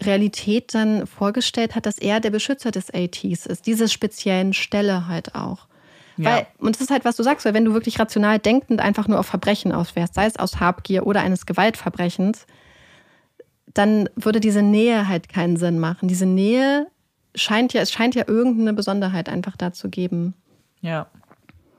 Realität 0.00 0.74
dann 0.74 1.06
vorgestellt 1.06 1.74
hat, 1.74 1.86
dass 1.86 1.98
er 1.98 2.20
der 2.20 2.30
Beschützer 2.30 2.70
des 2.70 2.92
ATs 2.92 3.46
ist, 3.46 3.66
dieser 3.66 3.88
speziellen 3.88 4.52
Stelle 4.52 5.06
halt 5.06 5.34
auch. 5.34 5.66
Ja. 6.16 6.30
Weil, 6.30 6.46
und 6.58 6.74
das 6.74 6.80
ist 6.80 6.90
halt, 6.90 7.04
was 7.04 7.16
du 7.16 7.22
sagst, 7.22 7.44
weil 7.44 7.54
wenn 7.54 7.64
du 7.64 7.74
wirklich 7.74 7.98
rational 7.98 8.38
denkend 8.38 8.80
einfach 8.80 9.08
nur 9.08 9.18
auf 9.18 9.26
Verbrechen 9.26 9.72
auswärst, 9.72 10.14
sei 10.14 10.26
es 10.26 10.38
aus 10.38 10.60
Habgier 10.60 11.06
oder 11.06 11.20
eines 11.20 11.46
Gewaltverbrechens, 11.46 12.46
dann 13.72 14.08
würde 14.14 14.40
diese 14.40 14.62
Nähe 14.62 15.08
halt 15.08 15.28
keinen 15.28 15.56
Sinn 15.56 15.78
machen. 15.80 16.08
Diese 16.08 16.26
Nähe 16.26 16.86
scheint 17.34 17.72
ja, 17.72 17.82
es 17.82 17.90
scheint 17.90 18.14
ja 18.14 18.24
irgendeine 18.26 18.72
Besonderheit 18.72 19.28
einfach 19.28 19.56
da 19.56 19.72
zu 19.72 19.88
geben. 19.88 20.34
Ja. 20.80 21.06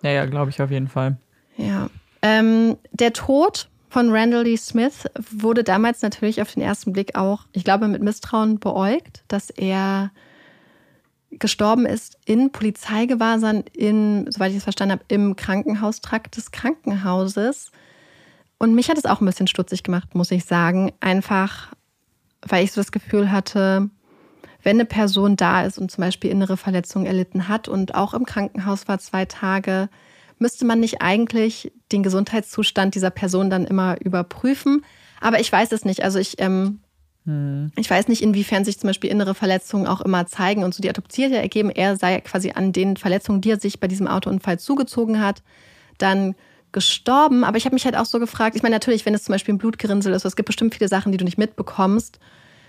Ja, 0.02 0.12
ja, 0.12 0.26
glaube 0.26 0.52
ich 0.52 0.62
auf 0.62 0.72
jeden 0.72 0.90
Fall. 0.90 1.18
Ja. 1.58 1.90
Ähm, 2.22 2.78
der 2.92 3.14
Tod 3.14 3.70
von 3.96 4.12
Randall 4.12 4.44
Lee 4.44 4.58
Smith 4.58 5.06
wurde 5.32 5.64
damals 5.64 6.02
natürlich 6.02 6.42
auf 6.42 6.54
den 6.54 6.62
ersten 6.62 6.92
Blick 6.92 7.16
auch, 7.16 7.46
ich 7.54 7.64
glaube, 7.64 7.88
mit 7.88 8.04
Misstrauen 8.04 8.60
beäugt, 8.60 9.24
dass 9.30 9.50
er 9.52 10.12
gestorben 11.32 11.86
ist 11.86 12.18
in 12.26 12.52
Polizeigewahrsam, 12.52 13.64
in, 13.72 14.30
soweit 14.30 14.52
ich 14.52 14.58
es 14.58 14.64
verstanden 14.64 14.92
habe, 14.92 15.06
im 15.08 15.38
Krankenhaustrakt 15.38 16.36
des 16.36 16.52
Krankenhauses. 16.52 17.72
Und 18.58 18.76
mich 18.76 18.90
hat 18.90 18.98
es 18.98 19.06
auch 19.06 19.22
ein 19.22 19.28
bisschen 19.28 19.48
stutzig 19.48 19.84
gemacht, 19.84 20.14
muss 20.14 20.32
ich 20.32 20.44
sagen. 20.44 20.92
Einfach, 21.00 21.72
weil 22.42 22.66
ich 22.66 22.74
so 22.74 22.82
das 22.82 22.92
Gefühl 22.92 23.32
hatte, 23.32 23.90
wenn 24.62 24.76
eine 24.76 24.84
Person 24.84 25.38
da 25.38 25.64
ist 25.64 25.78
und 25.78 25.90
zum 25.90 26.02
Beispiel 26.02 26.32
innere 26.32 26.58
Verletzungen 26.58 27.06
erlitten 27.06 27.48
hat 27.48 27.70
und 27.70 27.96
auch 27.96 28.14
im 28.14 28.26
Krankenhaus 28.26 28.90
war 28.90 29.00
zwei 29.00 29.24
Tage, 29.24 29.88
müsste 30.40 30.66
man 30.66 30.80
nicht 30.80 31.02
eigentlich 31.02 31.72
den 31.92 32.04
Gesundheitszustand 32.04 32.96
dieser 32.96 33.10
Person 33.10 33.50
dann 33.50 33.66
immer 33.66 33.98
überprüfen? 34.02 34.86
Aber 35.22 35.40
ich 35.40 35.52
weiß 35.52 35.72
es 35.72 35.86
nicht. 35.86 36.04
Also 36.04 36.20
ich, 36.20 36.40
ähm, 36.40 36.80
hm. 37.26 37.72
ich 37.76 37.90
weiß 37.90 38.08
nicht, 38.08 38.22
inwiefern 38.22 38.66
sich 38.66 38.80
zum 38.80 38.88
Beispiel 38.88 39.10
innere 39.10 39.34
Verletzungen 39.34 39.88
auch 39.88 40.02
immer 40.02 40.26
zeigen. 40.28 40.64
Und 40.64 40.74
so 40.74 40.82
die 40.82 40.90
Autopsie 40.90 41.34
ergeben, 41.34 41.70
er 41.70 41.98
sei 41.98 42.22
quasi 42.22 42.52
an 42.52 42.74
den 42.74 42.98
Verletzungen, 42.98 43.42
die 43.42 43.52
er 43.52 43.60
sich 43.60 43.80
bei 43.80 43.88
diesem 43.88 44.08
Autounfall 44.08 44.60
zugezogen 44.60 45.22
hat, 45.22 45.42
dann 45.98 46.36
gestorben. 46.72 47.44
Aber 47.44 47.58
ich 47.58 47.66
habe 47.66 47.74
mich 47.74 47.86
halt 47.86 47.96
auch 47.96 48.06
so 48.06 48.20
gefragt, 48.20 48.56
ich 48.56 48.64
meine 48.64 48.76
natürlich, 48.76 49.06
wenn 49.06 49.14
es 49.14 49.24
zum 49.24 49.34
Beispiel 49.34 49.56
ein 49.56 49.60
Blutgerinnsel 49.60 50.14
ist, 50.14 50.26
es 50.26 50.36
gibt 50.36 50.48
bestimmt 50.48 50.76
viele 50.76 50.90
Sachen, 50.90 51.12
die 51.12 51.18
du 51.18 51.26
nicht 51.26 51.38
mitbekommst. 51.38 52.20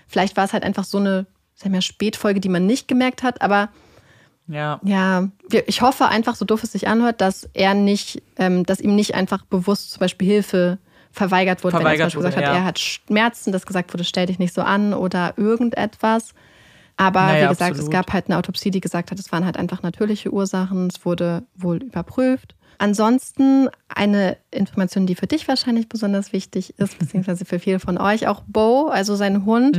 Vielleicht 0.07 0.37
war 0.37 0.45
es 0.45 0.53
halt 0.53 0.63
einfach 0.63 0.85
so 0.85 0.97
eine, 0.97 1.27
sagen 1.55 1.73
wir, 1.73 1.81
Spätfolge, 1.81 2.39
die 2.39 2.49
man 2.49 2.65
nicht 2.65 2.87
gemerkt 2.87 3.21
hat. 3.21 3.41
Aber 3.41 3.69
ja. 4.47 4.79
Ja, 4.83 5.29
ich 5.65 5.81
hoffe 5.81 6.07
einfach, 6.07 6.35
so 6.35 6.45
doof 6.45 6.63
es 6.63 6.71
sich 6.71 6.87
anhört, 6.87 7.21
dass 7.21 7.49
er 7.53 7.73
nicht, 7.73 8.21
ähm, 8.37 8.65
dass 8.65 8.79
ihm 8.79 8.95
nicht 8.95 9.15
einfach 9.15 9.45
bewusst 9.45 9.91
zum 9.91 9.99
Beispiel 9.99 10.27
Hilfe 10.27 10.77
verweigert 11.11 11.63
wurde, 11.63 11.77
verweigert 11.77 11.99
wenn 11.99 12.05
er 12.05 12.09
zum 12.11 12.21
Beispiel 12.21 12.23
wurde, 12.23 12.29
gesagt 12.29 12.47
hat, 12.47 12.55
er 12.55 12.65
hat 12.65 12.79
Schmerzen, 12.79 13.51
dass 13.51 13.65
gesagt 13.65 13.93
wurde, 13.93 14.03
stell 14.03 14.27
dich 14.27 14.39
nicht 14.39 14.53
so 14.53 14.61
an 14.61 14.93
oder 14.93 15.33
irgendetwas. 15.37 16.33
Aber 16.97 17.21
naja, 17.21 17.45
wie 17.45 17.49
gesagt, 17.49 17.71
absolut. 17.71 17.83
es 17.83 17.89
gab 17.91 18.11
halt 18.11 18.25
eine 18.27 18.37
Autopsie, 18.37 18.71
die 18.71 18.81
gesagt 18.81 19.11
hat, 19.11 19.19
es 19.19 19.31
waren 19.31 19.45
halt 19.45 19.57
einfach 19.57 19.83
natürliche 19.83 20.33
Ursachen. 20.33 20.87
Es 20.87 21.05
wurde 21.05 21.43
wohl 21.55 21.77
überprüft. 21.77 22.55
Ansonsten 22.79 23.69
eine 23.87 24.37
Information, 24.51 25.07
die 25.07 25.15
für 25.15 25.25
dich 25.25 25.47
wahrscheinlich 25.47 25.89
besonders 25.89 26.31
wichtig 26.33 26.77
ist, 26.77 26.99
beziehungsweise 26.99 27.45
für 27.45 27.59
viele 27.59 27.79
von 27.79 27.97
euch, 27.97 28.27
auch 28.27 28.43
Bo, 28.45 28.87
also 28.87 29.15
sein 29.15 29.45
Hund, 29.45 29.77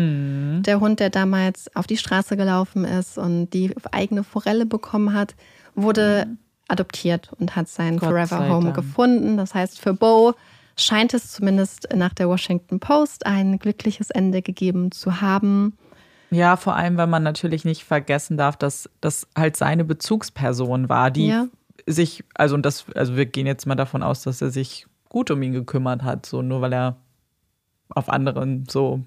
mhm. 0.58 0.62
der 0.62 0.80
Hund, 0.80 1.00
der 1.00 1.10
damals 1.10 1.74
auf 1.76 1.86
die 1.86 1.96
Straße 1.96 2.36
gelaufen 2.36 2.84
ist 2.84 3.18
und 3.18 3.50
die 3.50 3.74
eigene 3.92 4.24
Forelle 4.24 4.66
bekommen 4.66 5.12
hat, 5.12 5.34
wurde 5.74 6.26
mhm. 6.26 6.38
adoptiert 6.68 7.30
und 7.38 7.56
hat 7.56 7.68
sein 7.68 7.98
Gott 7.98 8.10
Forever 8.10 8.48
Home 8.48 8.72
gefunden. 8.72 9.36
Das 9.36 9.54
heißt, 9.54 9.80
für 9.80 9.94
Bo 9.94 10.34
scheint 10.76 11.14
es 11.14 11.32
zumindest 11.32 11.88
nach 11.94 12.14
der 12.14 12.28
Washington 12.28 12.80
Post 12.80 13.26
ein 13.26 13.58
glückliches 13.58 14.10
Ende 14.10 14.42
gegeben 14.42 14.92
zu 14.92 15.20
haben. 15.20 15.76
Ja, 16.30 16.56
vor 16.56 16.76
allem, 16.76 16.96
weil 16.98 17.06
man 17.06 17.22
natürlich 17.22 17.64
nicht 17.64 17.84
vergessen 17.84 18.36
darf, 18.36 18.56
dass 18.56 18.90
das 19.00 19.26
halt 19.36 19.56
seine 19.56 19.84
Bezugsperson 19.84 20.88
war, 20.88 21.10
die 21.10 21.28
ja 21.28 21.46
sich, 21.88 22.24
also 22.34 22.54
und 22.54 22.64
das, 22.64 22.86
also 22.94 23.16
wir 23.16 23.26
gehen 23.26 23.46
jetzt 23.46 23.66
mal 23.66 23.74
davon 23.74 24.02
aus, 24.02 24.22
dass 24.22 24.42
er 24.42 24.50
sich 24.50 24.86
gut 25.08 25.30
um 25.30 25.42
ihn 25.42 25.52
gekümmert 25.52 26.02
hat, 26.02 26.26
so 26.26 26.42
nur 26.42 26.60
weil 26.60 26.72
er 26.72 26.96
auf 27.88 28.08
anderen 28.08 28.66
so 28.68 29.04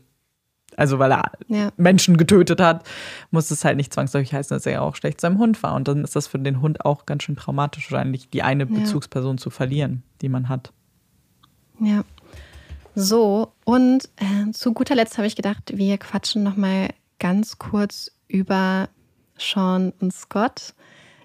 also 0.82 0.98
weil 0.98 1.12
er 1.12 1.32
ja. 1.48 1.72
Menschen 1.78 2.18
getötet 2.18 2.60
hat, 2.60 2.84
muss 3.30 3.52
es 3.52 3.64
halt 3.64 3.78
nicht 3.78 3.94
zwangsläufig 3.94 4.34
heißen, 4.34 4.56
dass 4.56 4.66
er 4.66 4.82
auch 4.82 4.96
schlecht 4.96 5.22
zu 5.22 5.28
seinem 5.28 5.38
Hund 5.38 5.62
war. 5.62 5.76
Und 5.76 5.88
dann 5.88 6.04
ist 6.04 6.16
das 6.16 6.26
für 6.26 6.40
den 6.40 6.60
Hund 6.60 6.84
auch 6.84 7.06
ganz 7.06 7.22
schön 7.22 7.36
traumatisch, 7.36 7.92
wahrscheinlich 7.92 8.32
die 8.32 8.42
eine 8.42 8.64
ja. 8.64 8.80
Bezugsperson 8.80 9.38
zu 9.38 9.52
verlieren, 9.52 10.02
die 10.22 10.30
man 10.30 10.50
hat. 10.50 10.74
Ja. 11.80 12.04
So, 12.96 13.54
und 13.64 14.10
äh, 14.16 14.52
zu 14.54 14.74
guter 14.74 14.96
Letzt 14.96 15.20
habe 15.20 15.28
ich 15.28 15.36
gedacht, 15.36 15.72
wir 15.76 16.00
quatschen 16.00 16.42
nochmal 16.42 16.90
ganz 17.20 17.60
kurz 17.60 18.12
über 18.28 18.90
Sean 19.38 19.94
und 20.00 20.12
Scott. 20.12 20.74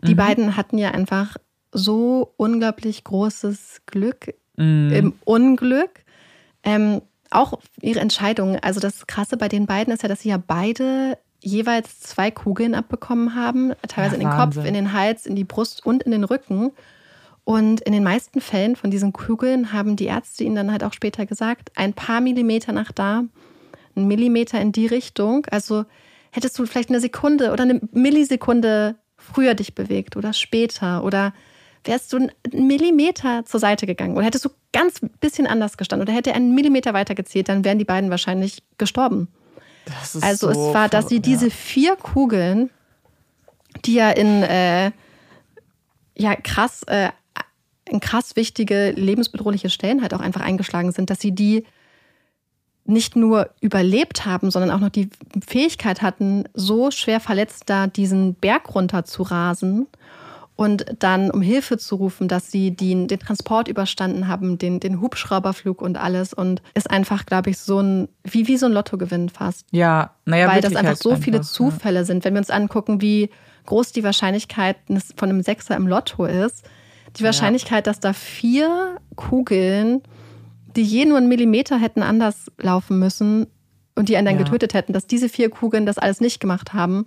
Die 0.06 0.12
mhm. 0.12 0.18
beiden 0.18 0.56
hatten 0.58 0.76
ja 0.76 0.90
einfach 0.90 1.38
so 1.72 2.34
unglaublich 2.36 3.04
großes 3.04 3.80
Glück 3.86 4.34
mhm. 4.56 4.92
im 4.92 5.14
Unglück. 5.24 6.04
Ähm, 6.62 7.00
auch 7.30 7.58
ihre 7.80 8.00
Entscheidung. 8.00 8.58
Also 8.60 8.80
das 8.80 9.06
Krasse 9.06 9.36
bei 9.36 9.48
den 9.48 9.66
beiden 9.66 9.92
ist 9.92 10.02
ja, 10.02 10.08
dass 10.08 10.20
sie 10.20 10.30
ja 10.30 10.38
beide 10.44 11.18
jeweils 11.40 12.00
zwei 12.00 12.30
Kugeln 12.30 12.74
abbekommen 12.74 13.34
haben, 13.34 13.72
teilweise 13.88 14.16
ja, 14.16 14.22
in 14.22 14.28
den 14.28 14.28
Wahnsinn. 14.28 14.62
Kopf, 14.62 14.68
in 14.68 14.74
den 14.74 14.92
Hals, 14.92 15.26
in 15.26 15.36
die 15.36 15.44
Brust 15.44 15.84
und 15.84 16.02
in 16.02 16.12
den 16.12 16.24
Rücken. 16.24 16.72
Und 17.44 17.80
in 17.82 17.92
den 17.92 18.02
meisten 18.02 18.40
Fällen 18.40 18.74
von 18.74 18.90
diesen 18.90 19.12
Kugeln 19.12 19.72
haben 19.72 19.94
die 19.94 20.06
Ärzte 20.06 20.42
ihnen 20.42 20.56
dann 20.56 20.72
halt 20.72 20.82
auch 20.82 20.92
später 20.92 21.26
gesagt, 21.26 21.70
ein 21.76 21.92
paar 21.92 22.20
Millimeter 22.20 22.72
nach 22.72 22.90
da, 22.90 23.22
ein 23.94 24.08
Millimeter 24.08 24.60
in 24.60 24.72
die 24.72 24.86
Richtung. 24.86 25.46
Also 25.50 25.84
hättest 26.32 26.58
du 26.58 26.66
vielleicht 26.66 26.88
eine 26.88 27.00
Sekunde 27.00 27.52
oder 27.52 27.62
eine 27.62 27.80
Millisekunde 27.92 28.96
früher 29.16 29.54
dich 29.54 29.74
bewegt 29.74 30.16
oder 30.16 30.32
später 30.32 31.04
oder 31.04 31.32
wärst 31.86 32.12
du 32.12 32.16
einen 32.16 32.32
Millimeter 32.66 33.44
zur 33.44 33.60
Seite 33.60 33.86
gegangen 33.86 34.16
oder 34.16 34.26
hättest 34.26 34.44
du 34.44 34.50
ganz 34.72 35.00
bisschen 35.20 35.46
anders 35.46 35.76
gestanden 35.76 36.06
oder 36.06 36.16
hätte 36.16 36.30
er 36.30 36.36
einen 36.36 36.54
Millimeter 36.54 36.94
weiter 36.94 37.14
gezählt, 37.14 37.48
dann 37.48 37.64
wären 37.64 37.78
die 37.78 37.84
beiden 37.84 38.10
wahrscheinlich 38.10 38.62
gestorben. 38.78 39.28
also 40.20 40.52
so 40.52 40.68
es 40.68 40.74
war, 40.74 40.88
dass 40.88 41.08
sie 41.08 41.20
diese 41.20 41.50
vier 41.50 41.96
Kugeln, 41.96 42.70
die 43.84 43.94
ja 43.94 44.10
in 44.10 44.42
äh, 44.42 44.90
ja 46.16 46.34
krass 46.34 46.82
äh, 46.84 47.10
in 47.88 48.00
krass 48.00 48.34
wichtige 48.34 48.90
lebensbedrohliche 48.90 49.70
Stellen 49.70 50.02
halt 50.02 50.12
auch 50.12 50.20
einfach 50.20 50.40
eingeschlagen 50.40 50.90
sind, 50.92 51.08
dass 51.08 51.20
sie 51.20 51.32
die 51.32 51.64
nicht 52.84 53.16
nur 53.16 53.50
überlebt 53.60 54.26
haben, 54.26 54.50
sondern 54.50 54.70
auch 54.70 54.80
noch 54.80 54.90
die 54.90 55.08
Fähigkeit 55.44 56.02
hatten, 56.02 56.44
so 56.54 56.90
schwer 56.90 57.20
verletzt 57.20 57.64
da 57.66 57.86
diesen 57.86 58.34
Berg 58.34 58.74
runter 58.74 59.04
zu 59.04 59.22
rasen 59.22 59.86
und 60.56 60.86
dann 60.98 61.30
um 61.30 61.42
Hilfe 61.42 61.76
zu 61.76 61.96
rufen, 61.96 62.28
dass 62.28 62.50
sie 62.50 62.74
den, 62.74 63.08
den 63.08 63.18
Transport 63.18 63.68
überstanden 63.68 64.26
haben, 64.26 64.56
den, 64.56 64.80
den 64.80 65.02
Hubschrauberflug 65.02 65.82
und 65.82 65.98
alles 65.98 66.32
und 66.32 66.62
ist 66.72 66.90
einfach, 66.90 67.26
glaube 67.26 67.50
ich, 67.50 67.58
so 67.58 67.80
ein, 67.80 68.08
wie, 68.24 68.48
wie 68.48 68.56
so 68.56 68.64
ein 68.64 68.72
Lottogewinn 68.72 69.28
fast. 69.28 69.66
Ja, 69.70 70.14
naja, 70.24 70.48
Weil 70.48 70.62
das 70.62 70.74
einfach 70.74 70.88
halt 70.88 70.98
so 70.98 71.10
einfach, 71.10 71.24
viele 71.24 71.42
Zufälle 71.42 72.00
ja. 72.00 72.04
sind. 72.04 72.24
Wenn 72.24 72.32
wir 72.32 72.38
uns 72.38 72.50
angucken, 72.50 73.02
wie 73.02 73.28
groß 73.66 73.92
die 73.92 74.02
Wahrscheinlichkeit 74.02 74.76
von 75.16 75.28
einem 75.28 75.42
Sechser 75.42 75.76
im 75.76 75.86
Lotto 75.86 76.24
ist, 76.24 76.64
die 77.18 77.24
Wahrscheinlichkeit, 77.24 77.86
ja. 77.86 77.92
dass 77.92 78.00
da 78.00 78.14
vier 78.14 78.96
Kugeln, 79.14 80.02
die 80.74 80.82
je 80.82 81.04
nur 81.04 81.18
einen 81.18 81.28
Millimeter 81.28 81.78
hätten 81.78 82.02
anders 82.02 82.50
laufen 82.58 82.98
müssen 82.98 83.46
und 83.94 84.08
die 84.08 84.16
einen 84.16 84.26
dann 84.26 84.38
ja. 84.38 84.42
getötet 84.42 84.72
hätten, 84.72 84.94
dass 84.94 85.06
diese 85.06 85.28
vier 85.28 85.50
Kugeln 85.50 85.84
das 85.84 85.98
alles 85.98 86.20
nicht 86.20 86.40
gemacht 86.40 86.72
haben 86.72 87.06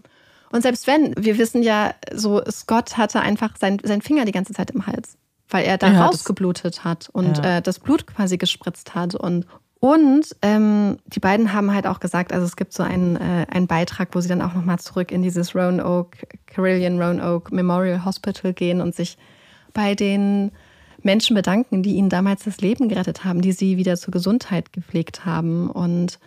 und 0.52 0.62
selbst 0.62 0.88
wenn, 0.88 1.14
wir 1.18 1.38
wissen 1.38 1.64
ja, 1.64 1.94
so 2.14 2.42
Scott 2.50 2.98
hatte 2.98 3.22
einfach 3.22 3.56
sein, 3.58 3.80
sein 3.84 4.02
Finger 4.02 4.26
die 4.26 4.32
ganze 4.32 4.54
Zeit 4.54 4.72
im 4.72 4.88
Hals, 4.88 5.18
weil 5.50 5.66
er 5.66 5.78
da 5.78 5.92
ja, 5.92 6.06
rausgeblutet 6.06 6.84
hat 6.84 7.10
und 7.12 7.38
ja. 7.38 7.58
äh, 7.58 7.62
das 7.62 7.80
Blut 7.80 8.08
quasi 8.08 8.38
gespritzt 8.38 8.96
hat. 8.96 9.16
Und, 9.16 9.46
und 9.80 10.36
ähm, 10.42 10.98
die 11.06 11.20
beiden 11.20 11.54
haben 11.54 11.74
halt 11.74 11.88
auch 11.88 12.00
gesagt, 12.00 12.34
also 12.34 12.46
es 12.46 12.56
gibt 12.56 12.74
so 12.74 12.84
einen, 12.84 13.16
äh, 13.16 13.46
einen 13.50 13.68
Beitrag, 13.68 14.10
wo 14.14 14.22
sie 14.22 14.30
dann 14.30 14.42
auch 14.42 14.54
nochmal 14.54 14.80
zurück 14.80 15.12
in 15.12 15.22
dieses 15.22 15.56
Roanoke, 15.56 16.28
Carillion 16.48 17.02
Roanoke 17.02 17.54
Memorial 17.54 18.04
Hospital 18.06 18.54
gehen 18.54 18.82
und 18.82 18.96
sich 18.96 19.18
bei 19.74 19.96
den 19.96 20.52
Menschen 21.04 21.36
bedanken, 21.36 21.84
die 21.84 21.96
ihnen 21.96 22.10
damals 22.10 22.44
das 22.44 22.60
Leben 22.60 22.90
gerettet 22.90 23.24
haben, 23.24 23.42
die 23.42 23.52
sie 23.52 23.78
wieder 23.78 23.96
zur 23.98 24.12
Gesundheit 24.12 24.74
gepflegt 24.74 25.26
haben. 25.26 25.70
Und 25.70 26.20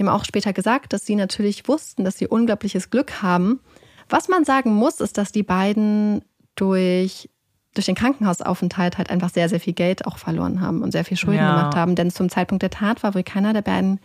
die 0.00 0.06
haben 0.06 0.16
auch 0.16 0.24
später 0.24 0.54
gesagt, 0.54 0.94
dass 0.94 1.04
sie 1.04 1.14
natürlich 1.14 1.68
wussten, 1.68 2.04
dass 2.04 2.16
sie 2.16 2.26
unglaubliches 2.26 2.88
Glück 2.88 3.20
haben. 3.20 3.60
Was 4.08 4.28
man 4.28 4.46
sagen 4.46 4.72
muss, 4.72 4.98
ist, 4.98 5.18
dass 5.18 5.30
die 5.30 5.42
beiden 5.42 6.24
durch, 6.54 7.28
durch 7.74 7.84
den 7.84 7.96
Krankenhausaufenthalt 7.96 8.96
halt 8.96 9.10
einfach 9.10 9.28
sehr, 9.28 9.50
sehr 9.50 9.60
viel 9.60 9.74
Geld 9.74 10.06
auch 10.06 10.16
verloren 10.16 10.62
haben 10.62 10.80
und 10.80 10.92
sehr 10.92 11.04
viel 11.04 11.18
Schulden 11.18 11.42
ja. 11.42 11.54
gemacht 11.54 11.76
haben. 11.76 11.96
Denn 11.96 12.10
zum 12.10 12.30
Zeitpunkt 12.30 12.62
der 12.62 12.70
Tat 12.70 13.02
war 13.02 13.14
wohl 13.14 13.24
keiner 13.24 13.52
der 13.52 13.60
beiden 13.60 14.00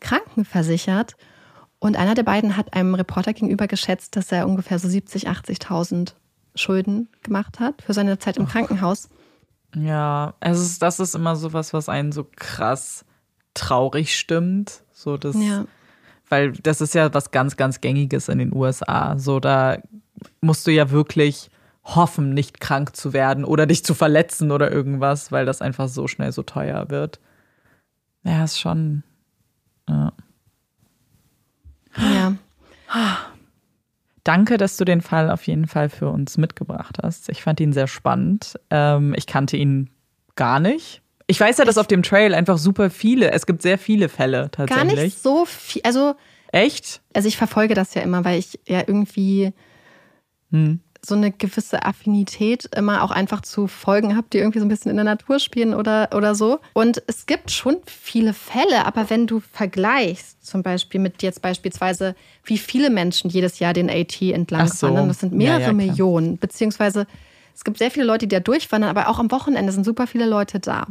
krankenversichert. 0.00 1.16
Und 1.80 1.98
einer 1.98 2.14
der 2.14 2.22
beiden 2.22 2.56
hat 2.56 2.72
einem 2.72 2.94
Reporter 2.94 3.34
gegenüber 3.34 3.66
geschätzt, 3.66 4.16
dass 4.16 4.32
er 4.32 4.48
ungefähr 4.48 4.78
so 4.78 4.88
70, 4.88 5.28
80.000 5.28 6.14
Schulden 6.54 7.10
gemacht 7.22 7.60
hat 7.60 7.82
für 7.82 7.92
seine 7.92 8.18
Zeit 8.18 8.38
im 8.38 8.48
Krankenhaus. 8.48 9.10
Ja, 9.76 10.32
es 10.40 10.58
ist, 10.58 10.80
das 10.80 10.98
ist 10.98 11.14
immer 11.14 11.36
so 11.36 11.52
was, 11.52 11.74
was 11.74 11.90
einen 11.90 12.10
so 12.10 12.26
krass 12.36 13.04
traurig 13.54 14.18
stimmt. 14.18 14.82
So 15.00 15.16
das, 15.16 15.34
ja. 15.36 15.64
Weil 16.28 16.52
das 16.52 16.80
ist 16.80 16.94
ja 16.94 17.12
was 17.14 17.30
ganz, 17.30 17.56
ganz 17.56 17.80
Gängiges 17.80 18.28
in 18.28 18.38
den 18.38 18.54
USA. 18.54 19.18
So, 19.18 19.40
da 19.40 19.78
musst 20.40 20.66
du 20.66 20.70
ja 20.70 20.90
wirklich 20.90 21.50
hoffen, 21.82 22.34
nicht 22.34 22.60
krank 22.60 22.94
zu 22.94 23.12
werden 23.12 23.44
oder 23.44 23.66
dich 23.66 23.84
zu 23.84 23.94
verletzen 23.94 24.50
oder 24.50 24.70
irgendwas, 24.70 25.32
weil 25.32 25.46
das 25.46 25.62
einfach 25.62 25.88
so 25.88 26.06
schnell 26.06 26.32
so 26.32 26.42
teuer 26.42 26.90
wird. 26.90 27.18
Ja, 28.22 28.44
ist 28.44 28.60
schon. 28.60 29.02
Ja. 29.88 30.12
ja. 31.96 32.36
Danke, 34.22 34.58
dass 34.58 34.76
du 34.76 34.84
den 34.84 35.00
Fall 35.00 35.30
auf 35.30 35.46
jeden 35.46 35.66
Fall 35.66 35.88
für 35.88 36.10
uns 36.10 36.36
mitgebracht 36.36 36.98
hast. 37.02 37.30
Ich 37.30 37.42
fand 37.42 37.58
ihn 37.60 37.72
sehr 37.72 37.86
spannend. 37.86 38.60
Ähm, 38.68 39.14
ich 39.16 39.26
kannte 39.26 39.56
ihn 39.56 39.88
gar 40.36 40.60
nicht. 40.60 41.02
Ich 41.30 41.38
weiß 41.38 41.58
ja, 41.58 41.64
dass 41.64 41.78
auf 41.78 41.86
dem 41.86 42.02
Trail 42.02 42.34
einfach 42.34 42.58
super 42.58 42.90
viele, 42.90 43.30
es 43.30 43.46
gibt 43.46 43.62
sehr 43.62 43.78
viele 43.78 44.08
Fälle 44.08 44.50
tatsächlich. 44.50 44.96
Gar 44.96 45.04
nicht 45.04 45.22
so 45.22 45.44
viel, 45.44 45.80
also. 45.84 46.14
Echt? 46.50 47.00
Also 47.14 47.28
ich 47.28 47.36
verfolge 47.36 47.74
das 47.74 47.94
ja 47.94 48.02
immer, 48.02 48.24
weil 48.24 48.40
ich 48.40 48.58
ja 48.66 48.80
irgendwie 48.80 49.52
hm. 50.50 50.80
so 51.00 51.14
eine 51.14 51.30
gewisse 51.30 51.84
Affinität 51.84 52.68
immer 52.74 53.04
auch 53.04 53.12
einfach 53.12 53.42
zu 53.42 53.68
Folgen 53.68 54.16
habe, 54.16 54.26
die 54.32 54.38
irgendwie 54.38 54.58
so 54.58 54.64
ein 54.64 54.68
bisschen 54.68 54.90
in 54.90 54.96
der 54.96 55.04
Natur 55.04 55.38
spielen 55.38 55.72
oder, 55.72 56.08
oder 56.16 56.34
so. 56.34 56.58
Und 56.72 57.00
es 57.06 57.26
gibt 57.26 57.52
schon 57.52 57.76
viele 57.86 58.34
Fälle, 58.34 58.84
aber 58.84 59.08
wenn 59.08 59.28
du 59.28 59.38
vergleichst, 59.38 60.44
zum 60.44 60.64
Beispiel 60.64 60.98
mit 60.98 61.22
jetzt 61.22 61.42
beispielsweise, 61.42 62.16
wie 62.42 62.58
viele 62.58 62.90
Menschen 62.90 63.30
jedes 63.30 63.60
Jahr 63.60 63.72
den 63.72 63.88
AT 63.88 64.20
entlang 64.20 64.66
so. 64.66 64.88
wandern, 64.88 65.06
das 65.06 65.20
sind 65.20 65.32
mehrere 65.32 65.60
ja, 65.60 65.66
ja, 65.68 65.72
Millionen, 65.74 66.38
beziehungsweise 66.38 67.06
es 67.54 67.62
gibt 67.62 67.78
sehr 67.78 67.92
viele 67.92 68.06
Leute, 68.06 68.26
die 68.26 68.34
da 68.34 68.40
durchwandern, 68.40 68.90
aber 68.90 69.08
auch 69.08 69.20
am 69.20 69.30
Wochenende 69.30 69.70
sind 69.70 69.84
super 69.84 70.08
viele 70.08 70.26
Leute 70.26 70.58
da. 70.58 70.88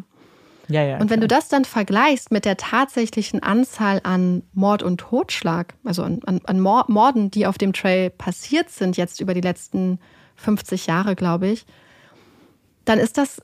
Ja, 0.69 0.83
ja, 0.83 0.97
und 0.97 1.09
wenn 1.09 1.19
klar. 1.19 1.21
du 1.21 1.27
das 1.27 1.49
dann 1.49 1.65
vergleichst 1.65 2.31
mit 2.31 2.45
der 2.45 2.55
tatsächlichen 2.55 3.41
Anzahl 3.41 4.01
an 4.03 4.43
Mord 4.53 4.83
und 4.83 4.99
Totschlag, 4.99 5.73
also 5.83 6.03
an, 6.03 6.19
an, 6.25 6.41
an 6.45 6.59
Morden, 6.59 7.31
die 7.31 7.47
auf 7.47 7.57
dem 7.57 7.73
Trail 7.73 8.11
passiert 8.11 8.69
sind, 8.69 8.95
jetzt 8.95 9.19
über 9.19 9.33
die 9.33 9.41
letzten 9.41 9.99
50 10.35 10.85
Jahre, 10.85 11.15
glaube 11.15 11.47
ich, 11.47 11.65
dann 12.85 12.99
ist 12.99 13.17
das 13.17 13.41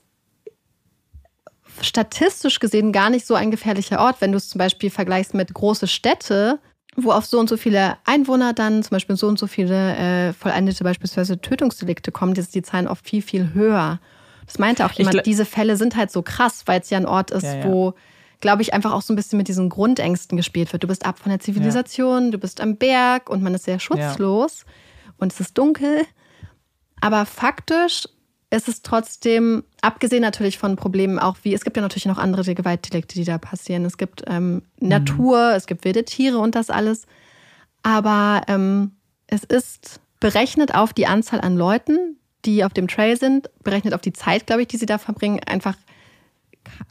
statistisch 1.80 2.60
gesehen 2.60 2.92
gar 2.92 3.10
nicht 3.10 3.26
so 3.26 3.34
ein 3.34 3.50
gefährlicher 3.50 4.00
Ort, 4.00 4.20
wenn 4.20 4.32
du 4.32 4.38
es 4.38 4.48
zum 4.48 4.58
Beispiel 4.58 4.90
vergleichst 4.90 5.34
mit 5.34 5.52
große 5.52 5.88
Städte, 5.88 6.60
wo 6.94 7.10
auf 7.10 7.26
so 7.26 7.38
und 7.38 7.48
so 7.48 7.56
viele 7.56 7.96
Einwohner 8.04 8.52
dann 8.52 8.82
zum 8.82 8.90
Beispiel 8.90 9.16
so 9.16 9.26
und 9.26 9.38
so 9.38 9.46
viele 9.46 9.96
äh, 9.96 10.32
vollendete 10.32 10.84
beispielsweise 10.84 11.40
Tötungsdelikte 11.40 12.12
kommen, 12.12 12.34
ist 12.36 12.54
die 12.54 12.62
Zahlen 12.62 12.88
oft 12.88 13.06
viel, 13.06 13.20
viel 13.20 13.52
höher. 13.52 14.00
Das 14.46 14.58
meinte 14.58 14.86
auch 14.86 14.92
jemand, 14.92 15.26
diese 15.26 15.44
Fälle 15.44 15.76
sind 15.76 15.96
halt 15.96 16.10
so 16.10 16.22
krass, 16.22 16.62
weil 16.66 16.80
es 16.80 16.90
ja 16.90 16.98
ein 16.98 17.06
Ort 17.06 17.30
ist, 17.30 17.42
ja, 17.42 17.56
ja. 17.56 17.64
wo, 17.64 17.94
glaube 18.40 18.62
ich, 18.62 18.72
einfach 18.72 18.92
auch 18.92 19.02
so 19.02 19.12
ein 19.12 19.16
bisschen 19.16 19.36
mit 19.36 19.48
diesen 19.48 19.68
Grundängsten 19.68 20.36
gespielt 20.36 20.72
wird. 20.72 20.84
Du 20.84 20.88
bist 20.88 21.04
ab 21.04 21.18
von 21.18 21.30
der 21.30 21.40
Zivilisation, 21.40 22.26
ja. 22.26 22.30
du 22.30 22.38
bist 22.38 22.60
am 22.60 22.76
Berg 22.76 23.28
und 23.28 23.42
man 23.42 23.54
ist 23.54 23.64
sehr 23.64 23.80
schutzlos 23.80 24.64
und 25.18 25.32
es 25.32 25.40
ist 25.40 25.58
dunkel. 25.58 26.02
Aber 27.00 27.26
faktisch 27.26 28.04
ist 28.50 28.68
es 28.68 28.82
trotzdem, 28.82 29.64
abgesehen 29.80 30.22
natürlich 30.22 30.58
von 30.58 30.76
Problemen 30.76 31.18
auch 31.18 31.36
wie, 31.42 31.52
es 31.52 31.64
gibt 31.64 31.76
ja 31.76 31.82
natürlich 31.82 32.06
noch 32.06 32.18
andere 32.18 32.54
Gewaltdelikte, 32.54 33.14
die 33.14 33.24
da 33.24 33.38
passieren. 33.38 33.84
Es 33.84 33.98
gibt 33.98 34.22
ähm, 34.26 34.62
mhm. 34.80 34.88
Natur, 34.88 35.52
es 35.54 35.66
gibt 35.66 35.84
wilde 35.84 36.04
Tiere 36.04 36.38
und 36.38 36.54
das 36.54 36.70
alles. 36.70 37.06
Aber 37.82 38.42
ähm, 38.48 38.92
es 39.26 39.44
ist 39.44 40.00
berechnet 40.20 40.74
auf 40.74 40.92
die 40.92 41.06
Anzahl 41.06 41.40
an 41.40 41.56
Leuten, 41.56 42.16
die 42.46 42.64
auf 42.64 42.72
dem 42.72 42.88
Trail 42.88 43.16
sind, 43.16 43.50
berechnet 43.62 43.94
auf 43.94 44.00
die 44.00 44.12
Zeit, 44.12 44.46
glaube 44.46 44.62
ich, 44.62 44.68
die 44.68 44.76
sie 44.76 44.86
da 44.86 44.98
verbringen, 44.98 45.40
einfach 45.46 45.74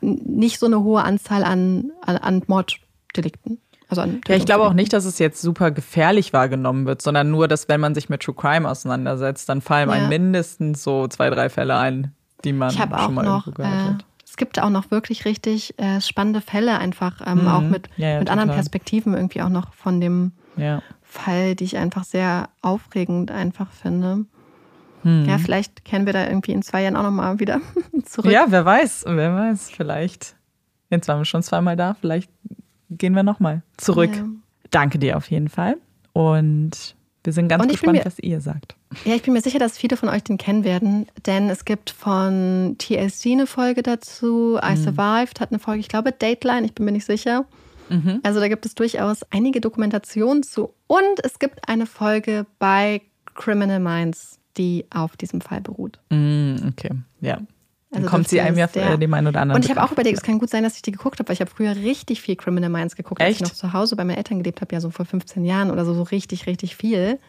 nicht 0.01 0.59
so 0.59 0.65
eine 0.65 0.81
hohe 0.83 1.03
Anzahl 1.03 1.43
an, 1.43 1.91
an, 2.01 2.17
an 2.17 2.43
Morddelikten. 2.47 3.59
Also 3.89 4.01
an 4.01 4.21
ja, 4.27 4.35
ich 4.35 4.45
glaube 4.45 4.63
auch 4.63 4.73
nicht, 4.73 4.93
dass 4.93 5.05
es 5.05 5.19
jetzt 5.19 5.41
super 5.41 5.71
gefährlich 5.71 6.33
wahrgenommen 6.33 6.85
wird, 6.85 7.01
sondern 7.01 7.29
nur, 7.29 7.47
dass 7.47 7.67
wenn 7.69 7.79
man 7.79 7.93
sich 7.93 8.09
mit 8.09 8.21
True 8.23 8.35
Crime 8.35 8.69
auseinandersetzt, 8.69 9.47
dann 9.49 9.61
fallen 9.61 9.89
ja. 9.89 9.95
einem 9.95 10.09
mindestens 10.09 10.83
so 10.83 11.07
zwei, 11.07 11.29
drei 11.29 11.49
Fälle 11.49 11.77
ein, 11.77 12.13
die 12.43 12.53
man 12.53 12.71
schon 12.71 12.89
mal 12.89 13.23
noch, 13.23 13.47
irgendwo 13.47 13.51
gehört 13.51 13.73
äh, 13.73 13.93
hat. 13.93 14.05
es 14.25 14.37
gibt 14.37 14.59
auch 14.59 14.69
noch 14.69 14.91
wirklich 14.91 15.25
richtig 15.25 15.77
äh, 15.77 16.01
spannende 16.01 16.41
Fälle, 16.41 16.77
einfach 16.79 17.21
ähm, 17.25 17.43
mhm. 17.43 17.47
auch 17.47 17.61
mit, 17.61 17.89
ja, 17.97 18.09
ja, 18.09 18.19
mit 18.19 18.29
anderen 18.29 18.51
Perspektiven 18.51 19.13
irgendwie 19.13 19.41
auch 19.41 19.49
noch 19.49 19.73
von 19.73 20.01
dem. 20.01 20.31
Fall, 21.01 21.55
die 21.55 21.63
ich 21.63 21.77
einfach 21.77 22.03
sehr 22.03 22.49
aufregend 22.61 23.31
einfach 23.31 23.71
finde. 23.71 24.25
Hm. 25.05 25.25
Ja, 25.25 25.37
vielleicht 25.37 25.85
kennen 25.85 26.07
wir 26.07 26.13
da 26.13 26.27
irgendwie 26.27 26.51
in 26.51 26.63
zwei 26.63 26.81
Jahren 26.81 26.95
auch 26.95 27.03
nochmal 27.03 27.39
wieder 27.39 27.61
zurück. 28.05 28.31
Ja, 28.31 28.47
wer 28.49 28.65
weiß, 28.65 29.05
wer 29.07 29.35
weiß, 29.35 29.69
vielleicht. 29.69 30.35
Jetzt 30.89 31.07
waren 31.07 31.19
wir 31.19 31.25
schon 31.25 31.43
zweimal 31.43 31.75
da, 31.75 31.93
vielleicht 31.93 32.31
gehen 32.89 33.13
wir 33.13 33.21
nochmal 33.23 33.61
zurück. 33.77 34.15
Ja. 34.15 34.25
Danke 34.71 34.97
dir 34.97 35.15
auf 35.15 35.29
jeden 35.29 35.47
Fall. 35.47 35.77
Und 36.13 36.95
wir 37.23 37.33
sind 37.33 37.49
ganz 37.49 37.67
gespannt, 37.67 37.99
mir, 37.99 38.05
was 38.05 38.17
ihr 38.19 38.41
sagt. 38.41 38.75
Ja, 39.03 39.13
ich 39.13 39.21
bin 39.21 39.33
mir 39.33 39.41
sicher, 39.41 39.59
dass 39.59 39.77
viele 39.77 39.95
von 39.95 40.09
euch 40.09 40.23
den 40.23 40.39
kennen 40.39 40.63
werden, 40.63 41.07
denn 41.27 41.49
es 41.49 41.65
gibt 41.65 41.91
von 41.91 42.75
TLC 42.79 43.27
eine 43.27 43.47
Folge 43.47 43.83
dazu, 43.83 44.57
I 44.57 44.71
mhm. 44.71 44.83
Survived 44.83 45.39
hat 45.39 45.51
eine 45.51 45.59
Folge, 45.59 45.81
ich 45.81 45.87
glaube 45.87 46.13
Dateline, 46.13 46.65
ich 46.65 46.73
bin 46.73 46.85
mir 46.85 46.91
nicht 46.91 47.05
sicher. 47.05 47.45
Mhm. 47.89 48.21
Also 48.23 48.39
da 48.39 48.47
gibt 48.47 48.65
es 48.65 48.73
durchaus 48.73 49.21
einige 49.31 49.61
Dokumentationen 49.61 50.41
zu. 50.41 50.73
Und 50.87 51.23
es 51.23 51.37
gibt 51.37 51.69
eine 51.69 51.85
Folge 51.85 52.47
bei 52.57 53.01
Criminal 53.35 53.79
Minds, 53.79 54.39
die 54.57 54.85
auf 54.89 55.17
diesem 55.17 55.41
Fall 55.41 55.61
beruht. 55.61 55.99
Mhm, 56.09 56.71
okay, 56.71 56.91
ja. 57.21 57.39
Also 57.93 58.09
kommt 58.09 58.27
sie 58.27 58.41
einem 58.41 58.57
ja 58.57 58.67
der, 58.67 58.97
dem 58.97 59.13
einen 59.13 59.27
oder 59.27 59.41
anderen. 59.41 59.61
Und 59.61 59.65
ich 59.65 59.71
habe 59.71 59.83
auch 59.83 59.91
überlegt, 59.91 60.17
es 60.17 60.23
kann 60.23 60.39
gut 60.39 60.49
sein, 60.49 60.63
dass 60.63 60.75
ich 60.75 60.81
die 60.81 60.91
geguckt 60.91 61.19
habe, 61.19 61.29
weil 61.29 61.35
ich 61.35 61.39
habe 61.39 61.51
früher 61.51 61.75
richtig 61.75 62.21
viel 62.21 62.35
Criminal 62.35 62.69
Minds 62.69 62.95
geguckt, 62.95 63.21
Echt? 63.21 63.27
als 63.29 63.35
ich 63.37 63.41
noch 63.43 63.57
zu 63.57 63.73
Hause 63.73 63.95
bei 63.95 64.03
meinen 64.03 64.17
Eltern 64.17 64.39
gelebt 64.39 64.61
habe, 64.61 64.73
ja 64.75 64.81
so 64.81 64.89
vor 64.89 65.05
15 65.05 65.45
Jahren 65.45 65.71
oder 65.71 65.85
so, 65.85 65.93
so 65.93 66.03
richtig, 66.03 66.45
richtig 66.45 66.75
viel. 66.75 67.19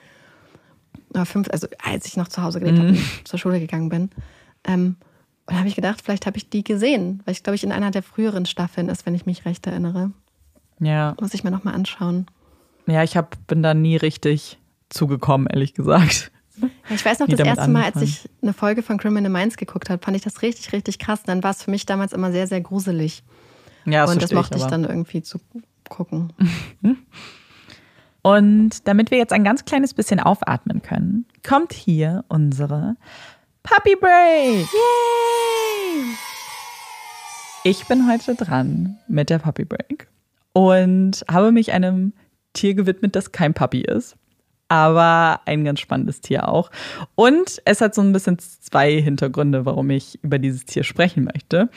Fünf, 1.25 1.49
also 1.51 1.69
als 1.83 2.07
ich 2.07 2.17
noch 2.17 2.29
zu 2.29 2.43
Hause 2.43 2.59
gelebt 2.59 2.79
mhm. 2.79 2.83
habe 2.83 2.89
und 2.91 3.29
zur 3.29 3.39
Schule 3.39 3.61
gegangen 3.61 3.89
bin. 3.89 4.11
Ähm, 4.65 4.97
und 5.47 5.55
da 5.55 5.59
habe 5.59 5.69
ich 5.69 5.77
gedacht, 5.77 6.03
vielleicht 6.03 6.27
habe 6.27 6.37
ich 6.37 6.51
die 6.51 6.65
gesehen, 6.65 7.23
weil 7.25 7.33
ich 7.33 7.43
glaube 7.43 7.55
ich 7.55 7.63
in 7.63 7.71
einer 7.71 7.93
der 7.93 8.03
früheren 8.03 8.47
Staffeln 8.47 8.89
ist, 8.89 9.07
wenn 9.07 9.15
ich 9.15 9.25
mich 9.25 9.45
recht 9.45 9.67
erinnere. 9.67 10.11
Ja. 10.81 11.15
Muss 11.21 11.33
ich 11.33 11.45
mir 11.45 11.53
nochmal 11.53 11.75
anschauen. 11.75 12.27
Ja, 12.87 13.03
ich 13.03 13.17
hab, 13.17 13.37
bin 13.47 13.63
da 13.63 13.73
nie 13.73 13.97
richtig 13.97 14.59
zugekommen, 14.89 15.47
ehrlich 15.47 15.75
gesagt. 15.75 16.33
Ich 16.91 17.05
weiß 17.05 17.19
noch, 17.19 17.29
das 17.29 17.41
erste 17.41 17.69
Mal, 17.69 17.85
als 17.85 18.01
ich 18.03 18.29
eine 18.43 18.53
Folge 18.53 18.83
von 18.83 18.99
Criminal 18.99 19.31
Minds 19.31 19.57
geguckt 19.57 19.91
habe, 19.91 20.03
fand 20.03 20.17
ich 20.17 20.23
das 20.23 20.43
richtig, 20.43 20.73
richtig 20.73 20.99
krass. 20.99 21.23
Dann 21.25 21.43
war 21.43 21.51
es 21.51 21.63
für 21.63 21.71
mich 21.71 21.87
damals 21.87 22.13
immer 22.13 22.33
sehr, 22.33 22.47
sehr 22.47 22.61
gruselig. 22.61 23.23
Ja, 23.85 24.03
das 24.03 24.13
Und 24.13 24.23
das 24.23 24.33
mochte 24.33 24.57
ich, 24.57 24.65
ich 24.65 24.71
dann 24.71 24.85
irgendwie 24.85 25.23
zu 25.23 25.41
gucken. 25.89 26.33
Und 28.23 28.89
damit 28.89 29.13
wir 29.13 29.19
jetzt 29.19 29.33
ein 29.33 29.45
ganz 29.45 29.65
kleines 29.65 29.95
bisschen 29.95 30.19
aufatmen 30.19 30.83
können, 30.83 31.27
kommt 31.47 31.73
hier 31.73 32.25
unsere 32.27 32.97
Puppy 33.63 33.95
Break. 33.95 34.67
Yay! 34.73 36.17
Ich 37.63 37.87
bin 37.87 38.09
heute 38.11 38.35
dran 38.35 38.99
mit 39.07 39.31
der 39.31 39.39
Puppy 39.39 39.65
Break 39.65 40.09
und 40.53 41.25
habe 41.31 41.53
mich 41.53 41.73
einem 41.73 42.13
Tier 42.53 42.75
gewidmet, 42.75 43.15
das 43.15 43.33
kein 43.33 43.55
Puppy 43.55 43.81
ist 43.81 44.17
aber 44.69 45.41
ein 45.47 45.65
ganz 45.65 45.81
spannendes 45.81 46.21
Tier 46.21 46.49
auch. 46.49 46.71
Und 47.15 47.61
es 47.65 47.81
hat 47.81 47.95
so 47.95 48.03
ein 48.03 48.13
bisschen 48.13 48.39
zwei 48.39 49.01
Hintergründe, 49.01 49.65
warum 49.65 49.91
ich 49.91 50.19
über 50.23 50.39
dieses 50.39 50.65
Tier 50.65 50.85
sprechen 50.85 51.25
möchte. 51.25 51.69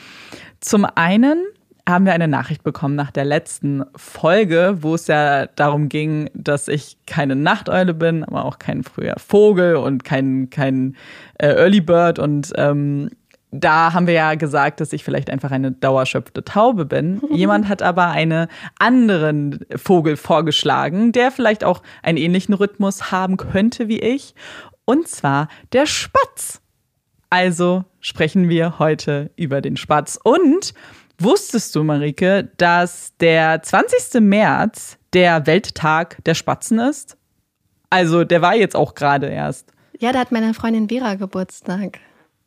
Zum 0.60 0.84
einen 0.84 1.44
haben 1.88 2.04
wir 2.04 2.12
eine 2.12 2.28
Nachricht 2.28 2.62
bekommen 2.62 2.94
nach 2.94 3.10
der 3.10 3.24
letzten 3.24 3.84
Folge, 3.96 4.78
wo 4.80 4.94
es 4.94 5.06
ja 5.06 5.46
darum 5.46 5.88
ging, 5.88 6.30
dass 6.34 6.68
ich 6.68 6.98
keine 7.06 7.36
Nachteule 7.36 7.94
bin, 7.94 8.24
aber 8.24 8.44
auch 8.44 8.58
kein 8.58 8.82
früher 8.84 9.14
Vogel 9.18 9.76
und 9.76 10.04
kein, 10.04 10.50
kein 10.50 10.96
äh, 11.38 11.48
Early 11.48 11.80
Bird 11.80 12.18
und 12.18 12.52
ähm, 12.56 13.10
da 13.52 13.92
haben 13.92 14.06
wir 14.06 14.14
ja 14.14 14.34
gesagt, 14.34 14.80
dass 14.80 14.92
ich 14.92 15.02
vielleicht 15.02 15.30
einfach 15.30 15.50
eine 15.50 15.72
dauerschöpfte 15.72 16.44
Taube 16.44 16.84
bin. 16.84 17.20
Jemand 17.30 17.68
hat 17.68 17.82
aber 17.82 18.08
einen 18.08 18.46
anderen 18.78 19.64
Vogel 19.74 20.16
vorgeschlagen, 20.16 21.12
der 21.12 21.30
vielleicht 21.30 21.64
auch 21.64 21.82
einen 22.02 22.18
ähnlichen 22.18 22.54
Rhythmus 22.54 23.10
haben 23.10 23.36
könnte 23.36 23.88
wie 23.88 24.00
ich. 24.00 24.34
Und 24.84 25.08
zwar 25.08 25.48
der 25.72 25.86
Spatz. 25.86 26.60
Also 27.28 27.84
sprechen 28.00 28.48
wir 28.48 28.78
heute 28.78 29.30
über 29.36 29.60
den 29.60 29.76
Spatz. 29.76 30.18
Und 30.22 30.74
wusstest 31.18 31.74
du, 31.76 31.84
Marike, 31.84 32.50
dass 32.56 33.16
der 33.18 33.62
20. 33.62 34.20
März 34.20 34.98
der 35.12 35.46
Welttag 35.46 36.22
der 36.24 36.34
Spatzen 36.34 36.78
ist? 36.78 37.16
Also 37.88 38.24
der 38.24 38.42
war 38.42 38.54
jetzt 38.54 38.76
auch 38.76 38.94
gerade 38.94 39.28
erst. 39.28 39.72
Ja, 39.98 40.12
da 40.12 40.20
hat 40.20 40.32
meine 40.32 40.54
Freundin 40.54 40.88
Vera 40.88 41.14
Geburtstag. 41.14 41.98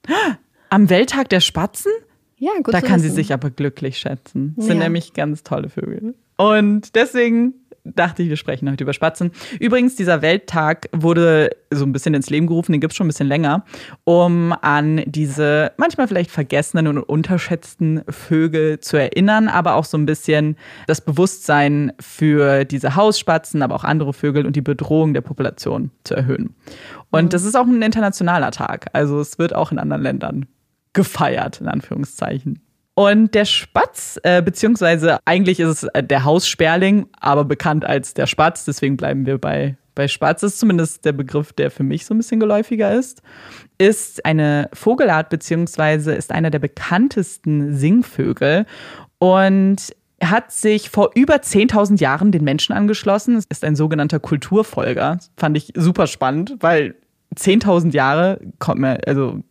Am 0.74 0.90
Welttag 0.90 1.30
der 1.30 1.40
Spatzen? 1.40 1.92
Ja, 2.36 2.50
gut. 2.64 2.74
Da 2.74 2.82
kann 2.82 2.96
wissen. 2.96 3.10
sie 3.10 3.16
sich 3.16 3.32
aber 3.32 3.52
glücklich 3.52 4.00
schätzen. 4.00 4.54
Das 4.56 4.66
ja. 4.66 4.72
sind 4.72 4.80
nämlich 4.80 5.14
ganz 5.14 5.44
tolle 5.44 5.70
Vögel. 5.70 6.16
Und 6.36 6.96
deswegen 6.96 7.54
dachte 7.84 8.24
ich, 8.24 8.30
wir 8.30 8.38
sprechen 8.38 8.72
heute 8.72 8.84
über 8.84 8.94
Spatzen. 8.94 9.32
Übrigens, 9.60 9.96
dieser 9.96 10.24
Welttag 10.24 10.90
wurde 10.92 11.52
so 11.70 11.86
ein 11.86 11.92
bisschen 11.92 12.16
ins 12.16 12.32
Leben 12.32 12.48
gerufen, 12.48 12.72
den 12.72 12.82
gibt 12.82 12.94
es 12.94 12.98
schon 12.98 13.06
ein 13.06 13.10
bisschen 13.10 13.28
länger, 13.28 13.66
um 14.04 14.52
an 14.62 15.04
diese 15.06 15.74
manchmal 15.78 16.08
vielleicht 16.08 16.32
vergessenen 16.32 16.88
und 16.88 16.98
unterschätzten 16.98 18.02
Vögel 18.10 18.80
zu 18.80 18.98
erinnern, 18.98 19.50
aber 19.50 19.76
auch 19.76 19.86
so 19.86 19.98
ein 19.98 20.08
bisschen 20.08 20.56
das 20.88 21.02
Bewusstsein 21.02 21.94
für 22.00 22.66
diese 22.66 22.96
Hausspatzen, 22.96 23.62
aber 23.62 23.76
auch 23.76 23.84
andere 23.84 24.12
Vögel 24.14 24.48
und 24.48 24.56
die 24.56 24.62
Bedrohung 24.62 25.14
der 25.14 25.22
Population 25.22 25.92
zu 26.04 26.16
erhöhen. 26.16 26.56
Und 27.12 27.26
mhm. 27.26 27.30
das 27.30 27.44
ist 27.44 27.56
auch 27.56 27.68
ein 27.68 27.84
internationaler 27.84 28.50
Tag. 28.50 28.88
Also 28.94 29.20
es 29.20 29.38
wird 29.38 29.54
auch 29.54 29.72
in 29.72 29.78
anderen 29.78 30.02
Ländern 30.02 30.48
gefeiert, 30.94 31.62
in 31.62 31.68
Anführungszeichen. 31.68 32.62
Und 32.96 33.34
der 33.34 33.46
Spatz, 33.46 34.20
äh, 34.24 34.42
beziehungsweise 34.44 35.18
eigentlich 35.26 35.60
ist 35.60 35.70
es 35.70 35.84
äh, 35.84 36.04
der 36.04 36.24
Haussperling, 36.26 37.08
aber 37.20 37.44
bekannt 37.44 37.86
als 37.86 38.14
der 38.14 38.28
Spatz, 38.28 38.66
deswegen 38.66 38.98
bleiben 38.98 39.26
wir 39.26 39.40
bei, 39.40 39.78
bei 39.96 40.08
Spatz, 40.08 40.42
das 40.42 40.54
ist 40.54 40.60
zumindest 40.60 41.04
der 41.04 41.14
Begriff, 41.14 41.54
der 41.54 41.72
für 41.72 41.82
mich 41.82 42.06
so 42.06 42.14
ein 42.14 42.18
bisschen 42.18 42.40
geläufiger 42.40 42.94
ist, 42.94 43.24
ist 43.80 44.24
eine 44.26 44.70
Vogelart, 44.74 45.30
beziehungsweise 45.30 46.14
ist 46.14 46.32
einer 46.32 46.52
der 46.52 46.60
bekanntesten 46.60 47.76
Singvögel 47.76 48.68
und 49.18 49.96
hat 50.22 50.52
sich 50.52 50.92
vor 50.92 51.12
über 51.16 51.36
10.000 51.38 52.00
Jahren 52.00 52.32
den 52.32 52.44
Menschen 52.44 52.74
angeschlossen. 52.74 53.36
Es 53.36 53.46
ist 53.50 53.64
ein 53.64 53.76
sogenannter 53.76 54.20
Kulturfolger. 54.20 55.18
Fand 55.36 55.58
ich 55.58 55.74
super 55.76 56.08
spannend, 56.08 56.58
weil 56.60 56.96
10.000 57.36 57.92
Jahre 57.92 58.40
kommt 58.60 58.80
mir, 58.80 59.00
also 59.08 59.42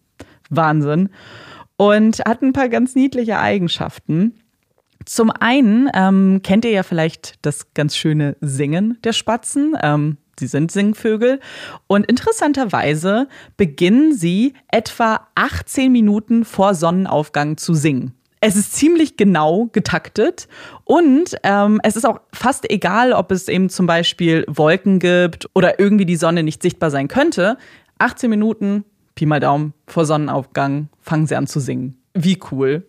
Wahnsinn. 0.54 1.10
Und 1.76 2.20
hat 2.20 2.42
ein 2.42 2.52
paar 2.52 2.68
ganz 2.68 2.94
niedliche 2.94 3.38
Eigenschaften. 3.38 4.34
Zum 5.04 5.30
einen 5.30 5.90
ähm, 5.94 6.40
kennt 6.42 6.64
ihr 6.64 6.70
ja 6.70 6.82
vielleicht 6.82 7.34
das 7.42 7.74
ganz 7.74 7.96
schöne 7.96 8.36
Singen 8.40 8.98
der 9.02 9.12
Spatzen. 9.12 9.76
Ähm, 9.82 10.18
sie 10.38 10.46
sind 10.46 10.70
Singvögel. 10.70 11.40
Und 11.86 12.06
interessanterweise 12.06 13.28
beginnen 13.56 14.14
sie 14.14 14.54
etwa 14.68 15.28
18 15.34 15.90
Minuten 15.90 16.44
vor 16.44 16.74
Sonnenaufgang 16.74 17.56
zu 17.56 17.74
singen. 17.74 18.14
Es 18.44 18.56
ist 18.56 18.74
ziemlich 18.74 19.16
genau 19.16 19.68
getaktet 19.70 20.48
und 20.82 21.36
ähm, 21.44 21.80
es 21.84 21.94
ist 21.94 22.04
auch 22.04 22.18
fast 22.32 22.68
egal, 22.68 23.12
ob 23.12 23.30
es 23.30 23.46
eben 23.46 23.68
zum 23.68 23.86
Beispiel 23.86 24.44
Wolken 24.48 24.98
gibt 24.98 25.48
oder 25.54 25.78
irgendwie 25.78 26.06
die 26.06 26.16
Sonne 26.16 26.42
nicht 26.42 26.60
sichtbar 26.60 26.90
sein 26.90 27.06
könnte. 27.06 27.56
18 27.98 28.28
Minuten 28.28 28.84
Pi 29.14 29.26
mal 29.26 29.40
Daumen, 29.40 29.74
vor 29.86 30.06
Sonnenaufgang 30.06 30.88
fangen 31.00 31.26
sie 31.26 31.36
an 31.36 31.46
zu 31.46 31.60
singen. 31.60 31.98
Wie 32.14 32.38
cool. 32.50 32.86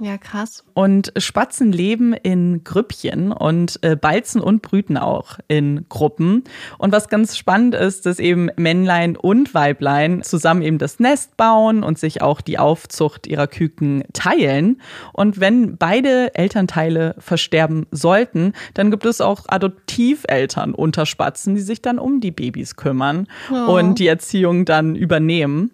Ja, 0.00 0.16
krass. 0.16 0.64
Und 0.74 1.12
Spatzen 1.16 1.72
leben 1.72 2.12
in 2.12 2.62
Grüppchen 2.62 3.32
und 3.32 3.80
äh, 3.82 3.96
balzen 3.96 4.40
und 4.40 4.62
brüten 4.62 4.96
auch 4.96 5.38
in 5.48 5.86
Gruppen. 5.88 6.44
Und 6.78 6.92
was 6.92 7.08
ganz 7.08 7.36
spannend 7.36 7.74
ist, 7.74 8.06
dass 8.06 8.20
eben 8.20 8.48
Männlein 8.56 9.16
und 9.16 9.54
Weiblein 9.54 10.22
zusammen 10.22 10.62
eben 10.62 10.78
das 10.78 11.00
Nest 11.00 11.36
bauen 11.36 11.82
und 11.82 11.98
sich 11.98 12.22
auch 12.22 12.40
die 12.40 12.58
Aufzucht 12.58 13.26
ihrer 13.26 13.48
Küken 13.48 14.04
teilen. 14.12 14.80
Und 15.12 15.40
wenn 15.40 15.76
beide 15.76 16.34
Elternteile 16.34 17.16
versterben 17.18 17.86
sollten, 17.90 18.52
dann 18.74 18.90
gibt 18.92 19.04
es 19.04 19.20
auch 19.20 19.46
Adoptiveltern 19.48 20.74
unter 20.74 21.06
Spatzen, 21.06 21.56
die 21.56 21.60
sich 21.60 21.82
dann 21.82 21.98
um 21.98 22.20
die 22.20 22.30
Babys 22.30 22.76
kümmern 22.76 23.26
oh. 23.50 23.78
und 23.78 23.98
die 23.98 24.06
Erziehung 24.06 24.64
dann 24.64 24.94
übernehmen. 24.94 25.72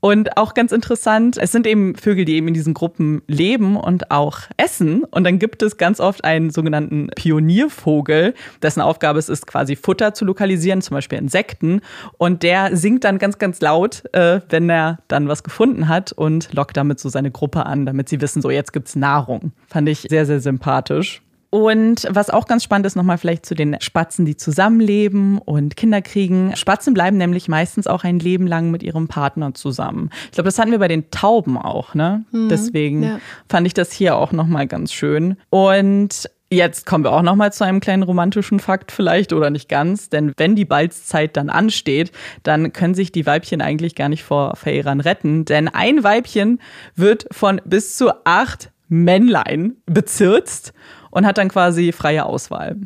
Und 0.00 0.36
auch 0.36 0.54
ganz 0.54 0.70
interessant, 0.70 1.38
es 1.38 1.50
sind 1.50 1.66
eben 1.66 1.96
Vögel, 1.96 2.24
die 2.24 2.36
eben 2.36 2.48
in 2.48 2.54
diesen 2.54 2.72
Gruppen 2.72 3.22
leben 3.26 3.76
und 3.76 4.12
auch 4.12 4.40
essen. 4.56 5.02
Und 5.04 5.24
dann 5.24 5.40
gibt 5.40 5.62
es 5.62 5.76
ganz 5.76 5.98
oft 5.98 6.24
einen 6.24 6.50
sogenannten 6.50 7.08
Pioniervogel, 7.16 8.34
dessen 8.62 8.80
Aufgabe 8.80 9.18
es 9.18 9.28
ist, 9.28 9.48
quasi 9.48 9.74
Futter 9.74 10.14
zu 10.14 10.24
lokalisieren, 10.24 10.82
zum 10.82 10.94
Beispiel 10.94 11.18
Insekten. 11.18 11.80
Und 12.16 12.44
der 12.44 12.76
singt 12.76 13.02
dann 13.02 13.18
ganz, 13.18 13.38
ganz 13.38 13.60
laut, 13.60 14.04
äh, 14.12 14.40
wenn 14.48 14.70
er 14.70 14.98
dann 15.08 15.26
was 15.26 15.42
gefunden 15.42 15.88
hat 15.88 16.12
und 16.12 16.52
lockt 16.54 16.76
damit 16.76 17.00
so 17.00 17.08
seine 17.08 17.32
Gruppe 17.32 17.66
an, 17.66 17.84
damit 17.84 18.08
sie 18.08 18.20
wissen, 18.20 18.40
so 18.40 18.50
jetzt 18.50 18.72
gibt's 18.72 18.94
Nahrung. 18.94 19.52
Fand 19.66 19.88
ich 19.88 20.06
sehr, 20.08 20.26
sehr 20.26 20.40
sympathisch. 20.40 21.22
Und 21.50 22.06
was 22.10 22.28
auch 22.28 22.46
ganz 22.46 22.62
spannend 22.62 22.86
ist, 22.86 22.94
nochmal 22.94 23.16
vielleicht 23.16 23.46
zu 23.46 23.54
den 23.54 23.76
Spatzen, 23.80 24.26
die 24.26 24.36
zusammenleben 24.36 25.38
und 25.38 25.76
Kinder 25.76 26.02
kriegen. 26.02 26.54
Spatzen 26.56 26.92
bleiben 26.92 27.16
nämlich 27.16 27.48
meistens 27.48 27.86
auch 27.86 28.04
ein 28.04 28.18
Leben 28.18 28.46
lang 28.46 28.70
mit 28.70 28.82
ihrem 28.82 29.08
Partner 29.08 29.54
zusammen. 29.54 30.10
Ich 30.26 30.32
glaube, 30.32 30.48
das 30.48 30.58
hatten 30.58 30.72
wir 30.72 30.78
bei 30.78 30.88
den 30.88 31.10
Tauben 31.10 31.56
auch, 31.56 31.94
ne? 31.94 32.24
Mhm, 32.32 32.48
Deswegen 32.50 33.02
ja. 33.02 33.20
fand 33.48 33.66
ich 33.66 33.72
das 33.72 33.92
hier 33.92 34.16
auch 34.16 34.32
nochmal 34.32 34.66
ganz 34.66 34.92
schön. 34.92 35.36
Und 35.48 36.28
Jetzt 36.50 36.86
kommen 36.86 37.04
wir 37.04 37.12
auch 37.12 37.20
noch 37.20 37.36
mal 37.36 37.52
zu 37.52 37.64
einem 37.64 37.78
kleinen 37.78 38.02
romantischen 38.02 38.58
Fakt 38.58 38.90
vielleicht 38.90 39.34
oder 39.34 39.50
nicht 39.50 39.68
ganz, 39.68 40.08
denn 40.08 40.32
wenn 40.38 40.56
die 40.56 40.64
Balzzeit 40.64 41.36
dann 41.36 41.50
ansteht, 41.50 42.10
dann 42.42 42.72
können 42.72 42.94
sich 42.94 43.12
die 43.12 43.26
Weibchen 43.26 43.60
eigentlich 43.60 43.94
gar 43.94 44.08
nicht 44.08 44.22
vor 44.22 44.56
Verehrern 44.56 45.00
retten, 45.00 45.44
denn 45.44 45.68
ein 45.68 46.02
Weibchen 46.04 46.58
wird 46.96 47.26
von 47.32 47.60
bis 47.66 47.98
zu 47.98 48.12
acht 48.24 48.70
Männlein 48.88 49.76
bezirzt 49.84 50.72
und 51.10 51.26
hat 51.26 51.38
dann 51.38 51.48
quasi 51.48 51.92
freie 51.92 52.24
Auswahl. 52.24 52.76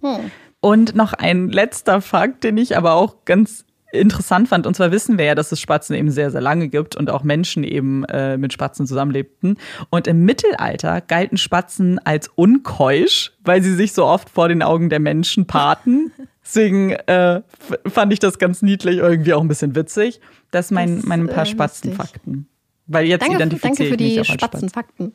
Hm. 0.00 0.30
Und 0.60 0.94
noch 0.96 1.12
ein 1.12 1.48
letzter 1.48 2.00
Fakt, 2.00 2.44
den 2.44 2.56
ich 2.56 2.76
aber 2.76 2.94
auch 2.94 3.24
ganz 3.24 3.66
interessant 3.92 4.48
fand. 4.48 4.66
Und 4.66 4.74
zwar 4.74 4.90
wissen 4.90 5.18
wir 5.18 5.24
ja, 5.24 5.34
dass 5.34 5.52
es 5.52 5.60
Spatzen 5.60 5.94
eben 5.94 6.10
sehr, 6.10 6.30
sehr 6.30 6.40
lange 6.40 6.68
gibt 6.68 6.96
und 6.96 7.10
auch 7.10 7.22
Menschen 7.22 7.64
eben 7.64 8.04
äh, 8.04 8.36
mit 8.36 8.52
Spatzen 8.52 8.86
zusammenlebten. 8.86 9.58
Und 9.90 10.06
im 10.06 10.24
Mittelalter 10.24 11.00
galten 11.00 11.38
Spatzen 11.38 11.98
als 12.04 12.28
unkeusch, 12.28 13.32
weil 13.44 13.62
sie 13.62 13.74
sich 13.74 13.92
so 13.92 14.04
oft 14.04 14.28
vor 14.28 14.48
den 14.48 14.62
Augen 14.62 14.90
der 14.90 15.00
Menschen 15.00 15.46
paarten. 15.46 16.12
Deswegen 16.44 16.92
äh, 16.92 17.42
fand 17.86 18.12
ich 18.12 18.20
das 18.20 18.38
ganz 18.38 18.62
niedlich, 18.62 18.98
irgendwie 18.98 19.34
auch 19.34 19.40
ein 19.40 19.48
bisschen 19.48 19.74
witzig. 19.74 20.20
Das 20.52 20.68
sind 20.68 20.76
mein, 20.76 21.02
meine 21.04 21.26
paar 21.26 21.42
äh, 21.42 21.46
Spatzenfakten. 21.46 22.48
Weil 22.86 23.06
jetzt 23.06 23.22
danke, 23.22 23.36
identifiziere 23.36 23.90
danke 23.90 23.90
für 23.90 23.96
die 23.96 24.24
Spatzenfakten. 24.24 25.12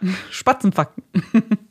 Spatzenfakten. 0.30 1.04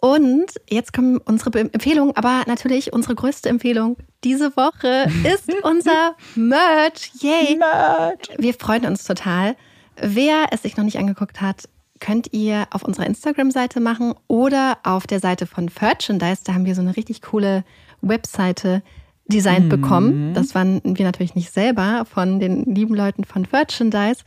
Und 0.00 0.46
jetzt 0.68 0.92
kommen 0.94 1.18
unsere 1.18 1.58
Empfehlungen, 1.58 2.16
aber 2.16 2.44
natürlich 2.46 2.92
unsere 2.92 3.14
größte 3.14 3.48
Empfehlung 3.48 3.96
diese 4.24 4.56
Woche 4.56 5.10
ist 5.24 5.52
unser 5.62 6.16
Merch. 6.34 7.10
Yay! 7.20 7.56
Merch. 7.56 8.30
Wir 8.38 8.54
freuen 8.54 8.86
uns 8.86 9.04
total. 9.04 9.56
Wer 10.00 10.46
es 10.52 10.62
sich 10.62 10.78
noch 10.78 10.84
nicht 10.84 10.98
angeguckt 10.98 11.42
hat, 11.42 11.68
könnt 12.00 12.32
ihr 12.32 12.66
auf 12.70 12.82
unserer 12.82 13.06
Instagram-Seite 13.06 13.80
machen 13.80 14.14
oder 14.26 14.78
auf 14.84 15.06
der 15.06 15.20
Seite 15.20 15.46
von 15.46 15.70
Merchandise. 15.80 16.40
Da 16.44 16.54
haben 16.54 16.64
wir 16.64 16.74
so 16.74 16.80
eine 16.80 16.96
richtig 16.96 17.20
coole 17.20 17.62
Webseite 18.00 18.82
designt 19.26 19.66
mhm. 19.66 19.68
bekommen. 19.68 20.34
Das 20.34 20.54
waren 20.54 20.80
wir 20.82 21.04
natürlich 21.04 21.34
nicht 21.34 21.52
selber 21.52 22.06
von 22.10 22.40
den 22.40 22.64
lieben 22.74 22.94
Leuten 22.94 23.24
von 23.24 23.46
Merchandise. 23.52 24.24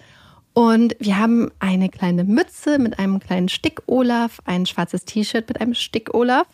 Und 0.54 0.96
wir 1.00 1.18
haben 1.18 1.52
eine 1.60 1.90
kleine 1.90 2.24
Mütze 2.24 2.78
mit 2.78 3.00
einem 3.00 3.20
kleinen 3.20 3.50
Stick-Olaf, 3.50 4.40
ein 4.46 4.66
schwarzes 4.66 5.06
T-Shirt 5.06 5.48
mit 5.48 5.60
einem 5.60 5.74
Stick-Olaf. 5.74 6.48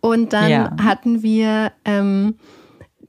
Und 0.00 0.32
dann 0.32 0.50
ja. 0.50 0.76
hatten 0.82 1.22
wir 1.22 1.72
ähm, 1.84 2.36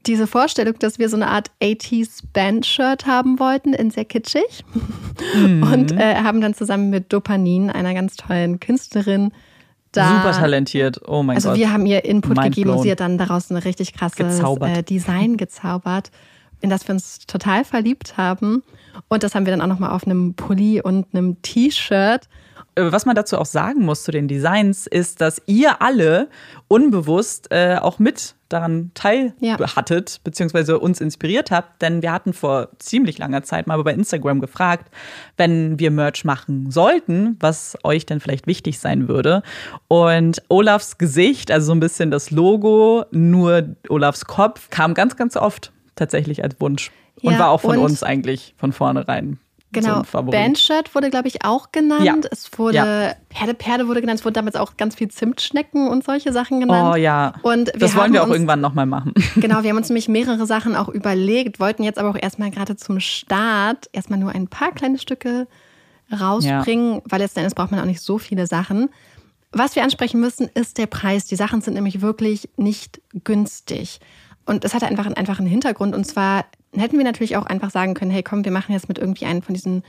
diese 0.06 0.26
Vorstellung, 0.26 0.78
dass 0.78 0.98
wir 0.98 1.08
so 1.08 1.16
eine 1.16 1.28
Art 1.28 1.50
80s 1.62 2.22
Band-Shirt 2.32 3.06
haben 3.06 3.38
wollten, 3.38 3.72
in 3.72 3.90
sehr 3.90 4.04
kitschig. 4.04 4.64
Mhm. 5.34 5.62
Und 5.72 5.92
äh, 5.92 6.16
haben 6.16 6.40
dann 6.40 6.54
zusammen 6.54 6.90
mit 6.90 7.12
Dopanin, 7.12 7.70
einer 7.70 7.94
ganz 7.94 8.16
tollen 8.16 8.60
Künstlerin, 8.60 9.32
da, 9.92 10.22
Super 10.22 10.32
talentiert, 10.32 11.00
oh 11.06 11.22
mein 11.22 11.36
also 11.36 11.48
Gott. 11.48 11.52
Also 11.52 11.60
wir 11.60 11.72
haben 11.72 11.86
ihr 11.86 12.04
Input 12.04 12.36
Mind 12.36 12.50
gegeben 12.50 12.68
blown. 12.68 12.76
und 12.78 12.82
sie 12.82 12.90
hat 12.90 13.00
dann 13.00 13.16
daraus 13.16 13.50
ein 13.50 13.56
richtig 13.56 13.94
krasses 13.94 14.38
äh, 14.38 14.82
Design 14.82 15.38
gezaubert, 15.38 16.10
in 16.60 16.68
das 16.68 16.86
wir 16.86 16.94
uns 16.94 17.20
total 17.20 17.64
verliebt 17.64 18.16
haben. 18.18 18.62
Und 19.08 19.22
das 19.22 19.34
haben 19.34 19.46
wir 19.46 19.52
dann 19.52 19.60
auch 19.60 19.66
nochmal 19.66 19.90
auf 19.90 20.04
einem 20.04 20.34
Pulli 20.34 20.80
und 20.80 21.06
einem 21.12 21.40
T-Shirt. 21.42 22.28
Äh, 22.78 22.92
was 22.92 23.06
man 23.06 23.16
dazu 23.16 23.38
auch 23.38 23.46
sagen 23.46 23.84
muss 23.84 24.04
zu 24.04 24.12
den 24.12 24.28
Designs, 24.28 24.86
ist, 24.86 25.20
dass 25.20 25.42
ihr 25.46 25.82
alle 25.82 26.28
unbewusst 26.68 27.48
äh, 27.50 27.76
auch 27.80 27.98
mit 27.98 28.34
daran 28.48 28.92
teil 28.94 29.34
ja. 29.40 29.58
hattet, 29.76 30.20
beziehungsweise 30.24 30.78
uns 30.78 31.00
inspiriert 31.00 31.50
habt. 31.50 31.82
Denn 31.82 32.00
wir 32.02 32.12
hatten 32.12 32.32
vor 32.32 32.68
ziemlich 32.78 33.18
langer 33.18 33.42
Zeit 33.42 33.66
mal 33.66 33.82
bei 33.82 33.92
Instagram 33.92 34.40
gefragt, 34.40 34.90
wenn 35.36 35.78
wir 35.78 35.90
Merch 35.90 36.24
machen 36.24 36.70
sollten, 36.70 37.36
was 37.40 37.76
euch 37.84 38.06
denn 38.06 38.20
vielleicht 38.20 38.46
wichtig 38.46 38.78
sein 38.78 39.08
würde. 39.08 39.42
Und 39.88 40.42
Olafs 40.48 40.96
Gesicht, 40.98 41.50
also 41.50 41.66
so 41.66 41.72
ein 41.72 41.80
bisschen 41.80 42.10
das 42.10 42.30
Logo, 42.30 43.04
nur 43.10 43.76
Olafs 43.88 44.24
Kopf, 44.24 44.70
kam 44.70 44.94
ganz, 44.94 45.16
ganz 45.16 45.36
oft 45.36 45.72
tatsächlich 45.94 46.42
als 46.42 46.58
Wunsch. 46.60 46.90
Und 47.22 47.32
ja, 47.32 47.38
war 47.38 47.50
auch 47.50 47.60
von 47.60 47.78
uns 47.78 48.02
eigentlich 48.02 48.54
von 48.56 48.72
vornherein. 48.72 49.38
Genau, 49.70 50.02
so 50.10 50.22
Bandshirt 50.22 50.94
wurde, 50.94 51.10
glaube 51.10 51.28
ich, 51.28 51.44
auch 51.44 51.72
genannt. 51.72 52.04
Ja. 52.04 52.16
Es 52.30 52.50
wurde, 52.58 52.76
ja. 52.76 53.14
Perde 53.28 53.52
Perde 53.52 53.86
wurde 53.86 54.00
genannt. 54.00 54.20
Es 54.20 54.24
wurde 54.24 54.32
damals 54.32 54.56
auch 54.56 54.78
ganz 54.78 54.94
viel 54.94 55.08
Zimtschnecken 55.08 55.88
und 55.88 56.04
solche 56.04 56.32
Sachen 56.32 56.60
genannt. 56.60 56.94
Oh 56.94 56.96
ja, 56.96 57.34
und 57.42 57.70
das 57.78 57.94
wollen 57.94 58.14
wir 58.14 58.22
auch 58.22 58.26
uns, 58.26 58.34
irgendwann 58.34 58.60
nochmal 58.60 58.86
machen. 58.86 59.12
Genau, 59.36 59.62
wir 59.62 59.70
haben 59.70 59.76
uns 59.76 59.88
nämlich 59.88 60.08
mehrere 60.08 60.46
Sachen 60.46 60.74
auch 60.74 60.88
überlegt, 60.88 61.60
wollten 61.60 61.82
jetzt 61.82 61.98
aber 61.98 62.10
auch 62.10 62.18
erstmal 62.20 62.50
gerade 62.50 62.76
zum 62.76 62.98
Start 62.98 63.88
erstmal 63.92 64.18
nur 64.18 64.30
ein 64.30 64.48
paar 64.48 64.72
kleine 64.72 64.98
Stücke 64.98 65.46
rausbringen, 66.10 66.94
ja. 66.94 67.00
weil 67.04 67.20
letzten 67.20 67.40
Endes 67.40 67.54
braucht 67.54 67.70
man 67.70 67.80
auch 67.80 67.84
nicht 67.84 68.00
so 68.00 68.16
viele 68.16 68.46
Sachen. 68.46 68.88
Was 69.52 69.76
wir 69.76 69.84
ansprechen 69.84 70.20
müssen, 70.20 70.48
ist 70.54 70.78
der 70.78 70.86
Preis. 70.86 71.26
Die 71.26 71.36
Sachen 71.36 71.60
sind 71.60 71.74
nämlich 71.74 72.00
wirklich 72.00 72.48
nicht 72.56 73.00
günstig. 73.24 74.00
Und 74.46 74.64
es 74.64 74.74
hat 74.74 74.82
einfach 74.82 75.06
einen 75.06 75.16
einfachen 75.16 75.46
Hintergrund. 75.46 75.94
Und 75.94 76.04
zwar 76.04 76.46
hätten 76.74 76.98
wir 76.98 77.04
natürlich 77.04 77.36
auch 77.36 77.46
einfach 77.46 77.70
sagen 77.70 77.94
können, 77.94 78.10
hey 78.10 78.22
komm, 78.22 78.44
wir 78.44 78.52
machen 78.52 78.72
jetzt 78.72 78.88
mit 78.88 78.98
irgendwie 78.98 79.26
einem 79.26 79.42
von 79.42 79.54
diesen 79.54 79.82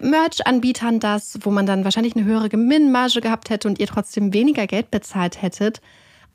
Merch-Anbietern 0.00 1.00
das, 1.00 1.38
wo 1.42 1.50
man 1.50 1.66
dann 1.66 1.84
wahrscheinlich 1.84 2.16
eine 2.16 2.24
höhere 2.24 2.48
Gewinnmarge 2.48 3.20
gehabt 3.20 3.50
hätte 3.50 3.68
und 3.68 3.78
ihr 3.78 3.86
trotzdem 3.86 4.32
weniger 4.32 4.66
Geld 4.66 4.90
bezahlt 4.90 5.42
hättet. 5.42 5.80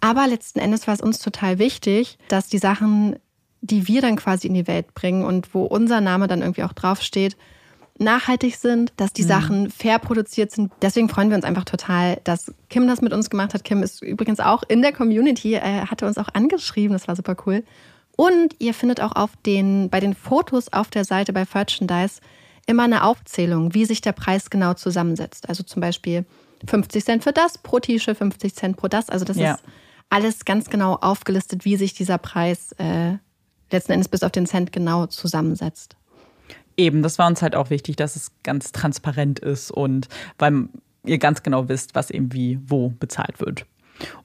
Aber 0.02 0.28
letzten 0.28 0.60
Endes 0.60 0.88
war 0.88 0.94
es 0.94 1.02
uns 1.02 1.20
total 1.20 1.58
wichtig, 1.58 2.18
dass 2.28 2.48
die 2.48 2.58
Sachen, 2.58 3.16
die 3.62 3.88
wir 3.88 4.02
dann 4.02 4.18
quasi 4.18 4.48
in 4.48 4.54
die 4.54 4.68
Welt 4.68 4.94
bringen 4.94 5.24
und 5.24 5.54
wo 5.54 5.64
unser 5.64 6.02
Name 6.02 6.28
dann 6.28 6.42
irgendwie 6.42 6.64
auch 6.64 6.74
draufsteht, 6.74 7.38
nachhaltig 7.98 8.58
sind, 8.58 8.92
dass 8.98 9.14
die 9.14 9.24
mhm. 9.24 9.28
Sachen 9.28 9.70
fair 9.70 10.00
produziert 10.00 10.52
sind. 10.52 10.72
Deswegen 10.82 11.08
freuen 11.08 11.30
wir 11.30 11.38
uns 11.38 11.46
einfach 11.46 11.64
total, 11.64 12.20
dass 12.26 12.54
Kim 12.70 12.88
das 12.88 13.02
mit 13.02 13.14
uns 13.14 13.30
gemacht 13.30 13.54
hat. 13.54 13.64
Kim 13.64 13.82
ist 13.84 14.02
übrigens 14.02 14.42
auch 14.42 14.64
in 14.68 14.82
der 14.82 14.92
Community, 14.92 15.56
äh, 15.56 15.86
hatte 15.86 16.06
uns 16.06 16.18
auch 16.18 16.28
angeschrieben, 16.34 16.92
das 16.94 17.08
war 17.08 17.16
super 17.16 17.38
cool. 17.46 17.64
Und 18.16 18.56
ihr 18.60 18.74
findet 18.74 19.02
auch 19.02 19.14
auf 19.14 19.32
den, 19.46 19.90
bei 19.90 20.00
den 20.00 20.14
Fotos 20.14 20.72
auf 20.72 20.90
der 20.90 21.04
Seite 21.04 21.34
bei 21.34 21.46
Merchandise 21.54 22.22
immer 22.66 22.84
eine 22.84 23.04
Aufzählung, 23.04 23.74
wie 23.74 23.86
sich 23.86 24.02
der 24.02 24.14
Preis 24.14 24.50
genau 24.50 24.74
zusammensetzt. 24.74 25.50
Also 25.50 25.64
zum 25.64 25.82
Beispiel 25.82 26.26
50 26.68 27.06
Cent 27.06 27.24
für 27.24 27.34
das 27.34 27.58
pro 27.58 27.80
T-Shirt, 27.80 28.18
50 28.18 28.56
Cent 28.56 28.78
pro 28.78 28.88
das. 28.88 29.10
Also 29.10 29.26
das 29.26 29.38
ja. 29.38 29.56
ist 29.56 29.64
alles 30.10 30.46
ganz 30.46 30.70
genau 30.70 30.96
aufgelistet, 30.96 31.66
wie 31.66 31.76
sich 31.76 31.94
dieser 31.94 32.18
Preis 32.18 32.72
äh, 32.78 33.18
letzten 33.72 33.94
Endes 33.94 34.08
bis 34.08 34.24
auf 34.24 34.32
den 34.32 34.46
Cent 34.46 34.72
genau 34.72 35.08
zusammensetzt. 35.08 35.96
Eben, 36.78 37.04
das 37.04 37.20
war 37.20 37.28
uns 37.28 37.42
halt 37.42 37.56
auch 37.56 37.70
wichtig, 37.70 37.96
dass 37.96 38.16
es 38.16 38.32
ganz 38.44 38.72
transparent 38.72 39.40
ist 39.40 39.72
und 39.72 40.08
weil 40.38 40.70
ihr 41.06 41.18
ganz 41.20 41.44
genau 41.44 41.70
wisst, 41.70 41.96
was 41.96 42.10
eben 42.10 42.34
wie 42.34 42.60
wo 42.66 42.90
bezahlt 42.90 43.40
wird. 43.40 43.66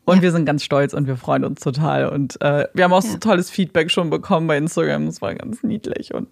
Und 0.05 0.17
ja. 0.17 0.23
wir 0.23 0.33
sind 0.33 0.45
ganz 0.45 0.65
stolz 0.65 0.95
und 0.95 1.07
wir 1.07 1.17
freuen 1.17 1.45
uns 1.45 1.61
total. 1.61 2.09
Und 2.09 2.41
äh, 2.41 2.67
wir 2.75 2.85
haben 2.85 2.93
auch 2.93 3.05
ja. 3.05 3.11
so 3.11 3.19
tolles 3.19 3.51
Feedback 3.51 3.91
schon 3.91 4.11
bekommen 4.11 4.47
bei 4.47 4.57
Instagram. 4.57 5.07
Das 5.07 5.23
war 5.23 5.35
ganz 5.35 5.63
niedlich. 5.63 6.15
Und 6.15 6.29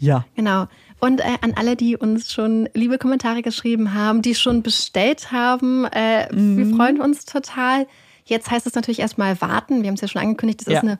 ja. 0.00 0.24
Genau. 0.34 0.66
Und 1.00 1.20
äh, 1.20 1.38
an 1.42 1.54
alle, 1.54 1.76
die 1.76 1.96
uns 1.96 2.32
schon 2.32 2.68
liebe 2.74 2.98
Kommentare 2.98 3.42
geschrieben 3.42 3.94
haben, 3.94 4.22
die 4.22 4.34
schon 4.34 4.62
bestellt 4.62 5.30
haben, 5.30 5.84
äh, 5.92 6.32
mhm. 6.32 6.56
wir 6.56 6.76
freuen 6.76 7.00
uns 7.00 7.24
total. 7.24 7.86
Jetzt 8.24 8.50
heißt 8.50 8.66
es 8.66 8.74
natürlich 8.74 9.00
erstmal 9.00 9.40
warten. 9.40 9.82
Wir 9.82 9.88
haben 9.88 9.94
es 9.94 10.00
ja 10.00 10.08
schon 10.08 10.22
angekündigt, 10.22 10.60
das 10.60 10.72
ja. 10.72 10.78
ist 10.78 10.84
eine 10.84 10.98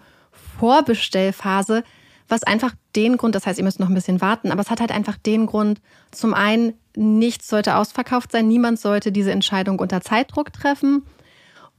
Vorbestellphase, 0.58 1.84
was 2.28 2.42
einfach 2.42 2.74
den 2.94 3.16
Grund, 3.16 3.34
das 3.34 3.46
heißt, 3.46 3.58
ihr 3.58 3.64
müsst 3.64 3.80
noch 3.80 3.88
ein 3.88 3.94
bisschen 3.94 4.20
warten, 4.20 4.52
aber 4.52 4.60
es 4.60 4.70
hat 4.70 4.80
halt 4.80 4.92
einfach 4.92 5.16
den 5.16 5.46
Grund, 5.46 5.80
zum 6.10 6.34
einen, 6.34 6.74
nichts 6.94 7.48
sollte 7.48 7.76
ausverkauft 7.76 8.32
sein, 8.32 8.48
niemand 8.48 8.78
sollte 8.78 9.12
diese 9.12 9.32
Entscheidung 9.32 9.78
unter 9.78 10.00
Zeitdruck 10.00 10.52
treffen. 10.52 11.02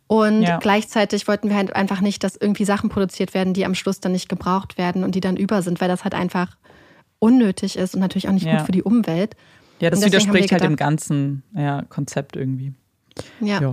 Und 0.08 0.42
ja. 0.42 0.58
gleichzeitig 0.58 1.28
wollten 1.28 1.50
wir 1.50 1.56
halt 1.56 1.76
einfach 1.76 2.02
nicht, 2.02 2.24
dass 2.24 2.36
irgendwie 2.36 2.66
Sachen 2.66 2.90
produziert 2.90 3.36
werden, 3.36 3.54
die 3.54 3.64
am 3.64 3.76
Schluss 3.76 4.00
dann 4.00 4.12
nicht 4.12 4.28
gebraucht 4.28 4.80
werden 4.80 5.04
und 5.04 5.14
die 5.14 5.20
dann 5.20 5.38
über 5.38 5.62
sind, 5.62 5.82
weil 5.82 5.88
das 5.88 6.04
halt 6.04 6.16
einfach 6.16 6.58
unnötig 7.20 7.78
ist 7.78 7.94
und 7.94 8.02
natürlich 8.02 8.28
auch 8.28 8.34
nicht 8.34 8.48
ja. 8.48 8.58
gut 8.58 8.66
für 8.66 8.72
die 8.72 8.82
Umwelt. 8.82 9.36
Ja, 9.80 9.92
das 9.92 10.04
widerspricht 10.04 10.52
halt 10.52 10.64
dem 10.64 10.78
ganzen 10.78 11.44
ja, 11.54 11.84
Konzept 11.84 12.36
irgendwie. 12.36 12.74
Ja. 13.40 13.62
ja. 13.62 13.68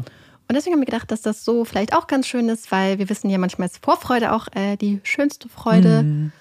Und 0.49 0.55
deswegen 0.55 0.75
haben 0.75 0.81
wir 0.81 0.87
gedacht, 0.87 1.11
dass 1.11 1.23
das 1.23 1.45
so 1.45 1.65
vielleicht 1.65 1.95
auch 1.95 2.07
ganz 2.07 2.27
schön 2.27 2.49
ist, 2.49 2.71
weil 2.71 2.99
wir 2.99 3.09
wissen 3.09 3.31
ja, 3.31 3.39
manchmal 3.39 3.67
ist 3.67 3.83
Vorfreude 3.83 4.33
auch 4.33 4.47
äh, 4.55 4.77
die 4.77 5.01
schönste 5.03 5.49
Freude. 5.49 6.03
Mhm. 6.03 6.33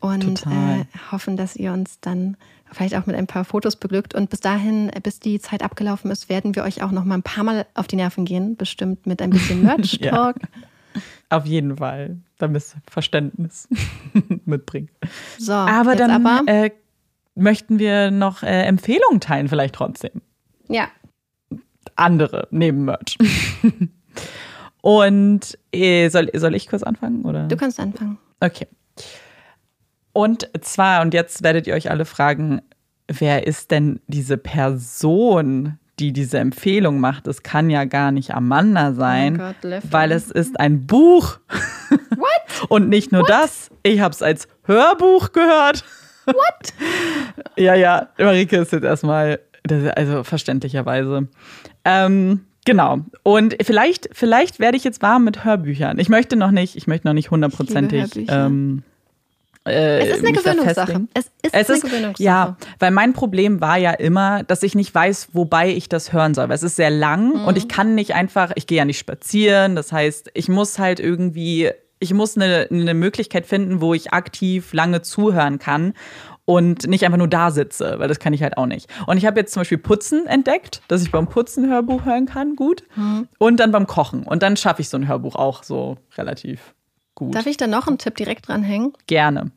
Und 0.00 0.46
äh, 0.46 0.84
hoffen, 1.10 1.36
dass 1.36 1.56
ihr 1.56 1.72
uns 1.72 2.00
dann 2.00 2.36
vielleicht 2.70 2.94
auch 2.94 3.06
mit 3.06 3.16
ein 3.16 3.26
paar 3.26 3.44
Fotos 3.44 3.76
beglückt. 3.76 4.14
Und 4.14 4.30
bis 4.30 4.40
dahin, 4.40 4.90
äh, 4.90 5.00
bis 5.02 5.18
die 5.20 5.40
Zeit 5.40 5.62
abgelaufen 5.62 6.10
ist, 6.10 6.28
werden 6.28 6.54
wir 6.54 6.62
euch 6.62 6.82
auch 6.82 6.90
noch 6.90 7.04
mal 7.04 7.16
ein 7.16 7.22
paar 7.22 7.44
Mal 7.44 7.66
auf 7.74 7.88
die 7.88 7.96
Nerven 7.96 8.24
gehen, 8.24 8.56
bestimmt 8.56 9.06
mit 9.06 9.20
ein 9.20 9.30
bisschen 9.30 9.62
Merch-Talk. 9.64 10.36
ja. 10.42 11.02
Auf 11.30 11.44
jeden 11.44 11.76
Fall, 11.76 12.16
damit 12.38 12.64
Verständnis 12.88 13.68
mitbringen. 14.46 14.88
So, 15.38 15.52
aber 15.52 15.94
dann 15.94 16.26
aber, 16.26 16.50
äh, 16.50 16.70
möchten 17.34 17.78
wir 17.78 18.10
noch 18.10 18.42
äh, 18.42 18.62
Empfehlungen 18.62 19.20
teilen, 19.20 19.48
vielleicht 19.48 19.74
trotzdem. 19.74 20.22
Ja. 20.68 20.88
andere 21.96 22.48
neben 22.50 22.84
Merch. 22.84 23.18
Und 24.80 25.58
äh, 25.72 26.08
soll, 26.08 26.30
soll 26.34 26.54
ich 26.54 26.68
kurz 26.68 26.82
anfangen? 26.82 27.24
Oder? 27.24 27.48
Du 27.48 27.56
kannst 27.56 27.78
anfangen. 27.80 28.18
Okay. 28.40 28.66
Und 30.18 30.50
zwar, 30.62 31.02
und 31.02 31.14
jetzt 31.14 31.44
werdet 31.44 31.68
ihr 31.68 31.74
euch 31.74 31.92
alle 31.92 32.04
fragen, 32.04 32.60
wer 33.06 33.46
ist 33.46 33.70
denn 33.70 34.00
diese 34.08 34.36
Person, 34.36 35.78
die 36.00 36.12
diese 36.12 36.40
Empfehlung 36.40 36.98
macht? 36.98 37.28
Es 37.28 37.44
kann 37.44 37.70
ja 37.70 37.84
gar 37.84 38.10
nicht 38.10 38.34
Amanda 38.34 38.94
sein, 38.94 39.40
Oh 39.40 39.54
Gott, 39.62 39.82
weil 39.88 40.10
es 40.10 40.32
ist 40.32 40.58
ein 40.58 40.88
Buch. 40.88 41.38
What? 42.16 42.68
Und 42.68 42.88
nicht 42.88 43.12
nur 43.12 43.22
das, 43.22 43.70
ich 43.84 44.00
habe 44.00 44.12
es 44.12 44.20
als 44.20 44.48
Hörbuch 44.64 45.30
gehört. 45.30 45.84
What? 46.26 46.34
Ja, 47.56 47.76
ja, 47.76 48.08
Marike 48.18 48.56
ist 48.56 48.72
jetzt 48.72 48.84
erstmal, 48.84 49.38
also 49.94 50.24
verständlicherweise. 50.24 51.28
Ähm, 51.84 52.40
genau. 52.64 53.02
Und 53.22 53.56
vielleicht, 53.62 54.08
vielleicht 54.12 54.58
werde 54.58 54.76
ich 54.76 54.82
jetzt 54.82 55.00
warm 55.00 55.22
mit 55.22 55.44
Hörbüchern. 55.44 56.00
Ich 56.00 56.08
möchte 56.08 56.34
noch 56.34 56.50
nicht, 56.50 56.74
ich 56.74 56.88
möchte 56.88 57.06
noch 57.06 57.14
nicht 57.14 57.30
hundertprozentig. 57.30 58.26
Ähm, 58.28 58.82
äh, 59.70 59.98
Es 60.00 60.16
ist 60.18 60.24
eine 60.26 60.32
Gewöhnungssache. 60.36 61.06
Es 61.14 61.24
ist 61.26 61.32
Es 61.52 61.68
eine 61.68 61.76
ist, 61.78 61.84
Gewöhnungssache. 61.84 62.22
ja, 62.22 62.56
weil 62.78 62.90
mein 62.90 63.12
Problem 63.12 63.60
war 63.60 63.76
ja 63.78 63.92
immer, 63.92 64.42
dass 64.44 64.62
ich 64.62 64.74
nicht 64.74 64.94
weiß, 64.94 65.28
wobei 65.32 65.70
ich 65.70 65.88
das 65.88 66.12
hören 66.12 66.34
soll. 66.34 66.48
Weil 66.48 66.56
es 66.56 66.62
ist 66.62 66.76
sehr 66.76 66.90
lang 66.90 67.34
Mhm. 67.40 67.44
und 67.44 67.56
ich 67.58 67.68
kann 67.68 67.94
nicht 67.94 68.14
einfach, 68.14 68.52
ich 68.54 68.66
gehe 68.66 68.78
ja 68.78 68.84
nicht 68.84 68.98
spazieren. 68.98 69.76
Das 69.76 69.92
heißt, 69.92 70.30
ich 70.34 70.48
muss 70.48 70.78
halt 70.78 71.00
irgendwie, 71.00 71.70
ich 72.00 72.14
muss 72.14 72.36
eine, 72.36 72.68
eine 72.70 72.94
Möglichkeit 72.94 73.46
finden, 73.46 73.80
wo 73.80 73.94
ich 73.94 74.12
aktiv 74.12 74.72
lange 74.72 75.02
zuhören 75.02 75.58
kann 75.58 75.94
und 76.44 76.86
nicht 76.86 77.04
einfach 77.04 77.18
nur 77.18 77.28
da 77.28 77.50
sitze, 77.50 77.96
weil 77.98 78.08
das 78.08 78.18
kann 78.20 78.32
ich 78.32 78.42
halt 78.42 78.56
auch 78.56 78.64
nicht. 78.66 78.88
Und 79.06 79.18
ich 79.18 79.26
habe 79.26 79.38
jetzt 79.40 79.52
zum 79.52 79.60
Beispiel 79.60 79.76
Putzen 79.78 80.26
entdeckt, 80.26 80.80
dass 80.88 81.02
ich 81.02 81.10
beim 81.10 81.26
Putzen 81.26 81.68
Hörbuch 81.68 82.04
hören 82.06 82.24
kann, 82.26 82.56
gut. 82.56 82.84
Mhm. 82.96 83.28
Und 83.38 83.60
dann 83.60 83.70
beim 83.70 83.86
Kochen. 83.86 84.22
Und 84.22 84.42
dann 84.42 84.56
schaffe 84.56 84.80
ich 84.80 84.88
so 84.88 84.96
ein 84.96 85.08
Hörbuch 85.08 85.34
auch 85.36 85.62
so 85.62 85.98
relativ 86.16 86.74
gut. 87.14 87.34
Darf 87.34 87.46
ich 87.46 87.58
da 87.58 87.66
noch 87.66 87.86
einen 87.88 87.98
Tipp 87.98 88.16
direkt 88.16 88.48
dranhängen? 88.48 88.92
Gerne. 89.08 89.50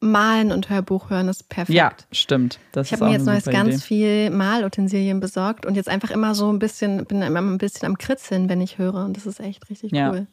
Malen 0.00 0.52
und 0.52 0.70
Hörbuch 0.70 1.10
hören 1.10 1.28
ist 1.28 1.48
perfekt. 1.48 1.76
Ja, 1.76 1.92
stimmt. 2.12 2.60
Das 2.72 2.86
Ich 2.86 2.92
habe 2.92 3.06
mir 3.06 3.12
jetzt 3.12 3.26
neues 3.26 3.44
ganz 3.46 3.68
Idee. 3.68 3.78
viel 3.78 4.30
Malutensilien 4.30 5.18
besorgt 5.20 5.66
und 5.66 5.74
jetzt 5.74 5.88
einfach 5.88 6.10
immer 6.10 6.34
so 6.34 6.52
ein 6.52 6.58
bisschen, 6.60 7.04
bin 7.04 7.20
immer 7.22 7.40
ein 7.40 7.58
bisschen 7.58 7.86
am 7.86 7.98
Kritzeln, 7.98 8.48
wenn 8.48 8.60
ich 8.60 8.78
höre. 8.78 9.04
Und 9.04 9.16
das 9.16 9.26
ist 9.26 9.40
echt 9.40 9.68
richtig 9.70 9.92
Ja. 9.92 10.10
cool. 10.10 10.26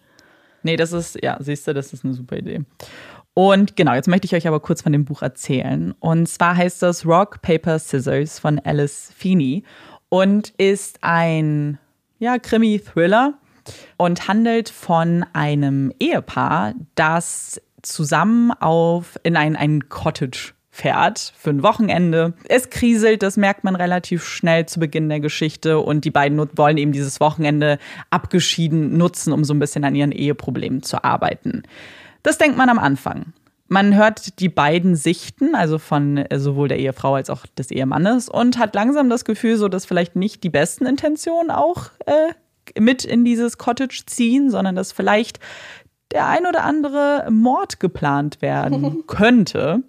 Nee, 0.61 0.75
das 0.77 0.93
ist, 0.93 1.17
ja, 1.23 1.37
siehst 1.39 1.67
du, 1.67 1.73
das 1.73 1.93
ist 1.93 2.03
eine 2.05 2.13
super 2.13 2.37
Idee. 2.37 2.61
Und 3.33 3.75
genau, 3.75 3.93
jetzt 3.93 4.07
möchte 4.07 4.25
ich 4.25 4.35
euch 4.35 4.47
aber 4.47 4.59
kurz 4.59 4.81
von 4.81 4.91
dem 4.91 5.03
Buch 5.05 5.21
erzählen. 5.21 5.93
Und 5.99 6.27
zwar 6.29 6.55
heißt 6.55 6.81
das 6.81 7.05
Rock, 7.05 7.41
Paper, 7.41 7.79
Scissors 7.79 8.39
von 8.39 8.59
Alice 8.59 9.11
Feeney 9.15 9.63
und 10.09 10.49
ist 10.57 10.99
ein, 11.01 11.77
ja, 12.19 12.37
Krimi-Thriller 12.39 13.33
und 13.97 14.27
handelt 14.27 14.69
von 14.69 15.25
einem 15.33 15.91
Ehepaar, 15.99 16.73
das 16.95 17.61
zusammen 17.85 18.51
auf, 18.51 19.19
in 19.23 19.37
ein, 19.37 19.55
ein 19.55 19.89
Cottage 19.89 20.53
fährt 20.75 21.33
für 21.37 21.51
ein 21.51 21.63
Wochenende. 21.63 22.33
Es 22.49 22.69
kriselt, 22.69 23.23
das 23.23 23.37
merkt 23.37 23.63
man 23.63 23.77
relativ 23.77 24.25
schnell 24.25 24.65
zu 24.65 24.81
Beginn 24.81 25.07
der 25.07 25.21
Geschichte 25.21 25.79
und 25.79 26.03
die 26.03 26.11
beiden 26.11 26.37
wollen 26.57 26.77
eben 26.77 26.91
dieses 26.91 27.21
Wochenende 27.21 27.79
abgeschieden 28.09 28.97
nutzen, 28.97 29.31
um 29.31 29.45
so 29.45 29.53
ein 29.53 29.59
bisschen 29.59 29.85
an 29.85 29.95
ihren 29.95 30.11
Eheproblemen 30.11 30.83
zu 30.83 31.01
arbeiten. 31.03 31.63
Das 32.23 32.37
denkt 32.37 32.57
man 32.57 32.67
am 32.67 32.79
Anfang. 32.79 33.33
Man 33.67 33.95
hört 33.95 34.39
die 34.41 34.49
beiden 34.49 34.95
Sichten, 34.95 35.55
also 35.55 35.79
von 35.79 36.17
äh, 36.17 36.39
sowohl 36.39 36.67
der 36.67 36.77
Ehefrau 36.77 37.15
als 37.15 37.29
auch 37.29 37.45
des 37.57 37.71
Ehemannes 37.71 38.27
und 38.27 38.59
hat 38.59 38.75
langsam 38.75 39.09
das 39.09 39.25
Gefühl, 39.25 39.55
so 39.55 39.69
dass 39.69 39.85
vielleicht 39.85 40.15
nicht 40.15 40.43
die 40.43 40.49
besten 40.49 40.85
Intentionen 40.85 41.51
auch 41.51 41.89
äh, 42.05 42.33
mit 42.79 43.05
in 43.05 43.23
dieses 43.25 43.57
Cottage 43.57 44.03
ziehen, 44.05 44.49
sondern 44.49 44.75
dass 44.75 44.91
vielleicht 44.91 45.39
der 46.15 46.27
ein 46.27 46.47
oder 46.47 46.63
andere 46.63 47.27
Mord 47.29 47.79
geplant 47.79 48.41
werden 48.41 49.03
könnte. 49.07 49.83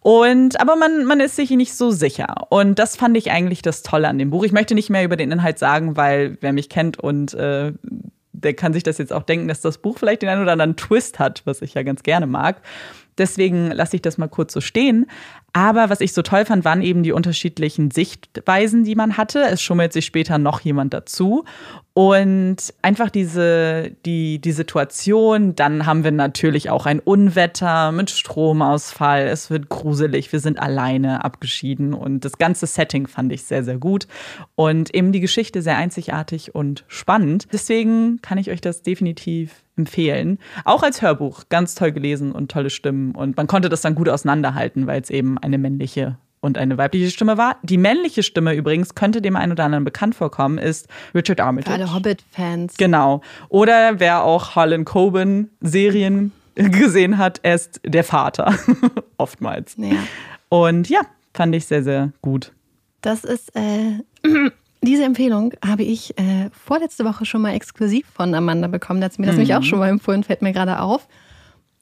Und 0.00 0.58
aber 0.58 0.76
man, 0.76 1.04
man 1.04 1.20
ist 1.20 1.36
sich 1.36 1.50
nicht 1.50 1.74
so 1.74 1.90
sicher. 1.90 2.46
Und 2.48 2.78
das 2.78 2.96
fand 2.96 3.16
ich 3.18 3.30
eigentlich 3.30 3.60
das 3.60 3.82
Tolle 3.82 4.08
an 4.08 4.18
dem 4.18 4.30
Buch. 4.30 4.44
Ich 4.44 4.52
möchte 4.52 4.74
nicht 4.74 4.88
mehr 4.88 5.04
über 5.04 5.16
den 5.16 5.30
Inhalt 5.30 5.58
sagen, 5.58 5.96
weil 5.96 6.38
wer 6.40 6.54
mich 6.54 6.70
kennt 6.70 6.98
und 6.98 7.34
äh, 7.34 7.72
der 8.32 8.54
kann 8.54 8.72
sich 8.72 8.82
das 8.82 8.96
jetzt 8.96 9.12
auch 9.12 9.24
denken, 9.24 9.48
dass 9.48 9.60
das 9.60 9.76
Buch 9.76 9.98
vielleicht 9.98 10.22
den 10.22 10.30
einen 10.30 10.42
oder 10.42 10.52
anderen 10.52 10.76
Twist 10.76 11.18
hat, 11.18 11.42
was 11.44 11.60
ich 11.60 11.74
ja 11.74 11.82
ganz 11.82 12.02
gerne 12.02 12.26
mag. 12.26 12.62
Deswegen 13.18 13.70
lasse 13.70 13.96
ich 13.96 14.02
das 14.02 14.16
mal 14.16 14.28
kurz 14.28 14.54
so 14.54 14.62
stehen. 14.62 15.06
Aber 15.52 15.90
was 15.90 16.00
ich 16.00 16.12
so 16.12 16.22
toll 16.22 16.44
fand, 16.44 16.64
waren 16.64 16.82
eben 16.82 17.02
die 17.02 17.12
unterschiedlichen 17.12 17.90
Sichtweisen, 17.90 18.84
die 18.84 18.94
man 18.94 19.16
hatte. 19.16 19.42
Es 19.42 19.62
schummelt 19.62 19.92
sich 19.92 20.06
später 20.06 20.38
noch 20.38 20.60
jemand 20.60 20.94
dazu. 20.94 21.44
Und 21.92 22.56
einfach 22.82 23.10
diese, 23.10 23.90
die, 24.06 24.40
die 24.40 24.52
Situation, 24.52 25.56
dann 25.56 25.86
haben 25.86 26.04
wir 26.04 26.12
natürlich 26.12 26.70
auch 26.70 26.86
ein 26.86 27.00
Unwetter 27.00 27.90
mit 27.90 28.10
Stromausfall. 28.10 29.26
Es 29.26 29.50
wird 29.50 29.68
gruselig, 29.68 30.32
wir 30.32 30.40
sind 30.40 30.60
alleine 30.60 31.24
abgeschieden. 31.24 31.92
Und 31.92 32.24
das 32.24 32.38
ganze 32.38 32.66
Setting 32.66 33.08
fand 33.08 33.32
ich 33.32 33.42
sehr, 33.42 33.64
sehr 33.64 33.78
gut. 33.78 34.06
Und 34.54 34.94
eben 34.94 35.10
die 35.10 35.20
Geschichte 35.20 35.62
sehr 35.62 35.76
einzigartig 35.76 36.54
und 36.54 36.84
spannend. 36.86 37.48
Deswegen 37.52 38.22
kann 38.22 38.38
ich 38.38 38.50
euch 38.50 38.60
das 38.60 38.82
definitiv 38.82 39.62
empfehlen. 39.80 40.38
Auch 40.64 40.82
als 40.82 41.02
Hörbuch, 41.02 41.44
ganz 41.48 41.74
toll 41.74 41.92
gelesen 41.92 42.32
und 42.32 42.50
tolle 42.50 42.70
Stimmen. 42.70 43.14
Und 43.14 43.36
man 43.36 43.46
konnte 43.46 43.68
das 43.68 43.80
dann 43.80 43.94
gut 43.94 44.08
auseinanderhalten, 44.08 44.86
weil 44.86 45.00
es 45.00 45.10
eben 45.10 45.38
eine 45.38 45.58
männliche 45.58 46.16
und 46.40 46.56
eine 46.56 46.78
weibliche 46.78 47.10
Stimme 47.10 47.36
war. 47.36 47.56
Die 47.62 47.76
männliche 47.76 48.22
Stimme 48.22 48.54
übrigens 48.54 48.94
könnte 48.94 49.20
dem 49.20 49.36
einen 49.36 49.52
oder 49.52 49.64
anderen 49.64 49.84
bekannt 49.84 50.14
vorkommen, 50.14 50.58
ist 50.58 50.88
Richard 51.14 51.38
Für 51.40 51.44
Armitage. 51.46 51.74
alle 51.82 51.94
Hobbit-Fans. 51.94 52.76
Genau. 52.76 53.20
Oder 53.48 54.00
wer 54.00 54.24
auch 54.24 54.56
Harlan 54.56 54.84
Coben 54.84 55.50
Serien 55.60 56.32
gesehen 56.54 57.18
hat, 57.18 57.40
er 57.42 57.54
ist 57.56 57.80
der 57.84 58.04
Vater. 58.04 58.54
Oftmals. 59.18 59.74
Ja. 59.76 59.96
Und 60.48 60.88
ja, 60.88 61.00
fand 61.34 61.54
ich 61.54 61.66
sehr, 61.66 61.82
sehr 61.82 62.12
gut. 62.22 62.52
Das 63.02 63.24
ist, 63.24 63.52
äh, 63.54 63.98
diese 64.82 65.04
Empfehlung 65.04 65.52
habe 65.66 65.82
ich 65.82 66.16
äh, 66.18 66.50
vorletzte 66.52 67.04
Woche 67.04 67.24
schon 67.26 67.42
mal 67.42 67.52
exklusiv 67.54 68.06
von 68.14 68.34
Amanda 68.34 68.66
bekommen. 68.68 69.00
Da 69.00 69.06
hat 69.06 69.12
sie 69.14 69.20
mir 69.20 69.26
das 69.26 69.36
nämlich 69.36 69.54
auch 69.54 69.62
schon 69.62 69.78
mal 69.78 69.88
empfohlen, 69.88 70.24
fällt 70.24 70.42
mir 70.42 70.52
gerade 70.52 70.80
auf. 70.80 71.06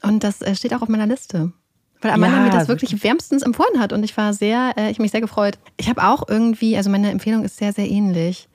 Und 0.02 0.24
das 0.24 0.42
äh, 0.42 0.54
steht 0.54 0.74
auch 0.74 0.82
auf 0.82 0.88
meiner 0.88 1.06
Liste. 1.06 1.52
Weil 2.00 2.12
Amanda 2.12 2.38
Ja, 2.38 2.44
mir 2.44 2.50
das 2.50 2.68
wirklich. 2.68 3.02
wärmstens 3.02 3.42
empfohlen 3.42 3.80
hat 3.80 3.92
und 3.92 4.04
ich 4.04 4.16
war 4.16 4.32
sehr, 4.32 4.72
äh, 4.76 4.90
ich 4.90 4.96
hab 4.96 5.00
mich 5.00 5.10
sehr 5.10 5.20
gefreut. 5.20 5.58
Ich 5.76 5.88
habe 5.88 6.02
auch 6.04 6.28
irgendwie, 6.28 6.76
also 6.76 6.90
meine 6.90 7.10
Empfehlung 7.10 7.44
ist 7.44 7.56
sehr, 7.56 7.72
sehr 7.72 7.88
ähnlich, 7.88 8.48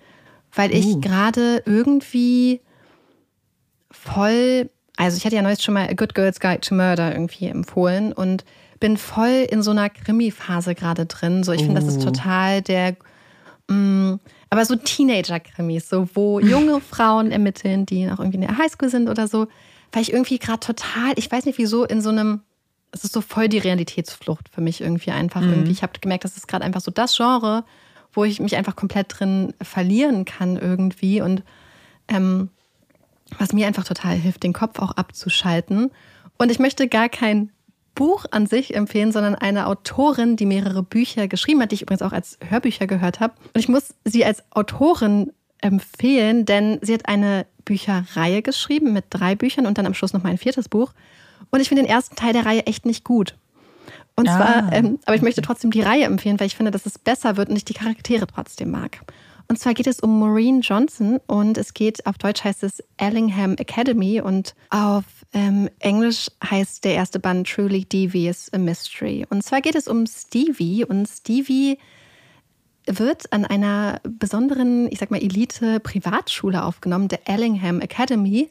weil 0.53 0.73
ich 0.73 0.85
Uh. 0.85 1.01
gerade 1.01 1.61
irgendwie 1.65 2.61
voll, 3.91 4.69
also 4.97 5.17
ich 5.17 5.25
hatte 5.25 5.35
ja 5.35 5.41
neulich 5.41 5.61
schon 5.61 5.73
mal 5.73 5.87
A 5.89 5.93
Good 5.93 6.15
Girl's 6.15 6.39
Guide 6.39 6.61
to 6.61 6.75
Murder 6.75 7.11
irgendwie 7.13 7.47
empfohlen 7.47 8.13
und 8.13 8.43
bin 8.79 8.97
voll 8.97 9.47
in 9.49 9.61
so 9.61 9.71
einer 9.71 9.89
Krimi-Phase 9.89 10.75
gerade 10.75 11.05
drin. 11.05 11.43
So, 11.43 11.51
ich 11.53 11.61
finde, 11.63 11.79
das 11.81 11.87
ist 11.89 12.01
Oh. 12.01 12.05
total 12.11 12.61
der, 12.61 12.95
mh, 13.69 14.19
aber 14.49 14.65
so 14.65 14.75
Teenager-Krimis, 14.75 15.89
so 15.89 16.07
wo 16.13 16.39
junge 16.39 16.81
Frauen 16.91 17.31
ermitteln, 17.31 17.85
die 17.85 18.05
noch 18.05 18.19
irgendwie 18.19 18.37
in 18.37 18.47
der 18.47 18.57
Highschool 18.57 18.89
sind 18.89 19.09
oder 19.09 19.27
so, 19.27 19.47
weil 19.91 20.01
ich 20.01 20.13
irgendwie 20.13 20.39
gerade 20.39 20.59
total, 20.59 21.13
ich 21.15 21.31
weiß 21.31 21.45
nicht 21.45 21.57
wieso, 21.57 21.85
in 21.85 22.01
so 22.01 22.09
einem, 22.09 22.41
es 22.91 23.03
ist 23.03 23.13
so 23.13 23.21
voll 23.21 23.47
die 23.47 23.57
Realitätsflucht 23.57 24.49
für 24.49 24.61
mich 24.61 24.81
irgendwie 24.81 25.11
einfach 25.11 25.41
irgendwie. 25.41 25.71
Ich 25.71 25.81
habe 25.81 25.99
gemerkt, 25.99 26.23
das 26.23 26.37
ist 26.37 26.47
gerade 26.47 26.63
einfach 26.63 26.81
so 26.81 26.91
das 26.91 27.15
Genre, 27.17 27.63
wo 28.11 28.23
ich 28.23 28.39
mich 28.39 28.55
einfach 28.55 28.75
komplett 28.75 29.19
drin 29.19 29.53
verlieren 29.61 30.25
kann 30.25 30.57
irgendwie 30.57 31.21
und 31.21 31.43
ähm, 32.07 32.49
was 33.39 33.53
mir 33.53 33.67
einfach 33.67 33.83
total 33.83 34.15
hilft, 34.15 34.43
den 34.43 34.53
Kopf 34.53 34.79
auch 34.79 34.91
abzuschalten. 34.91 35.91
Und 36.37 36.51
ich 36.51 36.59
möchte 36.59 36.87
gar 36.87 37.09
kein 37.09 37.51
Buch 37.95 38.25
an 38.31 38.47
sich 38.47 38.75
empfehlen, 38.75 39.11
sondern 39.11 39.35
eine 39.35 39.67
Autorin, 39.67 40.35
die 40.35 40.45
mehrere 40.45 40.83
Bücher 40.83 41.27
geschrieben 41.27 41.61
hat, 41.61 41.71
die 41.71 41.75
ich 41.75 41.81
übrigens 41.83 42.01
auch 42.01 42.11
als 42.13 42.37
Hörbücher 42.47 42.87
gehört 42.87 43.19
habe. 43.19 43.33
Und 43.53 43.59
ich 43.59 43.69
muss 43.69 43.93
sie 44.05 44.25
als 44.25 44.43
Autorin 44.51 45.31
empfehlen, 45.61 46.45
denn 46.45 46.79
sie 46.81 46.93
hat 46.93 47.07
eine 47.07 47.45
Bücherreihe 47.65 48.41
geschrieben 48.41 48.93
mit 48.93 49.05
drei 49.09 49.35
Büchern 49.35 49.65
und 49.65 49.77
dann 49.77 49.85
am 49.85 49.93
Schluss 49.93 50.13
noch 50.13 50.23
mal 50.23 50.29
ein 50.29 50.37
viertes 50.37 50.67
Buch. 50.69 50.93
Und 51.51 51.59
ich 51.59 51.69
finde 51.69 51.83
den 51.83 51.89
ersten 51.91 52.15
Teil 52.15 52.33
der 52.33 52.45
Reihe 52.45 52.65
echt 52.65 52.85
nicht 52.85 53.03
gut. 53.03 53.35
Und 54.15 54.27
Ah, 54.27 54.37
zwar, 54.37 54.73
ähm, 54.73 54.99
aber 55.05 55.15
ich 55.15 55.21
möchte 55.21 55.41
trotzdem 55.41 55.71
die 55.71 55.81
Reihe 55.81 56.05
empfehlen, 56.05 56.39
weil 56.39 56.47
ich 56.47 56.55
finde, 56.55 56.71
dass 56.71 56.85
es 56.85 56.99
besser 56.99 57.37
wird 57.37 57.49
und 57.49 57.55
ich 57.55 57.65
die 57.65 57.73
Charaktere 57.73 58.27
trotzdem 58.27 58.71
mag. 58.71 58.99
Und 59.53 59.59
zwar 59.59 59.75
geht 59.75 59.85
es 59.85 59.99
um 59.99 60.17
Maureen 60.17 60.61
Johnson 60.61 61.19
und 61.27 61.59
es 61.59 61.75
geht, 61.75 62.07
auf 62.07 62.17
Deutsch 62.17 62.43
heißt 62.43 62.63
es 62.63 62.83
Ellingham 62.97 63.53
Academy 63.59 64.19
und 64.19 64.55
auf 64.71 65.03
ähm, 65.31 65.69
Englisch 65.77 66.25
heißt 66.43 66.83
der 66.83 66.95
erste 66.95 67.19
Band 67.19 67.47
Truly 67.47 67.85
Devious 67.85 68.51
a 68.51 68.57
Mystery. 68.57 69.27
Und 69.29 69.43
zwar 69.43 69.61
geht 69.61 69.75
es 69.75 69.87
um 69.87 70.07
Stevie 70.07 70.85
und 70.85 71.07
Stevie 71.07 71.77
wird 72.87 73.31
an 73.31 73.45
einer 73.45 74.01
besonderen, 74.01 74.91
ich 74.91 74.97
sag 74.97 75.11
mal, 75.11 75.21
Elite-Privatschule 75.21 76.63
aufgenommen, 76.63 77.07
der 77.07 77.29
Ellingham 77.29 77.79
Academy. 77.79 78.49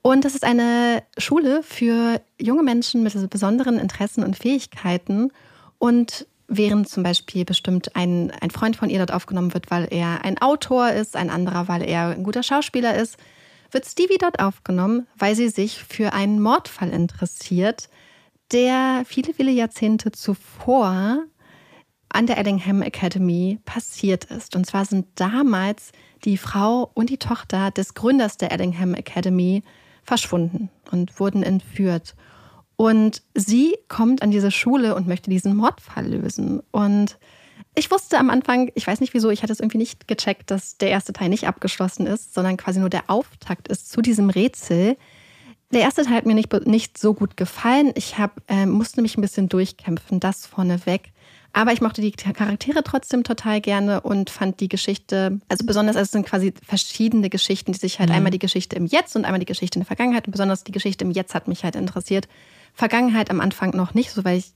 Und 0.00 0.24
das 0.24 0.34
ist 0.34 0.44
eine 0.44 1.02
Schule 1.18 1.62
für 1.62 2.18
junge 2.40 2.62
Menschen 2.62 3.02
mit 3.02 3.28
besonderen 3.28 3.78
Interessen 3.78 4.24
und 4.24 4.38
Fähigkeiten. 4.38 5.32
Und 5.76 6.26
während 6.50 6.88
zum 6.88 7.04
Beispiel 7.04 7.44
bestimmt 7.44 7.96
ein, 7.96 8.32
ein 8.40 8.50
Freund 8.50 8.76
von 8.76 8.90
ihr 8.90 8.98
dort 8.98 9.12
aufgenommen 9.12 9.54
wird, 9.54 9.70
weil 9.70 9.86
er 9.90 10.24
ein 10.24 10.36
Autor 10.38 10.90
ist, 10.90 11.16
ein 11.16 11.30
anderer, 11.30 11.68
weil 11.68 11.82
er 11.82 12.08
ein 12.08 12.24
guter 12.24 12.42
Schauspieler 12.42 12.96
ist, 12.96 13.16
wird 13.70 13.86
Stevie 13.86 14.18
dort 14.18 14.40
aufgenommen, 14.40 15.06
weil 15.16 15.36
sie 15.36 15.48
sich 15.48 15.84
für 15.84 16.12
einen 16.12 16.42
Mordfall 16.42 16.90
interessiert, 16.90 17.88
der 18.52 19.04
viele, 19.06 19.32
viele 19.32 19.52
Jahrzehnte 19.52 20.10
zuvor 20.10 21.24
an 22.08 22.26
der 22.26 22.38
Ellingham 22.38 22.82
Academy 22.82 23.60
passiert 23.64 24.24
ist. 24.24 24.56
Und 24.56 24.66
zwar 24.66 24.84
sind 24.84 25.06
damals 25.14 25.92
die 26.24 26.36
Frau 26.36 26.90
und 26.94 27.10
die 27.10 27.18
Tochter 27.18 27.70
des 27.70 27.94
Gründers 27.94 28.36
der 28.36 28.50
Ellingham 28.50 28.94
Academy 28.94 29.62
verschwunden 30.02 30.68
und 30.90 31.20
wurden 31.20 31.44
entführt. 31.44 32.16
Und 32.80 33.20
sie 33.34 33.76
kommt 33.88 34.22
an 34.22 34.30
diese 34.30 34.50
Schule 34.50 34.94
und 34.94 35.06
möchte 35.06 35.28
diesen 35.28 35.54
Mordfall 35.54 36.06
lösen. 36.06 36.62
Und 36.70 37.18
ich 37.74 37.90
wusste 37.90 38.18
am 38.18 38.30
Anfang, 38.30 38.72
ich 38.74 38.86
weiß 38.86 39.00
nicht 39.00 39.12
wieso, 39.12 39.28
ich 39.28 39.42
hatte 39.42 39.52
es 39.52 39.60
irgendwie 39.60 39.76
nicht 39.76 40.08
gecheckt, 40.08 40.50
dass 40.50 40.78
der 40.78 40.88
erste 40.88 41.12
Teil 41.12 41.28
nicht 41.28 41.46
abgeschlossen 41.46 42.06
ist, 42.06 42.32
sondern 42.32 42.56
quasi 42.56 42.80
nur 42.80 42.88
der 42.88 43.10
Auftakt 43.10 43.68
ist 43.68 43.92
zu 43.92 44.00
diesem 44.00 44.30
Rätsel. 44.30 44.96
Der 45.74 45.82
erste 45.82 46.04
Teil 46.04 46.14
hat 46.14 46.24
mir 46.24 46.32
nicht, 46.32 46.50
nicht 46.66 46.96
so 46.96 47.12
gut 47.12 47.36
gefallen. 47.36 47.92
Ich 47.96 48.16
hab, 48.16 48.40
äh, 48.48 48.64
musste 48.64 49.02
mich 49.02 49.18
ein 49.18 49.20
bisschen 49.20 49.50
durchkämpfen, 49.50 50.18
das 50.18 50.46
vorneweg. 50.46 51.12
Aber 51.52 51.74
ich 51.74 51.82
mochte 51.82 52.00
die 52.00 52.12
Charaktere 52.12 52.82
trotzdem 52.82 53.24
total 53.24 53.60
gerne 53.60 54.00
und 54.00 54.30
fand 54.30 54.58
die 54.60 54.70
Geschichte, 54.70 55.38
also 55.50 55.66
besonders, 55.66 55.96
also 55.96 56.06
es 56.06 56.12
sind 56.12 56.24
quasi 56.24 56.54
verschiedene 56.66 57.28
Geschichten, 57.28 57.72
die 57.72 57.78
sich 57.78 57.98
halt 57.98 58.08
mhm. 58.08 58.16
einmal 58.16 58.30
die 58.30 58.38
Geschichte 58.38 58.76
im 58.76 58.86
Jetzt 58.86 59.16
und 59.16 59.26
einmal 59.26 59.40
die 59.40 59.44
Geschichte 59.46 59.78
in 59.78 59.82
der 59.82 59.86
Vergangenheit 59.86 60.26
und 60.26 60.30
besonders 60.30 60.64
die 60.64 60.72
Geschichte 60.72 61.04
im 61.04 61.10
Jetzt 61.10 61.34
hat 61.34 61.46
mich 61.46 61.62
halt 61.62 61.76
interessiert. 61.76 62.26
Vergangenheit 62.74 63.30
am 63.30 63.40
Anfang 63.40 63.70
noch 63.70 63.94
nicht 63.94 64.10
so, 64.10 64.24
weil 64.24 64.38
ich 64.38 64.52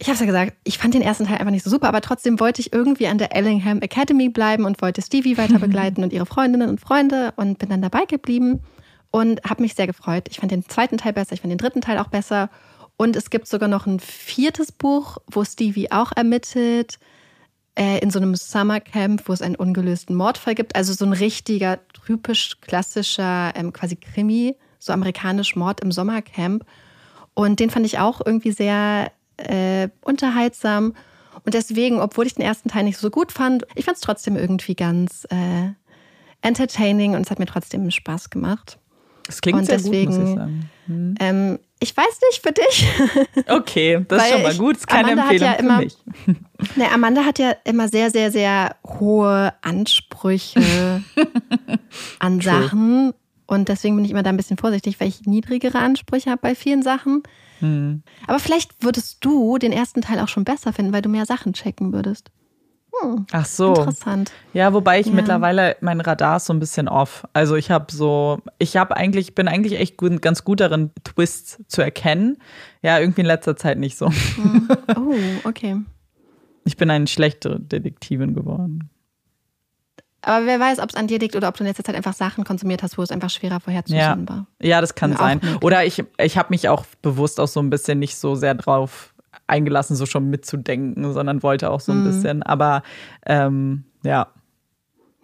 ich 0.00 0.06
habe 0.06 0.14
es 0.14 0.20
ja 0.20 0.26
gesagt, 0.26 0.54
ich 0.64 0.78
fand 0.78 0.94
den 0.94 1.02
ersten 1.02 1.26
Teil 1.26 1.36
einfach 1.36 1.50
nicht 1.50 1.62
so 1.62 1.68
super, 1.68 1.86
aber 1.86 2.00
trotzdem 2.00 2.40
wollte 2.40 2.62
ich 2.62 2.72
irgendwie 2.72 3.06
an 3.06 3.18
der 3.18 3.36
Ellingham 3.36 3.82
Academy 3.82 4.30
bleiben 4.30 4.64
und 4.64 4.80
wollte 4.80 5.02
Stevie 5.02 5.36
weiter 5.36 5.58
begleiten 5.60 6.02
und 6.02 6.12
ihre 6.12 6.24
Freundinnen 6.24 6.70
und 6.70 6.80
Freunde 6.80 7.34
und 7.36 7.58
bin 7.58 7.68
dann 7.68 7.82
dabei 7.82 8.06
geblieben 8.06 8.62
und 9.10 9.42
habe 9.44 9.60
mich 9.60 9.74
sehr 9.74 9.86
gefreut. 9.86 10.24
Ich 10.30 10.38
fand 10.38 10.52
den 10.52 10.66
zweiten 10.66 10.96
Teil 10.96 11.12
besser, 11.12 11.34
ich 11.34 11.42
fand 11.42 11.50
den 11.50 11.58
dritten 11.58 11.82
Teil 11.82 11.98
auch 11.98 12.08
besser 12.08 12.48
und 12.96 13.14
es 13.14 13.28
gibt 13.28 13.46
sogar 13.46 13.68
noch 13.68 13.86
ein 13.86 14.00
viertes 14.00 14.72
Buch, 14.72 15.18
wo 15.30 15.44
Stevie 15.44 15.92
auch 15.92 16.12
ermittelt 16.16 16.98
äh, 17.74 17.98
in 17.98 18.10
so 18.10 18.20
einem 18.20 18.34
Summercamp, 18.34 19.28
wo 19.28 19.34
es 19.34 19.42
einen 19.42 19.56
ungelösten 19.56 20.16
Mordfall 20.16 20.54
gibt, 20.54 20.76
also 20.76 20.94
so 20.94 21.04
ein 21.04 21.12
richtiger 21.12 21.78
typisch 22.06 22.58
klassischer 22.62 23.52
ähm, 23.54 23.74
quasi 23.74 23.96
Krimi 23.96 24.56
so 24.80 24.92
amerikanisch 24.92 25.54
Mord 25.54 25.80
im 25.80 25.92
Sommercamp. 25.92 26.64
Und 27.34 27.60
den 27.60 27.70
fand 27.70 27.86
ich 27.86 28.00
auch 28.00 28.20
irgendwie 28.24 28.50
sehr 28.50 29.12
äh, 29.36 29.88
unterhaltsam. 30.02 30.94
Und 31.44 31.54
deswegen, 31.54 32.00
obwohl 32.00 32.26
ich 32.26 32.34
den 32.34 32.44
ersten 32.44 32.68
Teil 32.68 32.82
nicht 32.82 32.98
so 32.98 33.10
gut 33.10 33.30
fand, 33.30 33.64
ich 33.76 33.84
fand 33.84 33.96
es 33.96 34.02
trotzdem 34.02 34.36
irgendwie 34.36 34.74
ganz 34.74 35.26
äh, 35.30 35.70
entertaining 36.42 37.14
und 37.14 37.22
es 37.22 37.30
hat 37.30 37.38
mir 37.38 37.46
trotzdem 37.46 37.88
Spaß 37.90 38.30
gemacht. 38.30 38.78
Das 39.26 39.40
klingt 39.40 39.60
und 39.60 39.66
sehr 39.66 39.76
deswegen, 39.76 40.10
gut, 40.10 40.20
muss 40.20 40.28
ich 40.30 40.34
sagen. 40.34 40.70
Hm. 40.86 41.14
Ähm, 41.20 41.58
ich 41.78 41.96
weiß 41.96 42.20
nicht 42.30 42.42
für 42.42 42.52
dich. 42.52 42.88
Okay, 43.48 44.04
das 44.08 44.24
ist 44.24 44.32
schon 44.32 44.42
mal 44.42 44.54
gut. 44.56 44.74
Das 44.74 44.80
ist 44.80 44.86
keine 44.86 45.12
Amanda 45.12 45.22
Empfehlung 45.22 45.48
ja 45.48 45.54
für 45.54 45.62
immer, 45.62 45.78
mich. 45.78 45.96
Ne, 46.76 46.92
Amanda 46.92 47.24
hat 47.24 47.38
ja 47.38 47.52
immer 47.64 47.88
sehr, 47.88 48.10
sehr, 48.10 48.30
sehr 48.30 48.76
hohe 48.86 49.52
Ansprüche 49.62 51.02
an 52.18 52.40
Sachen. 52.40 53.14
Und 53.50 53.68
deswegen 53.68 53.96
bin 53.96 54.04
ich 54.04 54.12
immer 54.12 54.22
da 54.22 54.30
ein 54.30 54.36
bisschen 54.36 54.58
vorsichtig, 54.58 55.00
weil 55.00 55.08
ich 55.08 55.22
niedrigere 55.22 55.80
Ansprüche 55.80 56.30
habe 56.30 56.40
bei 56.40 56.54
vielen 56.54 56.82
Sachen. 56.82 57.24
Hm. 57.58 58.04
Aber 58.28 58.38
vielleicht 58.38 58.84
würdest 58.84 59.24
du 59.24 59.58
den 59.58 59.72
ersten 59.72 60.02
Teil 60.02 60.20
auch 60.20 60.28
schon 60.28 60.44
besser 60.44 60.72
finden, 60.72 60.92
weil 60.92 61.02
du 61.02 61.08
mehr 61.08 61.26
Sachen 61.26 61.52
checken 61.52 61.92
würdest. 61.92 62.30
Hm, 63.00 63.26
Ach 63.32 63.44
so. 63.44 63.74
Interessant. 63.74 64.30
Ja, 64.52 64.72
wobei 64.72 65.00
ich 65.00 65.08
ja. 65.08 65.12
mittlerweile 65.14 65.76
mein 65.80 66.00
Radar 66.00 66.36
ist 66.36 66.46
so 66.46 66.52
ein 66.52 66.60
bisschen 66.60 66.86
off. 66.86 67.26
Also 67.32 67.56
ich 67.56 67.72
habe 67.72 67.90
so, 67.90 68.38
ich 68.60 68.76
habe 68.76 68.96
eigentlich, 68.96 69.34
bin 69.34 69.48
eigentlich 69.48 69.80
echt 69.80 69.96
gut, 69.96 70.22
ganz 70.22 70.44
gut 70.44 70.60
darin, 70.60 70.92
Twists 71.02 71.60
zu 71.66 71.82
erkennen. 71.82 72.38
Ja, 72.82 73.00
irgendwie 73.00 73.22
in 73.22 73.26
letzter 73.26 73.56
Zeit 73.56 73.78
nicht 73.78 73.98
so. 73.98 74.10
Hm. 74.10 74.68
Oh, 74.96 75.14
okay. 75.42 75.76
Ich 76.64 76.76
bin 76.76 76.88
eine 76.88 77.08
schlechte 77.08 77.58
Detektivin 77.58 78.34
geworden. 78.34 78.89
Aber 80.22 80.46
wer 80.46 80.60
weiß, 80.60 80.80
ob 80.80 80.90
es 80.90 80.94
an 80.94 81.06
dir 81.06 81.18
liegt 81.18 81.36
oder 81.36 81.48
ob 81.48 81.56
du 81.56 81.62
in 81.64 81.68
letzter 81.68 81.84
Zeit 81.84 81.94
einfach 81.94 82.12
Sachen 82.12 82.44
konsumiert 82.44 82.82
hast, 82.82 82.98
wo 82.98 83.02
es 83.02 83.10
einfach 83.10 83.30
schwerer 83.30 83.60
vorherzusehen 83.60 84.00
ja. 84.00 84.28
war. 84.28 84.46
Ja, 84.60 84.80
das 84.80 84.94
kann 84.94 85.16
sein. 85.16 85.40
Oder 85.62 85.84
ich, 85.84 86.02
ich 86.18 86.36
habe 86.36 86.48
mich 86.50 86.68
auch 86.68 86.84
bewusst 87.02 87.40
auch 87.40 87.48
so 87.48 87.60
ein 87.60 87.70
bisschen 87.70 87.98
nicht 87.98 88.16
so 88.16 88.34
sehr 88.34 88.54
drauf 88.54 89.14
eingelassen, 89.46 89.96
so 89.96 90.06
schon 90.06 90.28
mitzudenken, 90.30 91.12
sondern 91.12 91.42
wollte 91.42 91.70
auch 91.70 91.80
so 91.80 91.92
ein 91.92 92.00
mhm. 92.00 92.04
bisschen. 92.04 92.42
Aber 92.42 92.82
ähm, 93.26 93.84
ja. 94.02 94.28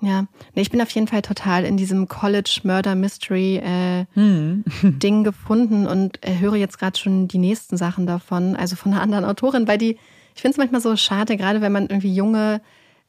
Ja, 0.02 0.27
nee, 0.55 0.60
ich 0.60 0.70
bin 0.70 0.82
auf 0.82 0.90
jeden 0.90 1.09
Fall 1.09 1.23
total 1.23 1.64
in 1.64 1.78
diesem 1.78 2.06
College 2.06 2.60
Murder 2.64 2.94
Mystery 2.94 3.56
äh, 3.56 4.05
hm. 4.12 4.62
Ding 4.82 5.24
gefunden 5.24 5.86
und 5.86 6.24
äh, 6.24 6.39
höre 6.39 6.56
jetzt 6.56 6.78
gerade 6.78 6.98
schon 6.98 7.28
die 7.28 7.39
nächsten 7.39 7.78
Sachen 7.78 8.06
davon, 8.06 8.56
also 8.56 8.77
von 8.77 8.93
einer 8.93 9.01
anderen 9.01 9.24
Autorin, 9.24 9.66
weil 9.66 9.78
die, 9.78 9.98
ich 10.35 10.43
finde 10.43 10.52
es 10.52 10.59
manchmal 10.59 10.82
so 10.82 10.94
schade, 10.97 11.39
gerade 11.39 11.62
wenn 11.62 11.73
man 11.73 11.85
irgendwie 11.85 12.14
junge 12.14 12.60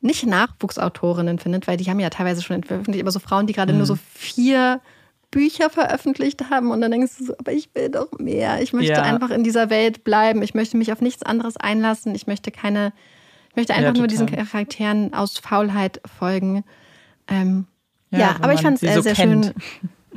nicht 0.01 0.25
Nachwuchsautorinnen 0.25 1.39
findet, 1.39 1.67
weil 1.67 1.77
die 1.77 1.89
haben 1.89 1.99
ja 1.99 2.09
teilweise 2.09 2.41
schon 2.41 2.63
veröffentlicht, 2.63 3.03
aber 3.03 3.11
so 3.11 3.19
Frauen, 3.19 3.47
die 3.47 3.53
gerade 3.53 3.73
mhm. 3.73 3.79
nur 3.79 3.87
so 3.87 3.97
vier 4.13 4.81
Bücher 5.31 5.69
veröffentlicht 5.69 6.49
haben 6.49 6.71
und 6.71 6.79
dann 6.81 6.91
denkst 6.91 7.17
du 7.17 7.25
so, 7.25 7.37
aber 7.37 7.51
ich 7.51 7.69
will 7.75 7.89
doch 7.89 8.11
mehr. 8.17 8.61
Ich 8.61 8.73
möchte 8.73 8.93
ja. 8.93 9.01
einfach 9.01 9.29
in 9.29 9.43
dieser 9.43 9.69
Welt 9.69 10.03
bleiben. 10.03 10.41
Ich 10.41 10.53
möchte 10.53 10.77
mich 10.77 10.91
auf 10.91 11.01
nichts 11.01 11.23
anderes 11.23 11.57
einlassen. 11.57 12.15
Ich 12.15 12.27
möchte 12.27 12.49
keine, 12.51 12.93
ich 13.49 13.55
möchte 13.55 13.73
einfach 13.73 13.93
ja, 13.93 13.99
nur 13.99 14.07
diesen 14.07 14.27
Charakteren 14.27 15.13
aus 15.13 15.37
Faulheit 15.37 16.01
folgen. 16.17 16.63
Ähm, 17.27 17.65
ja, 18.11 18.19
ja 18.19 18.35
aber 18.41 18.53
ich 18.53 18.61
fand 18.61 18.75
es 18.75 18.81
sehr, 18.81 18.95
so 18.95 19.01
sehr 19.01 19.15
schön. 19.15 19.53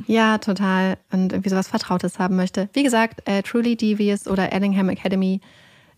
Ja, 0.07 0.37
total. 0.37 0.97
Und 1.11 1.33
irgendwie 1.33 1.49
sowas 1.49 1.67
Vertrautes 1.67 2.17
haben 2.17 2.35
möchte. 2.35 2.69
Wie 2.73 2.83
gesagt, 2.83 3.27
äh, 3.29 3.43
Truly 3.43 3.75
Devious 3.75 4.27
oder 4.27 4.51
Ellingham 4.51 4.89
Academy 4.89 5.41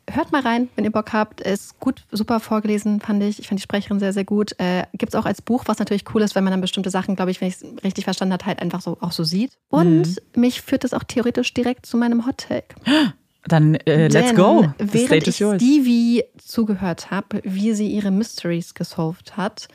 hört 0.10 0.32
mal 0.32 0.42
rein, 0.42 0.70
wenn 0.76 0.86
ihr 0.86 0.92
Bock 0.92 1.14
habt. 1.14 1.42
Ist 1.42 1.80
gut, 1.80 2.04
super 2.12 2.40
vorgelesen, 2.40 3.00
fand 3.00 3.24
ich. 3.24 3.40
Ich 3.40 3.48
fand 3.48 3.60
die 3.60 3.64
Sprecherin 3.64 4.00
sehr, 4.00 4.14
sehr 4.14 4.26
gut. 4.26 4.54
Äh, 4.60 4.84
Gibt 4.94 5.14
es 5.14 5.20
auch 5.20 5.26
als 5.26 5.42
Buch, 5.42 5.64
was 5.68 5.80
natürlich 5.80 6.04
cool 6.14 6.22
ist, 6.22 6.36
wenn 6.36 6.44
man 6.44 6.52
dann 6.52 6.62
bestimmte 6.62 6.90
Sachen, 6.90 7.16
glaube 7.16 7.32
ich, 7.32 7.42
wenn 7.42 7.48
ich 7.48 7.56
es 7.56 7.84
richtig 7.84 8.04
verstanden 8.04 8.34
habe, 8.34 8.46
halt 8.46 8.62
einfach 8.62 8.82
so 8.82 8.98
auch 9.02 9.12
so 9.12 9.24
sieht. 9.24 9.58
Und 9.70 10.08
mhm. 10.08 10.42
mich 10.42 10.62
führt 10.62 10.84
das 10.84 10.94
auch 10.94 11.04
theoretisch 11.04 11.54
direkt 11.54 11.86
zu 11.86 11.98
meinem 11.98 12.26
Hot 12.26 12.38
Take. 12.38 12.76
Dann 13.46 13.76
äh, 13.76 14.08
let's 14.08 14.30
Denn 14.30 14.36
go. 14.38 14.74
The 14.80 14.94
während 14.94 15.28
ich 15.28 15.36
Stevie 15.36 16.24
zugehört 16.38 17.12
habe, 17.12 17.42
wie 17.44 17.74
sie 17.74 17.88
ihre 17.88 18.10
Mysteries 18.10 18.74
gesolved 18.74 19.36
hat, 19.36 19.68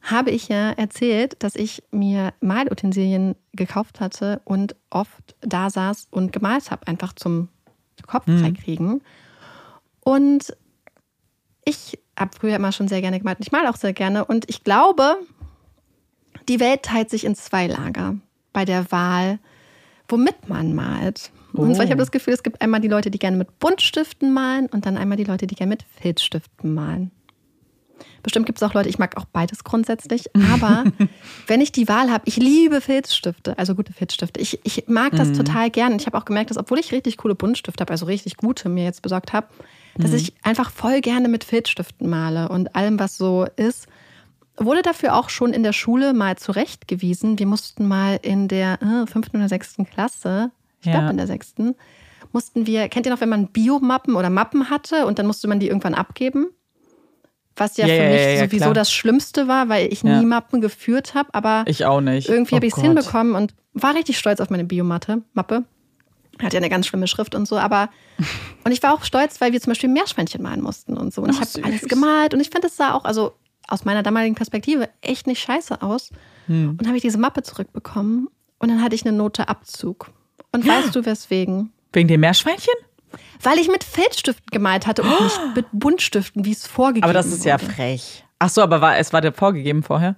habe 0.00 0.30
ich 0.30 0.48
ja 0.48 0.70
erzählt, 0.70 1.36
dass 1.42 1.54
ich 1.54 1.82
mir 1.90 2.32
Malutensilien 2.40 3.36
gekauft 3.52 4.00
hatte 4.00 4.40
und 4.44 4.74
oft 4.88 5.36
da 5.42 5.68
saß 5.68 6.08
und 6.10 6.32
gemalt 6.32 6.70
habe, 6.70 6.86
einfach 6.86 7.12
zum 7.12 7.48
Kopf 8.06 8.26
mhm. 8.26 8.54
kriegen. 8.54 9.02
Und 10.04 10.56
ich 11.64 11.98
habe 12.18 12.36
früher 12.38 12.56
immer 12.56 12.72
schon 12.72 12.88
sehr 12.88 13.00
gerne 13.00 13.18
gemalt 13.18 13.38
und 13.38 13.46
ich 13.46 13.52
male 13.52 13.70
auch 13.70 13.76
sehr 13.76 13.92
gerne. 13.92 14.24
Und 14.24 14.48
ich 14.48 14.64
glaube, 14.64 15.16
die 16.48 16.60
Welt 16.60 16.82
teilt 16.82 17.10
sich 17.10 17.24
in 17.24 17.34
zwei 17.34 17.66
Lager 17.66 18.16
bei 18.52 18.64
der 18.64 18.90
Wahl, 18.90 19.38
womit 20.08 20.48
man 20.48 20.74
malt. 20.74 21.30
Und 21.52 21.70
oh. 21.70 21.74
zwar, 21.74 21.84
ich 21.84 21.90
habe 21.90 22.00
oh. 22.00 22.04
das 22.04 22.10
Gefühl, 22.10 22.34
es 22.34 22.42
gibt 22.42 22.60
einmal 22.60 22.80
die 22.80 22.88
Leute, 22.88 23.10
die 23.10 23.18
gerne 23.18 23.36
mit 23.36 23.58
Buntstiften 23.58 24.32
malen 24.32 24.66
und 24.66 24.86
dann 24.86 24.96
einmal 24.96 25.16
die 25.16 25.24
Leute, 25.24 25.46
die 25.46 25.54
gerne 25.54 25.70
mit 25.70 25.84
Filzstiften 26.00 26.74
malen. 26.74 27.10
Bestimmt 28.22 28.46
gibt 28.46 28.58
es 28.58 28.62
auch 28.62 28.74
Leute, 28.74 28.88
ich 28.88 28.98
mag 28.98 29.16
auch 29.16 29.24
beides 29.24 29.64
grundsätzlich, 29.64 30.30
aber 30.52 30.84
wenn 31.46 31.60
ich 31.60 31.72
die 31.72 31.88
Wahl 31.88 32.10
habe, 32.10 32.24
ich 32.26 32.36
liebe 32.36 32.80
Filzstifte, 32.80 33.58
also 33.58 33.74
gute 33.74 33.92
Filzstifte. 33.92 34.40
Ich, 34.40 34.60
ich 34.64 34.88
mag 34.88 35.12
das 35.12 35.28
mhm. 35.28 35.34
total 35.34 35.70
gern. 35.70 35.96
Ich 35.96 36.06
habe 36.06 36.18
auch 36.18 36.24
gemerkt, 36.24 36.50
dass 36.50 36.56
obwohl 36.56 36.78
ich 36.78 36.92
richtig 36.92 37.16
coole 37.16 37.34
Buntstifte 37.34 37.82
habe, 37.82 37.92
also 37.92 38.06
richtig 38.06 38.36
gute 38.36 38.68
mir 38.68 38.84
jetzt 38.84 39.02
besorgt 39.02 39.32
habe, 39.32 39.48
dass 39.96 40.10
mhm. 40.10 40.16
ich 40.16 40.34
einfach 40.42 40.70
voll 40.70 41.00
gerne 41.00 41.28
mit 41.28 41.44
Filzstiften 41.44 42.08
male 42.08 42.48
und 42.48 42.74
allem, 42.74 42.98
was 42.98 43.16
so 43.16 43.46
ist. 43.56 43.86
Wurde 44.56 44.82
dafür 44.82 45.16
auch 45.16 45.28
schon 45.28 45.52
in 45.52 45.62
der 45.62 45.72
Schule 45.72 46.12
mal 46.12 46.36
zurechtgewiesen. 46.36 47.38
Wir 47.38 47.46
mussten 47.46 47.88
mal 47.88 48.18
in 48.22 48.48
der 48.48 48.80
äh, 48.82 49.06
fünften 49.06 49.38
oder 49.38 49.48
sechsten 49.48 49.86
Klasse, 49.86 50.50
ich 50.80 50.86
ja. 50.86 50.92
glaube 50.92 51.10
in 51.10 51.16
der 51.16 51.26
sechsten, 51.26 51.74
mussten 52.32 52.66
wir, 52.66 52.88
kennt 52.88 53.06
ihr 53.06 53.12
noch, 53.12 53.20
wenn 53.20 53.28
man 53.28 53.48
Biomappen 53.48 54.16
oder 54.16 54.30
Mappen 54.30 54.70
hatte 54.70 55.06
und 55.06 55.18
dann 55.18 55.26
musste 55.26 55.48
man 55.48 55.60
die 55.60 55.68
irgendwann 55.68 55.94
abgeben? 55.94 56.48
Was 57.56 57.76
ja, 57.76 57.86
ja 57.86 57.94
für 57.94 58.08
mich 58.08 58.20
ja, 58.20 58.30
ja, 58.30 58.44
sowieso 58.44 58.72
das 58.72 58.90
Schlimmste 58.90 59.46
war, 59.46 59.68
weil 59.68 59.92
ich 59.92 60.04
nie 60.04 60.24
Mappen 60.24 60.62
geführt 60.62 61.14
habe, 61.14 61.28
aber 61.34 61.64
ich 61.66 61.84
auch 61.84 62.00
nicht. 62.00 62.28
Irgendwie 62.28 62.54
oh 62.54 62.56
habe 62.56 62.66
ich 62.66 62.74
es 62.74 62.80
hinbekommen 62.80 63.34
und 63.34 63.54
war 63.74 63.94
richtig 63.94 64.18
stolz 64.18 64.40
auf 64.40 64.48
meine 64.48 64.64
Biomappe. 64.64 65.22
Mappe. 65.34 65.64
Hat 66.40 66.52
ja 66.52 66.58
eine 66.58 66.70
ganz 66.70 66.86
schlimme 66.86 67.06
Schrift 67.06 67.34
und 67.34 67.46
so, 67.46 67.58
aber 67.58 67.90
und 68.64 68.72
ich 68.72 68.82
war 68.82 68.94
auch 68.94 69.04
stolz, 69.04 69.40
weil 69.40 69.52
wir 69.52 69.60
zum 69.60 69.72
Beispiel 69.72 69.88
Meerschweinchen 69.88 70.42
malen 70.42 70.62
mussten 70.62 70.96
und 70.96 71.12
so. 71.12 71.22
Und 71.22 71.30
ich 71.30 71.40
habe 71.40 71.50
alles 71.64 71.82
gemalt 71.82 72.34
und 72.34 72.40
ich 72.40 72.50
finde, 72.50 72.68
es 72.68 72.76
sah 72.76 72.94
auch, 72.94 73.04
also 73.04 73.34
aus 73.68 73.84
meiner 73.84 74.02
damaligen 74.02 74.34
Perspektive, 74.34 74.88
echt 75.00 75.26
nicht 75.26 75.40
scheiße 75.40 75.82
aus. 75.82 76.10
Hm. 76.46 76.76
Und 76.78 76.86
habe 76.86 76.96
ich 76.96 77.02
diese 77.02 77.18
Mappe 77.18 77.42
zurückbekommen 77.42 78.28
und 78.58 78.68
dann 78.68 78.82
hatte 78.82 78.94
ich 78.94 79.06
eine 79.06 79.16
Note 79.16 79.48
Abzug. 79.48 80.10
Und 80.52 80.66
weißt 80.66 80.94
du 80.96 81.04
weswegen? 81.04 81.72
Wegen 81.92 82.08
dem 82.08 82.20
Meerschweinchen? 82.20 82.74
Weil 83.42 83.58
ich 83.58 83.68
mit 83.68 83.84
Filzstiften 83.84 84.46
gemalt 84.50 84.86
hatte 84.86 85.02
und 85.02 85.20
nicht 85.20 85.40
mit 85.56 85.66
Buntstiften, 85.72 86.44
wie 86.44 86.52
es 86.52 86.66
vorgegeben 86.66 87.04
Aber 87.04 87.12
das 87.12 87.26
ist 87.26 87.44
ja 87.44 87.60
wurde. 87.60 87.72
frech. 87.72 88.24
Ach 88.38 88.48
so, 88.48 88.62
aber 88.62 88.80
war, 88.80 88.98
es 88.98 89.12
war 89.12 89.20
dir 89.20 89.32
vorgegeben 89.32 89.82
vorher? 89.82 90.16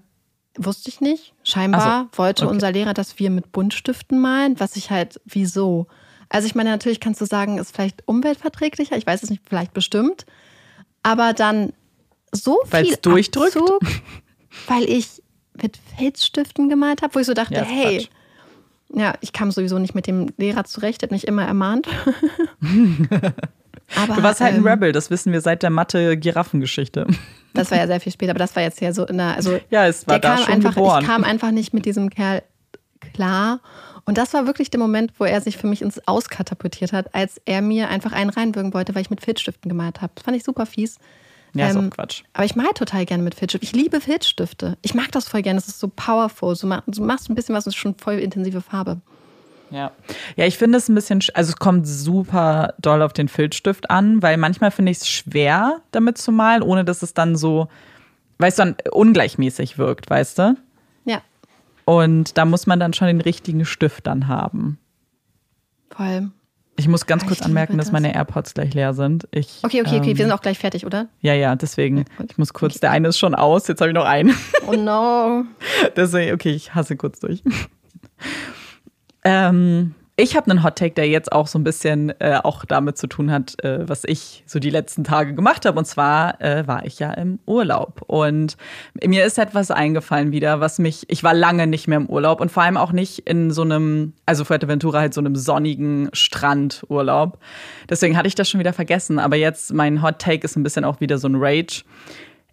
Wusste 0.57 0.89
ich 0.89 1.01
nicht. 1.01 1.35
Scheinbar 1.43 2.09
wollte 2.12 2.45
okay. 2.45 2.55
unser 2.55 2.70
Lehrer, 2.70 2.95
dass 2.95 3.19
wir 3.19 3.31
mit 3.31 3.51
Buntstiften 3.51 4.20
malen, 4.20 4.61
was 4.61 4.77
ich 4.77 4.91
halt, 4.91 5.20
wieso? 5.24 5.89
Also 6.28 6.46
ich 6.46 6.55
meine, 6.55 6.70
natürlich 6.70 7.01
kannst 7.01 7.20
du 7.20 7.26
sagen, 7.26 7.59
ist 7.59 7.74
vielleicht 7.74 8.02
umweltverträglicher, 8.06 8.96
ich 8.96 9.06
weiß 9.06 9.22
es 9.22 9.30
nicht, 9.30 9.42
vielleicht 9.48 9.72
bestimmt. 9.74 10.26
Aber 11.02 11.32
dann 11.32 11.72
so 12.32 12.59
Weil's 12.70 12.88
viel 12.88 12.96
durchdrückt? 13.02 13.56
Abzug, 13.56 13.80
weil 14.68 14.84
ich 14.84 15.22
mit 15.60 15.78
Filzstiften 15.98 16.68
gemalt 16.68 17.02
habe, 17.02 17.14
wo 17.14 17.18
ich 17.20 17.26
so 17.26 17.34
dachte, 17.34 17.55
Ja, 17.55 17.62
hey, 17.62 17.98
Quatsch. 17.98 18.09
ja, 18.94 19.14
ich 19.20 19.32
kam 19.32 19.51
sowieso 19.52 19.78
nicht 19.78 19.94
mit 19.94 20.06
dem 20.06 20.32
Lehrer 20.36 20.64
zurecht, 20.64 21.02
hat 21.02 21.10
mich 21.12 21.26
immer 21.28 21.44
ermahnt. 21.44 21.86
aber, 23.96 24.14
Du 24.16 24.22
warst 24.22 24.40
halt 24.40 24.55
ein 24.55 24.60
ähm, 24.60 24.66
Rebel, 24.66 24.92
das 24.92 25.10
wissen 25.10 25.32
wir 25.32 25.40
seit 25.40 25.62
der 25.62 25.70
Mathe-Giraffengeschichte. 25.70 27.06
Das 27.52 27.70
war 27.70 27.78
ja 27.78 27.86
sehr 27.86 28.01
viel 28.01 28.12
später, 28.12 28.30
aber 28.30 28.38
das 28.40 28.56
war 28.56 28.62
jetzt 28.62 28.80
ja 28.80 28.92
so 28.92 29.06
in 29.06 29.18
der, 29.18 29.36
also 29.36 29.60
Ja, 29.70 29.86
es 29.86 30.06
war 30.09 30.18
der 30.18 30.30
da 30.30 30.36
kam 30.36 30.44
schon 30.44 30.55
einfach, 30.55 30.74
geboren. 30.74 31.02
ich 31.02 31.06
kam 31.09 31.22
einfach 31.24 31.51
nicht 31.52 31.72
mit 31.72 31.84
diesem 31.86 32.10
Kerl 32.10 32.42
klar. 33.12 33.60
Und 34.06 34.18
das 34.18 34.35
war 34.35 34.47
wirklich 34.47 34.70
der 34.70 34.81
Moment, 34.81 35.12
wo 35.18 35.24
er 35.24 35.40
sich 35.40 35.56
für 35.56 35.66
mich 35.66 35.81
ins 35.82 36.06
Auskatapultiert 36.06 36.93
hat, 36.93 37.14
als 37.14 37.40
er 37.47 37.62
mir 37.62 37.89
einfach 37.89 38.12
einen 38.12 38.31
reinwürgen 38.31 38.74
wollte, 38.74 38.94
weil 38.94 39.02
ich 39.02 39.10
mit 39.10 39.22
Filzstiften 39.22 39.68
gemalt 39.68 40.02
habe. 40.02 40.12
Das 40.14 40.24
fand 40.24 40.36
ich 40.36 40.44
super 40.44 40.66
fies. 40.66 40.98
Ja, 41.55 41.68
ist 41.68 41.76
Ähm, 41.76 41.89
auch 41.90 41.94
Quatsch. 41.97 42.22
Aber 42.32 42.44
ich 42.44 42.56
mal 42.56 42.66
total 42.74 43.06
gerne 43.06 43.22
mit 43.22 43.35
Filzstiften. 43.35 43.66
Ich 43.68 43.74
liebe 43.82 44.01
Filzstifte. 44.01 44.76
Ich 44.82 44.94
mag 44.94 45.10
das 45.12 45.28
voll 45.28 45.43
gerne. 45.43 45.59
Das 45.59 45.68
ist 45.68 45.81
so 45.81 45.89
powerful. 45.94 46.55
So, 46.56 46.66
ma- 46.66 46.82
du 46.86 47.02
machst 47.02 47.31
ein 47.31 47.35
bisschen 47.35 47.55
was 47.55 47.64
und 47.66 47.70
es 47.70 47.76
ist 47.76 47.81
schon 47.81 47.94
voll 47.94 48.14
intensive 48.14 48.60
Farbe. 48.60 49.01
Ja. 49.70 49.90
ja, 50.36 50.44
ich 50.47 50.59
finde 50.59 50.78
es 50.78 50.89
ein 50.89 50.94
bisschen, 50.94 51.20
sch- 51.20 51.32
also 51.35 51.51
es 51.51 51.56
kommt 51.56 51.89
super 51.89 52.74
doll 52.81 53.02
auf 53.02 53.12
den 53.12 53.28
Filzstift 53.28 53.90
an, 53.90 54.22
weil 54.22 54.36
manchmal 54.36 54.70
finde 54.70 54.93
ich 54.93 54.98
es 54.98 55.09
schwer, 55.09 55.81
damit 55.90 56.18
zu 56.18 56.31
malen, 56.31 56.62
ohne 56.62 56.85
dass 56.85 57.02
es 57.02 57.14
dann 57.14 57.35
so, 57.35 57.68
weißt 58.39 58.59
du, 58.59 58.62
dann 58.64 58.76
ungleichmäßig 58.93 59.78
wirkt, 59.78 60.10
weißt 60.10 60.39
du? 60.39 60.56
Ja, 61.86 61.94
Und 61.94 62.36
da 62.39 62.44
muss 62.44 62.66
man 62.66 62.81
dann 62.81 62.93
schon 62.93 63.06
den 63.09 63.20
richtigen 63.20 63.65
Stift 63.65 64.06
dann 64.06 64.28
haben. 64.28 64.78
voll. 65.90 66.31
Ich 66.77 66.89
muss 66.89 67.06
ganz 67.06 67.23
Ah, 67.23 67.27
kurz 67.28 67.40
anmerken, 67.43 67.74
liebe 67.74 67.78
dass 67.82 67.86
das. 67.86 67.93
meine 67.93 68.12
AirPods 68.16 68.55
gleich 68.55 68.74
leer 68.74 68.94
sind. 68.94 69.28
Ich, 69.31 69.61
Okay, 69.62 69.81
okay, 69.82 69.98
okay. 70.01 70.11
ähm, 70.11 70.16
Wir 70.19 70.24
sind 70.24 70.32
auch 70.32 70.40
gleich 70.43 70.59
fertig, 70.59 70.85
oder? 70.85 71.06
Ja, 71.20 71.32
ja, 71.32 71.55
deswegen. 71.55 71.98
Ja, 71.98 72.05
ich 72.28 72.36
muss 72.36 72.52
kurz, 72.52 72.81
der 72.81 72.90
eine 72.90 73.06
ist 73.09 73.19
schon 73.19 73.36
aus, 73.36 73.69
jetzt 73.69 73.81
habe 73.81 73.90
ich 73.90 73.94
noch 73.94 74.05
einen. 74.05 74.35
Oh 74.66 74.73
no. 74.73 75.44
Deswegen, 75.97 76.35
okay, 76.35 76.51
ich 76.51 76.74
hasse 76.74 76.97
kurz 76.97 77.20
durch. 77.20 77.44
ähm, 79.24 79.94
ich 80.16 80.36
habe 80.36 80.49
einen 80.49 80.62
Hottake, 80.62 80.95
der 80.95 81.09
jetzt 81.09 81.32
auch 81.32 81.49
so 81.49 81.59
ein 81.59 81.65
bisschen 81.65 82.11
äh, 82.20 82.39
auch 82.43 82.65
damit 82.65 82.97
zu 82.97 83.09
tun 83.09 83.32
hat, 83.32 83.62
äh, 83.65 83.89
was 83.89 84.05
ich 84.05 84.45
so 84.47 84.61
die 84.61 84.70
letzten 84.70 85.03
Tage 85.03 85.35
gemacht 85.35 85.66
habe. 85.66 85.77
Und 85.77 85.86
zwar 85.86 86.41
äh, 86.41 86.66
war 86.69 86.85
ich 86.85 87.01
ja 87.01 87.12
im 87.12 87.41
Urlaub. 87.47 88.03
Und 88.07 88.57
mir 89.05 89.24
ist 89.24 89.39
etwas 89.39 89.73
eingefallen 89.73 90.31
wieder, 90.31 90.61
was 90.61 90.78
mich, 90.78 91.05
ich 91.09 91.24
war 91.24 91.35
lange 91.35 91.66
nicht 91.66 91.89
mehr 91.89 91.99
im 91.99 92.07
Urlaub 92.07 92.41
und 92.41 92.53
vor 92.53 92.62
allem 92.62 92.77
auch 92.77 92.93
nicht 92.93 93.20
in 93.28 93.51
so 93.51 93.62
einem, 93.62 94.12
also 94.24 94.45
Fuerteventura 94.45 95.01
halt 95.01 95.15
so 95.15 95.20
einem 95.20 95.35
sonnigen 95.35 96.11
Strandurlaub. 96.12 97.39
Deswegen 97.91 98.16
hatte 98.16 98.28
ich 98.28 98.36
das 98.36 98.49
schon 98.49 98.61
wieder 98.61 98.73
vergessen. 98.73 99.19
Aber 99.19 99.35
jetzt 99.35 99.73
mein 99.74 100.01
Hot 100.01 100.20
Take 100.20 100.45
ist 100.45 100.55
ein 100.57 100.62
bisschen 100.62 100.85
auch 100.85 101.01
wieder 101.01 101.19
so 101.19 101.27
ein 101.27 101.36
Rage. 101.36 101.82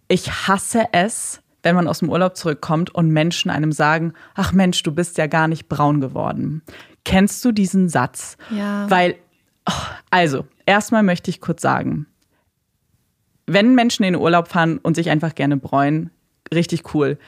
Ich 0.08 0.48
hasse 0.48 0.86
es, 0.90 1.40
wenn 1.62 1.76
man 1.76 1.86
aus 1.86 2.00
dem 2.00 2.10
Urlaub 2.10 2.36
zurückkommt 2.36 2.92
und 2.92 3.10
Menschen 3.10 3.50
einem 3.52 3.70
sagen, 3.70 4.14
ach 4.34 4.52
Mensch, 4.52 4.82
du 4.82 4.90
bist 4.90 5.16
ja 5.16 5.28
gar 5.28 5.46
nicht 5.46 5.68
braun 5.68 6.00
geworden. 6.00 6.62
Kennst 7.04 7.44
du 7.44 7.52
diesen 7.52 7.88
Satz? 7.88 8.36
Ja. 8.50 8.88
Weil, 8.90 9.16
oh, 9.68 9.72
also, 10.10 10.46
erstmal 10.66 11.02
möchte 11.02 11.30
ich 11.30 11.40
kurz 11.40 11.62
sagen, 11.62 12.06
wenn 13.46 13.74
Menschen 13.74 14.04
in 14.04 14.14
den 14.14 14.22
Urlaub 14.22 14.48
fahren 14.48 14.78
und 14.78 14.94
sich 14.94 15.10
einfach 15.10 15.34
gerne 15.34 15.56
bräunen, 15.56 16.10
richtig 16.52 16.94
cool. 16.94 17.18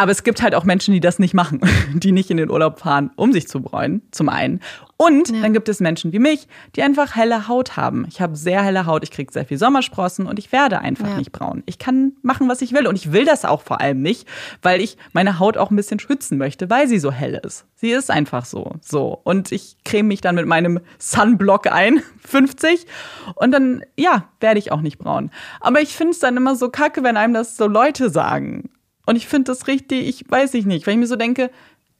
Aber 0.00 0.12
es 0.12 0.22
gibt 0.24 0.40
halt 0.40 0.54
auch 0.54 0.64
Menschen, 0.64 0.94
die 0.94 1.00
das 1.00 1.18
nicht 1.18 1.34
machen, 1.34 1.60
die 1.94 2.10
nicht 2.12 2.30
in 2.30 2.38
den 2.38 2.50
Urlaub 2.50 2.78
fahren, 2.80 3.10
um 3.16 3.32
sich 3.34 3.46
zu 3.48 3.60
bräunen, 3.60 4.00
zum 4.12 4.30
einen. 4.30 4.60
Und 4.96 5.28
Ja. 5.30 5.42
dann 5.42 5.52
gibt 5.52 5.68
es 5.68 5.78
Menschen 5.80 6.12
wie 6.12 6.18
mich, 6.18 6.46
die 6.74 6.82
einfach 6.82 7.16
helle 7.16 7.48
Haut 7.48 7.76
haben. 7.76 8.06
Ich 8.08 8.20
habe 8.22 8.34
sehr 8.36 8.62
helle 8.62 8.86
Haut, 8.86 9.02
ich 9.02 9.10
kriege 9.10 9.30
sehr 9.32 9.44
viel 9.44 9.58
Sommersprossen 9.58 10.26
und 10.26 10.38
ich 10.38 10.52
werde 10.52 10.78
einfach 10.80 11.08
Ja. 11.08 11.16
nicht 11.18 11.32
braun. 11.32 11.62
Ich 11.66 11.78
kann 11.78 12.12
machen, 12.22 12.48
was 12.48 12.62
ich 12.62 12.72
will 12.72 12.86
und 12.86 12.96
ich 12.96 13.12
will 13.12 13.24
das 13.26 13.44
auch 13.44 13.60
vor 13.62 13.80
allem 13.82 14.00
nicht, 14.00 14.26
weil 14.62 14.80
ich 14.80 14.96
meine 15.12 15.38
Haut 15.38 15.58
auch 15.58 15.70
ein 15.70 15.76
bisschen 15.76 15.98
schützen 16.00 16.38
möchte, 16.38 16.70
weil 16.70 16.88
sie 16.88 16.98
so 16.98 17.10
hell 17.12 17.38
ist. 17.44 17.66
Sie 17.74 17.90
ist 17.90 18.10
einfach 18.10 18.46
so, 18.46 18.72
so 18.80 19.20
und 19.24 19.52
ich 19.52 19.76
creme 19.84 20.08
mich 20.08 20.22
dann 20.22 20.34
mit 20.34 20.46
meinem 20.46 20.80
Sunblock 20.98 21.66
ein, 21.70 22.02
50 22.26 22.86
und 23.34 23.52
dann 23.52 23.82
ja, 23.96 24.24
werde 24.40 24.58
ich 24.58 24.72
auch 24.72 24.80
nicht 24.80 24.98
braun. 24.98 25.30
Aber 25.60 25.80
ich 25.82 25.94
finde 25.94 26.12
es 26.12 26.20
dann 26.20 26.36
immer 26.38 26.56
so 26.56 26.70
kacke, 26.70 27.02
wenn 27.02 27.16
einem 27.18 27.34
das 27.34 27.56
so 27.58 27.66
Leute 27.66 28.08
sagen. 28.10 28.70
Und 29.06 29.16
ich 29.16 29.26
finde 29.26 29.50
das 29.52 29.66
richtig, 29.66 30.06
ich 30.08 30.30
weiß 30.30 30.54
ich 30.54 30.66
nicht, 30.66 30.86
weil 30.86 30.94
ich 30.94 31.00
mir 31.00 31.06
so 31.06 31.16
denke, 31.16 31.50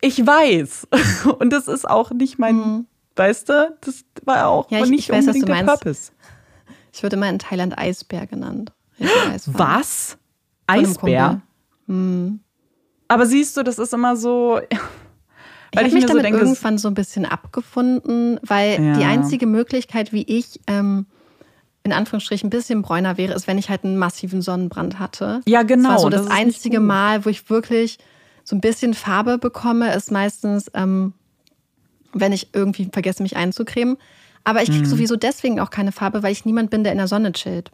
ich 0.01 0.25
weiß. 0.27 0.89
Und 1.39 1.51
das 1.53 1.69
ist 1.69 1.89
auch 1.89 2.11
nicht 2.11 2.39
mein, 2.39 2.87
weißt 3.17 3.49
du, 3.49 3.77
das 3.81 4.05
war 4.25 4.47
auch 4.49 4.71
Mhm. 4.71 4.77
Ja, 4.77 4.85
ich- 4.85 4.91
nicht 4.91 5.01
ich 5.01 5.09
weiß, 5.11 5.27
was 5.27 5.35
unbedingt 5.37 5.43
du 5.49 5.53
der 5.53 5.65
meinst. 5.65 5.83
Purpose. 5.83 6.13
Ich 6.93 7.03
würde 7.03 7.17
immer 7.17 7.29
in 7.29 7.39
Thailand 7.39 7.79
Eisbär 7.79 8.27
genannt. 8.27 8.73
Was? 9.47 10.19
Eisbär? 10.67 11.41
Kumpel. 11.87 12.39
Aber 13.09 13.27
siehst 13.27 13.57
du, 13.57 13.63
das 13.63 13.79
ist 13.79 13.93
immer 13.95 14.17
so. 14.17 14.61
Ich 15.73 15.77
Weil 15.77 15.85
habe 15.85 15.89
ich, 15.91 15.95
mich 15.95 16.03
mir 16.03 16.09
so 16.09 16.15
damit 16.15 16.25
denke, 16.25 16.41
irgendwann 16.41 16.79
so 16.79 16.89
ein 16.89 16.95
bisschen 16.95 17.25
abgefunden, 17.25 18.41
weil 18.43 18.83
Ja. 18.83 18.93
die 18.95 19.05
einzige 19.05 19.47
Möglichkeit, 19.47 20.13
wie 20.13 20.25
ich 20.25 20.59
ähm, 20.67 21.07
in 21.83 21.93
Anführungsstrichen 21.93 22.49
ein 22.49 22.51
bisschen 22.51 22.83
bräuner 22.83 23.17
wäre, 23.17 23.33
ist, 23.35 23.47
wenn 23.47 23.59
ich 23.59 23.71
halt 23.71 23.85
einen 23.85 23.97
massiven 23.97 24.43
Sonnenbrand 24.43 24.99
hatte. 24.99 25.41
Ja, 25.47 25.63
genau, 25.63 25.89
Das 25.89 25.93
war 25.93 25.99
so 26.01 26.09
das 26.11 26.27
das, 26.27 26.35
einzige. 26.35 26.81
Mal, 26.81 27.25
wo 27.25 27.31
ich 27.31 27.49
wirklich 27.49 27.99
so 28.45 28.55
ein 28.57 28.61
bisschen 28.61 28.95
Farbe 28.95 29.39
bekomme, 29.39 29.93
ist 29.95 30.11
meistens, 30.11 30.71
ähm, 30.75 31.15
wenn 32.13 32.33
ich 32.33 32.49
irgendwie 32.55 32.89
vergesse, 32.93 33.23
mich 33.23 33.37
einzucremen. 33.37 33.97
Aber 34.45 34.63
ich 34.63 34.69
kriege 34.71 34.83
Mhm. 34.83 34.91
sowieso 34.91 35.17
deswegen 35.17 35.61
auch 35.61 35.71
keine 35.71 35.93
Farbe, 35.93 36.23
weil 36.23 36.33
ich 36.33 36.45
niemand 36.45 36.71
bin, 36.71 36.83
der 36.83 36.93
in 36.93 36.99
der 36.99 37.09
Sonne 37.09 37.33
chillt. 37.33 37.71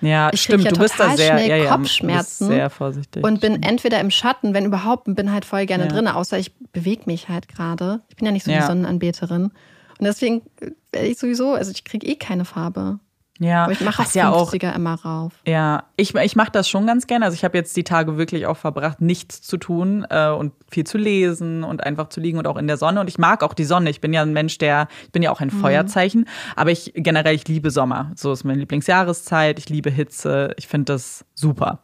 ja, 0.00 0.30
ich 0.32 0.42
stimmt, 0.42 0.62
ja 0.64 0.70
du 0.70 0.78
bist 0.78 0.94
da 1.00 1.16
sehr, 1.16 1.32
schnell 1.38 1.48
ja, 1.48 1.56
ja, 1.56 1.70
Kopfschmerzen 1.70 2.46
sehr 2.48 2.70
vorsichtig. 2.70 3.24
Und 3.24 3.40
bin 3.40 3.62
entweder 3.64 3.98
im 3.98 4.10
Schatten, 4.12 4.54
wenn 4.54 4.64
überhaupt, 4.66 5.08
und 5.08 5.14
bin 5.16 5.32
halt 5.32 5.44
voll 5.44 5.66
gerne 5.66 5.84
Ja. 5.86 5.90
drin, 5.92 6.06
außer 6.06 6.38
ich 6.38 6.54
bewege 6.72 7.02
mich 7.06 7.28
halt 7.28 7.48
gerade. 7.48 8.00
Ich 8.08 8.14
bin 8.16 8.26
ja 8.26 8.30
nicht 8.32 8.44
so 8.44 8.52
Ja. 8.52 8.60
die 8.60 8.66
Sonnenanbeterin. 8.66 9.44
Und 9.44 10.04
deswegen 10.04 10.42
äh, 10.60 10.70
werde 10.92 11.08
ich 11.08 11.18
sowieso, 11.18 11.54
also 11.54 11.72
ich 11.72 11.82
kriege 11.82 12.06
eh 12.06 12.14
keine 12.14 12.44
Farbe. 12.44 13.00
Ja, 13.38 13.64
Aber 13.64 13.72
ich 13.72 13.80
mache 13.80 14.02
auch 14.02 14.12
ja 14.14 14.30
auch 14.30 14.52
50er 14.52 14.74
immer 14.74 14.94
rauf. 14.94 15.32
Ja, 15.46 15.84
ich, 15.96 16.14
ich 16.14 16.36
mache 16.36 16.50
das 16.50 16.68
schon 16.68 16.86
ganz 16.86 17.06
gerne. 17.06 17.24
Also 17.24 17.34
ich 17.34 17.44
habe 17.44 17.56
jetzt 17.56 17.76
die 17.76 17.84
Tage 17.84 18.16
wirklich 18.18 18.46
auch 18.46 18.56
verbracht, 18.56 19.00
nichts 19.00 19.42
zu 19.42 19.56
tun 19.56 20.06
äh, 20.10 20.28
und 20.30 20.52
viel 20.70 20.84
zu 20.84 20.98
lesen 20.98 21.64
und 21.64 21.84
einfach 21.84 22.08
zu 22.08 22.20
liegen 22.20 22.38
und 22.38 22.46
auch 22.46 22.56
in 22.56 22.66
der 22.66 22.76
Sonne. 22.76 23.00
Und 23.00 23.08
ich 23.08 23.18
mag 23.18 23.42
auch 23.42 23.54
die 23.54 23.64
Sonne. 23.64 23.90
Ich 23.90 24.00
bin 24.00 24.12
ja 24.12 24.22
ein 24.22 24.32
Mensch, 24.32 24.58
der, 24.58 24.88
ich 25.04 25.12
bin 25.12 25.22
ja 25.22 25.30
auch 25.30 25.40
ein 25.40 25.48
Mhm. 25.48 25.60
Feuerzeichen, 25.60 26.28
aber 26.56 26.70
ich 26.70 26.92
generell, 26.94 27.34
ich 27.34 27.46
liebe 27.48 27.70
Sommer. 27.70 28.12
So 28.16 28.32
ist 28.32 28.44
meine 28.44 28.58
Lieblingsjahreszeit. 28.58 29.58
Ich 29.58 29.68
liebe 29.68 29.90
Hitze. 29.90 30.54
Ich 30.56 30.66
finde 30.66 30.92
das 30.94 31.24
super. 31.34 31.80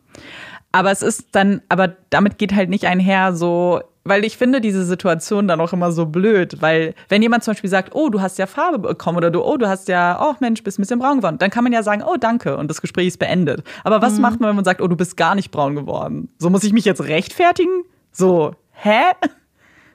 Aber 0.73 0.91
es 0.91 1.03
ist 1.03 1.29
dann, 1.33 1.63
aber 1.69 1.89
damit 2.11 2.37
geht 2.37 2.53
halt 2.55 2.69
nicht 2.69 2.87
einher 2.87 3.33
so, 3.35 3.81
weil 4.05 4.25
ich 4.25 4.37
finde 4.37 4.61
diese 4.61 4.85
Situation 4.85 5.49
dann 5.49 5.61
auch 5.61 5.73
immer 5.73 5.91
so 5.91 6.07
blöd, 6.07 6.61
weil 6.61 6.95
wenn 7.09 7.23
jemand 7.23 7.43
zum 7.43 7.53
Beispiel 7.53 7.71
sagt, 7.71 7.95
oh, 7.95 8.11
du 8.11 8.21
hast 8.21 8.39
ja 8.39 8.47
Farbe 8.47 8.79
bekommen 8.79 9.17
oder 9.17 9.31
du, 9.31 9.43
oh, 9.43 9.57
du 9.57 9.67
hast 9.67 9.89
ja, 9.89 10.19
oh 10.21 10.35
Mensch, 10.41 10.63
bist 10.63 10.79
ein 10.79 10.83
bisschen 10.83 10.99
braun 10.99 11.19
geworden, 11.19 11.39
dann 11.39 11.51
kann 11.51 11.65
man 11.65 11.73
ja 11.73 11.83
sagen, 11.83 12.03
oh, 12.07 12.17
danke 12.19 12.57
und 12.57 12.69
das 12.69 12.81
Gespräch 12.81 13.09
ist 13.09 13.19
beendet. 13.19 13.65
Aber 13.83 14.03
was 14.03 14.19
macht 14.19 14.41
man, 14.41 14.51
wenn 14.51 14.57
man 14.57 14.65
sagt, 14.65 14.81
oh, 14.81 14.89
du 14.89 14.97
bist 14.97 15.17
gar 15.17 15.35
nicht 15.35 15.51
braun 15.51 15.75
geworden? 15.75 16.29
So 16.39 16.51
muss 16.51 16.65
ich 16.65 16.73
mich 16.73 16.85
jetzt 16.85 17.03
rechtfertigen? 17.03 17.85
So, 18.13 18.55
hä? 18.73 19.13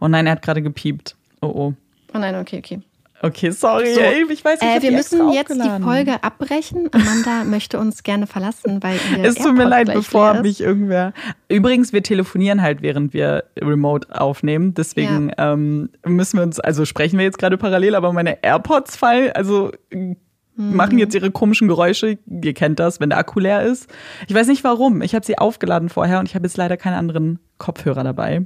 Oh 0.01 0.07
nein, 0.07 0.25
er 0.27 0.31
hat 0.31 0.41
gerade 0.41 0.61
gepiept. 0.61 1.17
Oh, 1.41 1.47
oh. 1.47 1.73
Oh 2.13 2.19
nein, 2.19 2.33
okay, 2.35 2.59
okay. 2.59 2.81
Okay, 3.21 3.51
sorry, 3.51 3.93
So, 3.93 3.99
ey, 3.99 4.23
ich 4.29 4.45
weiß 4.45 4.61
nicht, 4.61 4.69
ich 4.69 4.77
Äh, 4.77 4.81
wir 4.81 4.91
müssen 4.91 5.31
jetzt 5.31 5.53
die. 5.53 5.83
Folge 5.83 6.23
abbrechen. 6.23 6.89
Amanda 6.91 7.43
möchte 7.45 7.77
uns 7.79 8.03
gerne 8.03 8.27
verlassen, 8.27 8.81
weil 8.81 8.97
ihr 9.17 9.23
Es 9.25 9.35
tut 9.35 9.55
mir 9.55 9.65
leid, 9.67 9.91
bevor 9.93 10.41
mich 10.41 10.61
irgendwer. 10.61 11.13
Übrigens, 11.49 11.91
wir 11.91 12.01
telefonieren 12.03 12.61
halt, 12.61 12.81
während 12.81 13.13
wir 13.13 13.43
remote 13.59 14.07
aufnehmen. 14.17 14.73
Deswegen 14.73 15.31
ähm, 15.37 15.89
müssen 16.05 16.37
wir 16.37 16.43
uns, 16.43 16.59
also 16.59 16.85
sprechen 16.85 17.17
wir 17.17 17.25
jetzt 17.25 17.37
gerade 17.37 17.57
parallel, 17.57 17.95
aber 17.95 18.13
meine 18.13 18.41
AirPods 18.41 18.95
fallen, 18.95 19.31
also 19.33 19.71
äh, 19.91 20.15
machen 20.55 20.97
jetzt 20.97 21.15
ihre 21.15 21.31
komischen 21.31 21.67
Geräusche. 21.67 22.17
Ihr 22.25 22.53
kennt 22.53 22.79
das, 22.79 22.99
wenn 22.99 23.09
der 23.09 23.19
Akku 23.19 23.39
leer 23.39 23.63
ist. 23.63 23.89
Ich 24.27 24.35
weiß 24.35 24.47
nicht 24.47 24.63
warum. 24.63 25.01
Ich 25.01 25.15
habe 25.15 25.25
sie 25.25 25.37
aufgeladen 25.37 25.89
vorher 25.89 26.19
und 26.19 26.27
ich 26.27 26.35
habe 26.35 26.45
jetzt 26.45 26.57
leider 26.57 26.77
keine 26.77 26.97
anderen 26.97 27.39
Kopfhörer 27.57 28.03
dabei. 28.03 28.45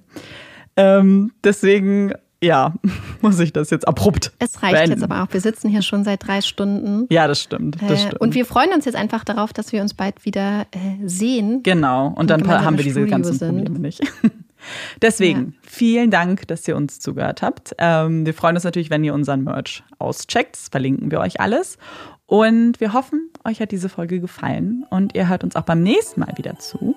Ähm, 0.76 1.32
deswegen, 1.44 2.14
ja, 2.44 2.74
muss 3.22 3.40
ich 3.40 3.54
das 3.54 3.70
jetzt 3.70 3.88
abrupt. 3.88 4.32
Es 4.40 4.62
reicht 4.62 4.74
beenden. 4.76 4.92
jetzt 4.92 5.04
aber 5.04 5.24
auch. 5.24 5.28
Wir 5.32 5.42
sitzen 5.42 5.70
hier 5.70 5.82
schon 5.82 6.04
seit 6.04 6.26
drei 6.28 6.42
Stunden. 6.42 7.08
Ja, 7.10 7.28
das 7.28 7.42
stimmt. 7.42 7.78
Das 7.82 7.92
Äh, 7.92 7.98
stimmt. 8.08 8.22
Und 8.22 8.36
wir 8.36 8.46
freuen 8.46 8.72
uns 8.74 8.86
jetzt 8.86 8.96
einfach 8.96 9.24
darauf, 9.24 9.54
dass 9.54 9.72
wir 9.72 9.82
uns 9.82 9.94
bald 9.94 10.26
wieder 10.26 10.66
äh, 10.72 11.08
sehen. 11.08 11.62
Genau, 11.64 12.08
und 12.16 12.30
dann 12.30 12.42
gemeinsam 12.42 12.66
haben 12.66 12.78
wir 12.78 12.84
diese 12.84 13.00
Studio 13.00 13.12
ganzen 13.12 13.34
sind. 13.38 13.56
Probleme 13.56 13.80
nicht. 13.80 14.02
Deswegen, 15.02 15.40
ja. 15.40 15.70
vielen 15.70 16.10
Dank, 16.12 16.48
dass 16.48 16.66
ihr 16.68 16.78
uns 16.78 17.00
zugehört 17.00 17.42
habt. 17.42 17.76
Ähm, 17.80 18.26
wir 18.26 18.34
freuen 18.34 18.56
uns 18.56 18.64
natürlich, 18.64 18.90
wenn 18.90 19.04
ihr 19.04 19.14
unseren 19.14 19.44
Merch 19.44 19.84
auscheckt. 20.00 20.56
Das 20.56 20.70
verlinken 20.70 21.12
wir 21.12 21.20
euch 21.20 21.42
alles. 21.42 21.78
Und 22.26 22.80
wir 22.80 22.94
hoffen, 22.94 23.30
euch 23.44 23.60
hat 23.60 23.72
diese 23.72 23.90
Folge 23.90 24.20
gefallen 24.22 24.86
und 24.90 25.16
ihr 25.16 25.28
hört 25.28 25.44
uns 25.44 25.56
auch 25.58 25.64
beim 25.64 25.84
nächsten 25.84 26.22
Mal 26.22 26.34
wieder 26.38 26.58
zu. 26.60 26.96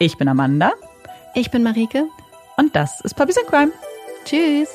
Ich 0.00 0.18
bin 0.18 0.26
Amanda. 0.26 0.72
Ich 1.34 1.50
bin 1.50 1.62
Marike. 1.62 2.06
Und 2.56 2.74
das 2.74 3.00
ist 3.02 3.14
Puppies 3.14 3.38
and 3.38 3.46
Crime. 3.46 3.72
Tschüss. 4.30 4.68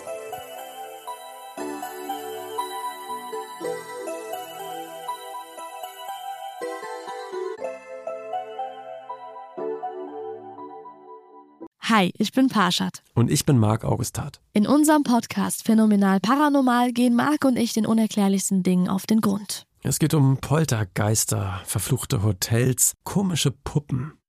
Hi, 11.83 12.11
ich 12.17 12.33
bin 12.33 12.49
Parshad. 12.49 13.01
Und 13.13 13.31
ich 13.31 13.45
bin 13.45 13.57
Marc 13.57 13.85
Augustat. 13.85 14.41
In 14.51 14.67
unserem 14.67 15.03
Podcast 15.03 15.63
Phänomenal 15.63 16.19
Paranormal 16.19 16.91
gehen 16.91 17.15
Marc 17.15 17.45
und 17.45 17.55
ich 17.55 17.71
den 17.71 17.85
unerklärlichsten 17.85 18.61
Dingen 18.61 18.89
auf 18.89 19.05
den 19.05 19.21
Grund. 19.21 19.65
Es 19.83 19.99
geht 19.99 20.13
um 20.13 20.35
Poltergeister, 20.35 21.61
verfluchte 21.63 22.23
Hotels, 22.23 22.95
komische 23.05 23.51
Puppen. 23.51 24.17